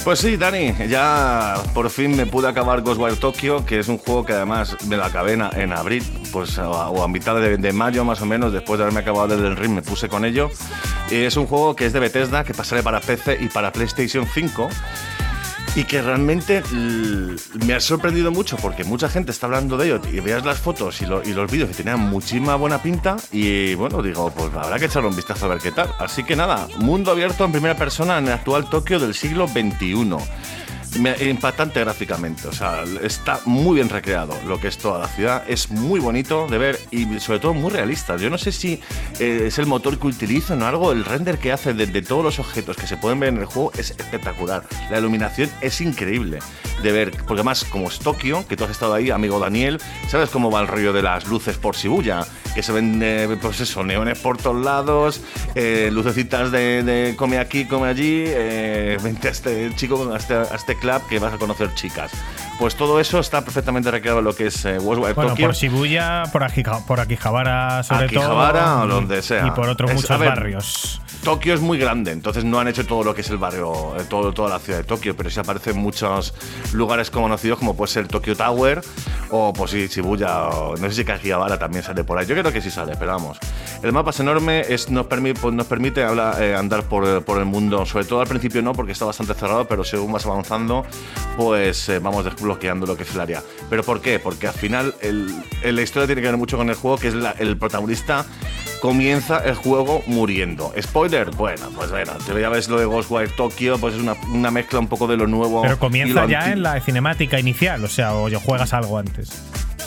Pues 0.03 0.19
sí, 0.19 0.37
Dani, 0.37 0.73
ya 0.87 1.55
por 1.73 1.89
fin 1.89 2.15
me 2.15 2.25
pude 2.25 2.47
acabar 2.47 2.81
Ghostwire 2.81 3.17
Tokyo, 3.17 3.65
que 3.65 3.79
es 3.79 3.89
un 3.89 3.97
juego 3.97 4.25
que 4.25 4.31
además 4.31 4.77
me 4.87 4.95
lo 4.95 5.03
acabé 5.03 5.33
en, 5.33 5.73
abril, 5.73 6.01
pues 6.31 6.57
o 6.59 7.03
a, 7.03 7.07
mitad 7.09 7.35
de, 7.35 7.57
de 7.57 7.73
mayo 7.73 8.05
más 8.05 8.21
o 8.21 8.25
menos, 8.25 8.53
después 8.53 8.77
de 8.77 8.85
haberme 8.85 9.01
acabado 9.01 9.27
desde 9.27 9.47
el 9.47 9.57
ring 9.57 9.73
me 9.73 9.81
puse 9.81 10.07
con 10.07 10.23
ello. 10.23 10.49
Y 11.11 11.15
es 11.15 11.35
un 11.35 11.45
juego 11.45 11.75
que 11.75 11.87
es 11.87 11.93
de 11.93 11.99
Bethesda, 11.99 12.45
que 12.45 12.53
pasaré 12.53 12.83
para 12.83 13.01
PC 13.01 13.37
y 13.41 13.47
para 13.49 13.73
PlayStation 13.73 14.25
5. 14.25 14.69
Y 15.77 15.83
que 15.83 16.01
realmente 16.01 16.63
me 17.67 17.75
ha 17.75 17.79
sorprendido 17.79 18.31
mucho 18.31 18.57
porque 18.57 18.83
mucha 18.83 19.09
gente 19.09 19.29
está 19.29 19.45
hablando 19.45 19.77
de 19.77 19.85
ello 19.85 20.01
y 20.11 20.19
veas 20.21 20.43
las 20.43 20.57
fotos 20.57 20.99
y, 21.03 21.05
y 21.05 21.33
los 21.33 21.51
vídeos 21.51 21.69
que 21.69 21.75
tenían 21.75 21.99
muchísima 21.99 22.55
buena 22.55 22.81
pinta 22.81 23.15
y 23.31 23.75
bueno, 23.75 24.01
digo, 24.01 24.31
pues 24.31 24.51
habrá 24.55 24.79
que 24.79 24.85
echarle 24.85 25.09
un 25.09 25.15
vistazo 25.15 25.45
a 25.45 25.49
ver 25.49 25.59
qué 25.59 25.71
tal. 25.71 25.93
Así 25.99 26.23
que 26.23 26.35
nada, 26.35 26.67
mundo 26.79 27.11
abierto 27.11 27.45
en 27.45 27.51
primera 27.51 27.75
persona 27.75 28.17
en 28.17 28.25
el 28.25 28.33
actual 28.33 28.67
Tokio 28.71 28.99
del 28.99 29.13
siglo 29.13 29.47
XXI. 29.47 30.17
Impactante 30.97 31.79
gráficamente, 31.79 32.47
o 32.47 32.51
sea, 32.51 32.83
está 33.03 33.39
muy 33.45 33.75
bien 33.75 33.89
recreado 33.89 34.35
lo 34.47 34.59
que 34.59 34.67
es 34.67 34.79
toda 34.79 34.97
la 34.97 35.07
ciudad, 35.07 35.43
es 35.47 35.69
muy 35.69 35.99
bonito 35.99 36.47
de 36.47 36.57
ver 36.57 36.79
y 36.89 37.19
sobre 37.19 37.39
todo 37.39 37.53
muy 37.53 37.71
realista. 37.71 38.17
Yo 38.17 38.31
no 38.31 38.37
sé 38.37 38.51
si 38.51 38.81
eh, 39.19 39.43
es 39.45 39.59
el 39.59 39.67
motor 39.67 39.99
que 39.99 40.07
utilizan 40.07 40.61
o 40.63 40.65
algo, 40.65 40.91
el 40.91 41.05
render 41.05 41.37
que 41.37 41.51
hace 41.51 41.73
de, 41.73 41.85
de 41.85 42.01
todos 42.01 42.23
los 42.23 42.39
objetos 42.39 42.77
que 42.77 42.87
se 42.87 42.97
pueden 42.97 43.19
ver 43.19 43.29
en 43.29 43.37
el 43.37 43.45
juego 43.45 43.71
es 43.77 43.91
espectacular. 43.91 44.63
La 44.89 44.97
iluminación 44.97 45.51
es 45.61 45.81
increíble 45.81 46.39
de 46.81 46.91
ver, 46.91 47.11
porque 47.11 47.33
además 47.33 47.63
como 47.65 47.89
es 47.89 47.99
Tokio, 47.99 48.47
que 48.47 48.57
tú 48.57 48.63
has 48.63 48.71
estado 48.71 48.93
ahí, 48.93 49.11
amigo 49.11 49.39
Daniel, 49.39 49.79
¿sabes 50.09 50.29
cómo 50.29 50.49
va 50.49 50.61
el 50.61 50.67
rollo 50.67 50.93
de 50.93 51.03
las 51.03 51.27
luces 51.27 51.57
por 51.57 51.75
Shibuya? 51.75 52.25
Que 52.57 52.63
se 52.63 52.71
ven, 52.71 52.99
eh, 53.03 53.37
pues 53.39 53.59
eso, 53.59 53.83
neones 53.83 54.17
por 54.17 54.37
todos 54.39 54.65
lados, 54.65 55.21
eh, 55.53 55.91
lucecitas 55.93 56.51
de, 56.51 56.81
de 56.81 57.15
come 57.15 57.37
aquí, 57.37 57.65
come 57.65 57.87
allí, 57.87 58.23
eh, 58.25 58.97
vente 59.03 59.27
a 59.27 59.31
este 59.31 59.69
chico, 59.75 60.11
a 60.11 60.17
este, 60.17 60.33
a 60.33 60.55
este 60.55 60.75
club 60.75 60.99
que 61.07 61.19
vas 61.19 61.35
a 61.35 61.37
conocer 61.37 61.71
chicas. 61.75 62.11
Pues 62.57 62.73
todo 62.75 62.99
eso 62.99 63.19
está 63.19 63.43
perfectamente 63.43 63.91
recreado 63.91 64.17
en 64.17 64.25
lo 64.25 64.35
que 64.35 64.47
es 64.47 64.63
Ghostwire 64.65 65.13
Bueno, 65.13 65.29
Tokyo. 65.33 65.45
por 65.45 65.53
Shibuya, 65.55 66.23
por, 66.33 66.41
Akija- 66.41 66.83
por 66.87 66.99
Akihabara 66.99 67.83
sobre 67.83 68.05
Akihabara 68.05 68.63
todo. 68.63 68.81
o 68.81 68.87
donde 68.87 69.21
sea. 69.21 69.45
Y 69.45 69.51
por 69.51 69.69
otros 69.69 69.91
Es- 69.91 69.95
muchos 69.97 70.19
ver, 70.19 70.29
barrios. 70.29 70.99
Tokio 71.23 71.53
es 71.53 71.59
muy 71.61 71.77
grande, 71.77 72.11
entonces 72.11 72.43
no 72.45 72.59
han 72.59 72.67
hecho 72.69 72.85
todo 72.87 73.03
lo 73.03 73.13
que 73.13 73.21
es 73.21 73.29
el 73.29 73.37
barrio, 73.37 73.95
todo, 74.09 74.33
toda 74.33 74.49
la 74.49 74.59
ciudad 74.59 74.79
de 74.79 74.85
Tokio, 74.85 75.15
pero 75.15 75.29
sí 75.29 75.39
aparecen 75.39 75.77
muchos 75.77 76.33
lugares 76.73 77.11
conocidos 77.11 77.59
como 77.59 77.75
puede 77.75 77.91
ser 77.91 78.07
Tokyo 78.07 78.35
Tower 78.35 78.81
o 79.29 79.51
pues 79.51 79.71
sí, 79.71 79.87
Shibuya 79.87 80.43
o 80.47 80.77
no 80.77 80.89
sé 80.89 80.95
si 80.95 81.05
Kajiabara 81.05 81.59
también 81.59 81.83
sale 81.83 82.03
por 82.03 82.17
ahí. 82.17 82.25
Yo 82.25 82.33
creo 82.35 82.46
que 82.51 82.61
sí 82.61 82.71
sale, 82.71 82.93
pero 82.97 83.11
vamos. 83.13 83.37
El 83.83 83.93
mapa 83.93 84.09
es 84.09 84.19
enorme, 84.19 84.61
es, 84.67 84.89
nos, 84.89 85.05
permite, 85.05 85.39
pues, 85.39 85.53
nos 85.53 85.67
permite 85.67 86.03
habla- 86.03 86.35
eh, 86.43 86.55
andar 86.55 86.83
por, 86.83 87.23
por 87.23 87.37
el 87.37 87.45
mundo, 87.45 87.85
sobre 87.85 88.05
todo 88.05 88.21
al 88.21 88.27
principio 88.27 88.61
no, 88.63 88.73
porque 88.73 88.91
está 88.91 89.05
bastante 89.05 89.33
cerrado, 89.35 89.67
pero 89.67 89.83
según 89.83 90.11
vas 90.11 90.25
avanzando, 90.25 90.83
pues 91.37 91.87
eh, 91.89 91.99
vamos 91.99 92.25
desbloqueando 92.25 92.85
lo 92.87 92.97
que 92.97 93.03
es 93.03 93.13
el 93.13 93.21
área. 93.21 93.43
¿Pero 93.69 93.83
por 93.83 94.01
qué? 94.01 94.17
Porque 94.19 94.47
al 94.47 94.53
final 94.53 94.95
el- 95.01 95.33
el- 95.63 95.75
la 95.75 95.81
historia 95.83 96.07
tiene 96.07 96.21
que 96.21 96.27
ver 96.27 96.37
mucho 96.37 96.57
con 96.57 96.69
el 96.69 96.75
juego, 96.75 96.97
que 96.97 97.09
es 97.09 97.13
la- 97.13 97.35
el 97.37 97.57
protagonista 97.57 98.25
comienza 98.81 99.39
el 99.43 99.55
juego 99.55 100.03
muriendo. 100.07 100.71
¿Spoiler? 100.81 101.31
Bueno, 101.31 101.69
pues 101.75 101.89
bueno, 101.91 102.13
ya 102.39 102.49
ves 102.49 102.67
lo 102.69 102.79
de 102.79 102.85
Ghostwire 102.85 103.29
Tokyo, 103.29 103.77
pues 103.79 103.95
es 103.95 104.01
una, 104.01 104.13
una 104.31 104.51
mezcla 104.51 104.79
un 104.79 104.87
poco 104.87 105.07
de 105.07 105.17
lo 105.17 105.27
nuevo. 105.27 105.61
Pero 105.63 105.79
comienza 105.79 106.21
lo 106.23 106.29
ya 106.29 106.51
en 106.51 106.61
la 106.63 106.79
cinemática 106.81 107.39
inicial, 107.39 107.83
o 107.83 107.87
sea, 107.87 108.13
o 108.15 108.29
yo 108.29 108.39
juegas 108.39 108.73
algo 108.73 108.97
antes. 108.97 109.29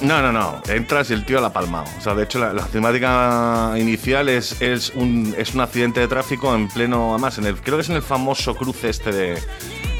No, 0.03 0.23
no, 0.23 0.33
no. 0.33 0.63
Entras 0.69 1.11
y 1.11 1.13
el 1.13 1.25
tío 1.25 1.41
la 1.41 1.49
ha 1.49 1.53
palmado. 1.53 1.85
O 1.99 2.01
sea, 2.01 2.15
de 2.15 2.25
hecho, 2.25 2.39
la, 2.39 2.53
la 2.53 2.65
cinemática 2.67 3.75
inicial 3.77 4.29
es, 4.29 4.61
es, 4.63 4.91
un, 4.95 5.35
es 5.37 5.55
un 5.55 5.61
accidente 5.61 6.01
de 6.01 6.09
tráfico 6.09 6.55
en 6.55 6.69
pleno. 6.69 7.11
Además, 7.11 7.39
en 7.39 7.47
el, 7.47 7.57
creo 7.57 7.77
que 7.77 7.83
es 7.83 7.91
en 7.91 7.97
el 7.97 8.03
famoso 8.03 8.55
cruce 8.57 8.89
este 8.89 9.13
de, 9.13 9.39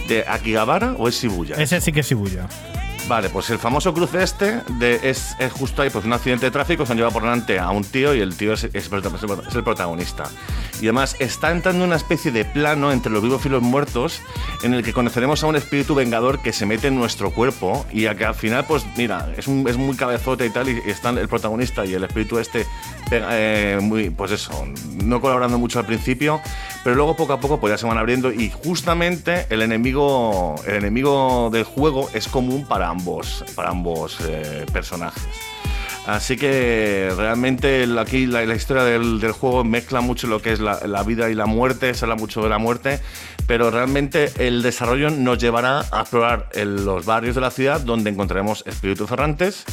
de 0.09 0.25
Akihabara 0.27 0.95
o 0.99 1.09
es 1.09 1.21
Shibuya. 1.21 1.57
Ese 1.57 1.81
sí 1.81 1.93
que 1.93 2.01
es 2.01 2.09
Shibuya. 2.09 2.47
Vale, 3.11 3.29
pues 3.29 3.51
el 3.51 3.59
famoso 3.59 3.93
cruce 3.93 4.23
este 4.23 4.61
de, 4.79 5.11
es, 5.11 5.35
justo 5.59 5.83
ahí, 5.83 5.91
pues 5.91 6.05
un 6.05 6.13
accidente 6.13 6.47
de 6.47 6.53
tráfico, 6.53 6.87
se 6.87 6.93
han 6.93 6.99
llevado 6.99 7.13
por 7.13 7.25
delante 7.25 7.59
a 7.59 7.69
un 7.71 7.83
tío 7.83 8.15
y 8.15 8.21
el 8.21 8.37
tío 8.37 8.53
es, 8.53 8.63
el 8.73 9.65
protagonista. 9.65 10.31
Y 10.81 10.85
además 10.85 11.17
está 11.19 11.51
entrando 11.51 11.83
en 11.83 11.89
una 11.89 11.97
especie 11.97 12.31
de 12.31 12.45
plano 12.45 12.93
entre 12.93 13.11
los 13.11 13.21
vivos 13.21 13.45
y 13.45 13.49
los 13.49 13.63
muertos 13.63 14.21
en 14.63 14.75
el 14.75 14.85
que 14.85 14.93
conoceremos 14.93 15.43
a 15.43 15.49
un 15.49 15.57
espíritu 15.57 15.97
vengador 15.97 16.41
que 16.41 16.53
se 16.53 16.67
mete 16.67 16.87
en 16.87 16.95
nuestro 16.95 17.33
cuerpo 17.33 17.85
y 17.93 18.07
a 18.07 18.15
que 18.15 18.25
al 18.25 18.37
final, 18.37 18.65
pues 18.69 18.87
mira, 18.97 19.29
es, 19.37 19.49
un- 19.49 19.67
es 19.69 19.77
muy 19.77 19.97
cabezote 19.97 20.47
y 20.47 20.51
tal, 20.51 20.69
y 20.69 20.79
están 20.89 21.19
el 21.19 21.27
protagonista 21.29 21.85
y 21.85 21.95
el 21.95 22.05
espíritu 22.05 22.39
este, 22.39 22.65
eh, 23.11 23.77
muy, 23.83 24.11
pues 24.11 24.31
eso, 24.31 24.53
no 25.03 25.21
colaborando 25.21 25.59
mucho 25.59 25.81
al 25.81 25.87
principio, 25.87 26.41
pero 26.83 26.97
luego 26.97 27.17
poco 27.17 27.33
a 27.33 27.41
poco 27.41 27.61
pues 27.61 27.73
ya 27.73 27.79
se 27.79 27.87
van 27.87 27.99
abriendo 27.99 28.33
y 28.33 28.51
justamente 28.51 29.47
el 29.51 29.63
enemigo, 29.63 30.57
el 30.67 30.77
enemigo 30.77 31.51
del 31.53 31.65
juego 31.65 32.09
es 32.15 32.29
común 32.29 32.67
para 32.67 32.89
ambos, 32.89 33.45
para 33.55 33.71
ambos 33.71 34.19
eh, 34.27 34.67
personajes. 34.73 35.25
Así 36.07 36.37
que 36.37 37.13
realmente 37.17 37.87
aquí 37.99 38.27
la, 38.27 38.43
historia 38.55 38.85
del, 38.85 39.21
juego 39.33 39.65
mezcla 39.65 40.01
mucho 40.01 40.27
lo 40.27 40.41
que 40.41 40.53
es 40.53 40.61
la, 40.61 41.03
vida 41.05 41.31
y 41.31 41.35
la 41.35 41.47
muerte, 41.47 41.95
se 41.95 42.05
habla 42.05 42.17
mucho 42.17 42.43
de 42.43 42.49
la 42.49 42.59
muerte, 42.59 43.01
pero 43.47 43.71
realmente 43.71 44.33
el 44.39 44.63
desarrollo 44.63 45.11
nos 45.11 45.39
llevará 45.39 45.81
a 45.93 46.01
explorar 46.01 46.49
los 46.55 47.05
barrios 47.05 47.35
de 47.35 47.41
la 47.43 47.51
ciudad 47.51 47.81
donde 47.81 48.11
encontraremos 48.11 48.65
espíritus 48.67 49.11
errantes 49.11 49.65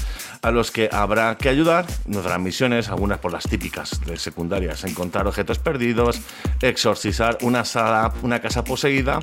a 0.41 0.51
los 0.51 0.71
que 0.71 0.89
habrá 0.91 1.37
que 1.37 1.49
ayudar. 1.49 1.85
Darán 2.05 2.43
misiones, 2.43 2.89
algunas 2.89 3.19
por 3.19 3.31
las 3.31 3.43
típicas 3.43 4.01
de 4.05 4.17
secundarias, 4.17 4.83
encontrar 4.83 5.27
objetos 5.27 5.59
perdidos, 5.59 6.21
exorcizar 6.61 7.37
una 7.41 7.65
sala, 7.65 8.13
una 8.21 8.41
casa 8.41 8.63
poseída 8.63 9.19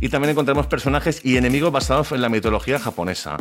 y 0.00 0.08
también 0.08 0.32
encontraremos 0.32 0.66
personajes 0.66 1.24
y 1.24 1.36
enemigos 1.36 1.72
basados 1.72 2.12
en 2.12 2.20
la 2.20 2.28
mitología 2.28 2.78
japonesa. 2.78 3.36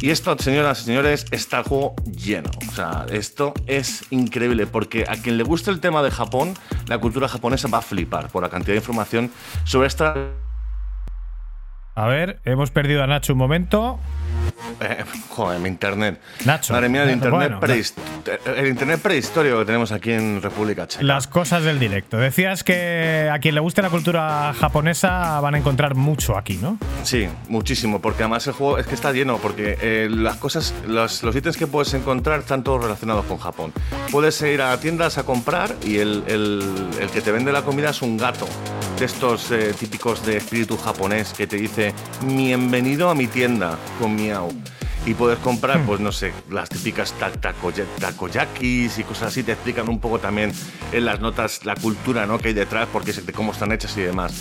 Y 0.00 0.10
esto, 0.10 0.36
señoras 0.38 0.82
y 0.82 0.84
señores, 0.84 1.26
está 1.30 1.58
el 1.58 1.64
juego 1.64 1.94
lleno. 2.16 2.50
O 2.68 2.72
sea, 2.72 3.06
esto 3.10 3.54
es 3.66 4.04
increíble 4.10 4.66
porque 4.66 5.04
a 5.08 5.16
quien 5.16 5.38
le 5.38 5.44
guste 5.44 5.70
el 5.70 5.80
tema 5.80 6.02
de 6.02 6.10
Japón, 6.10 6.54
la 6.86 6.98
cultura 6.98 7.28
japonesa 7.28 7.68
va 7.68 7.78
a 7.78 7.82
flipar 7.82 8.28
por 8.28 8.42
la 8.42 8.48
cantidad 8.48 8.74
de 8.74 8.78
información 8.78 9.30
sobre 9.64 9.88
esta 9.88 10.14
A 11.94 12.06
ver, 12.06 12.40
hemos 12.44 12.70
perdido 12.70 13.02
a 13.02 13.06
Nacho 13.06 13.32
un 13.32 13.38
momento. 13.38 13.98
Eh, 14.80 15.04
joder, 15.28 15.60
mi 15.60 15.68
internet. 15.68 16.20
Nacho. 16.44 16.72
Madre 16.72 16.88
mía, 16.88 17.04
el 17.04 17.10
internet, 17.12 17.58
bueno, 17.60 17.60
el 18.56 18.66
internet 18.66 19.00
prehistórico 19.00 19.58
que 19.60 19.64
tenemos 19.64 19.92
aquí 19.92 20.12
en 20.12 20.42
República 20.42 20.86
Checa. 20.88 21.04
Las 21.04 21.26
cosas 21.26 21.62
del 21.62 21.78
directo. 21.78 22.16
Decías 22.18 22.64
que 22.64 23.30
a 23.32 23.38
quien 23.38 23.54
le 23.54 23.60
guste 23.60 23.82
la 23.82 23.90
cultura 23.90 24.52
japonesa 24.58 25.40
van 25.40 25.54
a 25.54 25.58
encontrar 25.58 25.94
mucho 25.94 26.36
aquí, 26.36 26.58
¿no? 26.60 26.78
Sí, 27.04 27.28
muchísimo, 27.48 28.00
porque 28.00 28.22
además 28.24 28.46
el 28.46 28.54
juego 28.54 28.78
es 28.78 28.86
que 28.86 28.94
está 28.94 29.12
lleno, 29.12 29.38
porque 29.38 29.78
eh, 29.80 30.08
las 30.10 30.36
cosas, 30.36 30.74
los, 30.86 31.22
los 31.22 31.36
ítems 31.36 31.56
que 31.56 31.66
puedes 31.66 31.92
encontrar 31.94 32.40
están 32.40 32.64
todos 32.64 32.82
relacionados 32.82 33.24
con 33.26 33.38
Japón. 33.38 33.72
Puedes 34.10 34.40
ir 34.42 34.60
a 34.62 34.78
tiendas 34.80 35.18
a 35.18 35.24
comprar 35.24 35.74
y 35.84 35.98
el, 35.98 36.24
el- 36.26 36.88
el 37.00 37.08
que 37.10 37.20
te 37.20 37.30
vende 37.32 37.52
la 37.52 37.62
comida 37.62 37.90
es 37.90 38.02
un 38.02 38.16
gato, 38.16 38.46
de 38.98 39.04
estos 39.04 39.50
eh, 39.50 39.74
típicos 39.78 40.24
de 40.24 40.36
espíritu 40.36 40.76
japonés 40.76 41.32
que 41.32 41.46
te 41.46 41.56
dice 41.56 41.92
bienvenido 42.22 43.10
a 43.10 43.14
mi 43.14 43.26
tienda 43.26 43.76
con 44.00 44.14
No. 44.34 44.50
Y 45.06 45.12
puedes 45.12 45.38
comprar, 45.40 45.84
pues 45.84 46.00
no 46.00 46.12
sé, 46.12 46.32
las 46.50 46.70
típicas 46.70 47.12
ta- 47.18 47.30
takoya- 47.30 47.84
takoyakis 48.00 48.98
y 48.98 49.04
cosas 49.04 49.28
así. 49.28 49.42
Te 49.42 49.52
explican 49.52 49.86
un 49.90 50.00
poco 50.00 50.18
también 50.18 50.50
en 50.92 51.04
las 51.04 51.20
notas 51.20 51.66
la 51.66 51.74
cultura 51.74 52.24
¿no? 52.26 52.38
que 52.38 52.48
hay 52.48 52.54
detrás, 52.54 52.88
porque 52.90 53.12
de 53.12 53.32
cómo 53.34 53.52
están 53.52 53.70
hechas 53.72 53.94
y 53.98 54.00
demás. 54.00 54.32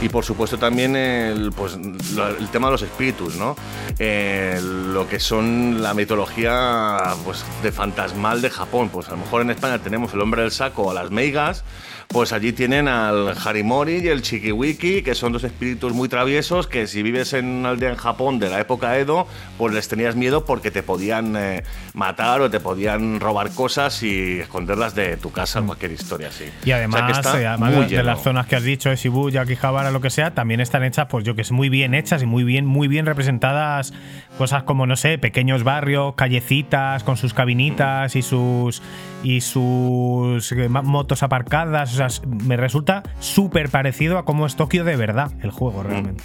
Y 0.00 0.08
por 0.08 0.24
supuesto 0.24 0.58
también 0.58 0.94
el, 0.94 1.50
pues, 1.50 1.74
el 1.74 2.48
tema 2.52 2.68
de 2.68 2.72
los 2.72 2.82
espíritus, 2.82 3.34
¿no? 3.34 3.56
Eh, 3.98 4.60
lo 4.62 5.08
que 5.08 5.18
son 5.18 5.82
la 5.82 5.92
mitología 5.92 6.98
pues, 7.24 7.44
de 7.62 7.72
fantasmal 7.72 8.40
de 8.42 8.50
Japón. 8.50 8.90
Pues 8.90 9.08
a 9.08 9.12
lo 9.12 9.16
mejor 9.18 9.42
en 9.42 9.50
España 9.50 9.78
tenemos 9.80 10.14
el 10.14 10.20
hombre 10.20 10.42
del 10.42 10.52
saco 10.52 10.82
o 10.84 10.94
las 10.94 11.10
meigas. 11.10 11.64
Pues 12.08 12.34
allí 12.34 12.52
tienen 12.52 12.88
al 12.88 13.34
Harimori 13.42 13.96
y 14.04 14.08
el 14.08 14.20
Chikiwiki, 14.20 15.02
que 15.02 15.14
son 15.14 15.32
dos 15.32 15.44
espíritus 15.44 15.94
muy 15.94 16.10
traviesos 16.10 16.66
que 16.66 16.86
si 16.86 17.02
vives 17.02 17.32
en 17.32 17.46
una 17.46 17.70
aldea 17.70 17.88
en 17.88 17.96
Japón 17.96 18.38
de 18.38 18.50
la 18.50 18.60
época 18.60 18.98
Edo, 18.98 19.26
pues 19.56 19.72
les 19.72 19.88
tenías 19.88 20.11
miedo 20.16 20.44
porque 20.44 20.70
te 20.70 20.82
podían 20.82 21.34
eh, 21.36 21.62
matar 21.94 22.40
o 22.40 22.50
te 22.50 22.60
podían 22.60 23.20
robar 23.20 23.50
cosas 23.50 24.02
y 24.02 24.40
esconderlas 24.40 24.94
de 24.94 25.16
tu 25.16 25.30
casa, 25.30 25.60
cualquier 25.62 25.92
historia 25.92 26.28
así. 26.28 26.44
Mm. 26.44 26.68
Y 26.68 26.72
además, 26.72 27.00
O 27.02 27.04
sea 27.04 27.06
que 27.06 27.12
está 27.28 27.40
eh, 27.42 27.46
además 27.46 27.74
muy 27.74 27.86
de- 27.86 28.02
las 28.02 28.22
zonas 28.22 28.46
que 28.46 28.56
has 28.56 28.62
dicho, 28.62 28.90
de 28.90 28.96
Shibuya, 28.96 29.42
Akihabara, 29.42 29.90
lo 29.90 30.00
que 30.00 30.10
sea, 30.10 30.34
también 30.34 30.60
están 30.60 30.82
hechas, 30.84 31.06
pues 31.08 31.24
yo 31.24 31.34
que 31.34 31.44
sé, 31.44 31.52
muy 31.54 31.68
bien 31.68 31.94
hechas 31.94 32.22
y 32.22 32.26
muy 32.26 32.44
bien, 32.44 32.66
muy 32.66 32.88
bien 32.88 33.06
representadas 33.06 33.92
cosas 34.38 34.62
como, 34.64 34.86
no 34.86 34.96
sé, 34.96 35.18
pequeños 35.18 35.62
barrios, 35.64 36.14
callecitas 36.16 37.04
con 37.04 37.16
sus 37.16 37.34
cabinitas 37.34 38.16
y 38.16 38.22
sus 38.22 38.82
y 39.22 39.40
sus 39.40 40.50
eh, 40.52 40.68
motos 40.68 41.22
aparcadas. 41.22 41.92
O 41.92 41.96
sea, 41.96 42.08
me 42.26 42.56
resulta 42.56 43.02
súper 43.20 43.68
parecido 43.68 44.18
a 44.18 44.24
cómo 44.24 44.46
es 44.46 44.56
Tokio 44.56 44.84
de 44.84 44.96
verdad 44.96 45.30
el 45.42 45.48
Mm. 45.50 45.52
juego 45.52 45.82
realmente. 45.82 46.24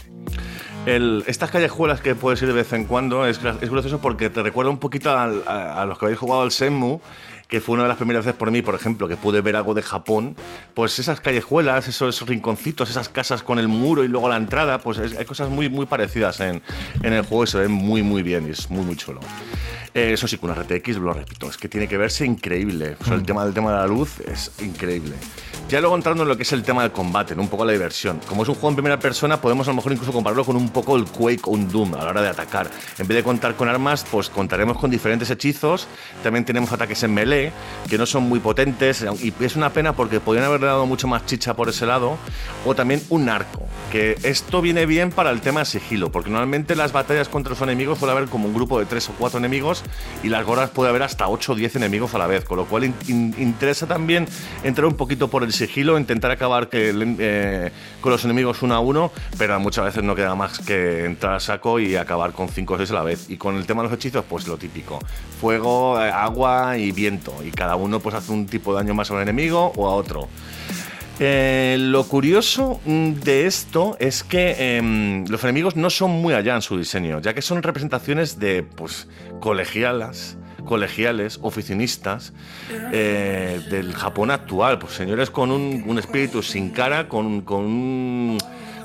El- 0.88 1.24
estas 1.28 1.52
callejuelas 1.52 2.02
que 2.02 2.16
puedes 2.16 2.42
ir 2.42 2.48
de 2.48 2.54
vez 2.54 2.72
en 2.74 2.86
cuando 2.86 3.26
es, 3.28 3.42
gra- 3.44 3.58
es 3.62 3.70
gracioso 3.70 4.00
porque 4.00 4.30
te 4.30 4.42
recuerda 4.42 4.72
un 4.72 4.78
poquito 4.80 5.10
a, 5.12 5.24
a 5.82 5.86
los 5.86 5.98
que 6.00 6.06
habéis 6.06 6.20
jugado 6.20 6.42
al 6.44 6.52
Senmu, 6.52 7.00
que 7.48 7.62
fue 7.62 7.74
una 7.76 7.84
de 7.84 7.90
las 7.90 7.98
primeras 7.98 8.26
veces 8.26 8.38
por 8.38 8.52
mí, 8.52 8.62
por 8.62 8.76
ejemplo, 8.76 9.08
que 9.08 9.16
pude 9.16 9.40
ver 9.42 9.56
algo 9.56 9.74
de 9.74 9.82
Japón, 9.82 10.36
pues 10.74 11.00
esas 11.00 11.22
callejuelas, 11.22 11.88
esos 11.88 12.26
rinconcitos, 12.28 12.90
esas 12.90 13.08
casas 13.10 13.42
con 13.44 13.58
el 13.60 13.68
muro 13.70 14.04
y 14.04 14.08
luego 14.10 14.28
la 14.30 14.36
entrada, 14.38 14.80
pues 14.80 14.98
es- 14.98 15.18
hay 15.18 15.26
cosas 15.26 15.50
muy, 15.50 15.70
muy 15.70 15.86
parecidas 15.86 16.40
en, 16.42 16.62
en 17.04 17.14
el 17.14 17.22
juego 17.24 17.44
y 17.44 17.48
se 17.48 17.58
ven 17.60 17.72
muy, 17.72 18.02
muy 18.04 18.24
bien 18.24 18.48
y 18.48 18.52
es 18.52 18.70
muy, 18.70 18.84
muy 18.86 18.96
chulo. 18.96 19.20
Eh, 19.94 20.14
eso 20.14 20.28
sí, 20.28 20.38
con 20.38 20.52
una 20.52 20.62
RTX, 20.62 20.98
lo 20.98 21.12
repito, 21.14 21.50
es 21.50 21.58
que 21.58 21.68
tiene 21.70 21.88
que 21.88 21.98
verse 21.98 22.26
increíble. 22.26 22.96
O 23.02 23.06
sea, 23.06 23.16
el, 23.16 23.24
tema, 23.24 23.44
el 23.46 23.54
tema 23.54 23.72
de 23.72 23.78
la 23.78 23.88
luz 23.88 24.20
es 24.20 24.52
increíble. 24.62 25.16
Ya 25.70 25.82
luego 25.82 25.96
entrando 25.98 26.24
en 26.24 26.30
lo 26.30 26.38
que 26.38 26.44
es 26.44 26.54
el 26.54 26.64
tema 26.64 26.82
del 26.84 26.94
combate, 26.94 27.36
¿no? 27.36 27.42
un 27.42 27.50
poco 27.50 27.66
la 27.66 27.74
diversión. 27.74 28.22
Como 28.26 28.44
es 28.44 28.48
un 28.50 28.56
juego 28.56 28.70
en 28.70 28.76
primera 28.76 29.00
persona, 29.00 29.42
podemos 29.42 29.68
a 29.68 29.72
lo 29.72 29.76
mejor 29.76 29.92
incluso 29.92 30.14
compararlo 30.14 30.46
con 30.46 30.56
un 30.56 30.70
poco 30.70 30.96
el 30.96 31.04
Quake 31.04 31.42
o 31.44 31.50
un 31.52 31.68
Doom 31.70 31.94
a 31.96 32.06
la 32.06 32.10
hora 32.12 32.22
de 32.22 32.30
atacar. 32.30 32.72
En 32.98 33.06
vez 33.06 33.18
de 33.18 33.24
contar 33.24 33.56
con 33.58 33.68
armas, 33.68 34.06
pues 34.10 34.30
contaremos 34.30 34.78
con 34.78 34.90
diferentes 34.90 35.30
hechizos. 35.30 35.90
También 36.24 36.46
tenemos 36.46 36.72
ataques 36.72 37.04
en 37.04 37.14
melee, 37.14 37.52
que 37.90 37.98
no 37.98 38.06
son 38.06 38.24
muy 38.24 38.40
potentes. 38.40 39.06
Y 39.22 39.34
es 39.44 39.58
una 39.58 39.72
pena 39.72 39.92
porque 39.94 40.22
podrían 40.22 40.46
haberle 40.46 40.68
dado 40.68 40.86
mucho 40.86 41.06
más 41.10 41.26
chicha 41.26 41.54
por 41.54 41.68
ese 41.68 41.86
lado. 41.86 42.18
O 42.66 42.74
también 42.74 43.02
un 43.10 43.28
arco, 43.28 43.64
que 43.92 44.16
esto 44.24 44.62
viene 44.62 44.86
bien 44.86 45.10
para 45.12 45.32
el 45.32 45.42
tema 45.42 45.60
de 45.62 45.66
sigilo, 45.66 46.14
porque 46.14 46.30
normalmente 46.30 46.78
las 46.78 46.94
batallas 46.94 47.28
contra 47.28 47.50
los 47.50 47.62
enemigos 47.62 48.00
puede 48.00 48.14
haber 48.14 48.30
como 48.30 48.48
un 48.48 48.54
grupo 48.54 48.80
de 48.80 48.86
tres 48.86 49.10
o 49.10 49.14
cuatro 49.20 49.38
enemigos 49.38 49.84
y 50.24 50.30
las 50.30 50.46
gorras 50.46 50.70
puede 50.70 50.92
haber 50.92 51.04
hasta 51.04 51.28
8 51.28 51.52
o 51.52 51.56
10 51.56 51.76
enemigos 51.76 52.14
a 52.14 52.18
la 52.20 52.28
vez, 52.28 52.46
con 52.46 52.56
lo 52.56 52.66
cual 52.68 52.86
in- 52.86 52.96
in- 53.10 53.36
interesa 53.38 53.86
también 53.86 54.26
entrar 54.64 54.86
un 54.86 54.96
poquito 54.96 55.28
por 55.28 55.44
el 55.44 55.52
sigilo, 55.58 55.98
intentar 55.98 56.32
acabar 56.32 56.70
eh, 56.72 57.72
con 58.02 58.12
los 58.12 58.24
enemigos 58.24 58.62
uno 58.62 58.76
a 58.76 58.80
uno, 58.80 59.12
pero 59.38 59.60
muchas 59.60 59.86
veces 59.86 60.04
no 60.04 60.16
queda 60.16 60.36
más 60.36 60.60
que 60.60 61.06
entrar 61.06 61.36
a 61.36 61.40
saco 61.40 61.80
y 61.80 61.96
acabar 61.96 62.32
con 62.32 62.50
5 62.50 62.74
o 62.74 62.78
6 62.78 62.92
a 62.92 62.94
la 62.94 63.04
vez. 63.04 63.30
Y 63.30 63.38
con 63.38 63.56
el 63.56 63.66
tema 63.66 63.82
de 63.84 63.90
los 63.90 63.98
hechizos, 63.98 64.24
pues 64.30 64.48
lo 64.48 64.58
típico, 64.58 65.00
fuego, 65.42 66.02
eh, 66.02 66.10
agua 66.10 66.78
y 66.78 66.92
viento, 66.92 67.34
y 67.44 67.52
cada 67.52 67.76
uno 67.76 68.00
pues 68.00 68.16
hace 68.16 68.32
un 68.32 68.46
tipo 68.46 68.72
de 68.72 68.84
daño 68.84 68.94
más 68.94 69.12
a 69.12 69.16
un 69.16 69.22
enemigo 69.22 69.74
o 69.76 69.88
a 69.88 69.96
otro. 69.96 70.28
Eh, 71.20 71.78
lo 71.80 72.04
curioso 72.04 72.80
mm, 72.86 73.14
de 73.14 73.48
esto 73.48 73.98
es 74.00 74.24
que 74.24 74.78
em, 74.78 75.26
los 75.28 75.44
enemigos 75.44 75.76
no 75.76 75.90
son 75.90 76.12
muy 76.12 76.36
allá 76.36 76.54
en 76.54 76.62
su 76.62 76.78
diseño, 76.78 77.20
ya 77.22 77.34
que 77.34 77.42
son 77.42 77.64
representaciones 77.64 78.38
de 78.38 78.62
pues, 78.62 79.08
colegialas, 79.40 80.38
colegiales, 80.68 81.40
oficinistas 81.42 82.34
eh, 82.92 83.60
del 83.72 83.94
Japón 83.94 84.30
actual. 84.30 84.78
Pues 84.78 84.94
señores 84.94 85.32
con 85.32 85.52
un, 85.52 85.84
un 85.88 85.98
espíritu 85.98 86.44
sin 86.44 86.70
cara, 86.70 87.08
con, 87.08 87.42
con 87.42 87.66
un 87.66 88.38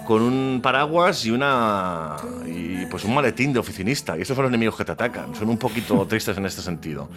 con 0.06 0.20
un 0.20 0.59
paraguas 0.60 1.24
y 1.26 1.30
una 1.30 2.16
y 2.44 2.86
pues 2.86 3.04
un 3.04 3.14
maletín 3.14 3.52
de 3.52 3.60
oficinista. 3.60 4.18
Y 4.18 4.22
estos 4.22 4.34
son 4.34 4.44
los 4.44 4.50
enemigos 4.50 4.76
que 4.76 4.84
te 4.84 4.90
atacan. 4.92 5.32
Son 5.36 5.48
un 5.48 5.59
poquito 5.59 6.04
tristes 6.09 6.36
en 6.36 6.44
este 6.44 6.60
sentido. 6.60 7.09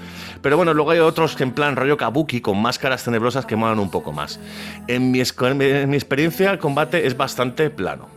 Pero 0.41 0.55
bueno 0.55 0.71
luego 0.73 0.91
hay 0.91 0.99
otros 0.99 1.35
que 1.35 1.41
en 1.43 1.51
plan 1.51 1.75
rollo 1.75 1.97
kabuki 1.97 2.41
con 2.41 2.61
máscaras 2.61 3.03
tenebrosas 3.03 3.45
que 3.47 3.55
molan 3.55 3.79
un 3.79 3.89
poco 3.89 4.11
más. 4.11 4.39
En 4.87 5.09
mi, 5.11 5.19
esco- 5.19 5.47
en 5.59 5.89
mi 5.89 5.95
experiencia 5.95 6.51
el 6.51 6.59
combate 6.59 7.07
es 7.07 7.17
bastante 7.17 7.69
plano 7.71 8.07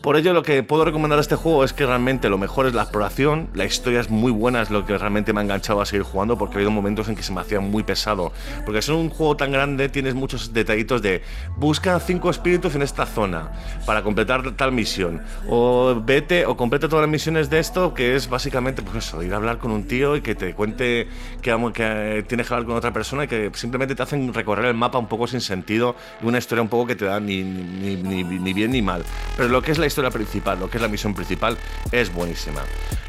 por 0.00 0.16
ello, 0.16 0.32
lo 0.32 0.42
que 0.42 0.62
puedo 0.62 0.84
recomendar 0.84 1.18
de 1.18 1.22
este 1.22 1.36
juego 1.36 1.64
es 1.64 1.72
que 1.72 1.84
realmente 1.84 2.28
lo 2.28 2.38
mejor 2.38 2.66
es 2.66 2.74
la 2.74 2.82
exploración. 2.82 3.48
La 3.54 3.64
historia 3.64 4.00
es 4.00 4.10
muy 4.10 4.30
buena, 4.32 4.62
es 4.62 4.70
lo 4.70 4.86
que 4.86 4.96
realmente 4.96 5.32
me 5.32 5.40
ha 5.40 5.42
enganchado 5.42 5.80
a 5.80 5.86
seguir 5.86 6.02
jugando 6.04 6.38
porque 6.38 6.54
ha 6.54 6.58
habido 6.58 6.70
momentos 6.70 7.08
en 7.08 7.16
que 7.16 7.22
se 7.22 7.32
me 7.32 7.40
hacía 7.40 7.60
muy 7.60 7.82
pesado. 7.82 8.32
Porque 8.64 8.80
ser 8.82 8.94
un 8.94 9.10
juego 9.10 9.36
tan 9.36 9.50
grande 9.52 9.88
tienes 9.88 10.14
muchos 10.14 10.52
detallitos 10.52 11.02
de 11.02 11.22
busca 11.56 11.98
cinco 12.00 12.30
espíritus 12.30 12.74
en 12.74 12.82
esta 12.82 13.06
zona 13.06 13.50
para 13.86 14.02
completar 14.02 14.50
tal 14.52 14.72
misión. 14.72 15.22
O 15.48 16.00
vete 16.04 16.46
o 16.46 16.56
completa 16.56 16.88
todas 16.88 17.02
las 17.02 17.10
misiones 17.10 17.50
de 17.50 17.58
esto, 17.58 17.92
que 17.94 18.14
es 18.14 18.28
básicamente 18.28 18.82
pues 18.82 19.04
eso, 19.06 19.22
ir 19.22 19.32
a 19.32 19.36
hablar 19.36 19.58
con 19.58 19.70
un 19.72 19.84
tío 19.88 20.16
y 20.16 20.20
que 20.20 20.34
te 20.34 20.54
cuente 20.54 21.08
que, 21.42 21.50
que 21.74 22.24
tienes 22.28 22.46
que 22.46 22.54
hablar 22.54 22.66
con 22.66 22.76
otra 22.76 22.92
persona 22.92 23.24
y 23.24 23.28
que 23.28 23.50
simplemente 23.54 23.94
te 23.94 24.02
hacen 24.02 24.32
recorrer 24.32 24.66
el 24.66 24.74
mapa 24.74 24.98
un 24.98 25.08
poco 25.08 25.26
sin 25.26 25.40
sentido 25.40 25.96
y 26.22 26.26
una 26.26 26.38
historia 26.38 26.62
un 26.62 26.68
poco 26.68 26.86
que 26.86 26.96
te 26.96 27.04
da 27.06 27.18
ni, 27.18 27.42
ni, 27.42 27.96
ni- 27.96 28.22
ni 28.24 28.52
bien 28.52 28.70
ni 28.70 28.80
mal. 28.82 29.02
Pero 29.36 29.48
lo 29.48 29.60
que 29.62 29.72
es 29.72 29.78
la 29.78 29.87
historia 29.88 30.10
principal, 30.10 30.60
lo 30.60 30.70
que 30.70 30.78
es 30.78 30.82
la 30.82 30.88
misión 30.88 31.14
principal, 31.14 31.58
es 31.90 32.12
buenísima. 32.12 32.62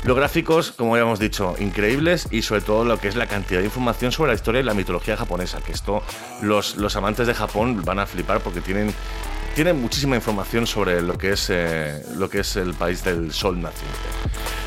Los 0.03 0.17
gráficos, 0.17 0.71
como 0.71 0.95
ya 0.95 1.03
hemos 1.03 1.19
dicho, 1.19 1.55
increíbles 1.59 2.27
y 2.31 2.41
sobre 2.41 2.61
todo 2.61 2.85
lo 2.85 2.99
que 2.99 3.07
es 3.07 3.15
la 3.15 3.27
cantidad 3.27 3.59
de 3.59 3.65
información 3.65 4.11
sobre 4.11 4.31
la 4.31 4.35
historia 4.35 4.61
y 4.61 4.63
la 4.63 4.73
mitología 4.73 5.15
japonesa, 5.17 5.61
que 5.61 5.71
esto 5.71 6.01
los, 6.41 6.77
los 6.77 6.95
amantes 6.95 7.27
de 7.27 7.33
Japón 7.33 7.83
van 7.85 7.99
a 7.99 8.05
flipar 8.05 8.39
porque 8.41 8.61
tienen, 8.61 8.93
tienen 9.59 9.81
muchísima 9.81 10.15
información 10.15 10.65
sobre 10.65 11.01
lo 11.01 11.17
que 11.17 11.33
es, 11.33 11.49
eh, 11.49 12.01
lo 12.15 12.29
que 12.29 12.39
es 12.39 12.55
el 12.55 12.73
país 12.75 13.03
del 13.03 13.33
sol 13.33 13.61
naciente. 13.61 13.97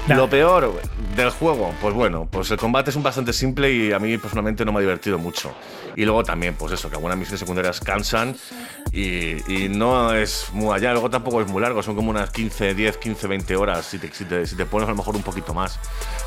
Nah. 0.06 0.16
Lo 0.16 0.28
peor 0.28 0.82
del 1.16 1.30
juego, 1.30 1.72
pues 1.80 1.94
bueno, 1.94 2.28
pues 2.30 2.50
el 2.50 2.58
combate 2.58 2.90
es 2.90 2.96
un 2.96 3.02
bastante 3.02 3.32
simple 3.32 3.72
y 3.72 3.92
a 3.92 3.98
mí 3.98 4.18
personalmente 4.18 4.66
no 4.66 4.72
me 4.72 4.80
ha 4.80 4.82
divertido 4.82 5.18
mucho. 5.18 5.54
Y 5.96 6.04
luego 6.04 6.24
también, 6.24 6.56
pues 6.56 6.72
eso, 6.72 6.90
que 6.90 6.96
algunas 6.96 7.16
misiones 7.16 7.40
secundarias 7.40 7.80
cansan 7.80 8.36
y, 8.92 9.50
y 9.50 9.70
no 9.70 10.12
es 10.12 10.48
muy 10.52 10.74
allá. 10.74 10.92
Luego 10.92 11.08
tampoco 11.08 11.40
es 11.40 11.48
muy 11.48 11.62
largo, 11.62 11.82
son 11.82 11.96
como 11.96 12.10
unas 12.10 12.28
15, 12.28 12.74
10, 12.74 12.98
15, 12.98 13.28
20 13.28 13.56
horas 13.56 13.86
si 13.86 13.98
te, 13.98 14.12
si 14.12 14.26
te, 14.26 14.46
si 14.46 14.56
te 14.56 14.66
pones 14.66 14.88
a 14.88 14.90
lo 14.90 14.98
mejor 14.98 15.16
un 15.16 15.22
poquito 15.22 15.54
más. 15.54 15.80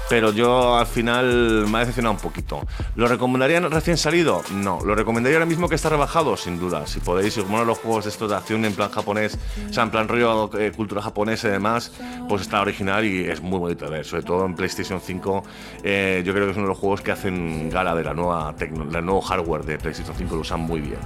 Pero 0.10 0.32
yo 0.32 0.78
al 0.78 0.86
final 0.86 1.66
me 1.68 1.78
ha 1.78 1.80
decepcionado 1.80 2.14
un 2.16 2.22
poquito. 2.22 2.62
¿Lo 2.96 3.08
recomendaría 3.08 3.60
recién 3.62 3.98
salido? 3.98 4.44
No. 4.52 4.80
¿Lo 4.82 4.94
recomendaría 4.96 5.38
ahora 5.38 5.48
mismo 5.48 5.68
que 5.68 5.76
está 5.76 5.90
rebajado? 5.90 6.38
Sin 6.38 6.60
duda. 6.60 6.86
Si 6.86 7.00
podéis, 7.00 7.34
si 7.34 7.40
os 7.40 7.48
molan 7.48 7.68
los 7.68 7.80
juegos 7.80 8.06
de 8.06 8.36
acción 8.36 8.66
en 8.66 8.74
plan 8.74 8.92
japonés, 8.92 9.38
o 9.70 9.74
sea, 9.74 9.84
en 9.84 9.92
plan 9.92 10.08
rollo 10.08 10.52
eh, 10.60 10.72
cultura 10.76 11.02
japonesa 11.02 11.48
y 11.48 11.52
demás, 11.52 11.92
pues 12.30 12.44
está 12.44 12.62
original 12.62 13.04
y 13.04 13.26
es 13.26 13.42
muy 13.42 13.60
bonito 13.60 13.86
de 13.86 13.92
ver. 13.92 14.06
Sobre 14.06 14.24
todo 14.24 14.46
en 14.46 14.56
PlayStation 14.56 15.02
5, 15.02 15.44
eh, 15.84 16.24
yo 16.26 16.34
creo 16.34 16.46
que 16.46 16.52
es 16.52 16.58
uno 16.58 16.68
de 16.68 16.70
los 16.70 16.78
juegos 16.78 17.02
que 17.02 17.12
hacen 17.12 17.70
gala 17.70 17.96
de 17.96 18.04
la 18.04 18.14
nueva 18.14 18.54
del 18.54 19.06
nuevo 19.06 19.22
hardware 19.22 19.64
de 19.64 19.78
PlayStation 19.78 20.16
5, 20.16 20.36
lo 20.36 20.42
usan 20.42 20.62
muy 20.62 20.82
bien. 20.82 21.00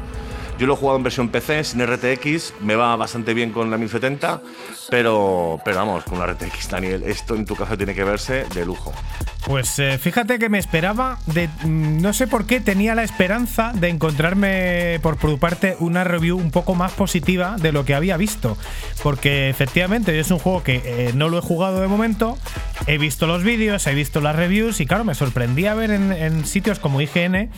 Yo 0.59 0.67
lo 0.67 0.73
he 0.73 0.77
jugado 0.77 0.97
en 0.97 1.03
versión 1.03 1.29
PC, 1.29 1.63
sin 1.63 1.81
RTX, 1.87 2.53
me 2.59 2.75
va 2.75 2.93
bastante 2.97 3.33
bien 3.33 3.51
con 3.51 3.71
la 3.71 3.77
1070, 3.77 4.41
pero, 4.89 5.57
pero 5.63 5.77
vamos, 5.77 6.03
con 6.03 6.19
la 6.19 6.27
RTX, 6.27 6.69
Daniel, 6.69 7.03
esto 7.05 7.35
en 7.35 7.45
tu 7.45 7.55
caso 7.55 7.77
tiene 7.77 7.95
que 7.95 8.03
verse 8.03 8.43
de 8.53 8.65
lujo. 8.65 8.93
Pues 9.45 9.79
eh, 9.79 9.97
fíjate 9.97 10.37
que 10.37 10.49
me 10.49 10.59
esperaba 10.59 11.17
de. 11.27 11.47
mm, 11.47 12.01
No 12.01 12.11
sé 12.11 12.27
por 12.27 12.45
qué 12.45 12.59
tenía 12.59 12.93
la 12.93 13.03
esperanza 13.03 13.71
de 13.73 13.87
encontrarme 13.87 14.99
por 15.01 15.39
parte 15.39 15.77
una 15.79 16.03
review 16.03 16.37
un 16.37 16.51
poco 16.51 16.75
más 16.75 16.91
positiva 16.91 17.55
de 17.57 17.71
lo 17.71 17.85
que 17.85 17.95
había 17.95 18.17
visto. 18.17 18.57
Porque 19.01 19.49
efectivamente 19.49 20.19
es 20.19 20.29
un 20.29 20.39
juego 20.39 20.61
que 20.61 20.81
eh, 20.83 21.11
no 21.15 21.29
lo 21.29 21.37
he 21.37 21.41
jugado 21.41 21.79
de 21.79 21.87
momento. 21.87 22.37
He 22.85 22.97
visto 22.97 23.27
los 23.27 23.43
vídeos, 23.43 23.87
he 23.87 23.93
visto 23.93 24.19
las 24.19 24.35
reviews 24.35 24.81
y 24.81 24.85
claro, 24.85 25.05
me 25.05 25.15
sorprendía 25.15 25.73
ver 25.73 25.91
en 25.91 26.45
sitios 26.45 26.79
como 26.79 26.99
IGN. 26.99 27.49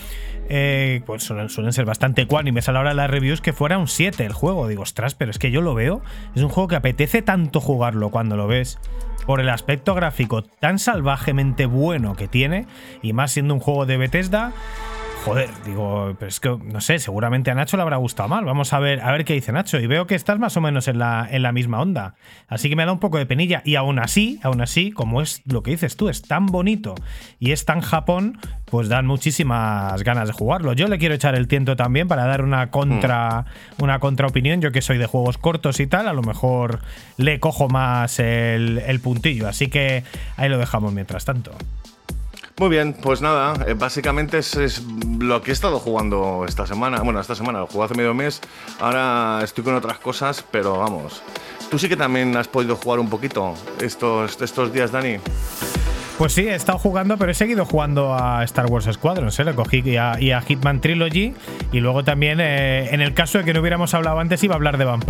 Eh, 0.50 1.02
pues 1.06 1.24
suelen, 1.24 1.50
ser 1.50 1.86
bastante 1.86 2.28
cuánimes 2.28 2.68
a 2.68 2.72
la 2.72 2.82
hora 2.82 2.90
de 2.90 2.96
las 2.96 3.10
reviews 3.10 3.42
que 3.42 3.54
fuera 3.54 3.78
un 3.78 3.88
7 3.88 4.26
el 4.26 4.34
juego. 4.34 4.68
Digo, 4.68 4.84
ostras, 4.84 5.16
pero 5.16 5.32
es 5.32 5.40
que 5.40 5.52
yo 5.52 5.62
lo 5.62 5.74
veo. 5.74 6.02
Es 6.36 6.42
un 6.42 6.50
juego 6.50 6.68
que 6.68 6.76
apetece 6.76 7.22
tanto 7.22 7.60
jugarlo 7.60 8.10
cuando 8.10 8.36
lo 8.36 8.48
ves 8.48 8.80
por 9.26 9.40
el 9.40 9.50
aspecto 9.50 9.94
gráfico 9.94 10.42
tan 10.42 10.80
salvajemente 10.80 11.66
bueno 11.66 12.16
que 12.16 12.28
tiene, 12.28 12.66
y 13.02 13.14
más 13.14 13.32
siendo 13.32 13.54
un 13.54 13.60
juego 13.60 13.86
de 13.86 13.98
Bethesda. 13.98 14.52
Joder, 15.24 15.52
digo, 15.64 16.16
pero 16.18 16.30
es 16.30 16.40
que 16.40 16.50
no 16.50 16.82
sé, 16.82 16.98
seguramente 16.98 17.52
a 17.52 17.54
Nacho 17.54 17.78
le 17.78 17.84
habrá 17.84 17.98
gustado 17.98 18.28
mal. 18.28 18.44
Vamos 18.44 18.74
a 18.74 18.80
ver, 18.80 19.02
a 19.02 19.12
ver 19.12 19.24
qué 19.24 19.34
dice 19.34 19.52
Nacho. 19.52 19.80
Y 19.80 19.86
veo 19.86 20.08
que 20.08 20.16
estás 20.16 20.40
más 20.40 20.58
o 20.58 20.62
menos 20.62 20.88
en 20.88 20.98
la, 20.98 21.28
en 21.30 21.44
la 21.44 21.52
misma 21.52 21.80
onda. 21.80 22.16
Así 22.48 22.70
que 22.70 22.76
me 22.76 22.86
da 22.86 22.92
un 22.92 23.00
poco 23.00 23.20
de 23.20 23.28
penilla. 23.28 23.62
Y 23.64 23.76
aún 23.76 24.00
así, 24.00 24.40
aún 24.42 24.62
así, 24.62 24.92
como 24.92 25.22
es 25.22 25.44
lo 25.46 25.62
que 25.62 25.72
dices 25.72 25.96
tú, 25.96 26.10
es 26.10 26.24
tan 26.24 26.48
bonito 26.48 26.96
y 27.40 27.52
es 27.52 27.66
tan 27.66 27.82
Japón, 27.82 28.40
pues 28.66 28.90
dan 28.90 29.06
muchísimas 29.06 30.02
ganas 30.02 30.28
de 30.28 30.34
jugarlo. 30.34 30.74
Yo 30.74 30.88
le 30.88 30.98
quiero 30.98 31.14
echar 31.14 31.36
el 31.36 31.48
tiento 31.48 31.76
también 31.76 32.08
para 32.08 32.26
dar 32.26 32.44
una 32.44 32.72
contra, 32.72 33.46
una 33.78 34.00
contraopinión. 34.00 34.60
Yo 34.60 34.72
que 34.72 34.82
soy 34.82 34.98
de 34.98 35.06
juegos 35.06 35.38
cortos 35.38 35.80
y 35.80 35.86
tal, 35.86 36.08
a 36.08 36.14
lo 36.14 36.24
mejor 36.24 36.80
le 37.18 37.40
cojo 37.40 37.70
más 37.70 38.18
el, 38.18 38.80
el 38.80 39.00
puntillo. 39.00 39.48
Así 39.48 39.68
que 39.68 40.04
ahí 40.36 40.50
lo 40.50 40.58
dejamos 40.58 40.94
mientras 40.94 41.26
tanto. 41.26 41.52
Muy 42.62 42.70
bien, 42.70 42.94
pues 42.94 43.24
nada, 43.24 43.56
eh, 43.66 43.74
básicamente 43.74 44.38
es, 44.38 44.56
es 44.56 44.84
lo 45.18 45.42
que 45.42 45.50
he 45.50 45.52
estado 45.52 45.80
jugando 45.80 46.46
esta 46.48 46.68
semana. 46.68 47.02
Bueno, 47.02 47.20
esta 47.20 47.34
semana 47.34 47.58
lo 47.58 47.66
jugué 47.66 47.86
hace 47.86 47.96
medio 47.96 48.14
mes, 48.14 48.40
ahora 48.80 49.40
estoy 49.44 49.64
con 49.64 49.74
otras 49.74 49.98
cosas, 49.98 50.46
pero 50.52 50.78
vamos. 50.78 51.24
Tú 51.72 51.80
sí 51.80 51.90
que 51.90 51.98
también 51.98 52.38
has 52.38 52.48
podido 52.48 52.76
jugar 52.76 53.00
un 53.00 53.10
poquito 53.10 53.56
estos, 53.82 54.40
estos 54.40 54.72
días, 54.72 54.92
Dani. 54.92 55.18
Pues 56.20 56.34
sí, 56.34 56.42
he 56.42 56.54
estado 56.54 56.78
jugando, 56.78 57.18
pero 57.18 57.32
he 57.32 57.34
seguido 57.34 57.66
jugando 57.66 58.14
a 58.14 58.44
Star 58.44 58.68
Wars 58.68 58.88
Squadrons, 58.92 59.40
¿eh? 59.40 59.44
Le 59.44 59.56
cogí 59.56 59.82
y 59.84 59.98
a, 59.98 60.42
Hitman 60.42 60.82
Trilogy. 60.82 61.34
Y 61.72 61.80
luego 61.80 62.04
también, 62.04 62.40
eh, 62.40 62.94
en 62.94 63.02
el 63.02 63.16
caso 63.16 63.40
de 63.40 63.44
que 63.44 63.56
no 63.56 63.62
hubiéramos 63.62 63.96
hablado 63.96 64.20
antes, 64.20 64.44
iba 64.44 64.54
a 64.54 64.58
hablar 64.58 64.78
de 64.78 64.86
Bank 64.86 65.04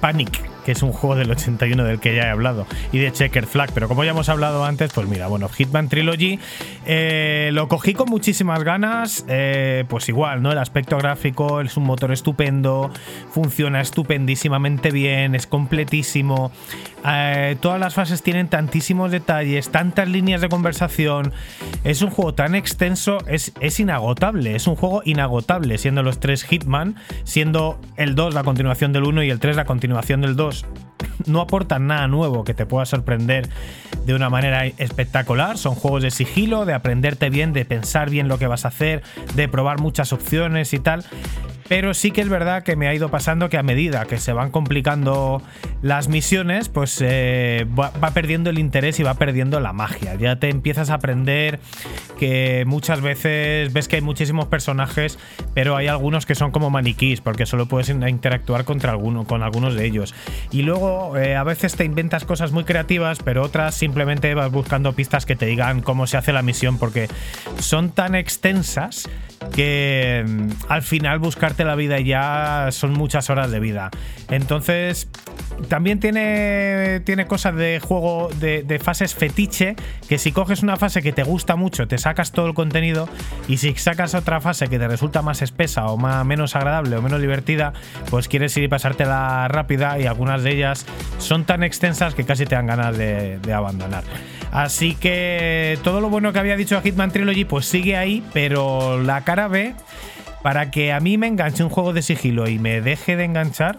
Panic, 0.00 0.40
que 0.64 0.72
es 0.72 0.82
un 0.82 0.92
juego 0.92 1.16
del 1.16 1.30
81 1.30 1.84
del 1.84 2.00
que 2.00 2.14
ya 2.14 2.22
he 2.24 2.30
hablado, 2.30 2.66
y 2.92 2.98
de 2.98 3.12
Checker 3.12 3.46
Flag. 3.46 3.70
Pero 3.72 3.88
como 3.88 4.04
ya 4.04 4.10
hemos 4.10 4.28
hablado 4.28 4.64
antes, 4.64 4.92
pues 4.92 5.06
mira, 5.08 5.26
bueno, 5.26 5.48
Hitman 5.48 5.88
Trilogy 5.88 6.38
eh, 6.86 7.50
lo 7.52 7.68
cogí 7.68 7.94
con 7.94 8.08
muchísimas 8.08 8.62
ganas. 8.64 9.24
eh, 9.28 9.84
pues 9.88 10.08
igual, 10.08 10.42
¿no? 10.42 10.52
El 10.52 10.58
aspecto 10.58 10.96
gráfico 10.98 11.60
es 11.60 11.76
un 11.76 11.84
motor 11.84 12.12
estupendo, 12.12 12.90
funciona 13.30 13.80
estupendísimamente 13.80 14.90
bien, 14.90 15.34
es 15.34 15.46
completísimo. 15.46 16.52
eh, 17.06 17.56
todas 17.60 17.80
las 17.80 17.94
fases 17.94 18.22
tienen 18.22 18.48
tantísimos 18.48 19.10
detalles, 19.10 19.70
tantas 19.70 20.08
líneas 20.08 20.40
de 20.40 20.48
conversación. 20.48 21.32
Es 21.84 22.02
un 22.02 22.10
juego 22.10 22.34
tan 22.34 22.54
extenso, 22.54 23.18
es, 23.26 23.52
es 23.60 23.80
inagotable. 23.80 24.54
Es 24.54 24.66
un 24.66 24.76
juego 24.76 25.02
inagotable, 25.04 25.78
siendo 25.78 26.02
los 26.02 26.20
tres 26.20 26.44
Hitman, 26.44 26.96
siendo 27.24 27.78
el 27.96 28.14
2 28.14 28.34
la 28.34 28.44
continuación 28.44 28.92
del 28.92 29.04
1 29.04 29.22
y 29.24 29.30
el 29.30 29.40
3 29.40 29.56
la 29.56 29.64
continuación 29.64 30.20
del 30.20 30.36
2 30.36 30.59
no 31.26 31.40
aportan 31.40 31.86
nada 31.86 32.06
nuevo 32.08 32.44
que 32.44 32.54
te 32.54 32.66
pueda 32.66 32.86
sorprender 32.86 33.48
de 34.04 34.14
una 34.14 34.30
manera 34.30 34.66
espectacular. 34.66 35.58
Son 35.58 35.74
juegos 35.74 36.02
de 36.02 36.10
sigilo, 36.10 36.64
de 36.64 36.74
aprenderte 36.74 37.30
bien, 37.30 37.52
de 37.52 37.64
pensar 37.64 38.10
bien 38.10 38.28
lo 38.28 38.38
que 38.38 38.46
vas 38.46 38.64
a 38.64 38.68
hacer, 38.68 39.02
de 39.34 39.48
probar 39.48 39.80
muchas 39.80 40.12
opciones 40.12 40.72
y 40.72 40.78
tal. 40.78 41.04
Pero 41.70 41.94
sí 41.94 42.10
que 42.10 42.20
es 42.20 42.28
verdad 42.28 42.64
que 42.64 42.74
me 42.74 42.88
ha 42.88 42.94
ido 42.94 43.12
pasando 43.12 43.48
que 43.48 43.56
a 43.56 43.62
medida 43.62 44.04
que 44.06 44.18
se 44.18 44.32
van 44.32 44.50
complicando 44.50 45.40
las 45.82 46.08
misiones, 46.08 46.68
pues 46.68 46.98
eh, 47.00 47.64
va, 47.78 47.92
perdiendo 48.10 48.50
el 48.50 48.58
interés 48.58 48.98
y 48.98 49.04
va 49.04 49.14
perdiendo 49.14 49.60
la 49.60 49.72
magia. 49.72 50.16
Ya 50.16 50.34
te 50.34 50.48
empiezas 50.48 50.90
a 50.90 50.94
aprender 50.94 51.60
que 52.18 52.64
muchas 52.66 53.00
veces 53.02 53.72
ves 53.72 53.86
que 53.86 53.94
hay 53.94 54.02
muchísimos 54.02 54.46
personajes, 54.46 55.16
pero 55.54 55.76
hay 55.76 55.86
algunos 55.86 56.26
que 56.26 56.34
son 56.34 56.50
como 56.50 56.70
maniquís, 56.70 57.20
porque 57.20 57.46
solo 57.46 57.66
puedes 57.66 57.88
in- 57.88 58.02
interactuar 58.08 58.64
contra 58.64 58.90
alguno, 58.90 59.24
con 59.24 59.44
algunos 59.44 59.76
de 59.76 59.86
ellos. 59.86 60.12
Y 60.50 60.62
luego 60.62 61.16
eh, 61.18 61.36
a 61.36 61.44
veces 61.44 61.76
te 61.76 61.84
inventas 61.84 62.24
cosas 62.24 62.50
muy 62.50 62.64
creativas, 62.64 63.20
pero 63.22 63.44
otras 63.44 63.76
simplemente 63.76 64.34
vas 64.34 64.50
buscando 64.50 64.92
pistas 64.94 65.24
que 65.24 65.36
te 65.36 65.46
digan 65.46 65.82
cómo 65.82 66.08
se 66.08 66.16
hace 66.16 66.32
la 66.32 66.42
misión, 66.42 66.78
porque 66.78 67.06
son 67.60 67.90
tan 67.90 68.16
extensas 68.16 69.08
que 69.54 70.24
mm, 70.26 70.48
al 70.68 70.82
final 70.82 71.18
buscarte 71.18 71.64
la 71.64 71.74
vida 71.74 71.98
ya 72.00 72.68
son 72.70 72.92
muchas 72.92 73.30
horas 73.30 73.50
de 73.50 73.60
vida. 73.60 73.90
Entonces, 74.28 75.08
también 75.68 76.00
tiene, 76.00 77.00
tiene 77.04 77.26
cosas 77.26 77.54
de 77.54 77.80
juego 77.80 78.28
de, 78.38 78.80
fases 78.82 79.14
fetiche, 79.14 79.76
que 80.08 80.18
si 80.18 80.32
coges 80.32 80.62
una 80.62 80.76
fase 80.76 81.02
que 81.02 81.12
te 81.12 81.22
gusta 81.22 81.56
mucho, 81.56 81.86
te 81.86 81.98
sacas 81.98 82.32
todo 82.32 82.46
el 82.46 82.54
contenido, 82.54 83.08
y 83.48 83.58
si 83.58 83.74
sacas 83.74 84.14
otra 84.14 84.40
fase 84.40 84.68
que 84.68 84.78
te 84.78 84.88
resulta 84.88 85.22
más 85.22 85.42
espesa 85.42 85.86
o 85.86 85.96
más, 85.96 86.24
menos 86.24 86.56
agradable 86.56 86.96
o 86.96 87.02
menos 87.02 87.20
divertida, 87.20 87.72
pues 88.10 88.28
quieres 88.28 88.56
ir 88.56 88.64
y 88.64 88.68
pasártela 88.68 89.48
rápida, 89.48 89.98
y 89.98 90.06
algunas 90.06 90.42
de 90.42 90.52
ellas 90.52 90.86
son 91.18 91.44
tan 91.44 91.62
extensas 91.62 92.14
que 92.14 92.24
casi 92.24 92.46
te 92.46 92.54
dan 92.54 92.66
ganas 92.66 92.96
de, 92.96 93.38
abandonar. 93.52 94.04
Así 94.52 94.94
que 94.94 95.78
todo 95.84 96.00
lo 96.00 96.08
bueno 96.08 96.32
que 96.32 96.38
había 96.38 96.56
dicho 96.56 96.80
Hitman 96.80 97.10
Trilogy, 97.10 97.44
pues 97.44 97.66
sigue 97.66 97.96
ahí, 97.96 98.24
pero 98.32 99.00
la 99.00 99.22
para 100.42 100.70
que 100.70 100.92
a 100.92 101.00
mí 101.00 101.18
me 101.18 101.26
enganche 101.26 101.62
un 101.62 101.70
juego 101.70 101.92
de 101.92 102.02
sigilo 102.02 102.48
y 102.48 102.58
me 102.58 102.80
deje 102.80 103.16
de 103.16 103.24
enganchar. 103.24 103.78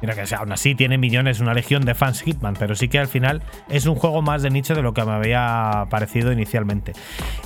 Mira 0.00 0.14
que 0.14 0.22
o 0.22 0.26
sea, 0.26 0.38
aún 0.38 0.52
así 0.52 0.74
tiene 0.74 0.98
millones, 0.98 1.40
una 1.40 1.54
legión 1.54 1.84
de 1.84 1.94
fans 1.94 2.22
Hitman, 2.22 2.54
pero 2.58 2.74
sí 2.74 2.88
que 2.88 2.98
al 2.98 3.08
final 3.08 3.42
es 3.68 3.86
un 3.86 3.94
juego 3.94 4.22
más 4.22 4.42
de 4.42 4.50
nicho 4.50 4.74
de 4.74 4.82
lo 4.82 4.94
que 4.94 5.04
me 5.04 5.12
había 5.12 5.86
parecido 5.90 6.32
inicialmente. 6.32 6.92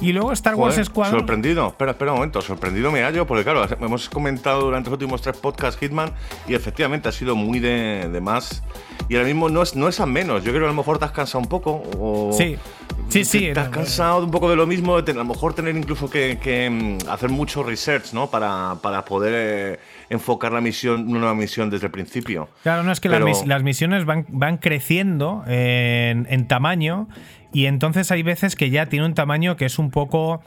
Y 0.00 0.12
luego 0.12 0.32
Star 0.32 0.54
Wars 0.54 0.74
Joder, 0.74 0.86
Squadron. 0.86 1.20
Sorprendido, 1.20 1.68
espera, 1.68 1.92
espera 1.92 2.12
un 2.12 2.18
momento, 2.18 2.40
sorprendido 2.40 2.90
me 2.90 3.02
hallo, 3.02 3.26
porque 3.26 3.44
claro, 3.44 3.66
hemos 3.80 4.08
comentado 4.08 4.62
durante 4.62 4.90
los 4.90 4.94
últimos 4.94 5.22
tres 5.22 5.36
podcasts 5.36 5.78
Hitman 5.80 6.12
y 6.48 6.54
efectivamente 6.54 7.08
ha 7.08 7.12
sido 7.12 7.34
muy 7.36 7.58
de, 7.60 8.08
de 8.12 8.20
más. 8.20 8.62
Y 9.08 9.16
ahora 9.16 9.26
mismo 9.26 9.48
no 9.48 9.62
es, 9.62 9.76
no 9.76 9.88
es 9.88 10.00
a 10.00 10.06
menos. 10.06 10.44
Yo 10.44 10.50
creo 10.50 10.62
que 10.62 10.66
a 10.66 10.70
lo 10.70 10.74
mejor 10.74 10.98
te 10.98 11.04
has 11.04 11.12
cansado 11.12 11.40
un 11.40 11.48
poco. 11.48 11.82
O 11.98 12.30
Sí. 12.32 12.56
Sí, 13.08 13.24
sí, 13.24 13.50
Te 13.52 13.60
has 13.60 13.66
no, 13.66 13.72
cansado 13.72 14.24
un 14.24 14.30
poco 14.30 14.48
de 14.48 14.56
lo 14.56 14.66
mismo, 14.66 15.00
de 15.00 15.12
a 15.12 15.14
lo 15.14 15.24
mejor 15.24 15.54
tener 15.54 15.76
incluso 15.76 16.08
que, 16.08 16.38
que, 16.40 16.70
mm, 16.70 17.08
hacer 17.08 17.28
mucho 17.30 17.62
research, 17.62 18.12
¿no? 18.12 18.28
Para, 18.28 18.76
para 18.80 19.04
poder 19.04 19.32
eh, 19.36 19.78
enfocar 20.14 20.52
la 20.52 20.60
misión, 20.60 21.08
una 21.08 21.20
nueva 21.20 21.34
misión 21.34 21.70
desde 21.70 21.86
el 21.86 21.92
principio. 21.92 22.48
Claro, 22.62 22.82
no 22.82 22.90
es 22.92 23.00
que 23.00 23.08
las 23.08 23.20
Pero- 23.22 23.46
las, 23.46 23.62
misiones 23.62 24.04
van, 24.04 24.26
van 24.28 24.56
creciendo 24.58 25.44
en, 25.46 26.26
en 26.30 26.48
tamaño 26.48 27.08
y 27.52 27.66
entonces 27.66 28.10
hay 28.10 28.22
veces 28.22 28.56
que 28.56 28.70
ya 28.70 28.86
tiene 28.86 29.06
un 29.06 29.14
tamaño 29.14 29.56
que 29.56 29.66
es 29.66 29.78
un 29.78 29.90
poco... 29.90 30.42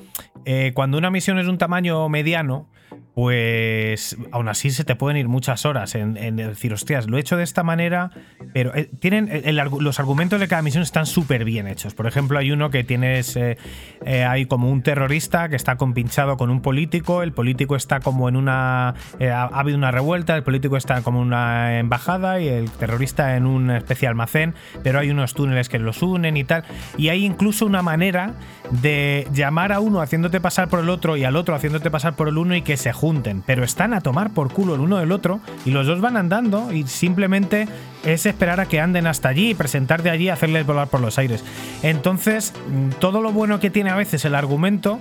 eh, 0.45 0.71
cuando 0.73 0.97
una 0.97 1.09
misión 1.11 1.39
es 1.39 1.47
un 1.47 1.57
tamaño 1.57 2.09
mediano, 2.09 2.67
pues 3.13 4.15
aún 4.31 4.47
así 4.47 4.69
se 4.69 4.83
te 4.83 4.95
pueden 4.95 5.17
ir 5.17 5.27
muchas 5.27 5.65
horas 5.65 5.95
en, 5.95 6.35
decir, 6.35 6.71
hostias, 6.71 7.07
lo 7.07 7.17
he 7.17 7.19
hecho 7.19 7.35
de 7.35 7.43
esta 7.43 7.63
manera, 7.63 8.11
pero 8.53 8.75
eh, 8.75 8.91
tienen 8.99 9.27
argu- 9.27 9.81
los 9.81 9.99
argumentos 9.99 10.39
de 10.39 10.47
cada 10.47 10.61
misión 10.61 10.83
están 10.83 11.07
súper 11.07 11.43
bien 11.43 11.65
hechos. 11.67 11.95
Por 11.95 12.05
ejemplo, 12.05 12.37
hay 12.37 12.51
uno 12.51 12.69
que 12.69 12.83
tienes, 12.83 13.35
eh, 13.35 13.57
eh, 14.05 14.23
hay 14.23 14.45
como 14.45 14.69
un 14.69 14.83
terrorista 14.83 15.49
que 15.49 15.55
está 15.55 15.77
compinchado 15.77 16.37
con 16.37 16.51
un 16.51 16.61
político, 16.61 17.23
el 17.23 17.31
político 17.31 17.75
está 17.75 18.01
como 18.01 18.29
en 18.29 18.35
una, 18.35 18.93
eh, 19.17 19.31
ha, 19.31 19.45
ha 19.45 19.59
habido 19.61 19.79
una 19.79 19.89
revuelta, 19.89 20.35
el 20.35 20.43
político 20.43 20.77
está 20.77 21.01
como 21.01 21.21
en 21.21 21.27
una 21.29 21.79
embajada 21.79 22.39
y 22.39 22.47
el 22.47 22.69
terrorista 22.69 23.35
en 23.35 23.47
un 23.47 23.71
especie 23.71 24.05
de 24.05 24.09
almacén, 24.09 24.53
pero 24.83 24.99
hay 24.99 25.09
unos 25.09 25.33
túneles 25.33 25.69
que 25.69 25.79
los 25.79 26.03
unen 26.03 26.37
y 26.37 26.43
tal, 26.43 26.65
y 26.99 27.09
hay 27.09 27.25
incluso 27.25 27.65
una 27.65 27.81
manera 27.81 28.35
de 28.69 29.27
llamar 29.33 29.71
a 29.71 29.79
uno 29.79 30.01
haciéndote 30.01 30.39
pasar 30.39 30.69
por 30.69 30.81
el 30.81 30.89
otro 30.89 31.17
y 31.17 31.23
al 31.23 31.35
otro 31.35 31.55
haciéndote 31.55 31.89
pasar 31.89 32.15
por 32.15 32.27
el 32.27 32.37
uno 32.37 32.55
y 32.55 32.61
que 32.61 32.76
se 32.77 32.93
junten, 32.93 33.43
pero 33.45 33.63
están 33.63 33.93
a 33.93 34.01
tomar 34.01 34.31
por 34.31 34.51
culo 34.51 34.75
el 34.75 34.81
uno 34.81 34.97
del 34.97 35.11
otro 35.11 35.39
y 35.65 35.71
los 35.71 35.87
dos 35.87 36.01
van 36.01 36.17
andando 36.17 36.71
y 36.71 36.87
simplemente 36.87 37.67
es 38.05 38.25
esperar 38.25 38.59
a 38.59 38.67
que 38.67 38.79
anden 38.79 39.07
hasta 39.07 39.29
allí 39.29 39.51
y 39.51 39.55
presentarte 39.55 40.09
allí 40.09 40.25
y 40.25 40.29
hacerles 40.29 40.65
volar 40.65 40.87
por 40.87 41.01
los 41.01 41.17
aires. 41.17 41.43
Entonces, 41.83 42.53
mm, 42.69 42.89
todo 42.99 43.21
lo 43.21 43.31
bueno 43.31 43.59
que 43.59 43.69
tiene 43.69 43.89
a 43.89 43.95
veces 43.95 44.23
el 44.25 44.35
argumento 44.35 44.99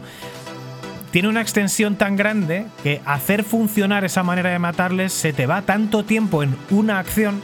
tiene 1.11 1.28
una 1.28 1.40
extensión 1.40 1.97
tan 1.97 2.16
grande 2.16 2.66
que 2.82 3.01
hacer 3.05 3.44
funcionar 3.44 4.05
esa 4.05 4.23
manera 4.23 4.51
de 4.51 4.59
matarles 4.59 5.12
se 5.12 5.32
te 5.32 5.47
va 5.47 5.62
tanto 5.62 6.05
tiempo 6.05 6.43
en 6.43 6.57
una 6.70 6.98
acción 6.98 7.40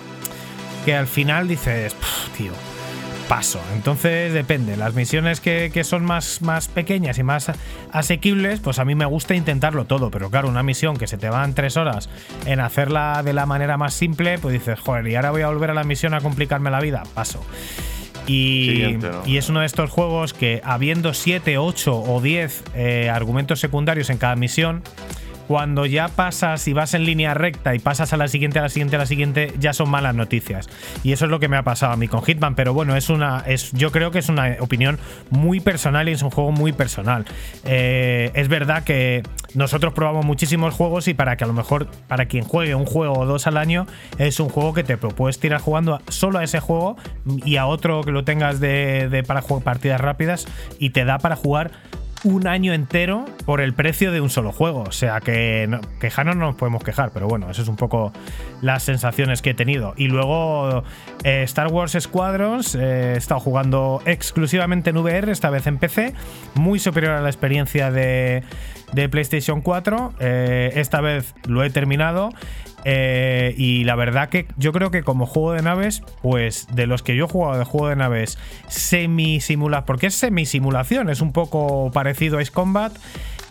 que 0.84 0.94
al 0.94 1.06
final 1.06 1.48
dices, 1.48 1.94
"Puf, 1.94 2.36
tío, 2.36 2.52
paso. 3.32 3.62
Entonces 3.72 4.34
depende. 4.34 4.76
Las 4.76 4.92
misiones 4.92 5.40
que, 5.40 5.70
que 5.72 5.84
son 5.84 6.04
más, 6.04 6.42
más 6.42 6.68
pequeñas 6.68 7.16
y 7.16 7.22
más 7.22 7.50
asequibles, 7.90 8.60
pues 8.60 8.78
a 8.78 8.84
mí 8.84 8.94
me 8.94 9.06
gusta 9.06 9.34
intentarlo 9.34 9.86
todo. 9.86 10.10
Pero 10.10 10.28
claro, 10.28 10.50
una 10.50 10.62
misión 10.62 10.98
que 10.98 11.06
se 11.06 11.16
te 11.16 11.30
van 11.30 11.54
tres 11.54 11.78
horas 11.78 12.10
en 12.44 12.60
hacerla 12.60 13.22
de 13.22 13.32
la 13.32 13.46
manera 13.46 13.78
más 13.78 13.94
simple, 13.94 14.38
pues 14.38 14.52
dices, 14.52 14.78
joder, 14.78 15.08
y 15.08 15.14
ahora 15.14 15.30
voy 15.30 15.40
a 15.40 15.48
volver 15.48 15.70
a 15.70 15.74
la 15.74 15.82
misión 15.82 16.12
a 16.12 16.20
complicarme 16.20 16.70
la 16.70 16.80
vida. 16.80 17.04
Paso. 17.14 17.42
Y, 18.26 18.98
y 19.24 19.38
es 19.38 19.48
uno 19.48 19.60
de 19.60 19.66
estos 19.66 19.88
juegos 19.88 20.34
que 20.34 20.60
habiendo 20.62 21.14
7, 21.14 21.56
8 21.56 22.02
o 22.02 22.20
10 22.20 22.64
eh, 22.74 23.08
argumentos 23.08 23.60
secundarios 23.60 24.10
en 24.10 24.18
cada 24.18 24.36
misión, 24.36 24.82
cuando 25.48 25.86
ya 25.86 26.08
pasas 26.08 26.66
y 26.68 26.72
vas 26.72 26.94
en 26.94 27.04
línea 27.04 27.34
recta 27.34 27.74
y 27.74 27.78
pasas 27.78 28.12
a 28.12 28.16
la 28.16 28.28
siguiente, 28.28 28.58
a 28.58 28.62
la 28.62 28.68
siguiente, 28.68 28.96
a 28.96 28.98
la 28.98 29.06
siguiente, 29.06 29.52
ya 29.58 29.72
son 29.72 29.90
malas 29.90 30.14
noticias. 30.14 30.68
Y 31.02 31.12
eso 31.12 31.24
es 31.26 31.30
lo 31.30 31.40
que 31.40 31.48
me 31.48 31.56
ha 31.56 31.62
pasado 31.62 31.92
a 31.92 31.96
mí 31.96 32.08
con 32.08 32.22
Hitman. 32.22 32.54
Pero 32.54 32.74
bueno, 32.74 32.96
es 32.96 33.10
una. 33.10 33.40
Es, 33.46 33.72
yo 33.72 33.92
creo 33.92 34.10
que 34.10 34.18
es 34.18 34.28
una 34.28 34.56
opinión 34.60 34.98
muy 35.30 35.60
personal 35.60 36.08
y 36.08 36.12
es 36.12 36.22
un 36.22 36.30
juego 36.30 36.52
muy 36.52 36.72
personal. 36.72 37.24
Eh, 37.64 38.30
es 38.34 38.48
verdad 38.48 38.84
que 38.84 39.22
nosotros 39.54 39.92
probamos 39.92 40.24
muchísimos 40.24 40.74
juegos 40.74 41.08
y 41.08 41.14
para 41.14 41.36
que 41.36 41.44
a 41.44 41.46
lo 41.46 41.52
mejor, 41.52 41.86
para 42.08 42.26
quien 42.26 42.44
juegue 42.44 42.74
un 42.74 42.86
juego 42.86 43.18
o 43.18 43.26
dos 43.26 43.46
al 43.46 43.56
año, 43.56 43.86
es 44.18 44.40
un 44.40 44.48
juego 44.48 44.72
que 44.72 44.84
te 44.84 44.96
puedes 44.96 45.38
tirar 45.38 45.60
jugando 45.60 46.00
solo 46.08 46.38
a 46.38 46.44
ese 46.44 46.60
juego 46.60 46.96
y 47.44 47.56
a 47.56 47.66
otro 47.66 48.02
que 48.02 48.12
lo 48.12 48.24
tengas 48.24 48.60
de, 48.60 49.08
de 49.10 49.22
para 49.22 49.42
jugar 49.42 49.64
partidas 49.64 50.00
rápidas 50.00 50.46
y 50.78 50.90
te 50.90 51.04
da 51.04 51.18
para 51.18 51.36
jugar 51.36 51.70
un 52.24 52.46
año 52.46 52.72
entero 52.72 53.24
por 53.44 53.60
el 53.60 53.74
precio 53.74 54.12
de 54.12 54.20
un 54.20 54.30
solo 54.30 54.52
juego. 54.52 54.82
O 54.82 54.92
sea 54.92 55.20
que 55.20 55.66
no, 55.68 55.80
quejarnos 56.00 56.36
no 56.36 56.46
nos 56.46 56.56
podemos 56.56 56.82
quejar, 56.82 57.10
pero 57.12 57.28
bueno, 57.28 57.50
eso 57.50 57.62
es 57.62 57.68
un 57.68 57.76
poco 57.76 58.12
las 58.60 58.82
sensaciones 58.82 59.42
que 59.42 59.50
he 59.50 59.54
tenido. 59.54 59.94
Y 59.96 60.08
luego 60.08 60.84
eh, 61.24 61.42
Star 61.44 61.68
Wars 61.68 61.96
Squadrons, 61.98 62.74
eh, 62.74 63.14
he 63.14 63.16
estado 63.16 63.40
jugando 63.40 64.02
exclusivamente 64.06 64.90
en 64.90 64.96
VR, 64.96 65.30
esta 65.32 65.50
vez 65.50 65.66
en 65.66 65.78
PC, 65.78 66.14
muy 66.54 66.78
superior 66.78 67.14
a 67.14 67.20
la 67.20 67.28
experiencia 67.28 67.90
de, 67.90 68.42
de 68.92 69.08
PlayStation 69.08 69.60
4. 69.60 70.14
Eh, 70.20 70.72
esta 70.76 71.00
vez 71.00 71.34
lo 71.46 71.64
he 71.64 71.70
terminado. 71.70 72.30
Eh, 72.84 73.54
y 73.56 73.84
la 73.84 73.94
verdad 73.94 74.28
que 74.28 74.46
yo 74.56 74.72
creo 74.72 74.90
que 74.90 75.02
como 75.02 75.26
juego 75.26 75.52
de 75.52 75.62
naves, 75.62 76.02
pues 76.20 76.66
de 76.72 76.86
los 76.86 77.02
que 77.02 77.16
yo 77.16 77.26
he 77.26 77.28
jugado 77.28 77.58
de 77.58 77.64
juego 77.64 77.88
de 77.88 77.96
naves 77.96 78.38
semi 78.68 79.40
simulación, 79.40 79.86
porque 79.86 80.06
es 80.08 80.14
semi 80.14 80.46
simulación, 80.46 81.10
es 81.10 81.20
un 81.20 81.32
poco 81.32 81.90
parecido 81.92 82.38
a 82.38 82.40
Ace 82.40 82.50
Combat. 82.50 82.92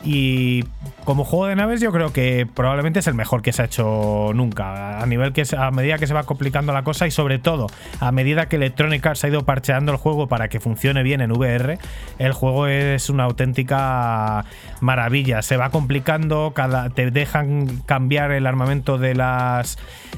Y 0.03 0.65
como 1.05 1.23
juego 1.23 1.47
de 1.47 1.55
naves, 1.55 1.81
yo 1.81 1.91
creo 1.91 2.13
que 2.13 2.47
probablemente 2.53 2.99
es 2.99 3.07
el 3.07 3.13
mejor 3.13 3.41
que 3.41 3.53
se 3.53 3.61
ha 3.61 3.65
hecho 3.65 4.31
nunca. 4.33 4.99
A 4.99 5.05
nivel 5.05 5.33
que 5.33 5.43
a 5.57 5.71
medida 5.71 5.97
que 5.97 6.07
se 6.07 6.13
va 6.13 6.23
complicando 6.23 6.73
la 6.73 6.83
cosa 6.83 7.07
y 7.07 7.11
sobre 7.11 7.39
todo 7.39 7.67
a 7.99 8.11
medida 8.11 8.47
que 8.47 8.57
Electronic 8.57 9.05
Arts 9.05 9.23
ha 9.23 9.27
ido 9.27 9.45
parcheando 9.45 9.91
el 9.91 9.97
juego 9.97 10.27
para 10.27 10.47
que 10.47 10.59
funcione 10.59 11.03
bien 11.03 11.21
en 11.21 11.31
VR, 11.31 11.77
el 12.19 12.33
juego 12.33 12.67
es 12.67 13.09
una 13.09 13.23
auténtica 13.23 14.45
maravilla. 14.79 15.41
Se 15.41 15.57
va 15.57 15.69
complicando, 15.69 16.51
cada, 16.53 16.89
te 16.89 17.11
dejan 17.11 17.81
cambiar 17.85 18.31
el 18.31 18.47
armamento 18.47 18.97
de 18.97 19.15
las 19.15 19.77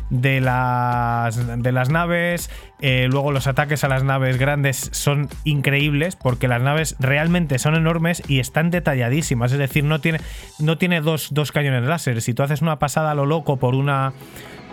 de 0.10 0.42
las 0.42 1.62
de 1.62 1.72
las 1.72 1.90
naves. 1.90 2.50
eh, 2.82 3.08
luego 3.10 3.32
los 3.32 3.48
ataques 3.48 3.84
a 3.84 3.88
las 3.88 4.04
naves 4.04 4.38
grandes 4.38 4.90
son 4.92 5.30
increíbles 5.46 6.16
porque 6.18 6.48
las 6.48 6.62
naves 6.62 6.96
realmente 7.00 7.58
son 7.58 7.76
enormes 7.76 8.22
y 8.28 8.40
están 8.40 8.72
detalladísimas. 8.72 9.52
Es 9.52 9.58
decir, 9.58 9.84
no 9.84 10.00
tiene, 10.02 10.20
tiene 10.78 11.02
dos, 11.02 11.30
dos 11.32 11.52
cañones 11.52 11.84
láser. 11.84 12.22
Si 12.22 12.34
tú 12.34 12.44
haces 12.44 12.62
una 12.62 12.80
pasada 12.80 13.12
a 13.12 13.16
lo 13.16 13.26
loco 13.26 13.58
por 13.58 13.76
una 13.76 14.14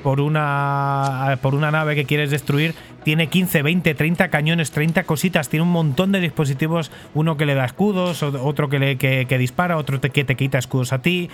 por 0.03 0.21
una 0.21 1.39
por 1.43 1.55
una 1.55 1.71
nave 1.71 1.95
que 1.95 2.07
quieres 2.07 2.31
destruir 2.31 2.75
tiene 3.05 3.29
15, 3.29 3.63
20, 3.63 3.95
30 3.95 4.29
cañones, 4.29 4.71
30 4.73 5.05
cositas, 5.05 5.49
tiene 5.49 5.63
un 5.63 5.71
montón 5.71 6.13
de 6.13 6.21
dispositivos, 6.21 6.91
uno 7.15 7.37
que 7.37 7.47
le 7.47 7.55
da 7.55 7.65
escudos, 7.65 8.23
otro 8.23 8.69
que, 8.69 8.79
le, 8.79 8.97
que, 8.99 9.39
dispara, 9.39 9.79
otro 9.79 10.01
que 10.01 10.25
te 10.25 10.37
quita 10.37 10.59
escudos 10.59 10.93
a 10.93 11.01
ti. 11.01 11.31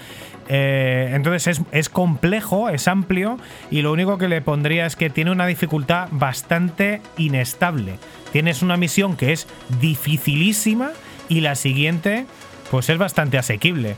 Eh, 0.49 1.11
entonces 1.13 1.59
es, 1.59 1.63
es 1.73 1.89
complejo, 1.89 2.69
es 2.69 2.87
amplio 2.87 3.39
y 3.71 3.83
lo 3.83 3.93
único 3.93 4.17
que 4.19 4.29
le 4.29 4.41
pondría 4.43 4.87
es 4.87 4.97
que 4.97 5.11
tiene 5.11 5.33
una 5.33 5.47
dificultad 5.47 6.09
bastante 6.13 7.03
inestable. 7.19 7.99
Tienes 8.33 8.63
una 8.63 8.77
misión 8.77 9.17
que 9.17 9.33
es 9.33 9.49
dificilísima 9.81 10.91
y 11.29 11.41
la 11.41 11.57
siguiente 11.57 12.27
pues 12.71 12.89
es 12.89 12.99
bastante 12.99 13.39
asequible. 13.39 13.97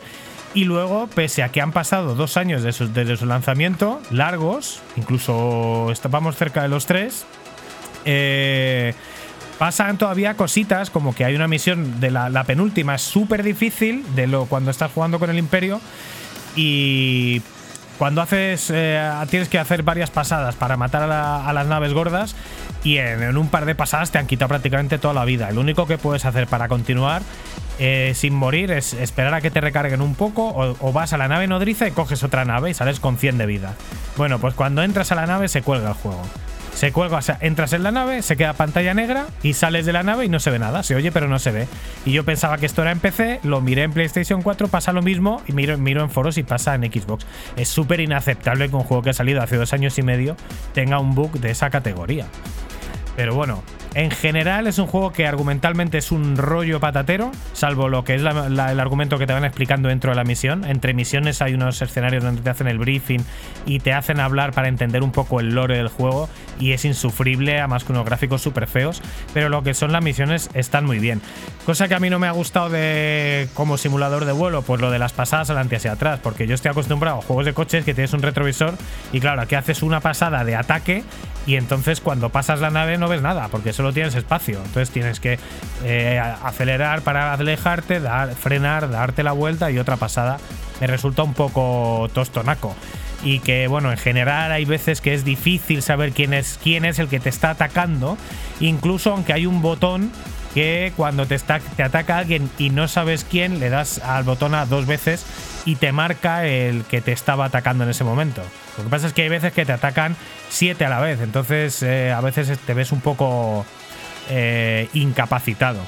Y 0.59 0.65
luego, 0.65 1.07
pese 1.15 1.45
a 1.45 1.51
que 1.51 1.61
han 1.61 1.71
pasado 1.71 2.17
dos 2.17 2.37
años 2.37 2.65
desde 2.65 3.17
su 3.17 3.27
lanzamiento, 3.27 4.01
largos, 4.11 4.81
incluso 4.97 5.93
estábamos 5.93 6.35
cerca 6.35 6.63
de 6.63 6.69
los 6.69 6.85
tres, 6.85 7.25
eh, 8.05 8.93
pasan 9.57 9.99
todavía 9.99 10.35
cositas 10.35 10.91
como 10.91 11.15
que 11.15 11.25
hay 11.25 11.37
una 11.37 11.47
misión 11.47 12.01
de 12.01 12.11
la, 12.11 12.43
penúltima 12.43 12.97
es 12.97 13.03
súper 13.03 13.45
difícil 13.45 14.05
de 14.17 14.27
lo 14.27 14.47
cuando 14.47 14.73
estás 14.73 14.91
jugando 14.91 15.21
con 15.21 15.31
el 15.31 15.39
imperio 15.39 15.81
y 16.57 17.41
cuando 17.97 18.21
haces 18.21 18.69
eh, 18.75 19.09
tienes 19.31 19.49
que 19.49 19.61
hacer 19.61 19.85
varias 19.85 20.11
pasadas 20.11 20.57
para 20.57 20.77
matar 20.77 21.05
a, 21.05 21.07
la- 21.07 21.49
a 21.49 21.53
las 21.53 21.69
naves 21.69 21.93
gordas 21.93 22.35
y 22.83 22.97
en, 22.97 23.23
en 23.23 23.37
un 23.37 23.49
par 23.49 23.65
de 23.65 23.77
pasadas 23.77 24.11
te 24.11 24.19
han 24.19 24.27
quitado 24.27 24.49
prácticamente 24.49 24.99
toda 24.99 25.15
la 25.15 25.25
vida. 25.25 25.53
Lo 25.53 25.61
único 25.61 25.87
que 25.87 25.99
puedes 25.99 26.25
hacer 26.25 26.49
para 26.49 26.67
continuar 26.67 27.23
eh, 27.79 28.13
sin 28.15 28.35
morir 28.35 28.73
es 28.73 28.93
esperar 28.93 29.35
a 29.35 29.41
que 29.41 29.51
te 29.51 29.61
recarguen 29.61 30.01
un 30.01 30.15
poco 30.15 30.53
o, 30.81 30.93
vas 30.93 31.13
a 31.13 31.19
la 31.19 31.29
nave 31.29 31.47
nodriza 31.47 31.87
y 31.87 31.93
coges 31.93 32.23
otra 32.25 32.45
nave 32.45 32.71
y 32.71 32.75
sales 32.75 33.01
con 33.01 33.19
100 33.19 33.39
de 33.39 33.47
vida. 33.47 33.75
Bueno, 34.17 34.39
pues 34.41 34.55
cuando 34.55 34.83
entras 34.83 35.13
a 35.13 35.15
la 35.15 35.27
nave 35.27 35.49
se 35.49 35.63
cuelga 35.63 35.91
el 35.91 35.95
juego. 35.95 36.23
Se 36.75 36.93
cuelga, 36.93 37.19
o 37.19 37.23
sea, 37.23 37.39
entras 37.41 37.73
en 37.73 37.83
la 37.83 37.91
nave, 37.91 38.23
se 38.23 38.37
queda 38.37 38.53
pantalla 38.53 38.95
negra 38.95 39.27
y 39.43 39.55
sales 39.55 39.85
de 39.85 39.93
la 39.93 40.05
nave 40.05 40.27
y 40.27 40.29
no 40.29 40.39
se 40.39 40.51
ve 40.51 40.61
nada. 40.61 40.85
Se 40.85 40.95
oye, 40.95 41.11
pero 41.11 41.27
no 41.27 41.41
se 41.41 41.51
ve. 41.51 41.67
Y 42.05 42.13
yo 42.13 42.25
pensaba 42.25 42.59
que 42.59 42.67
esto 42.67 42.83
era 42.83 42.93
en 42.93 43.01
PC, 43.01 43.41
lo 43.43 43.61
miré 43.61 43.83
en 43.83 43.93
PlayStation 43.93 44.43
4, 44.43 44.69
pasa 44.69 44.93
lo 44.93 45.03
mismo 45.03 45.43
y 45.49 45.53
miro, 45.53 45.77
miro 45.77 46.03
en 46.03 46.11
foros 46.11 46.39
y 46.39 46.45
pasa 46.45 46.77
en 46.77 46.83
Xbox. 46.83 47.27
Es 47.57 47.69
súper 47.69 47.99
inaceptable 48.01 48.69
que 48.69 48.77
un 48.77 48.85
juego 48.85 49.03
que 49.03 49.11
ha 49.11 49.15
salido 49.15 49.43
hace 49.43 49.57
dos 49.57 49.73
años 49.73 49.99
y 49.99 50.03
medio 50.03 50.37
tenga 50.73 51.01
un 51.01 51.17
bug 51.17 51.33
de 51.41 51.51
esa 51.51 51.69
categoría. 51.71 52.27
Pero 53.17 53.35
bueno, 53.35 53.65
en 53.99 54.13
general 54.13 54.69
es 54.69 54.79
un 54.79 54.87
juego 54.87 55.13
que 55.13 55.27
argumentalmente 55.27 55.99
es 55.99 56.13
un 56.13 56.37
rollo 56.37 56.79
patatero, 56.79 57.33
salvo 57.53 57.89
lo 57.89 58.05
que 58.05 58.15
es 58.15 58.23
el 58.23 58.79
argumento 58.81 59.19
que 59.19 59.27
te 59.27 59.33
van 59.33 59.45
explicando 59.45 59.89
dentro 59.89 60.13
de 60.13 60.17
la 60.17 60.23
misión. 60.23 60.65
Entre 60.65 60.95
misiones 60.95 61.43
hay 61.43 61.55
unos 61.55 61.83
escenarios 61.83 62.23
donde 62.23 62.41
te 62.41 62.49
hacen 62.49 62.69
el 62.69 62.79
briefing 62.79 63.25
y 63.67 63.81
te 63.81 63.93
hacen 63.93 64.21
hablar 64.21 64.53
para 64.53 64.69
entender 64.69 65.03
un 65.03 65.11
poco 65.11 65.41
el 65.41 65.49
lore 65.49 65.79
del 65.79 65.89
juego 65.89 66.29
y 66.61 66.75
es 66.75 66.85
insufrible, 66.85 67.59
además 67.59 67.83
con 67.83 67.97
unos 67.97 68.07
gráficos 68.07 68.41
súper 68.41 68.69
feos, 68.69 69.03
pero 69.35 69.49
lo 69.49 69.65
que 69.65 69.75
son 69.75 69.91
las 69.91 70.05
misiones 70.05 70.49
están 70.55 70.85
muy 70.87 71.01
bien. 71.01 71.21
Cosa 71.67 71.89
que 71.89 71.97
a 71.97 71.99
mí 71.99 72.09
no 72.09 72.21
me 72.21 72.29
ha 72.29 72.33
gustado 72.33 72.71
de 72.71 73.49
como 73.55 73.79
simulador 73.79 74.27
de 74.27 74.33
vuelo, 74.33 74.63
pues 74.63 74.81
lo 74.81 74.93
de 74.93 75.01
las 75.01 75.13
pasadas 75.13 75.51
adelante 75.51 75.75
hacia 75.75 75.91
atrás, 75.91 76.21
porque 76.23 76.47
yo 76.47 76.55
estoy 76.55 76.71
acostumbrado 76.71 77.19
a 77.19 77.23
juegos 77.23 77.47
de 77.47 77.53
coches 77.53 77.85
que 77.85 77.95
tienes 77.95 78.13
un 78.13 78.23
retrovisor 78.23 78.75
y 79.13 79.19
claro, 79.19 79.43
aquí 79.43 79.57
haces 79.57 79.83
una 79.83 79.99
pasada 79.99 80.45
de 80.45 80.55
ataque 80.55 81.03
y 81.47 81.57
entonces 81.57 82.01
cuando 82.01 82.29
pasas 82.29 82.61
la 82.61 82.71
nave 82.71 82.99
no 82.99 83.09
ves 83.09 83.23
nada, 83.23 83.49
porque 83.49 83.73
solo 83.73 83.88
tienes 83.93 84.15
espacio. 84.15 84.59
Entonces 84.59 84.91
tienes 84.91 85.21
que 85.21 85.39
eh, 85.85 86.19
acelerar 86.19 87.03
para 87.03 87.33
alejarte, 87.33 88.01
dar, 88.01 88.35
frenar, 88.35 88.91
darte 88.91 89.23
la 89.23 89.33
vuelta 89.33 89.71
y 89.71 89.79
otra 89.79 89.97
pasada. 89.97 90.39
Me 90.81 90.87
resulta 90.87 91.23
un 91.23 91.35
poco 91.35 92.09
tostonaco. 92.13 92.75
Y 93.25 93.41
que, 93.41 93.67
bueno, 93.67 93.91
en 93.91 93.99
general 93.99 94.53
hay 94.53 94.65
veces 94.65 95.01
que 95.01 95.13
es 95.13 95.25
difícil 95.25 95.83
saber 95.83 96.13
quién 96.13 96.33
es, 96.33 96.59
quién 96.63 96.85
es 96.85 97.01
el 97.01 97.09
que 97.09 97.19
te 97.19 97.29
está 97.29 97.51
atacando, 97.51 98.17
incluso 98.61 99.13
aunque 99.13 99.33
hay 99.33 99.45
un 99.45 99.61
botón 99.61 100.13
que 100.55 100.93
cuando 100.97 101.27
te, 101.27 101.35
está, 101.35 101.61
te 101.61 101.83
ataca 101.83 102.19
alguien 102.19 102.51
y 102.59 102.71
no 102.71 102.89
sabes 102.89 103.25
quién, 103.29 103.61
le 103.61 103.71
das 103.71 103.99
al 103.99 104.25
botón 104.25 104.55
a 104.55 104.67
dos 104.67 104.87
veces 104.87 105.25
y 105.65 105.77
te 105.77 105.93
marca 105.93 106.47
el 106.47 106.85
que 106.85 107.01
te 107.01 107.13
estaba 107.13 107.47
atacando 107.47 107.85
en 107.85 107.91
ese 107.91 108.05
momento. 108.05 108.43
Lo 108.77 108.85
que 108.85 108.91
pasa 108.91 109.07
es 109.09 109.13
que 109.13 109.23
hay 109.23 109.29
veces 109.29 109.53
que 109.53 109.67
te 109.67 109.73
atacan 109.73 110.17
siete 110.49 110.85
a 110.85 110.89
la 110.89 111.01
vez, 111.01 111.21
entonces 111.21 111.83
eh, 111.83 112.13
a 112.13 112.21
veces 112.21 112.59
te 112.59 112.75
ves 112.75 112.93
un 112.93 113.01
poco 113.01 113.67
eh, 114.29 114.89
incapacitado. 114.95 115.81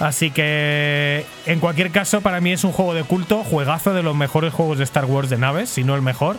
Así 0.00 0.30
que, 0.30 1.24
en 1.46 1.60
cualquier 1.60 1.90
caso, 1.90 2.20
para 2.20 2.40
mí 2.40 2.52
es 2.52 2.64
un 2.64 2.72
juego 2.72 2.94
de 2.94 3.04
culto, 3.04 3.44
juegazo 3.44 3.94
de 3.94 4.02
los 4.02 4.16
mejores 4.16 4.52
juegos 4.52 4.78
de 4.78 4.84
Star 4.84 5.04
Wars 5.04 5.30
de 5.30 5.38
naves, 5.38 5.70
si 5.70 5.84
no 5.84 5.94
el 5.94 6.02
mejor. 6.02 6.36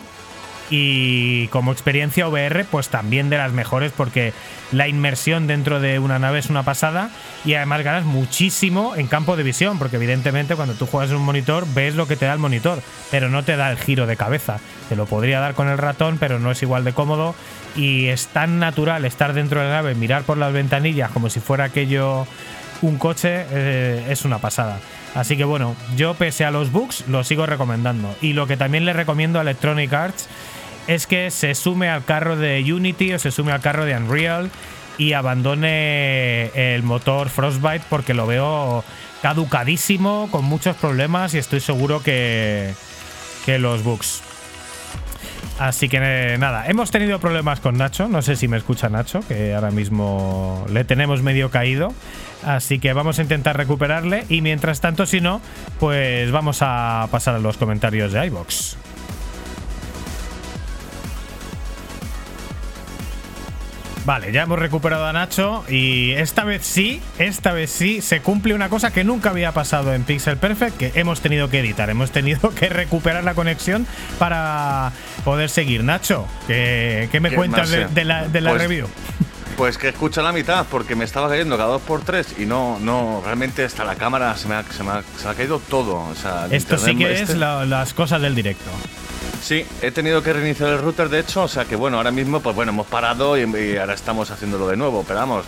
Y 0.70 1.46
como 1.48 1.72
experiencia 1.72 2.28
VR, 2.28 2.64
pues 2.64 2.88
también 2.88 3.30
de 3.30 3.38
las 3.38 3.52
mejores 3.52 3.92
porque 3.96 4.32
la 4.72 4.88
inmersión 4.88 5.46
dentro 5.46 5.78
de 5.80 5.98
una 5.98 6.18
nave 6.18 6.40
es 6.40 6.50
una 6.50 6.64
pasada 6.64 7.10
y 7.44 7.54
además 7.54 7.82
ganas 7.82 8.04
muchísimo 8.04 8.96
en 8.96 9.06
campo 9.06 9.36
de 9.36 9.44
visión, 9.44 9.78
porque 9.78 9.96
evidentemente 9.96 10.56
cuando 10.56 10.74
tú 10.74 10.86
juegas 10.86 11.10
en 11.10 11.16
un 11.16 11.24
monitor 11.24 11.66
ves 11.72 11.94
lo 11.94 12.08
que 12.08 12.16
te 12.16 12.26
da 12.26 12.32
el 12.32 12.40
monitor, 12.40 12.82
pero 13.10 13.28
no 13.28 13.44
te 13.44 13.56
da 13.56 13.70
el 13.70 13.78
giro 13.78 14.06
de 14.06 14.16
cabeza. 14.16 14.58
Te 14.88 14.96
lo 14.96 15.06
podría 15.06 15.40
dar 15.40 15.54
con 15.54 15.68
el 15.68 15.78
ratón, 15.78 16.18
pero 16.18 16.38
no 16.38 16.50
es 16.50 16.62
igual 16.62 16.84
de 16.84 16.92
cómodo 16.92 17.34
y 17.76 18.06
es 18.06 18.26
tan 18.28 18.58
natural 18.58 19.04
estar 19.04 19.34
dentro 19.34 19.60
de 19.60 19.66
la 19.66 19.74
nave, 19.74 19.94
mirar 19.94 20.22
por 20.22 20.36
las 20.36 20.52
ventanillas 20.52 21.10
como 21.10 21.30
si 21.30 21.40
fuera 21.40 21.64
aquello 21.64 22.26
un 22.82 22.98
coche, 22.98 23.46
eh, 23.50 24.06
es 24.08 24.24
una 24.24 24.38
pasada. 24.38 24.80
Así 25.14 25.36
que 25.36 25.44
bueno, 25.44 25.74
yo 25.96 26.14
pese 26.14 26.44
a 26.44 26.50
los 26.50 26.72
bugs 26.72 27.04
lo 27.08 27.24
sigo 27.24 27.46
recomendando. 27.46 28.14
Y 28.20 28.34
lo 28.34 28.46
que 28.46 28.56
también 28.56 28.84
le 28.84 28.92
recomiendo 28.92 29.38
a 29.38 29.42
Electronic 29.42 29.92
Arts 29.92 30.28
es 30.86 31.06
que 31.06 31.30
se 31.30 31.54
sume 31.54 31.88
al 31.88 32.04
carro 32.04 32.36
de 32.36 32.72
Unity 32.72 33.14
o 33.14 33.18
se 33.18 33.30
sume 33.30 33.52
al 33.52 33.60
carro 33.60 33.84
de 33.84 33.96
Unreal 33.96 34.50
y 34.98 35.12
abandone 35.12 36.46
el 36.74 36.82
motor 36.82 37.28
Frostbite 37.28 37.84
porque 37.90 38.14
lo 38.14 38.26
veo 38.26 38.84
caducadísimo, 39.22 40.28
con 40.30 40.44
muchos 40.44 40.76
problemas 40.76 41.34
y 41.34 41.38
estoy 41.38 41.60
seguro 41.60 42.02
que, 42.02 42.74
que 43.44 43.58
los 43.58 43.82
bugs. 43.82 44.22
Así 45.58 45.88
que 45.88 46.36
nada, 46.38 46.66
hemos 46.66 46.90
tenido 46.90 47.18
problemas 47.18 47.60
con 47.60 47.78
Nacho, 47.78 48.08
no 48.08 48.20
sé 48.20 48.36
si 48.36 48.46
me 48.46 48.58
escucha 48.58 48.90
Nacho, 48.90 49.20
que 49.26 49.54
ahora 49.54 49.70
mismo 49.70 50.66
le 50.70 50.84
tenemos 50.84 51.22
medio 51.22 51.50
caído, 51.50 51.94
así 52.44 52.78
que 52.78 52.92
vamos 52.92 53.18
a 53.18 53.22
intentar 53.22 53.56
recuperarle 53.56 54.26
y 54.28 54.42
mientras 54.42 54.82
tanto 54.82 55.06
si 55.06 55.22
no, 55.22 55.40
pues 55.80 56.30
vamos 56.30 56.58
a 56.60 57.08
pasar 57.10 57.36
a 57.36 57.38
los 57.38 57.56
comentarios 57.56 58.12
de 58.12 58.26
iBox. 58.26 58.76
Vale, 64.06 64.30
ya 64.30 64.42
hemos 64.42 64.58
recuperado 64.60 65.04
a 65.04 65.12
Nacho 65.12 65.64
y 65.68 66.12
esta 66.12 66.44
vez 66.44 66.64
sí, 66.64 67.02
esta 67.18 67.52
vez 67.52 67.70
sí, 67.70 68.00
se 68.00 68.20
cumple 68.20 68.54
una 68.54 68.68
cosa 68.68 68.92
que 68.92 69.02
nunca 69.02 69.30
había 69.30 69.50
pasado 69.50 69.92
en 69.94 70.04
Pixel 70.04 70.36
Perfect, 70.36 70.76
que 70.76 70.92
hemos 70.94 71.20
tenido 71.20 71.50
que 71.50 71.58
editar, 71.58 71.90
hemos 71.90 72.12
tenido 72.12 72.50
que 72.54 72.68
recuperar 72.68 73.24
la 73.24 73.34
conexión 73.34 73.84
para 74.20 74.92
poder 75.24 75.50
seguir. 75.50 75.82
Nacho, 75.82 76.28
¿qué, 76.46 77.08
qué 77.10 77.18
me 77.18 77.30
¿Qué 77.30 77.36
cuentas 77.36 77.68
de, 77.70 77.82
eh? 77.82 77.86
de 77.92 78.04
la, 78.04 78.28
de 78.28 78.40
la 78.40 78.50
Pues- 78.50 78.62
review? 78.62 78.86
Pues 79.56 79.78
que 79.78 79.88
escucha 79.88 80.20
la 80.20 80.32
mitad, 80.32 80.66
porque 80.70 80.94
me 80.94 81.04
estaba 81.06 81.30
cayendo 81.30 81.56
cada 81.56 81.70
dos 81.70 81.82
por 81.82 82.02
tres 82.02 82.34
y 82.38 82.44
no, 82.44 82.78
no, 82.78 83.22
realmente 83.24 83.64
hasta 83.64 83.84
la 83.86 83.94
cámara 83.94 84.36
se 84.36 84.46
me 84.48 84.54
ha, 84.54 84.62
se 84.64 84.82
me 84.84 84.90
ha, 84.90 85.02
se 85.18 85.24
me 85.24 85.30
ha 85.30 85.34
caído 85.34 85.58
todo. 85.60 85.96
O 85.96 86.14
sea, 86.14 86.44
el 86.44 86.52
Esto 86.52 86.76
sí 86.76 86.94
que 86.94 87.10
este- 87.10 87.32
es 87.32 87.38
la- 87.38 87.64
las 87.64 87.94
cosas 87.94 88.20
del 88.20 88.34
directo. 88.34 88.70
Sí, 89.46 89.64
he 89.80 89.92
tenido 89.92 90.24
que 90.24 90.32
reiniciar 90.32 90.70
el 90.70 90.80
router, 90.80 91.08
de 91.08 91.20
hecho, 91.20 91.44
o 91.44 91.46
sea 91.46 91.66
que 91.66 91.76
bueno, 91.76 91.98
ahora 91.98 92.10
mismo, 92.10 92.40
pues 92.40 92.56
bueno, 92.56 92.72
hemos 92.72 92.88
parado 92.88 93.38
y, 93.38 93.76
ahora 93.76 93.94
estamos 93.94 94.28
haciéndolo 94.32 94.66
de 94.66 94.76
nuevo, 94.76 95.04
pero 95.06 95.20
vamos, 95.20 95.44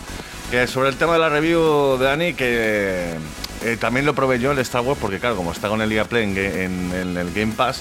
que 0.53 0.69
sobre 0.69 0.91
el 0.91 0.95
tema 0.95 1.15
de 1.15 1.19
la 1.19 1.29
review 1.29 1.99
de 1.99 2.05
Dani, 2.05 2.35
que 2.35 3.17
eh, 3.65 3.77
también 3.81 4.07
lo 4.07 4.15
probé 4.15 4.39
yo 4.39 4.53
el 4.53 4.59
Star 4.61 4.83
Wars, 4.83 5.01
porque 5.01 5.19
claro, 5.19 5.35
como 5.35 5.51
está 5.51 5.69
con 5.69 5.83
el 5.83 5.91
EA 5.91 6.07
en, 6.13 6.93
el 6.93 7.33
Game 7.35 7.55
Pass, 7.57 7.81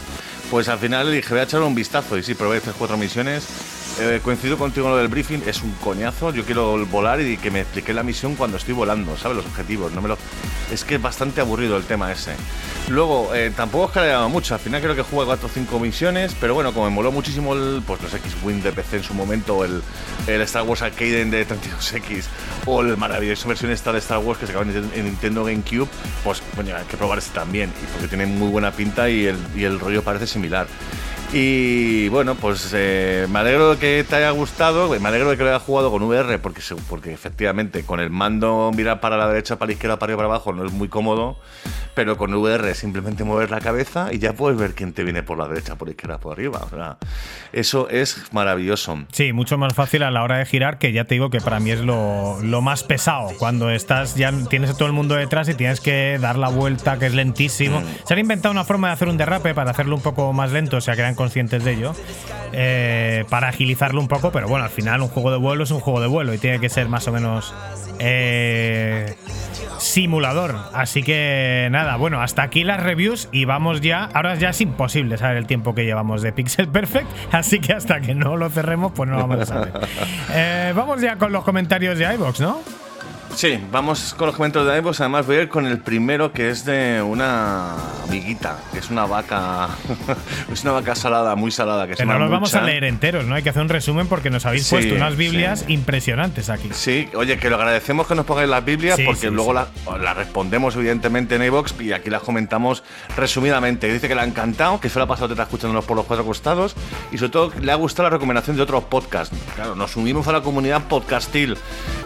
pues 0.50 0.68
al 0.70 0.80
final 0.80 1.12
dije, 1.12 1.30
voy 1.30 1.42
a 1.42 1.44
echarle 1.44 1.68
un 1.68 1.76
vistazo, 1.76 2.18
y 2.18 2.24
sí, 2.24 2.34
probé 2.34 2.58
estas 2.58 2.74
cuatro 2.74 2.98
misiones, 2.98 3.48
eh, 4.00 4.20
coincido 4.24 4.60
contigo 4.60 4.86
en 4.88 4.94
lo 4.94 4.98
del 4.98 5.08
briefing, 5.08 5.42
es 5.48 5.64
un 5.64 5.72
coñazo. 5.74 6.32
Yo 6.32 6.46
quiero 6.46 6.86
volar 6.86 7.20
y 7.20 7.36
que 7.38 7.50
me 7.50 7.62
explique 7.62 7.94
la 7.96 8.04
misión 8.04 8.36
cuando 8.36 8.58
estoy 8.58 8.76
volando, 8.76 9.18
¿sabes? 9.18 9.38
Los 9.38 9.46
objetivos. 9.48 9.92
No 9.92 10.02
me 10.02 10.10
lo... 10.10 10.18
Es 10.72 10.84
que 10.84 10.96
es 10.96 11.02
bastante 11.02 11.42
aburrido 11.42 11.78
el 11.78 11.84
tema 11.84 12.12
ese. 12.12 12.36
Luego, 12.90 13.34
eh, 13.36 13.52
tampoco 13.56 13.86
es 13.86 13.92
que 13.92 14.00
dado 14.00 14.30
mucho. 14.30 14.54
Al 14.54 14.60
final 14.60 14.82
creo 14.82 14.96
que 14.96 15.02
jugué 15.02 15.26
4 15.26 15.48
o 15.48 15.50
5 15.50 15.80
misiones, 15.80 16.36
pero 16.40 16.54
bueno, 16.54 16.74
como 16.74 16.88
me 16.88 16.96
moló 16.96 17.12
muchísimo 17.12 17.54
el, 17.54 17.82
pues 17.86 18.02
los 18.02 18.14
X-Wing 18.14 18.62
de 18.62 18.72
PC 18.72 18.98
en 18.98 19.04
su 19.04 19.14
momento, 19.14 19.64
el, 19.64 19.82
el 20.28 20.42
Star 20.42 20.64
Wars 20.64 20.82
Arcade 20.82 21.26
de 21.26 21.48
32X, 21.48 22.26
o 22.66 22.82
el 22.82 22.98
maravilloso 22.98 23.48
versión 23.48 23.72
esta 23.72 23.92
de 23.92 24.00
Star 24.00 24.20
Wars 24.20 24.40
que 24.40 24.46
se 24.46 24.54
acaba 24.54 24.70
en 24.72 25.06
Nintendo 25.06 25.44
GameCube, 25.44 25.88
pues 26.24 26.42
coño, 26.56 26.76
hay 26.76 26.86
que 26.86 26.98
probar 26.98 27.18
este 27.18 27.34
también, 27.34 27.72
porque 27.94 28.08
tiene 28.08 28.26
muy 28.26 28.50
buena 28.50 28.72
pinta 28.72 29.10
y 29.10 29.26
el, 29.26 29.38
y 29.56 29.64
el 29.64 29.80
rollo 29.80 30.04
parece 30.04 30.28
similar. 30.28 30.68
Y 31.34 32.08
bueno, 32.08 32.36
pues 32.36 32.72
eh, 32.74 33.28
me 33.30 33.40
alegro 33.40 33.72
de 33.72 33.78
que 33.78 34.06
te 34.06 34.16
haya 34.16 34.32
gustado, 34.32 34.90
me 34.98 35.10
alegro 35.10 35.30
de 35.30 35.38
que 35.38 35.44
lo 35.44 35.50
hayas 35.50 35.62
jugado 35.62 35.92
con 35.92 36.02
VR, 36.04 36.40
porque, 36.40 36.62
porque 36.88 37.12
efectivamente 37.12 37.84
con 37.84 38.00
el 38.00 38.10
mando 38.10 38.72
mirar 38.74 39.02
para 39.02 39.18
la 39.18 39.28
derecha, 39.28 39.58
para 39.58 39.68
la 39.68 39.74
izquierda, 39.74 40.00
para 40.00 40.14
arriba, 40.14 40.18
para 40.24 40.36
abajo 40.36 40.54
no 40.54 40.66
es 40.66 40.72
muy 40.72 40.88
cómodo, 40.88 41.38
pero 41.94 42.16
con 42.16 42.34
VR 42.34 42.74
simplemente 42.76 43.26
mover 43.26 43.52
la 43.52 43.60
cabeza 43.60 44.10
y 44.14 44.20
ya 44.20 44.34
puedes 44.34 44.58
ver 44.58 44.74
quién 44.74 44.94
te 44.94 45.04
viene 45.04 45.22
por 45.22 45.38
la 45.38 45.50
derecha, 45.50 45.76
por 45.76 45.90
la 45.90 45.92
izquierda, 45.92 46.18
por 46.18 46.32
arriba. 46.32 46.62
O 46.64 46.70
sea, 46.70 46.98
eso 47.52 47.90
es 47.90 48.32
maravilloso. 48.32 48.98
Sí, 49.12 49.34
mucho 49.34 49.58
más 49.58 49.74
fácil 49.74 50.04
a 50.04 50.12
la 50.12 50.24
hora 50.24 50.38
de 50.38 50.46
girar, 50.46 50.78
que 50.78 50.94
ya 50.94 51.04
te 51.04 51.16
digo 51.16 51.30
que 51.30 51.42
para 51.42 51.60
mí 51.60 51.72
es 51.72 51.82
lo, 51.82 52.40
lo 52.42 52.62
más 52.62 52.84
pesado. 52.84 53.32
Cuando 53.38 53.70
estás, 53.70 54.16
ya 54.16 54.32
tienes 54.50 54.70
a 54.70 54.74
todo 54.76 54.86
el 54.86 54.94
mundo 54.94 55.16
detrás 55.16 55.50
y 55.50 55.56
tienes 55.56 55.82
que 55.82 56.20
dar 56.22 56.38
la 56.38 56.48
vuelta, 56.48 57.00
que 57.00 57.08
es 57.08 57.14
lentísimo. 57.14 57.82
Se 58.06 58.14
han 58.14 58.20
inventado 58.20 58.52
una 58.52 58.64
forma 58.64 58.88
de 58.88 58.94
hacer 58.94 59.10
un 59.10 59.18
derrape 59.18 59.54
para 59.54 59.72
hacerlo 59.72 59.96
un 59.96 60.02
poco 60.02 60.32
más 60.32 60.52
lento, 60.52 60.78
o 60.78 60.82
sea 60.82 60.96
que 60.96 61.17
conscientes 61.18 61.66
de 61.66 61.74
ello, 61.74 61.94
eh, 62.54 63.26
para 63.30 63.50
agilizarlo 63.50 64.00
un 64.00 64.08
poco, 64.08 64.32
pero 64.32 64.48
bueno, 64.48 64.64
al 64.64 64.72
final 64.72 65.02
un 65.02 65.10
juego 65.10 65.32
de 65.32 65.38
vuelo 65.38 65.66
es 65.66 65.72
un 65.72 65.82
juego 65.82 66.00
de 66.00 66.08
vuelo 66.08 66.34
y 66.34 66.38
tiene 66.38 66.62
que 66.62 66.70
ser 66.70 66.88
más 66.88 67.06
o 67.10 67.12
menos 67.12 67.54
eh, 68.00 69.16
simulador. 69.80 70.56
Así 70.74 71.04
que 71.04 71.68
nada, 71.72 71.98
bueno, 71.98 72.22
hasta 72.22 72.44
aquí 72.44 72.64
las 72.64 72.82
reviews 72.82 73.28
y 73.32 73.46
vamos 73.46 73.82
ya. 73.82 74.06
Ahora 74.14 74.36
ya 74.36 74.50
es 74.50 74.62
imposible 74.62 75.18
saber 75.18 75.38
el 75.38 75.48
tiempo 75.48 75.76
que 75.76 75.84
llevamos 75.84 76.22
de 76.22 76.32
Pixel 76.32 76.70
Perfect, 76.70 77.08
así 77.32 77.60
que 77.60 77.74
hasta 77.74 78.00
que 78.00 78.16
no 78.16 78.38
lo 78.38 78.50
cerremos, 78.50 78.92
pues 78.94 79.10
no 79.10 79.18
lo 79.18 79.28
vamos 79.28 79.42
a 79.42 79.46
saber. 79.46 79.74
Eh, 80.30 80.74
vamos 80.76 81.02
ya 81.02 81.18
con 81.18 81.32
los 81.32 81.44
comentarios 81.44 81.98
de 81.98 82.14
iBox, 82.14 82.42
¿no? 82.42 82.62
Sí, 83.38 83.60
vamos 83.72 84.16
con 84.18 84.26
los 84.26 84.36
comentarios 84.36 84.72
de 84.72 84.80
iVoox. 84.80 85.00
Además, 85.00 85.28
voy 85.28 85.36
a 85.36 85.42
ir 85.44 85.48
con 85.48 85.68
el 85.68 85.78
primero 85.78 86.34
que 86.34 86.50
es 86.50 86.66
de 86.66 87.04
una 87.04 87.76
amiguita, 88.04 88.58
que 88.74 88.80
es 88.80 88.90
una 88.90 89.06
vaca. 89.06 89.70
es 90.52 90.64
una 90.64 90.72
vaca 90.72 90.96
salada, 90.96 91.36
muy 91.36 91.52
salada. 91.52 91.86
Que, 91.88 91.94
Que 91.94 92.04
no 92.04 92.18
los 92.18 92.32
vamos 92.32 92.56
a 92.56 92.64
leer 92.64 92.84
enteros, 92.84 93.26
¿no? 93.26 93.36
Hay 93.36 93.44
que 93.44 93.50
hacer 93.50 93.62
un 93.62 93.70
resumen 93.70 94.08
porque 94.08 94.32
nos 94.32 94.48
habéis 94.48 94.66
Sí, 94.66 94.74
puesto 94.74 94.96
unas 94.96 95.16
Biblias 95.16 95.66
sí. 95.68 95.74
impresionantes 95.74 96.50
aquí. 96.50 96.70
Sí, 96.74 97.10
oye, 97.14 97.38
que 97.38 97.52
lo 97.52 97.58
agradecemos 97.58 98.08
que 98.08 98.16
nos 98.16 98.26
pongáis 98.26 98.50
las 98.50 98.66
Biblias 98.66 98.96
Sí, 98.96 99.04
porque 99.06 99.30
luego 99.30 99.54
las 99.54 99.68
las 100.02 100.18
respondemos 100.18 100.76
evidentemente 100.76 101.36
en 101.36 101.44
iVoox 101.44 101.80
y 101.80 101.94
aquí 101.94 102.10
las 102.10 102.24
comentamos 102.24 102.84
resumidamente. 103.16 103.94
Dice 103.94 104.08
que 104.08 104.16
le 104.16 104.22
ha 104.22 104.26
encantado, 104.26 104.80
que 104.80 104.90
se 104.90 104.98
lo 104.98 105.06
ha 105.06 105.08
pasado 105.08 105.28
te 105.28 105.34
está 105.34 105.44
escuchándonos 105.44 105.86
por 105.86 105.96
los 105.96 106.08
cuatro 106.08 106.26
costados 106.26 106.76
y 107.12 107.20
sobre 107.20 107.32
todo 107.32 107.52
le 107.62 107.72
ha 107.72 107.76
gustado 107.76 108.10
la 108.10 108.16
recomendación 108.16 108.56
de 108.58 108.64
otros 108.64 108.86
podcasts. 108.86 109.38
Claro, 109.54 109.76
nos 109.76 109.96
unimos 109.96 110.28
a 110.28 110.32
la 110.32 110.42
comunidad 110.42 110.82
podcastil 110.88 111.56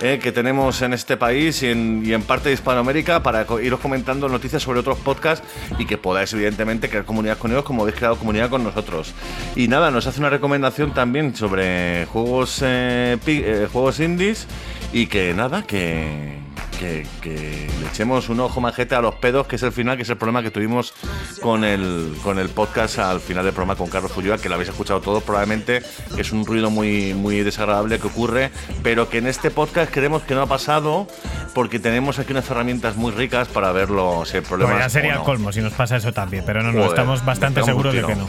eh, 0.02 0.20
que 0.22 0.34
tenemos 0.34 0.82
en 0.82 0.92
este 0.92 1.21
país 1.22 1.62
y 1.62 1.68
en, 1.68 2.02
y 2.04 2.14
en 2.14 2.24
parte 2.24 2.50
de 2.50 2.56
Hispanoamérica 2.56 3.22
para 3.22 3.46
iros 3.62 3.80
comentando 3.80 4.28
noticias 4.28 4.64
sobre 4.64 4.80
otros 4.80 4.98
podcasts 4.98 5.48
y 5.78 5.86
que 5.86 6.00
podáis 6.00 6.34
evidentemente 6.34 6.90
crear 6.90 7.06
comunidad 7.06 7.38
con 7.38 7.52
ellos 7.52 7.64
como 7.64 7.84
habéis 7.84 7.96
creado 7.96 8.18
comunidad 8.18 8.50
con 8.50 8.64
nosotros. 8.64 9.14
Y 9.56 9.68
nada, 9.68 9.92
nos 9.92 10.08
hace 10.08 10.20
una 10.20 10.32
recomendación 10.32 10.96
también 10.96 11.36
sobre 11.36 12.08
juegos, 12.08 12.62
eh, 12.64 13.20
eh, 13.28 13.68
juegos 13.72 14.00
indies 14.00 14.48
y 14.92 15.06
que 15.06 15.36
nada, 15.36 15.62
que, 15.62 16.40
que, 16.82 17.06
que 17.22 17.70
le 17.80 17.88
echemos 17.88 18.28
un 18.30 18.40
ojo 18.40 18.60
majete 18.60 18.96
a 18.96 19.02
los 19.02 19.14
pedos, 19.16 19.46
que 19.46 19.56
es 19.58 19.62
el 19.64 19.72
final, 19.72 19.98
que 19.98 20.02
es 20.04 20.10
el 20.10 20.18
problema 20.18 20.42
que 20.42 20.50
tuvimos 20.50 20.94
con 21.40 21.64
el, 21.64 22.16
con 22.24 22.40
el 22.40 22.50
podcast 22.50 22.98
al 22.98 23.20
final 23.20 23.46
del 23.46 23.54
programa 23.54 23.76
con 23.76 23.88
Carlos 23.88 24.12
Fulloa, 24.12 24.40
que 24.40 24.50
lo 24.50 24.56
habéis 24.56 24.70
escuchado 24.70 25.00
todos 25.00 25.22
probablemente, 25.22 25.84
que 26.16 26.22
es 26.22 26.32
un 26.32 26.44
ruido 26.44 26.72
muy, 26.72 27.14
muy 27.14 27.42
desagradable 27.44 28.00
que 28.00 28.08
ocurre, 28.08 28.50
pero 28.82 29.10
que 29.10 29.20
en 29.20 29.28
este 29.28 29.52
podcast 29.52 29.92
creemos 29.94 30.24
que 30.24 30.34
no 30.34 30.42
ha 30.42 30.48
pasado 30.48 31.08
porque 31.54 31.78
tenemos 31.80 32.18
aquí 32.18 32.32
unas 32.32 32.50
herramientas 32.50 32.96
muy 32.96 33.12
ricas 33.12 33.48
para 33.48 33.72
verlo, 33.72 34.24
si 34.26 34.38
el 34.38 34.44
problema 34.44 34.72
Pues 34.72 34.84
ya 34.86 34.90
sería 34.90 35.12
el 35.14 35.20
no. 35.20 35.24
colmo 35.24 35.52
si 35.52 35.62
nos 35.62 35.74
pasa 35.74 35.98
eso 35.98 36.12
también, 36.12 36.44
pero 36.48 36.64
no, 36.64 36.72
no, 36.72 36.80
Joder, 36.80 36.90
estamos 36.90 37.24
bastante 37.24 37.62
seguros 37.64 37.94
de 37.94 38.04
que 38.04 38.16
no. 38.16 38.28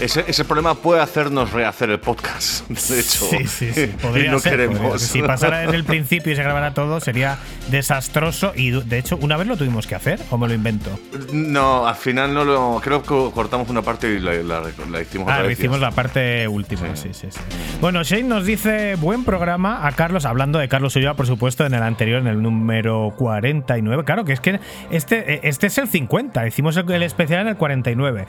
Ese, 0.00 0.24
ese 0.26 0.44
problema 0.44 0.74
puede 0.74 1.00
hacernos 1.00 1.52
rehacer 1.52 1.88
el 1.90 2.00
podcast, 2.00 2.68
de 2.68 3.00
hecho. 3.00 3.26
Sí, 3.30 3.46
sí, 3.46 3.72
sí. 3.72 3.86
Podría 4.02 4.26
y 4.26 4.28
no 4.30 4.38
ser, 4.40 4.52
queremos. 4.52 4.78
podría 4.78 4.98
ser. 4.98 5.08
Si 5.08 5.22
pasara 5.22 5.58
desde 5.60 5.76
el 5.76 5.84
principio 5.84 6.32
y 6.32 6.36
se 6.36 6.42
grabara 6.42 6.74
todo, 6.74 6.98
sería 7.00 7.38
desastroso. 7.70 8.52
Y 8.56 8.70
de 8.72 8.98
hecho, 8.98 9.16
una 9.20 9.36
vez 9.36 9.46
lo 9.46 9.56
tuvimos 9.56 9.86
que 9.86 9.94
hacer, 9.94 10.18
o 10.30 10.38
me 10.38 10.48
lo 10.48 10.54
invento. 10.54 10.98
No, 11.32 11.86
al 11.86 11.94
final 11.94 12.34
no 12.34 12.44
lo. 12.44 12.80
Creo 12.82 13.02
que 13.02 13.08
cortamos 13.32 13.68
una 13.70 13.82
parte 13.82 14.08
y 14.14 14.18
la, 14.20 14.32
la- 14.34 14.60
la 14.90 15.00
hicimos 15.00 15.28
Ah, 15.28 15.34
otra 15.36 15.42
vez. 15.48 15.58
hicimos 15.58 15.80
la 15.80 15.90
parte 15.92 16.48
última, 16.48 16.94
sí, 16.96 17.10
sí, 17.12 17.28
sí. 17.30 17.40
Bueno, 17.80 18.02
Shane 18.02 18.24
nos 18.24 18.44
dice 18.46 18.96
buen 18.96 19.24
programa 19.24 19.86
a 19.86 19.92
Carlos, 19.92 20.24
hablando 20.24 20.58
de 20.58 20.68
Carlos 20.68 20.96
Ulloa, 20.96 21.14
por 21.14 21.26
supuesto, 21.26 21.64
en 21.66 21.74
el 21.74 21.82
anterior, 21.82 22.20
en 22.20 22.26
el 22.26 22.42
número 22.42 23.14
49. 23.16 24.04
Claro, 24.04 24.24
que 24.24 24.32
es 24.32 24.40
que 24.40 24.58
este, 24.90 25.46
este 25.48 25.68
es 25.68 25.78
el 25.78 25.88
50, 25.88 26.46
hicimos 26.46 26.76
el, 26.76 26.90
el 26.90 27.02
especial 27.04 27.42
en 27.42 27.48
el 27.48 27.56
49. 27.56 28.26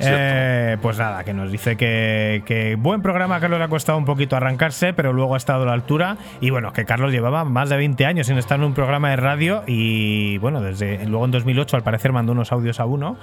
Eh, 0.00 0.76
pues 0.82 0.98
que 1.24 1.34
nos 1.34 1.50
dice 1.50 1.76
que, 1.76 2.76
buen 2.78 3.02
programa, 3.02 3.40
Carlos 3.40 3.58
le 3.58 3.64
ha 3.64 3.68
costado 3.68 3.98
un 3.98 4.04
poquito 4.04 4.36
arrancarse, 4.36 4.92
pero 4.92 5.12
luego 5.12 5.34
ha 5.34 5.36
estado 5.36 5.62
a 5.62 5.66
la 5.66 5.72
altura. 5.72 6.16
Y 6.40 6.50
bueno, 6.50 6.72
que 6.72 6.84
Carlos 6.84 7.12
llevaba 7.12 7.44
más 7.44 7.68
de 7.68 7.76
20 7.76 8.06
años 8.06 8.26
sin 8.26 8.38
estar 8.38 8.58
en 8.58 8.64
un 8.64 8.74
programa 8.74 9.10
de 9.10 9.16
radio 9.16 9.62
y 9.66 10.38
bueno, 10.38 10.60
desde 10.60 11.04
luego 11.06 11.24
en 11.24 11.30
2008 11.30 11.76
al 11.76 11.82
parecer 11.82 12.12
mandó 12.12 12.32
unos 12.32 12.52
audios 12.52 12.80
a 12.80 12.86
uno, 12.86 13.16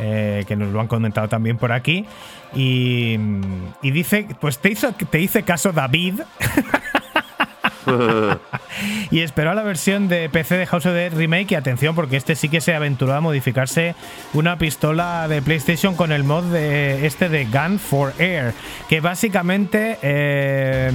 eh, 0.00 0.44
que 0.46 0.56
nos 0.56 0.72
lo 0.72 0.80
han 0.80 0.88
comentado 0.88 1.28
también 1.28 1.56
por 1.56 1.72
aquí. 1.72 2.06
Y, 2.54 3.18
y 3.82 3.90
dice, 3.90 4.26
pues 4.40 4.58
te 4.58 4.70
hizo, 4.70 4.92
te 4.92 5.20
hice 5.20 5.42
caso 5.42 5.72
David. 5.72 6.20
y 9.10 9.20
esperó 9.20 9.50
a 9.50 9.54
la 9.54 9.62
versión 9.62 10.08
de 10.08 10.28
PC 10.28 10.56
de 10.56 10.66
House 10.66 10.86
of 10.86 10.92
the 10.92 11.10
Remake 11.10 11.52
y 11.52 11.54
atención 11.54 11.94
porque 11.94 12.16
este 12.16 12.34
sí 12.34 12.48
que 12.48 12.60
se 12.60 12.74
aventuró 12.74 13.14
a 13.14 13.20
modificarse 13.20 13.94
una 14.34 14.58
pistola 14.58 15.28
de 15.28 15.42
PlayStation 15.42 15.94
con 15.94 16.12
el 16.12 16.24
mod 16.24 16.44
de 16.44 17.06
este 17.06 17.28
de 17.28 17.44
Gun 17.44 17.78
for 17.78 18.12
Air 18.18 18.54
que 18.88 19.00
básicamente 19.00 19.98
eh, 20.02 20.90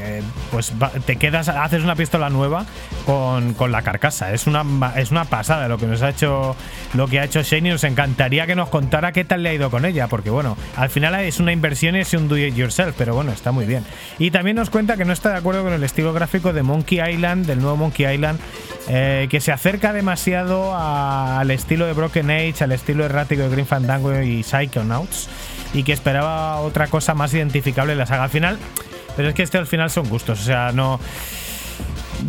eh, 0.00 0.22
pues 0.50 0.72
te 1.06 1.16
quedas 1.16 1.48
haces 1.48 1.82
una 1.82 1.96
pistola 1.96 2.30
nueva 2.30 2.66
con, 3.04 3.54
con 3.54 3.72
la 3.72 3.82
carcasa. 3.82 4.32
Es 4.32 4.46
una 4.46 4.64
es 4.96 5.10
una 5.10 5.24
pasada 5.24 5.68
lo 5.68 5.78
que 5.78 5.86
nos 5.86 6.02
ha 6.02 6.10
hecho 6.10 6.56
lo 6.94 7.08
que 7.08 7.20
ha 7.20 7.24
hecho 7.24 7.42
Shane 7.42 7.68
y 7.68 7.72
nos 7.72 7.84
encantaría 7.84 8.46
que 8.46 8.54
nos 8.54 8.68
contara 8.68 9.12
qué 9.12 9.24
tal 9.24 9.42
le 9.42 9.50
ha 9.50 9.54
ido 9.54 9.70
con 9.70 9.84
ella 9.84 10.06
porque 10.08 10.30
bueno 10.30 10.56
al 10.76 10.90
final 10.90 11.14
es 11.16 11.40
una 11.40 11.52
inversión 11.52 11.96
y 11.96 12.00
es 12.00 12.12
un 12.14 12.28
do 12.28 12.36
it 12.36 12.54
yourself 12.54 12.94
pero 12.96 13.14
bueno 13.14 13.32
está 13.32 13.50
muy 13.52 13.66
bien. 13.66 13.84
Y 14.18 14.30
también 14.30 14.56
nos 14.56 14.70
cuenta 14.70 14.96
que 14.96 15.04
no 15.04 15.12
está 15.12 15.30
de 15.30 15.38
acuerdo 15.38 15.64
con 15.64 15.72
el 15.72 15.82
estilo 15.82 16.12
gráfico 16.12 16.27
de 16.30 16.62
Monkey 16.62 17.00
Island, 17.00 17.46
del 17.46 17.60
nuevo 17.60 17.76
Monkey 17.76 18.12
Island, 18.12 18.38
eh, 18.88 19.26
que 19.30 19.40
se 19.40 19.50
acerca 19.50 19.92
demasiado 19.92 20.76
al 20.76 21.50
estilo 21.50 21.86
de 21.86 21.94
Broken 21.94 22.30
Age, 22.30 22.64
al 22.64 22.72
estilo 22.72 23.04
errático 23.04 23.42
de 23.42 23.48
Green 23.48 23.66
Fandango 23.66 24.20
y 24.20 24.42
Psychonauts, 24.42 25.28
y 25.72 25.82
que 25.82 25.92
esperaba 25.92 26.60
otra 26.60 26.88
cosa 26.88 27.14
más 27.14 27.32
identificable 27.32 27.92
en 27.92 27.98
la 27.98 28.06
saga 28.06 28.24
al 28.24 28.30
final. 28.30 28.58
Pero 29.16 29.30
es 29.30 29.34
que 29.34 29.42
este 29.42 29.58
al 29.58 29.66
final 29.66 29.90
son 29.90 30.08
gustos, 30.08 30.40
o 30.40 30.44
sea, 30.44 30.70
no. 30.72 31.00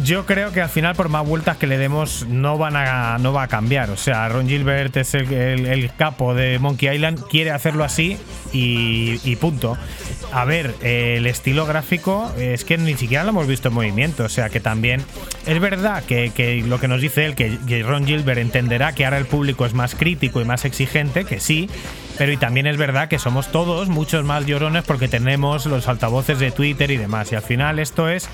Yo 0.03 0.25
creo 0.25 0.51
que 0.51 0.61
al 0.61 0.69
final, 0.69 0.95
por 0.95 1.09
más 1.09 1.25
vueltas 1.25 1.57
que 1.57 1.67
le 1.67 1.77
demos, 1.77 2.25
no 2.27 2.57
van 2.57 2.75
a, 2.75 3.17
no 3.19 3.33
va 3.33 3.43
a 3.43 3.47
cambiar. 3.47 3.89
O 3.89 3.97
sea, 3.97 4.29
Ron 4.29 4.47
Gilbert 4.47 4.95
es 4.97 5.13
el 5.15 5.91
capo 5.97 6.33
de 6.35 6.57
Monkey 6.59 6.93
Island, 6.93 7.21
quiere 7.27 7.51
hacerlo 7.51 7.83
así 7.83 8.17
y, 8.53 9.19
y 9.23 9.35
punto. 9.35 9.77
A 10.31 10.45
ver, 10.45 10.75
el 10.81 11.25
estilo 11.25 11.65
gráfico 11.65 12.31
es 12.37 12.63
que 12.63 12.77
ni 12.77 12.95
siquiera 12.95 13.23
lo 13.23 13.29
hemos 13.29 13.47
visto 13.47 13.69
en 13.69 13.73
movimiento. 13.73 14.25
O 14.25 14.29
sea, 14.29 14.49
que 14.49 14.59
también 14.59 15.01
es 15.45 15.59
verdad 15.59 16.03
que, 16.03 16.31
que 16.31 16.61
lo 16.61 16.79
que 16.79 16.87
nos 16.87 17.01
dice 17.01 17.25
él, 17.25 17.35
que, 17.35 17.57
que 17.67 17.83
Ron 17.83 18.05
Gilbert 18.05 18.39
entenderá 18.39 18.93
que 18.93 19.05
ahora 19.05 19.17
el 19.17 19.25
público 19.25 19.65
es 19.65 19.73
más 19.73 19.95
crítico 19.95 20.39
y 20.41 20.45
más 20.45 20.65
exigente, 20.65 21.25
que 21.25 21.39
sí. 21.39 21.69
Pero 22.19 22.33
y 22.33 22.37
también 22.37 22.67
es 22.67 22.75
verdad 22.75 23.07
que 23.07 23.17
somos 23.17 23.49
todos 23.49 23.87
muchos 23.87 24.25
más 24.25 24.45
llorones 24.45 24.83
porque 24.83 25.07
tenemos 25.07 25.65
los 25.65 25.87
altavoces 25.87 26.37
de 26.37 26.51
Twitter 26.51 26.91
y 26.91 26.97
demás. 26.97 27.31
Y 27.31 27.35
al 27.35 27.41
final 27.41 27.79
esto 27.79 28.09
es 28.09 28.27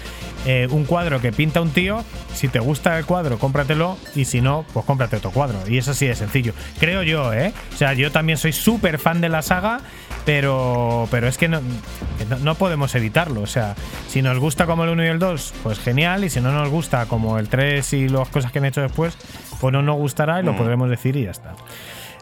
eh, 0.48 0.68
un 0.72 0.86
cuadro 0.86 1.22
que 1.22 1.32
pinta 1.32 1.62
un 1.62 1.70
tío. 1.70 2.04
Si 2.34 2.48
te 2.48 2.60
gusta 2.60 2.98
el 2.98 3.06
cuadro, 3.06 3.38
cómpratelo. 3.38 3.98
Y 4.16 4.26
si 4.26 4.42
no, 4.42 4.66
pues 4.74 4.86
cómprate 4.86 5.18
otro 5.18 5.30
cuadro. 5.30 5.60
Y 5.68 5.78
es 5.78 5.88
así 5.88 6.08
de 6.08 6.16
sencillo. 6.16 6.54
Creo 6.80 7.04
yo, 7.04 7.32
¿eh? 7.32 7.54
O 7.74 7.78
sea, 7.78 7.94
yo 7.94 8.12
también 8.12 8.40
soy 8.40 8.54
súper 8.54 8.98
fan 8.98 9.22
de 9.22 9.30
la 9.30 9.44
saga. 9.44 9.82
Pero, 10.24 11.08
pero 11.12 11.28
es 11.28 11.38
que 11.38 11.48
no, 11.48 11.60
no, 12.42 12.56
podemos 12.56 12.96
evitarlo. 12.96 13.42
O 13.42 13.48
sea, 13.48 13.76
si 14.08 14.22
nos 14.22 14.40
gusta 14.40 14.66
como 14.66 14.84
el 14.84 14.90
1 14.92 15.04
y 15.06 15.08
el 15.08 15.20
2, 15.20 15.54
pues 15.64 15.80
genial. 15.80 16.24
Y 16.24 16.30
si 16.30 16.42
no 16.42 16.52
nos 16.52 16.70
gusta 16.70 17.06
como 17.06 17.38
el 17.38 17.50
3 17.50 17.94
y 17.94 18.10
las 18.10 18.30
cosas 18.30 18.52
que 18.52 18.60
han 18.60 18.66
hecho 18.66 18.82
después, 18.82 19.18
pues 19.60 19.72
no 19.74 19.82
nos 19.82 19.98
gustará 19.98 20.40
y 20.40 20.44
lo 20.44 20.56
podremos 20.56 20.90
decir 20.90 21.16
y 21.16 21.24
ya 21.26 21.32
está. 21.32 21.54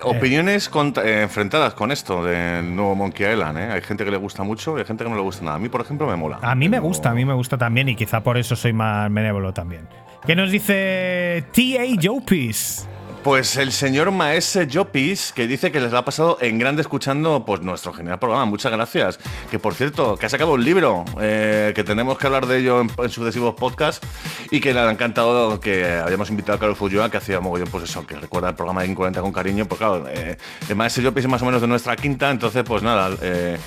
opiniones 0.05 0.67
contra- 0.67 1.05
eh, 1.05 1.21
enfrentadas 1.21 1.73
con 1.75 1.89
esto 1.89 2.25
del 2.25 2.75
nuevo 2.75 2.93
Monkey 2.93 3.31
Island. 3.31 3.57
¿eh? 3.57 3.71
Hay 3.71 3.81
gente 3.81 4.03
que 4.03 4.11
le 4.11 4.17
gusta 4.17 4.43
mucho 4.43 4.75
y 4.77 4.81
hay 4.81 4.85
gente 4.85 5.05
que 5.05 5.09
no 5.09 5.15
le 5.15 5.21
gusta 5.21 5.45
nada. 5.45 5.55
A 5.55 5.59
mí, 5.59 5.69
por 5.69 5.79
ejemplo, 5.79 6.07
me 6.07 6.17
mola. 6.17 6.39
A 6.41 6.55
mí 6.55 6.67
me 6.67 6.79
gusta, 6.79 7.11
a 7.11 7.13
mí 7.13 7.23
me 7.23 7.33
gusta 7.33 7.57
también 7.57 7.87
y 7.87 7.95
quizá 7.95 8.21
por 8.21 8.37
eso 8.37 8.57
soy 8.57 8.73
más 8.73 9.09
benévolo 9.13 9.53
también. 9.53 9.87
¿Qué 10.25 10.35
nos 10.35 10.51
dice 10.51 11.45
T.A. 11.53 11.85
Jopis? 12.01 12.85
Pues 13.23 13.55
el 13.55 13.71
señor 13.71 14.11
Maese 14.11 14.67
Jopis, 14.71 15.31
que 15.33 15.47
dice 15.47 15.71
que 15.71 15.79
les 15.79 15.93
ha 15.93 16.03
pasado 16.03 16.37
en 16.41 16.59
grande 16.59 16.81
escuchando 16.81 17.45
pues 17.45 17.61
nuestro 17.61 17.93
genial 17.93 18.19
programa. 18.19 18.43
Muchas 18.43 18.69
gracias. 18.73 19.17
Que 19.49 19.59
por 19.59 19.75
cierto, 19.75 20.17
que 20.17 20.25
ha 20.25 20.29
sacado 20.29 20.51
un 20.51 20.65
libro, 20.65 21.05
eh, 21.21 21.71
que 21.73 21.85
tenemos 21.85 22.17
que 22.17 22.27
hablar 22.27 22.47
de 22.47 22.59
ello 22.59 22.81
en, 22.81 23.09
sucesivos 23.09 23.55
podcasts, 23.55 24.05
y 24.51 24.59
que 24.59 24.73
le 24.73 24.81
ha 24.81 24.91
encantado 24.91 25.61
que 25.61 25.85
habíamos 25.85 26.29
invitado 26.31 26.57
a 26.57 26.59
Carlos 26.59 26.77
Fulloa, 26.77 27.09
que 27.09 27.15
hacía 27.15 27.39
mogollón, 27.39 27.69
pues 27.69 27.85
eso, 27.85 28.05
que 28.05 28.17
recuerda 28.17 28.49
el 28.49 28.55
programa 28.55 28.81
de 28.81 28.87
Game 28.87 28.97
40 28.97 29.21
con 29.21 29.31
cariño. 29.31 29.65
Pues 29.67 29.79
claro, 29.79 30.05
eh, 30.09 30.35
el 30.67 30.75
Maese 30.75 31.01
Jopis 31.01 31.23
es 31.23 31.29
más 31.29 31.41
o 31.41 31.45
menos 31.45 31.61
de 31.61 31.67
nuestra 31.67 31.95
quinta, 31.95 32.29
entonces 32.29 32.63
pues 32.65 32.83
nada, 32.83 33.09
eh, 33.21 33.57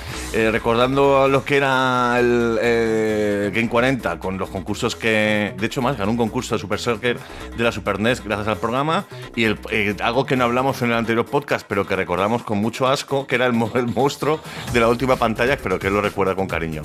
recordando 0.52 1.28
lo 1.28 1.46
que 1.46 1.56
era 1.56 2.18
el 2.20 3.50
Game 3.54 3.70
40 3.70 4.18
con 4.18 4.36
los 4.36 4.50
concursos 4.50 4.96
que, 4.96 5.54
de 5.56 5.66
hecho 5.66 5.80
más, 5.80 5.96
ganó 5.96 6.10
un 6.10 6.18
concurso 6.18 6.56
de 6.56 6.60
Super 6.60 6.78
Soccer 6.78 7.18
de 7.56 7.64
la 7.64 7.72
Super 7.72 7.98
NES 7.98 8.22
gracias 8.22 8.48
al 8.48 8.58
programa 8.58 9.06
y 9.34 9.45
el, 9.46 9.58
eh, 9.70 9.94
algo 10.02 10.26
que 10.26 10.36
no 10.36 10.44
hablamos 10.44 10.82
en 10.82 10.90
el 10.90 10.96
anterior 10.96 11.24
podcast 11.26 11.66
pero 11.68 11.86
que 11.86 11.96
recordamos 11.96 12.42
con 12.42 12.58
mucho 12.58 12.86
asco 12.88 13.26
que 13.26 13.34
era 13.36 13.46
el, 13.46 13.52
mo- 13.52 13.70
el 13.74 13.86
monstruo 13.86 14.40
de 14.72 14.80
la 14.80 14.88
última 14.88 15.16
pantalla 15.16 15.56
pero 15.62 15.78
que 15.78 15.86
él 15.88 15.94
lo 15.94 16.00
recuerda 16.02 16.34
con 16.34 16.46
cariño. 16.48 16.82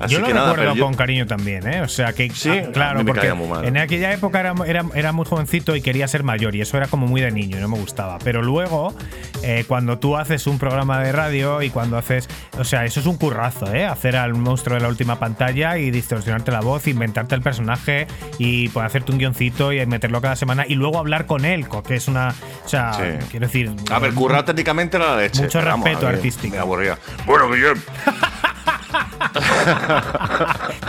Así 0.00 0.14
yo 0.14 0.20
lo 0.20 0.26
que 0.26 0.34
nada, 0.34 0.50
recuerdo 0.52 0.74
yo- 0.74 0.84
con 0.84 0.94
cariño 0.94 1.26
también, 1.26 1.66
¿eh? 1.66 1.80
O 1.82 1.88
sea 1.88 2.12
que, 2.12 2.30
Sí, 2.30 2.50
ah, 2.50 2.68
claro, 2.72 3.04
porque 3.04 3.32
en 3.64 3.76
aquella 3.78 4.12
época 4.12 4.40
era, 4.40 4.54
era, 4.66 4.84
era 4.94 5.12
muy 5.12 5.24
jovencito 5.26 5.74
y 5.76 5.80
quería 5.82 6.06
ser 6.08 6.22
mayor 6.22 6.54
y 6.54 6.60
eso 6.60 6.76
era 6.76 6.86
como 6.86 7.06
muy 7.06 7.20
de 7.20 7.30
niño 7.30 7.58
y 7.58 7.60
no 7.60 7.68
me 7.68 7.78
gustaba. 7.78 8.18
Pero 8.24 8.42
luego, 8.42 8.94
eh, 9.42 9.64
cuando 9.66 9.98
tú 9.98 10.16
haces 10.16 10.46
un 10.46 10.58
programa 10.58 11.00
de 11.00 11.12
radio 11.12 11.62
y 11.62 11.70
cuando 11.70 11.96
haces, 11.96 12.28
o 12.58 12.64
sea, 12.64 12.84
eso 12.84 13.00
es 13.00 13.06
un 13.06 13.16
currazo, 13.16 13.72
¿eh? 13.74 13.86
Hacer 13.86 14.16
al 14.16 14.34
monstruo 14.34 14.76
de 14.76 14.82
la 14.82 14.88
última 14.88 15.18
pantalla 15.18 15.78
y 15.78 15.90
distorsionarte 15.90 16.50
la 16.52 16.60
voz, 16.60 16.86
inventarte 16.86 17.34
el 17.34 17.42
personaje 17.42 18.06
y 18.38 18.68
pues, 18.68 18.86
hacerte 18.86 19.12
un 19.12 19.18
guioncito 19.18 19.72
y 19.72 19.84
meterlo 19.86 20.20
cada 20.20 20.36
semana 20.36 20.64
y 20.66 20.74
luego 20.74 20.98
hablar 20.98 21.26
con 21.26 21.44
él, 21.44 21.66
que 21.86 21.97
es 21.98 22.08
una, 22.08 22.34
o 22.64 22.68
sea, 22.68 22.92
Sí. 22.94 23.26
quiero 23.30 23.46
decir, 23.46 23.70
A 23.90 23.98
ver, 23.98 24.14
currar 24.14 24.44
técnicamente 24.44 24.96
era 24.96 25.14
la 25.14 25.22
leche. 25.22 25.42
Mucho 25.42 25.62
vamos, 25.62 25.84
respeto 25.84 26.06
ver, 26.06 26.16
artístico. 26.16 26.54
Me 26.54 26.60
aburría. 26.60 26.98
Bueno, 27.26 27.50
Guillem, 27.50 27.78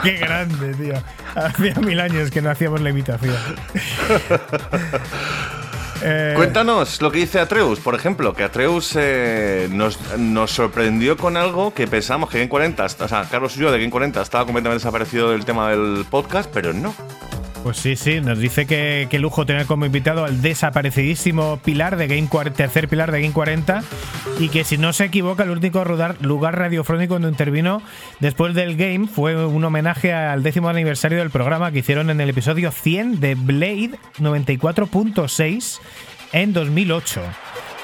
Qué 0.04 0.14
grande, 0.14 0.74
tío. 0.76 0.94
Hacía 1.36 1.74
mil 1.76 2.00
años 2.00 2.32
que 2.32 2.42
no 2.42 2.50
hacíamos 2.50 2.82
la 2.82 2.90
imitación. 2.90 3.36
Eh, 6.02 6.32
Cuéntanos 6.34 7.02
lo 7.02 7.12
que 7.12 7.18
dice 7.20 7.42
Atreus, 7.42 7.82
por 7.82 7.94
ejemplo, 7.94 8.34
que 8.34 8.46
Atreus 8.46 8.94
eh, 8.96 9.68
nos, 9.70 10.00
nos 10.18 10.50
sorprendió 10.50 11.18
con 11.18 11.36
algo 11.36 11.74
que 11.74 11.88
pensamos 11.88 12.30
que 12.30 12.38
Game 12.38 12.48
40, 12.48 12.86
o 12.86 12.90
sea, 13.10 13.26
Carlos 13.30 13.58
y 13.58 13.60
yo 13.60 13.70
de 13.70 13.80
Game 13.80 13.92
40 13.92 14.22
estaba 14.22 14.46
completamente 14.46 14.80
desaparecido 14.82 15.32
del 15.32 15.44
tema 15.44 15.70
del 15.72 16.06
podcast, 16.10 16.50
pero 16.54 16.72
no. 16.72 16.96
Pues 17.64 17.78
sí, 17.78 17.96
sí, 17.96 18.22
nos 18.22 18.40
dice 18.40 18.66
que, 18.66 19.08
que 19.10 19.20
lujo 19.20 19.46
tener 19.46 19.66
como 19.66 19.86
invitado 19.86 20.24
al 20.24 20.42
desaparecidísimo 20.42 21.58
pilar 21.64 21.98
de 21.98 22.08
Game 22.08 22.28
40, 22.28 22.56
tercer 22.56 22.88
pilar 22.88 23.12
de 23.12 23.22
Game 23.22 23.34
40 23.34 23.84
y 24.40 24.48
que 24.48 24.64
si 24.64 24.78
no 24.78 24.94
se 24.94 25.06
equivoca 25.06 25.44
el 25.44 25.50
lugar, 25.50 26.16
lugar 26.22 26.58
radiofónico 26.58 27.16
donde 27.16 27.28
intervino 27.28 27.82
después 28.20 28.56
del 28.56 28.78
game 28.78 29.08
fue 29.08 29.46
un 29.46 29.64
homenaje 29.64 30.14
al 30.14 30.42
décimo 30.44 30.70
aniversario 30.70 31.20
del 31.20 31.30
programa 31.30 31.72
que 31.72 31.80
hicieron 31.80 32.10
en 32.10 32.22
el 32.22 32.30
episodio 32.30 32.72
100 32.72 33.20
de 33.20 33.36
Blade 33.36 34.00
94.6 34.20 35.80
en 36.32 36.54
2008. 36.54 37.22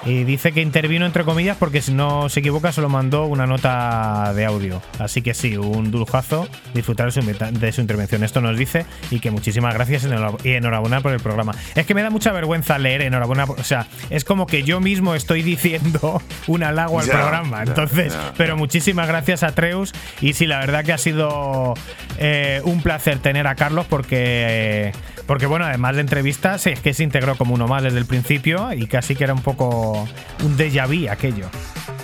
Y 0.05 0.23
dice 0.23 0.51
que 0.51 0.61
intervino 0.61 1.05
entre 1.05 1.23
comillas 1.23 1.57
porque 1.57 1.81
si 1.81 1.91
no 1.91 2.29
se 2.29 2.41
equivoca 2.41 2.71
solo 2.71 2.89
mandó 2.89 3.25
una 3.25 3.47
nota 3.47 4.33
de 4.35 4.45
audio. 4.45 4.81
Así 4.99 5.21
que 5.21 5.33
sí, 5.33 5.57
un 5.57 5.89
duljazo 5.89 6.47
disfrutar 6.73 7.11
de 7.11 7.71
su, 7.71 7.81
intervención. 7.81 8.23
Esto 8.23 8.39
nos 8.41 8.57
dice 8.57 8.85
y 9.09 9.19
que 9.19 9.31
muchísimas 9.31 9.73
gracias 9.73 10.03
y 10.03 10.07
enhora- 10.07 10.37
y 10.43 10.51
enhorabuena 10.51 11.01
por 11.01 11.11
el 11.11 11.19
programa. 11.19 11.53
Es 11.73 11.85
que 11.85 11.95
me 11.95 12.03
da 12.03 12.09
mucha 12.11 12.31
vergüenza 12.31 12.77
leer 12.77 13.01
enhorabuena. 13.01 13.45
O 13.45 13.63
sea, 13.63 13.87
es 14.09 14.23
como 14.23 14.45
que 14.45 14.63
yo 14.63 14.79
mismo 14.79 15.15
estoy 15.15 15.41
diciendo 15.41 16.21
un 16.47 16.63
halago 16.63 16.99
al 16.99 17.07
programa. 17.07 17.63
Entonces, 17.63 18.15
pero 18.37 18.57
muchísimas 18.57 19.07
gracias 19.07 19.41
a 19.43 19.53
Treus. 19.53 19.93
Y 20.21 20.33
sí, 20.33 20.45
la 20.45 20.59
verdad 20.59 20.85
que 20.85 20.93
ha 20.93 20.97
sido 20.99 21.73
eh, 22.19 22.61
un 22.63 22.81
placer 22.81 23.19
tener 23.19 23.47
a 23.47 23.55
Carlos 23.55 23.85
porque, 23.89 24.91
porque 25.25 25.45
bueno, 25.45 25.65
además 25.65 25.95
de 25.95 26.01
entrevistas, 26.01 26.67
es 26.67 26.79
que 26.79 26.93
se 26.93 27.03
integró 27.03 27.35
como 27.35 27.53
uno 27.53 27.67
más 27.67 27.83
desde 27.83 27.97
el 27.97 28.05
principio 28.05 28.71
y 28.73 28.87
casi 28.87 29.15
que 29.15 29.23
era 29.23 29.33
un 29.33 29.41
poco 29.41 30.07
un 30.43 30.57
déjà 30.57 30.87
vu 30.87 31.09
aquello. 31.11 31.47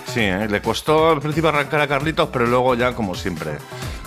Sí, 0.06 0.20
¿eh? 0.20 0.46
le 0.48 0.60
costó 0.60 1.10
al 1.10 1.20
principio 1.20 1.48
arrancar 1.48 1.80
a 1.80 1.88
Carlitos, 1.88 2.28
pero 2.32 2.46
luego 2.46 2.74
ya 2.74 2.94
como 2.94 3.14
siempre, 3.14 3.52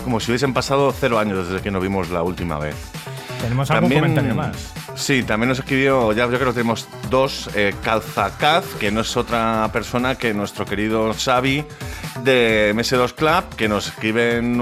como 0.04 0.20
si 0.20 0.30
hubiesen 0.30 0.54
pasado 0.54 0.92
cero 0.92 1.18
años 1.18 1.48
desde 1.48 1.62
que 1.62 1.70
nos 1.70 1.82
vimos 1.82 2.10
la 2.10 2.22
última 2.22 2.58
vez. 2.58 2.76
Tenemos 3.40 3.70
algún 3.70 3.92
comentario 3.92 4.34
más. 4.34 4.72
Sí, 4.96 5.22
también 5.22 5.50
nos 5.50 5.58
escribió, 5.58 6.10
ya 6.12 6.24
yo 6.24 6.38
creo 6.38 6.46
que 6.48 6.54
tenemos 6.54 6.88
dos, 7.10 7.50
eh, 7.54 7.74
Calzacaz, 7.84 8.64
que 8.80 8.90
no 8.90 9.02
es 9.02 9.14
otra 9.16 9.68
persona 9.72 10.14
que 10.16 10.32
nuestro 10.32 10.64
querido 10.64 11.12
Xavi 11.12 11.64
de 12.24 12.72
MS2 12.74 13.12
Club, 13.14 13.54
que 13.56 13.68
nos 13.68 13.88
escribe, 13.88 14.40
un- 14.40 14.56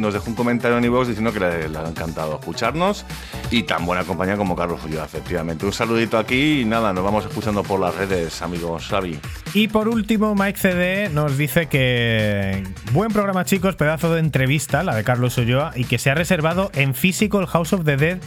nos 0.00 0.14
dejó 0.14 0.30
un 0.30 0.36
comentario 0.36 0.78
en 0.78 0.84
iVoox 0.84 1.08
diciendo 1.08 1.32
que 1.32 1.40
le, 1.40 1.68
le 1.68 1.78
ha 1.78 1.88
encantado 1.88 2.38
escucharnos 2.38 3.04
y 3.50 3.64
tan 3.64 3.84
buena 3.84 4.04
compañía 4.04 4.36
como 4.36 4.54
Carlos 4.54 4.80
Ulloa, 4.84 5.04
efectivamente. 5.04 5.66
Un 5.66 5.72
saludito 5.72 6.16
aquí 6.16 6.60
y 6.60 6.64
nada, 6.64 6.92
nos 6.92 7.02
vamos 7.02 7.26
escuchando 7.26 7.64
por 7.64 7.80
las 7.80 7.94
redes, 7.96 8.40
amigo 8.42 8.78
Xavi. 8.78 9.18
Y 9.52 9.66
por 9.68 9.88
último, 9.88 10.36
Mike 10.36 10.58
CD 10.60 11.08
nos 11.08 11.36
dice 11.36 11.66
que 11.66 12.62
buen 12.92 13.10
programa, 13.10 13.44
chicos, 13.44 13.74
pedazo 13.74 14.14
de 14.14 14.20
entrevista, 14.20 14.84
la 14.84 14.94
de 14.94 15.02
Carlos 15.02 15.36
Ulloa, 15.38 15.72
y 15.74 15.84
que 15.84 15.98
se 15.98 16.10
ha 16.10 16.14
reservado 16.14 16.70
en 16.74 16.94
físico 16.94 17.40
el 17.40 17.46
House 17.48 17.72
of 17.72 17.84
the 17.84 17.96
Dead 17.96 18.18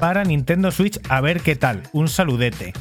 para 0.00 0.24
Nintendo 0.24 0.70
Switch. 0.70 0.79
A 1.10 1.20
ver 1.20 1.42
qué 1.42 1.56
tal. 1.56 1.82
Un 1.92 2.08
saludete. 2.08 2.72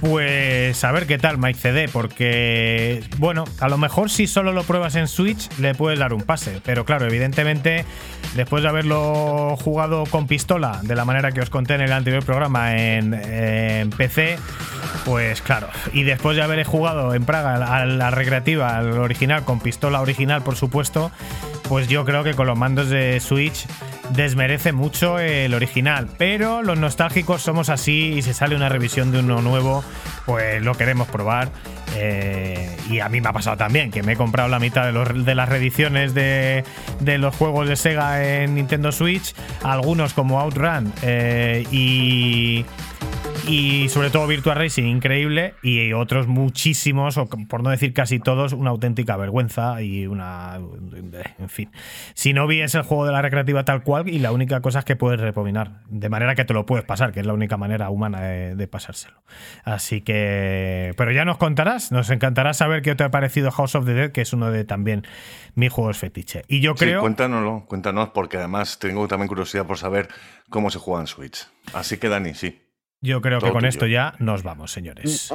Pues 0.00 0.82
a 0.84 0.92
ver 0.92 1.06
qué 1.06 1.18
tal, 1.18 1.38
Mike 1.38 1.58
CD, 1.58 1.88
porque, 1.88 3.02
bueno, 3.18 3.44
a 3.58 3.68
lo 3.68 3.78
mejor 3.78 4.10
si 4.10 4.26
solo 4.26 4.52
lo 4.52 4.62
pruebas 4.64 4.94
en 4.96 5.06
Switch 5.08 5.48
le 5.58 5.74
puedes 5.74 5.98
dar 5.98 6.12
un 6.12 6.22
pase, 6.22 6.60
pero 6.64 6.84
claro, 6.84 7.06
evidentemente, 7.06 7.84
después 8.34 8.64
de 8.64 8.68
haberlo 8.68 9.56
jugado 9.56 10.04
con 10.06 10.26
pistola, 10.26 10.80
de 10.82 10.96
la 10.96 11.04
manera 11.04 11.30
que 11.30 11.40
os 11.40 11.50
conté 11.50 11.74
en 11.74 11.82
el 11.82 11.92
anterior 11.92 12.24
programa 12.24 12.76
en, 12.76 13.14
en 13.14 13.90
PC, 13.90 14.38
pues 15.04 15.40
claro, 15.40 15.68
y 15.92 16.02
después 16.02 16.36
de 16.36 16.42
haber 16.42 16.64
jugado 16.64 17.14
en 17.14 17.24
Praga 17.24 17.54
a 17.54 17.86
la 17.86 18.10
recreativa, 18.10 18.76
al 18.76 18.98
original, 18.98 19.44
con 19.44 19.60
pistola 19.60 20.00
original, 20.00 20.42
por 20.42 20.56
supuesto, 20.56 21.12
pues 21.68 21.86
yo 21.86 22.04
creo 22.04 22.24
que 22.24 22.34
con 22.34 22.48
los 22.48 22.58
mandos 22.58 22.88
de 22.88 23.20
Switch 23.20 23.66
desmerece 24.14 24.72
mucho 24.72 25.18
el 25.18 25.54
original. 25.54 26.08
Pero 26.18 26.62
los 26.62 26.78
nostálgicos 26.78 27.42
somos 27.42 27.68
así 27.68 28.14
y 28.16 28.22
si 28.22 28.32
sale 28.34 28.54
una 28.56 28.68
revisión 28.68 29.10
de 29.12 29.20
uno 29.20 29.40
nuevo, 29.42 29.84
pues 30.26 30.62
lo 30.62 30.74
queremos 30.74 31.08
probar. 31.08 31.50
Eh, 31.94 32.74
y 32.88 33.00
a 33.00 33.08
mí 33.10 33.20
me 33.20 33.28
ha 33.28 33.32
pasado 33.34 33.56
también, 33.58 33.90
que 33.90 34.02
me 34.02 34.12
he 34.12 34.16
comprado 34.16 34.48
la 34.48 34.58
mitad 34.58 34.86
de, 34.86 34.92
los- 34.92 35.26
de 35.26 35.34
las 35.34 35.48
reediciones 35.48 36.14
de, 36.14 36.64
de 37.00 37.18
los 37.18 37.36
juegos 37.36 37.68
de 37.68 37.76
Sega 37.76 38.24
en 38.24 38.54
Nintendo 38.54 38.92
Switch, 38.92 39.34
algunos 39.62 40.14
como 40.14 40.40
Outrun 40.40 40.90
eh, 41.02 41.66
y 41.70 42.64
y 43.48 43.88
sobre 43.88 44.10
todo 44.10 44.26
Virtua 44.26 44.54
Racing 44.54 44.84
increíble 44.84 45.54
y 45.62 45.92
otros 45.92 46.26
muchísimos 46.26 47.16
o 47.16 47.26
por 47.26 47.62
no 47.62 47.70
decir 47.70 47.92
casi 47.92 48.18
todos 48.18 48.52
una 48.52 48.70
auténtica 48.70 49.16
vergüenza 49.16 49.82
y 49.82 50.06
una 50.06 50.60
en 51.38 51.48
fin 51.48 51.70
si 52.14 52.32
no 52.32 52.46
vi 52.46 52.60
es 52.60 52.74
el 52.74 52.82
juego 52.82 53.06
de 53.06 53.12
la 53.12 53.22
recreativa 53.22 53.64
tal 53.64 53.82
cual 53.82 54.08
y 54.08 54.18
la 54.18 54.32
única 54.32 54.60
cosa 54.60 54.80
es 54.80 54.84
que 54.84 54.96
puedes 54.96 55.20
repominar 55.20 55.82
de 55.88 56.08
manera 56.08 56.34
que 56.34 56.44
te 56.44 56.54
lo 56.54 56.66
puedes 56.66 56.84
pasar 56.84 57.12
que 57.12 57.20
es 57.20 57.26
la 57.26 57.34
única 57.34 57.56
manera 57.56 57.90
humana 57.90 58.22
de, 58.22 58.54
de 58.54 58.68
pasárselo 58.68 59.22
así 59.64 60.00
que 60.00 60.94
pero 60.96 61.12
ya 61.12 61.24
nos 61.24 61.38
contarás 61.38 61.92
nos 61.92 62.10
encantará 62.10 62.54
saber 62.54 62.82
qué 62.82 62.94
te 62.94 63.04
ha 63.04 63.10
parecido 63.10 63.50
House 63.50 63.74
of 63.74 63.84
the 63.86 63.94
Dead 63.94 64.12
que 64.12 64.20
es 64.20 64.32
uno 64.32 64.50
de 64.50 64.64
también 64.64 65.04
mis 65.54 65.72
juegos 65.72 65.98
fetiche 65.98 66.42
y 66.48 66.60
yo 66.60 66.72
Sí, 66.76 66.86
creo 66.86 67.00
cuéntanoslo, 67.00 67.64
cuéntanos, 67.66 68.10
porque 68.10 68.38
además 68.38 68.78
tengo 68.78 69.06
también 69.08 69.28
curiosidad 69.28 69.66
por 69.66 69.78
saber 69.78 70.08
cómo 70.48 70.70
se 70.70 70.78
juega 70.78 71.02
en 71.02 71.06
Switch. 71.06 71.46
Así 71.72 71.98
que 71.98 72.08
Dani, 72.08 72.34
sí. 72.34 72.60
Yo 73.02 73.20
creo 73.20 73.40
que 73.40 73.50
con 73.50 73.60
tuyo. 73.60 73.68
esto 73.68 73.86
ya 73.86 74.14
nos 74.18 74.42
vamos 74.42 74.72
señores? 74.72 75.30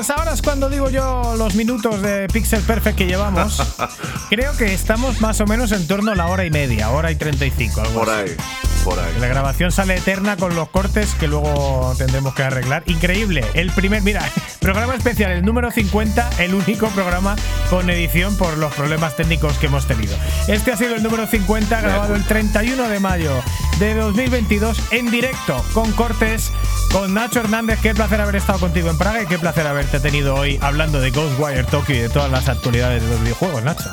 Pues 0.00 0.08
ahora 0.08 0.22
además 0.22 0.40
cuando 0.40 0.70
digo 0.70 0.88
yo 0.88 1.34
los 1.36 1.54
minutos 1.54 2.00
de 2.00 2.26
Pixel 2.28 2.62
Perfect 2.62 2.96
que 2.96 3.06
llevamos, 3.06 3.62
creo 4.30 4.56
que 4.56 4.72
estamos 4.72 5.20
más 5.20 5.42
o 5.42 5.46
menos 5.46 5.72
en 5.72 5.86
torno 5.86 6.12
a 6.12 6.14
la 6.14 6.26
hora 6.28 6.46
y 6.46 6.50
media, 6.50 6.88
hora 6.88 7.10
y 7.10 7.16
35. 7.16 7.82
Algo 7.82 7.92
Por 8.00 8.08
así. 8.08 8.30
ahí, 8.30 8.36
por 8.84 8.98
ahí. 8.98 9.12
La 9.18 9.28
grabación 9.28 9.72
sale 9.72 9.96
eterna 9.96 10.36
con 10.36 10.54
los 10.54 10.68
cortes 10.68 11.14
que 11.14 11.28
luego 11.28 11.94
tendremos 11.98 12.34
que 12.34 12.42
arreglar. 12.42 12.82
Increíble. 12.86 13.44
El 13.54 13.70
primer, 13.70 14.02
mira, 14.02 14.22
programa 14.60 14.94
especial, 14.94 15.30
el 15.32 15.44
número 15.44 15.70
50, 15.70 16.30
el 16.38 16.54
único 16.54 16.88
programa 16.88 17.36
con 17.68 17.88
edición 17.90 18.36
por 18.36 18.58
los 18.58 18.72
problemas 18.74 19.16
técnicos 19.16 19.58
que 19.58 19.66
hemos 19.66 19.86
tenido. 19.86 20.14
Este 20.48 20.72
ha 20.72 20.76
sido 20.76 20.94
el 20.94 21.02
número 21.02 21.26
50, 21.26 21.80
grabado 21.80 22.14
el 22.14 22.24
31 22.24 22.88
de 22.88 23.00
mayo 23.00 23.32
de 23.78 23.94
2022 23.94 24.78
en 24.92 25.10
directo, 25.10 25.64
con 25.72 25.92
cortes, 25.92 26.52
con 26.92 27.14
Nacho 27.14 27.40
Hernández. 27.40 27.80
Qué 27.80 27.94
placer 27.94 28.20
haber 28.20 28.36
estado 28.36 28.58
contigo 28.58 28.90
en 28.90 28.98
Praga 28.98 29.22
y 29.22 29.26
qué 29.26 29.38
placer 29.38 29.66
haberte 29.66 30.00
tenido 30.00 30.34
hoy 30.34 30.58
hablando 30.60 31.00
de 31.00 31.10
Ghostwire 31.10 31.64
Tokyo 31.64 31.94
y 31.94 31.98
de 31.98 32.08
todas 32.08 32.30
las 32.30 32.48
actualidades 32.48 33.02
de 33.02 33.08
los 33.08 33.20
videojuegos, 33.22 33.62
Nacho. 33.62 33.90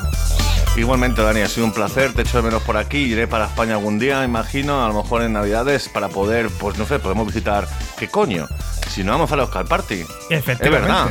Igualmente, 0.78 1.22
Dani, 1.22 1.40
ha 1.40 1.48
sido 1.48 1.66
un 1.66 1.72
placer. 1.72 2.12
Te 2.14 2.22
echo 2.22 2.38
de 2.38 2.44
menos 2.44 2.62
por 2.62 2.76
aquí. 2.76 2.98
Iré 2.98 3.26
para 3.26 3.46
España 3.46 3.74
algún 3.74 3.98
día, 3.98 4.24
imagino, 4.24 4.84
a 4.84 4.88
lo 4.88 5.02
mejor 5.02 5.22
en 5.22 5.32
Navidades, 5.32 5.88
para 5.88 6.08
poder, 6.08 6.48
pues 6.60 6.78
no 6.78 6.86
sé, 6.86 6.98
podemos 6.98 7.26
visitar. 7.26 7.66
¿Qué 7.98 8.08
coño? 8.08 8.46
Si 8.88 9.02
no 9.02 9.12
vamos 9.12 9.32
a 9.32 9.36
la 9.36 9.44
Oscar 9.44 9.66
Party. 9.66 10.04
Es 10.30 10.44
verdad. 10.46 11.10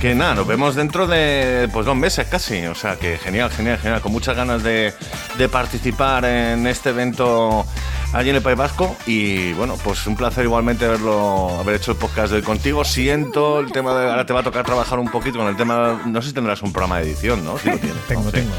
Que 0.00 0.14
nada, 0.14 0.34
nos 0.34 0.46
vemos 0.46 0.74
dentro 0.76 1.06
de 1.06 1.68
pues 1.72 1.84
dos 1.84 1.94
meses 1.96 2.26
casi. 2.26 2.64
O 2.66 2.74
sea 2.74 2.96
que 2.96 3.18
genial, 3.18 3.50
genial, 3.50 3.78
genial. 3.78 4.00
Con 4.00 4.12
muchas 4.12 4.34
ganas 4.34 4.62
de, 4.62 4.94
de 5.36 5.48
participar 5.50 6.24
en 6.24 6.66
este 6.66 6.88
evento 6.88 7.66
allí 8.14 8.30
en 8.30 8.36
el 8.36 8.42
País 8.42 8.56
Vasco. 8.56 8.96
Y 9.06 9.52
bueno, 9.52 9.76
pues 9.84 10.06
un 10.06 10.16
placer 10.16 10.44
igualmente 10.44 10.86
haberlo, 10.86 11.58
haber 11.60 11.76
hecho 11.76 11.92
el 11.92 11.98
podcast 11.98 12.30
de 12.30 12.36
hoy 12.36 12.42
contigo. 12.42 12.82
Siento 12.82 13.60
el 13.60 13.72
tema 13.72 13.94
de 13.94 14.08
ahora 14.08 14.24
te 14.24 14.32
va 14.32 14.40
a 14.40 14.42
tocar 14.42 14.64
trabajar 14.64 14.98
un 14.98 15.10
poquito 15.10 15.38
con 15.38 15.48
el 15.48 15.56
tema. 15.56 16.00
No 16.06 16.22
sé 16.22 16.28
si 16.28 16.34
tendrás 16.34 16.62
un 16.62 16.72
programa 16.72 16.98
de 16.98 17.04
edición, 17.04 17.44
¿no? 17.44 17.58
Si 17.58 17.68
lo 17.68 17.78
tienes. 17.78 18.02
Tengo, 18.08 18.22
¿no? 18.22 18.30
Sí. 18.30 18.36
tengo. 18.36 18.52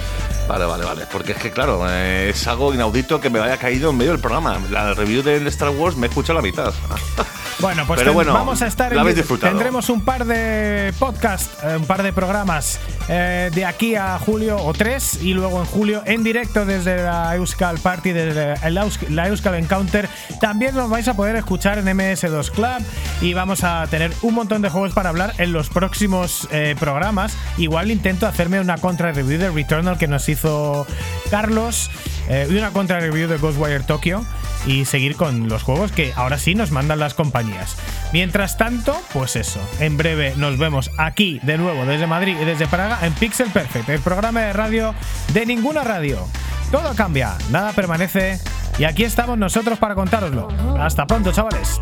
Vale, 0.47 0.65
vale, 0.65 0.85
vale. 0.85 1.05
Porque 1.11 1.31
es 1.31 1.37
que, 1.39 1.49
claro, 1.49 1.85
eh, 1.89 2.29
es 2.29 2.47
algo 2.47 2.71
inaudito 2.73 3.19
que 3.19 3.29
me 3.29 3.39
haya 3.39 3.57
caído 3.57 3.89
en 3.89 3.97
medio 3.97 4.11
del 4.11 4.21
programa. 4.21 4.59
La 4.69 4.93
review 4.93 5.23
de 5.23 5.37
Star 5.47 5.69
Wars 5.69 5.95
me 5.95 6.05
he 6.05 6.09
escuchado 6.09 6.39
la 6.39 6.43
mitad. 6.43 6.73
Bueno, 7.61 7.85
pues 7.85 7.99
Pero 7.99 8.11
ten- 8.11 8.15
bueno, 8.15 8.33
vamos 8.33 8.61
a 8.61 8.67
estar 8.67 8.91
disfrutado. 9.15 9.51
Tendremos 9.51 9.89
un 9.89 10.01
par 10.01 10.25
de 10.25 10.93
podcast, 10.97 11.51
eh, 11.63 11.77
un 11.77 11.85
par 11.85 12.01
de 12.01 12.11
programas 12.11 12.79
eh, 13.07 13.51
de 13.53 13.65
aquí 13.65 13.95
a 13.95 14.17
julio 14.17 14.57
o 14.57 14.73
tres 14.73 15.19
y 15.21 15.33
luego 15.33 15.59
en 15.59 15.65
julio 15.65 16.01
en 16.05 16.23
directo 16.23 16.65
desde 16.65 17.03
la 17.03 17.35
Euskal 17.35 17.77
Party, 17.77 18.11
desde 18.13 18.55
Eus- 18.55 18.99
la 19.09 19.27
Euskal 19.27 19.55
Encounter. 19.55 20.09
También 20.39 20.73
nos 20.75 20.89
vais 20.89 21.07
a 21.07 21.13
poder 21.13 21.35
escuchar 21.35 21.77
en 21.77 21.85
MS2 21.87 22.49
Club 22.51 22.83
y 23.21 23.33
vamos 23.33 23.63
a 23.63 23.85
tener 23.87 24.11
un 24.23 24.33
montón 24.33 24.61
de 24.63 24.69
juegos 24.69 24.93
para 24.93 25.09
hablar 25.09 25.33
en 25.37 25.53
los 25.53 25.69
próximos 25.69 26.47
eh, 26.51 26.75
programas. 26.79 27.37
Igual 27.57 27.91
intento 27.91 28.25
hacerme 28.25 28.59
una 28.59 28.77
contra 28.77 29.11
review 29.11 29.39
de 29.39 29.51
Returnal 29.51 29.97
que 29.99 30.07
nos 30.07 30.27
hizo 30.29 30.87
Carlos 31.29 31.91
eh, 32.27 32.47
y 32.49 32.55
una 32.57 32.71
contra 32.71 32.99
review 32.99 33.27
de 33.27 33.37
Ghostwire 33.37 33.83
Tokyo 33.83 34.23
y 34.65 34.85
seguir 34.85 35.15
con 35.15 35.49
los 35.49 35.63
juegos 35.63 35.91
que 35.91 36.13
ahora 36.15 36.37
sí 36.37 36.55
nos 36.55 36.71
mandan 36.71 36.99
las 36.99 37.13
compañías. 37.13 37.75
Mientras 38.13 38.57
tanto, 38.57 38.95
pues 39.13 39.35
eso, 39.35 39.59
en 39.79 39.97
breve 39.97 40.33
nos 40.37 40.57
vemos 40.57 40.91
aquí 40.97 41.39
de 41.43 41.57
nuevo 41.57 41.85
desde 41.85 42.07
Madrid 42.07 42.37
y 42.39 42.45
desde 42.45 42.67
Praga 42.67 42.99
en 43.01 43.13
Pixel 43.13 43.49
Perfect, 43.49 43.89
el 43.89 44.01
programa 44.01 44.41
de 44.41 44.53
radio 44.53 44.93
de 45.33 45.45
ninguna 45.45 45.83
radio. 45.83 46.27
Todo 46.71 46.95
cambia, 46.95 47.37
nada 47.49 47.73
permanece 47.73 48.39
y 48.77 48.85
aquí 48.85 49.03
estamos 49.03 49.37
nosotros 49.37 49.77
para 49.77 49.95
contároslo. 49.95 50.47
Hasta 50.79 51.05
pronto, 51.05 51.31
chavales. 51.31 51.81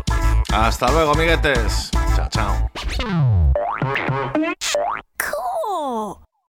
Hasta 0.52 0.90
luego, 0.90 1.12
amiguetes. 1.12 1.90
Chao, 2.16 2.28
chao. 2.28 2.70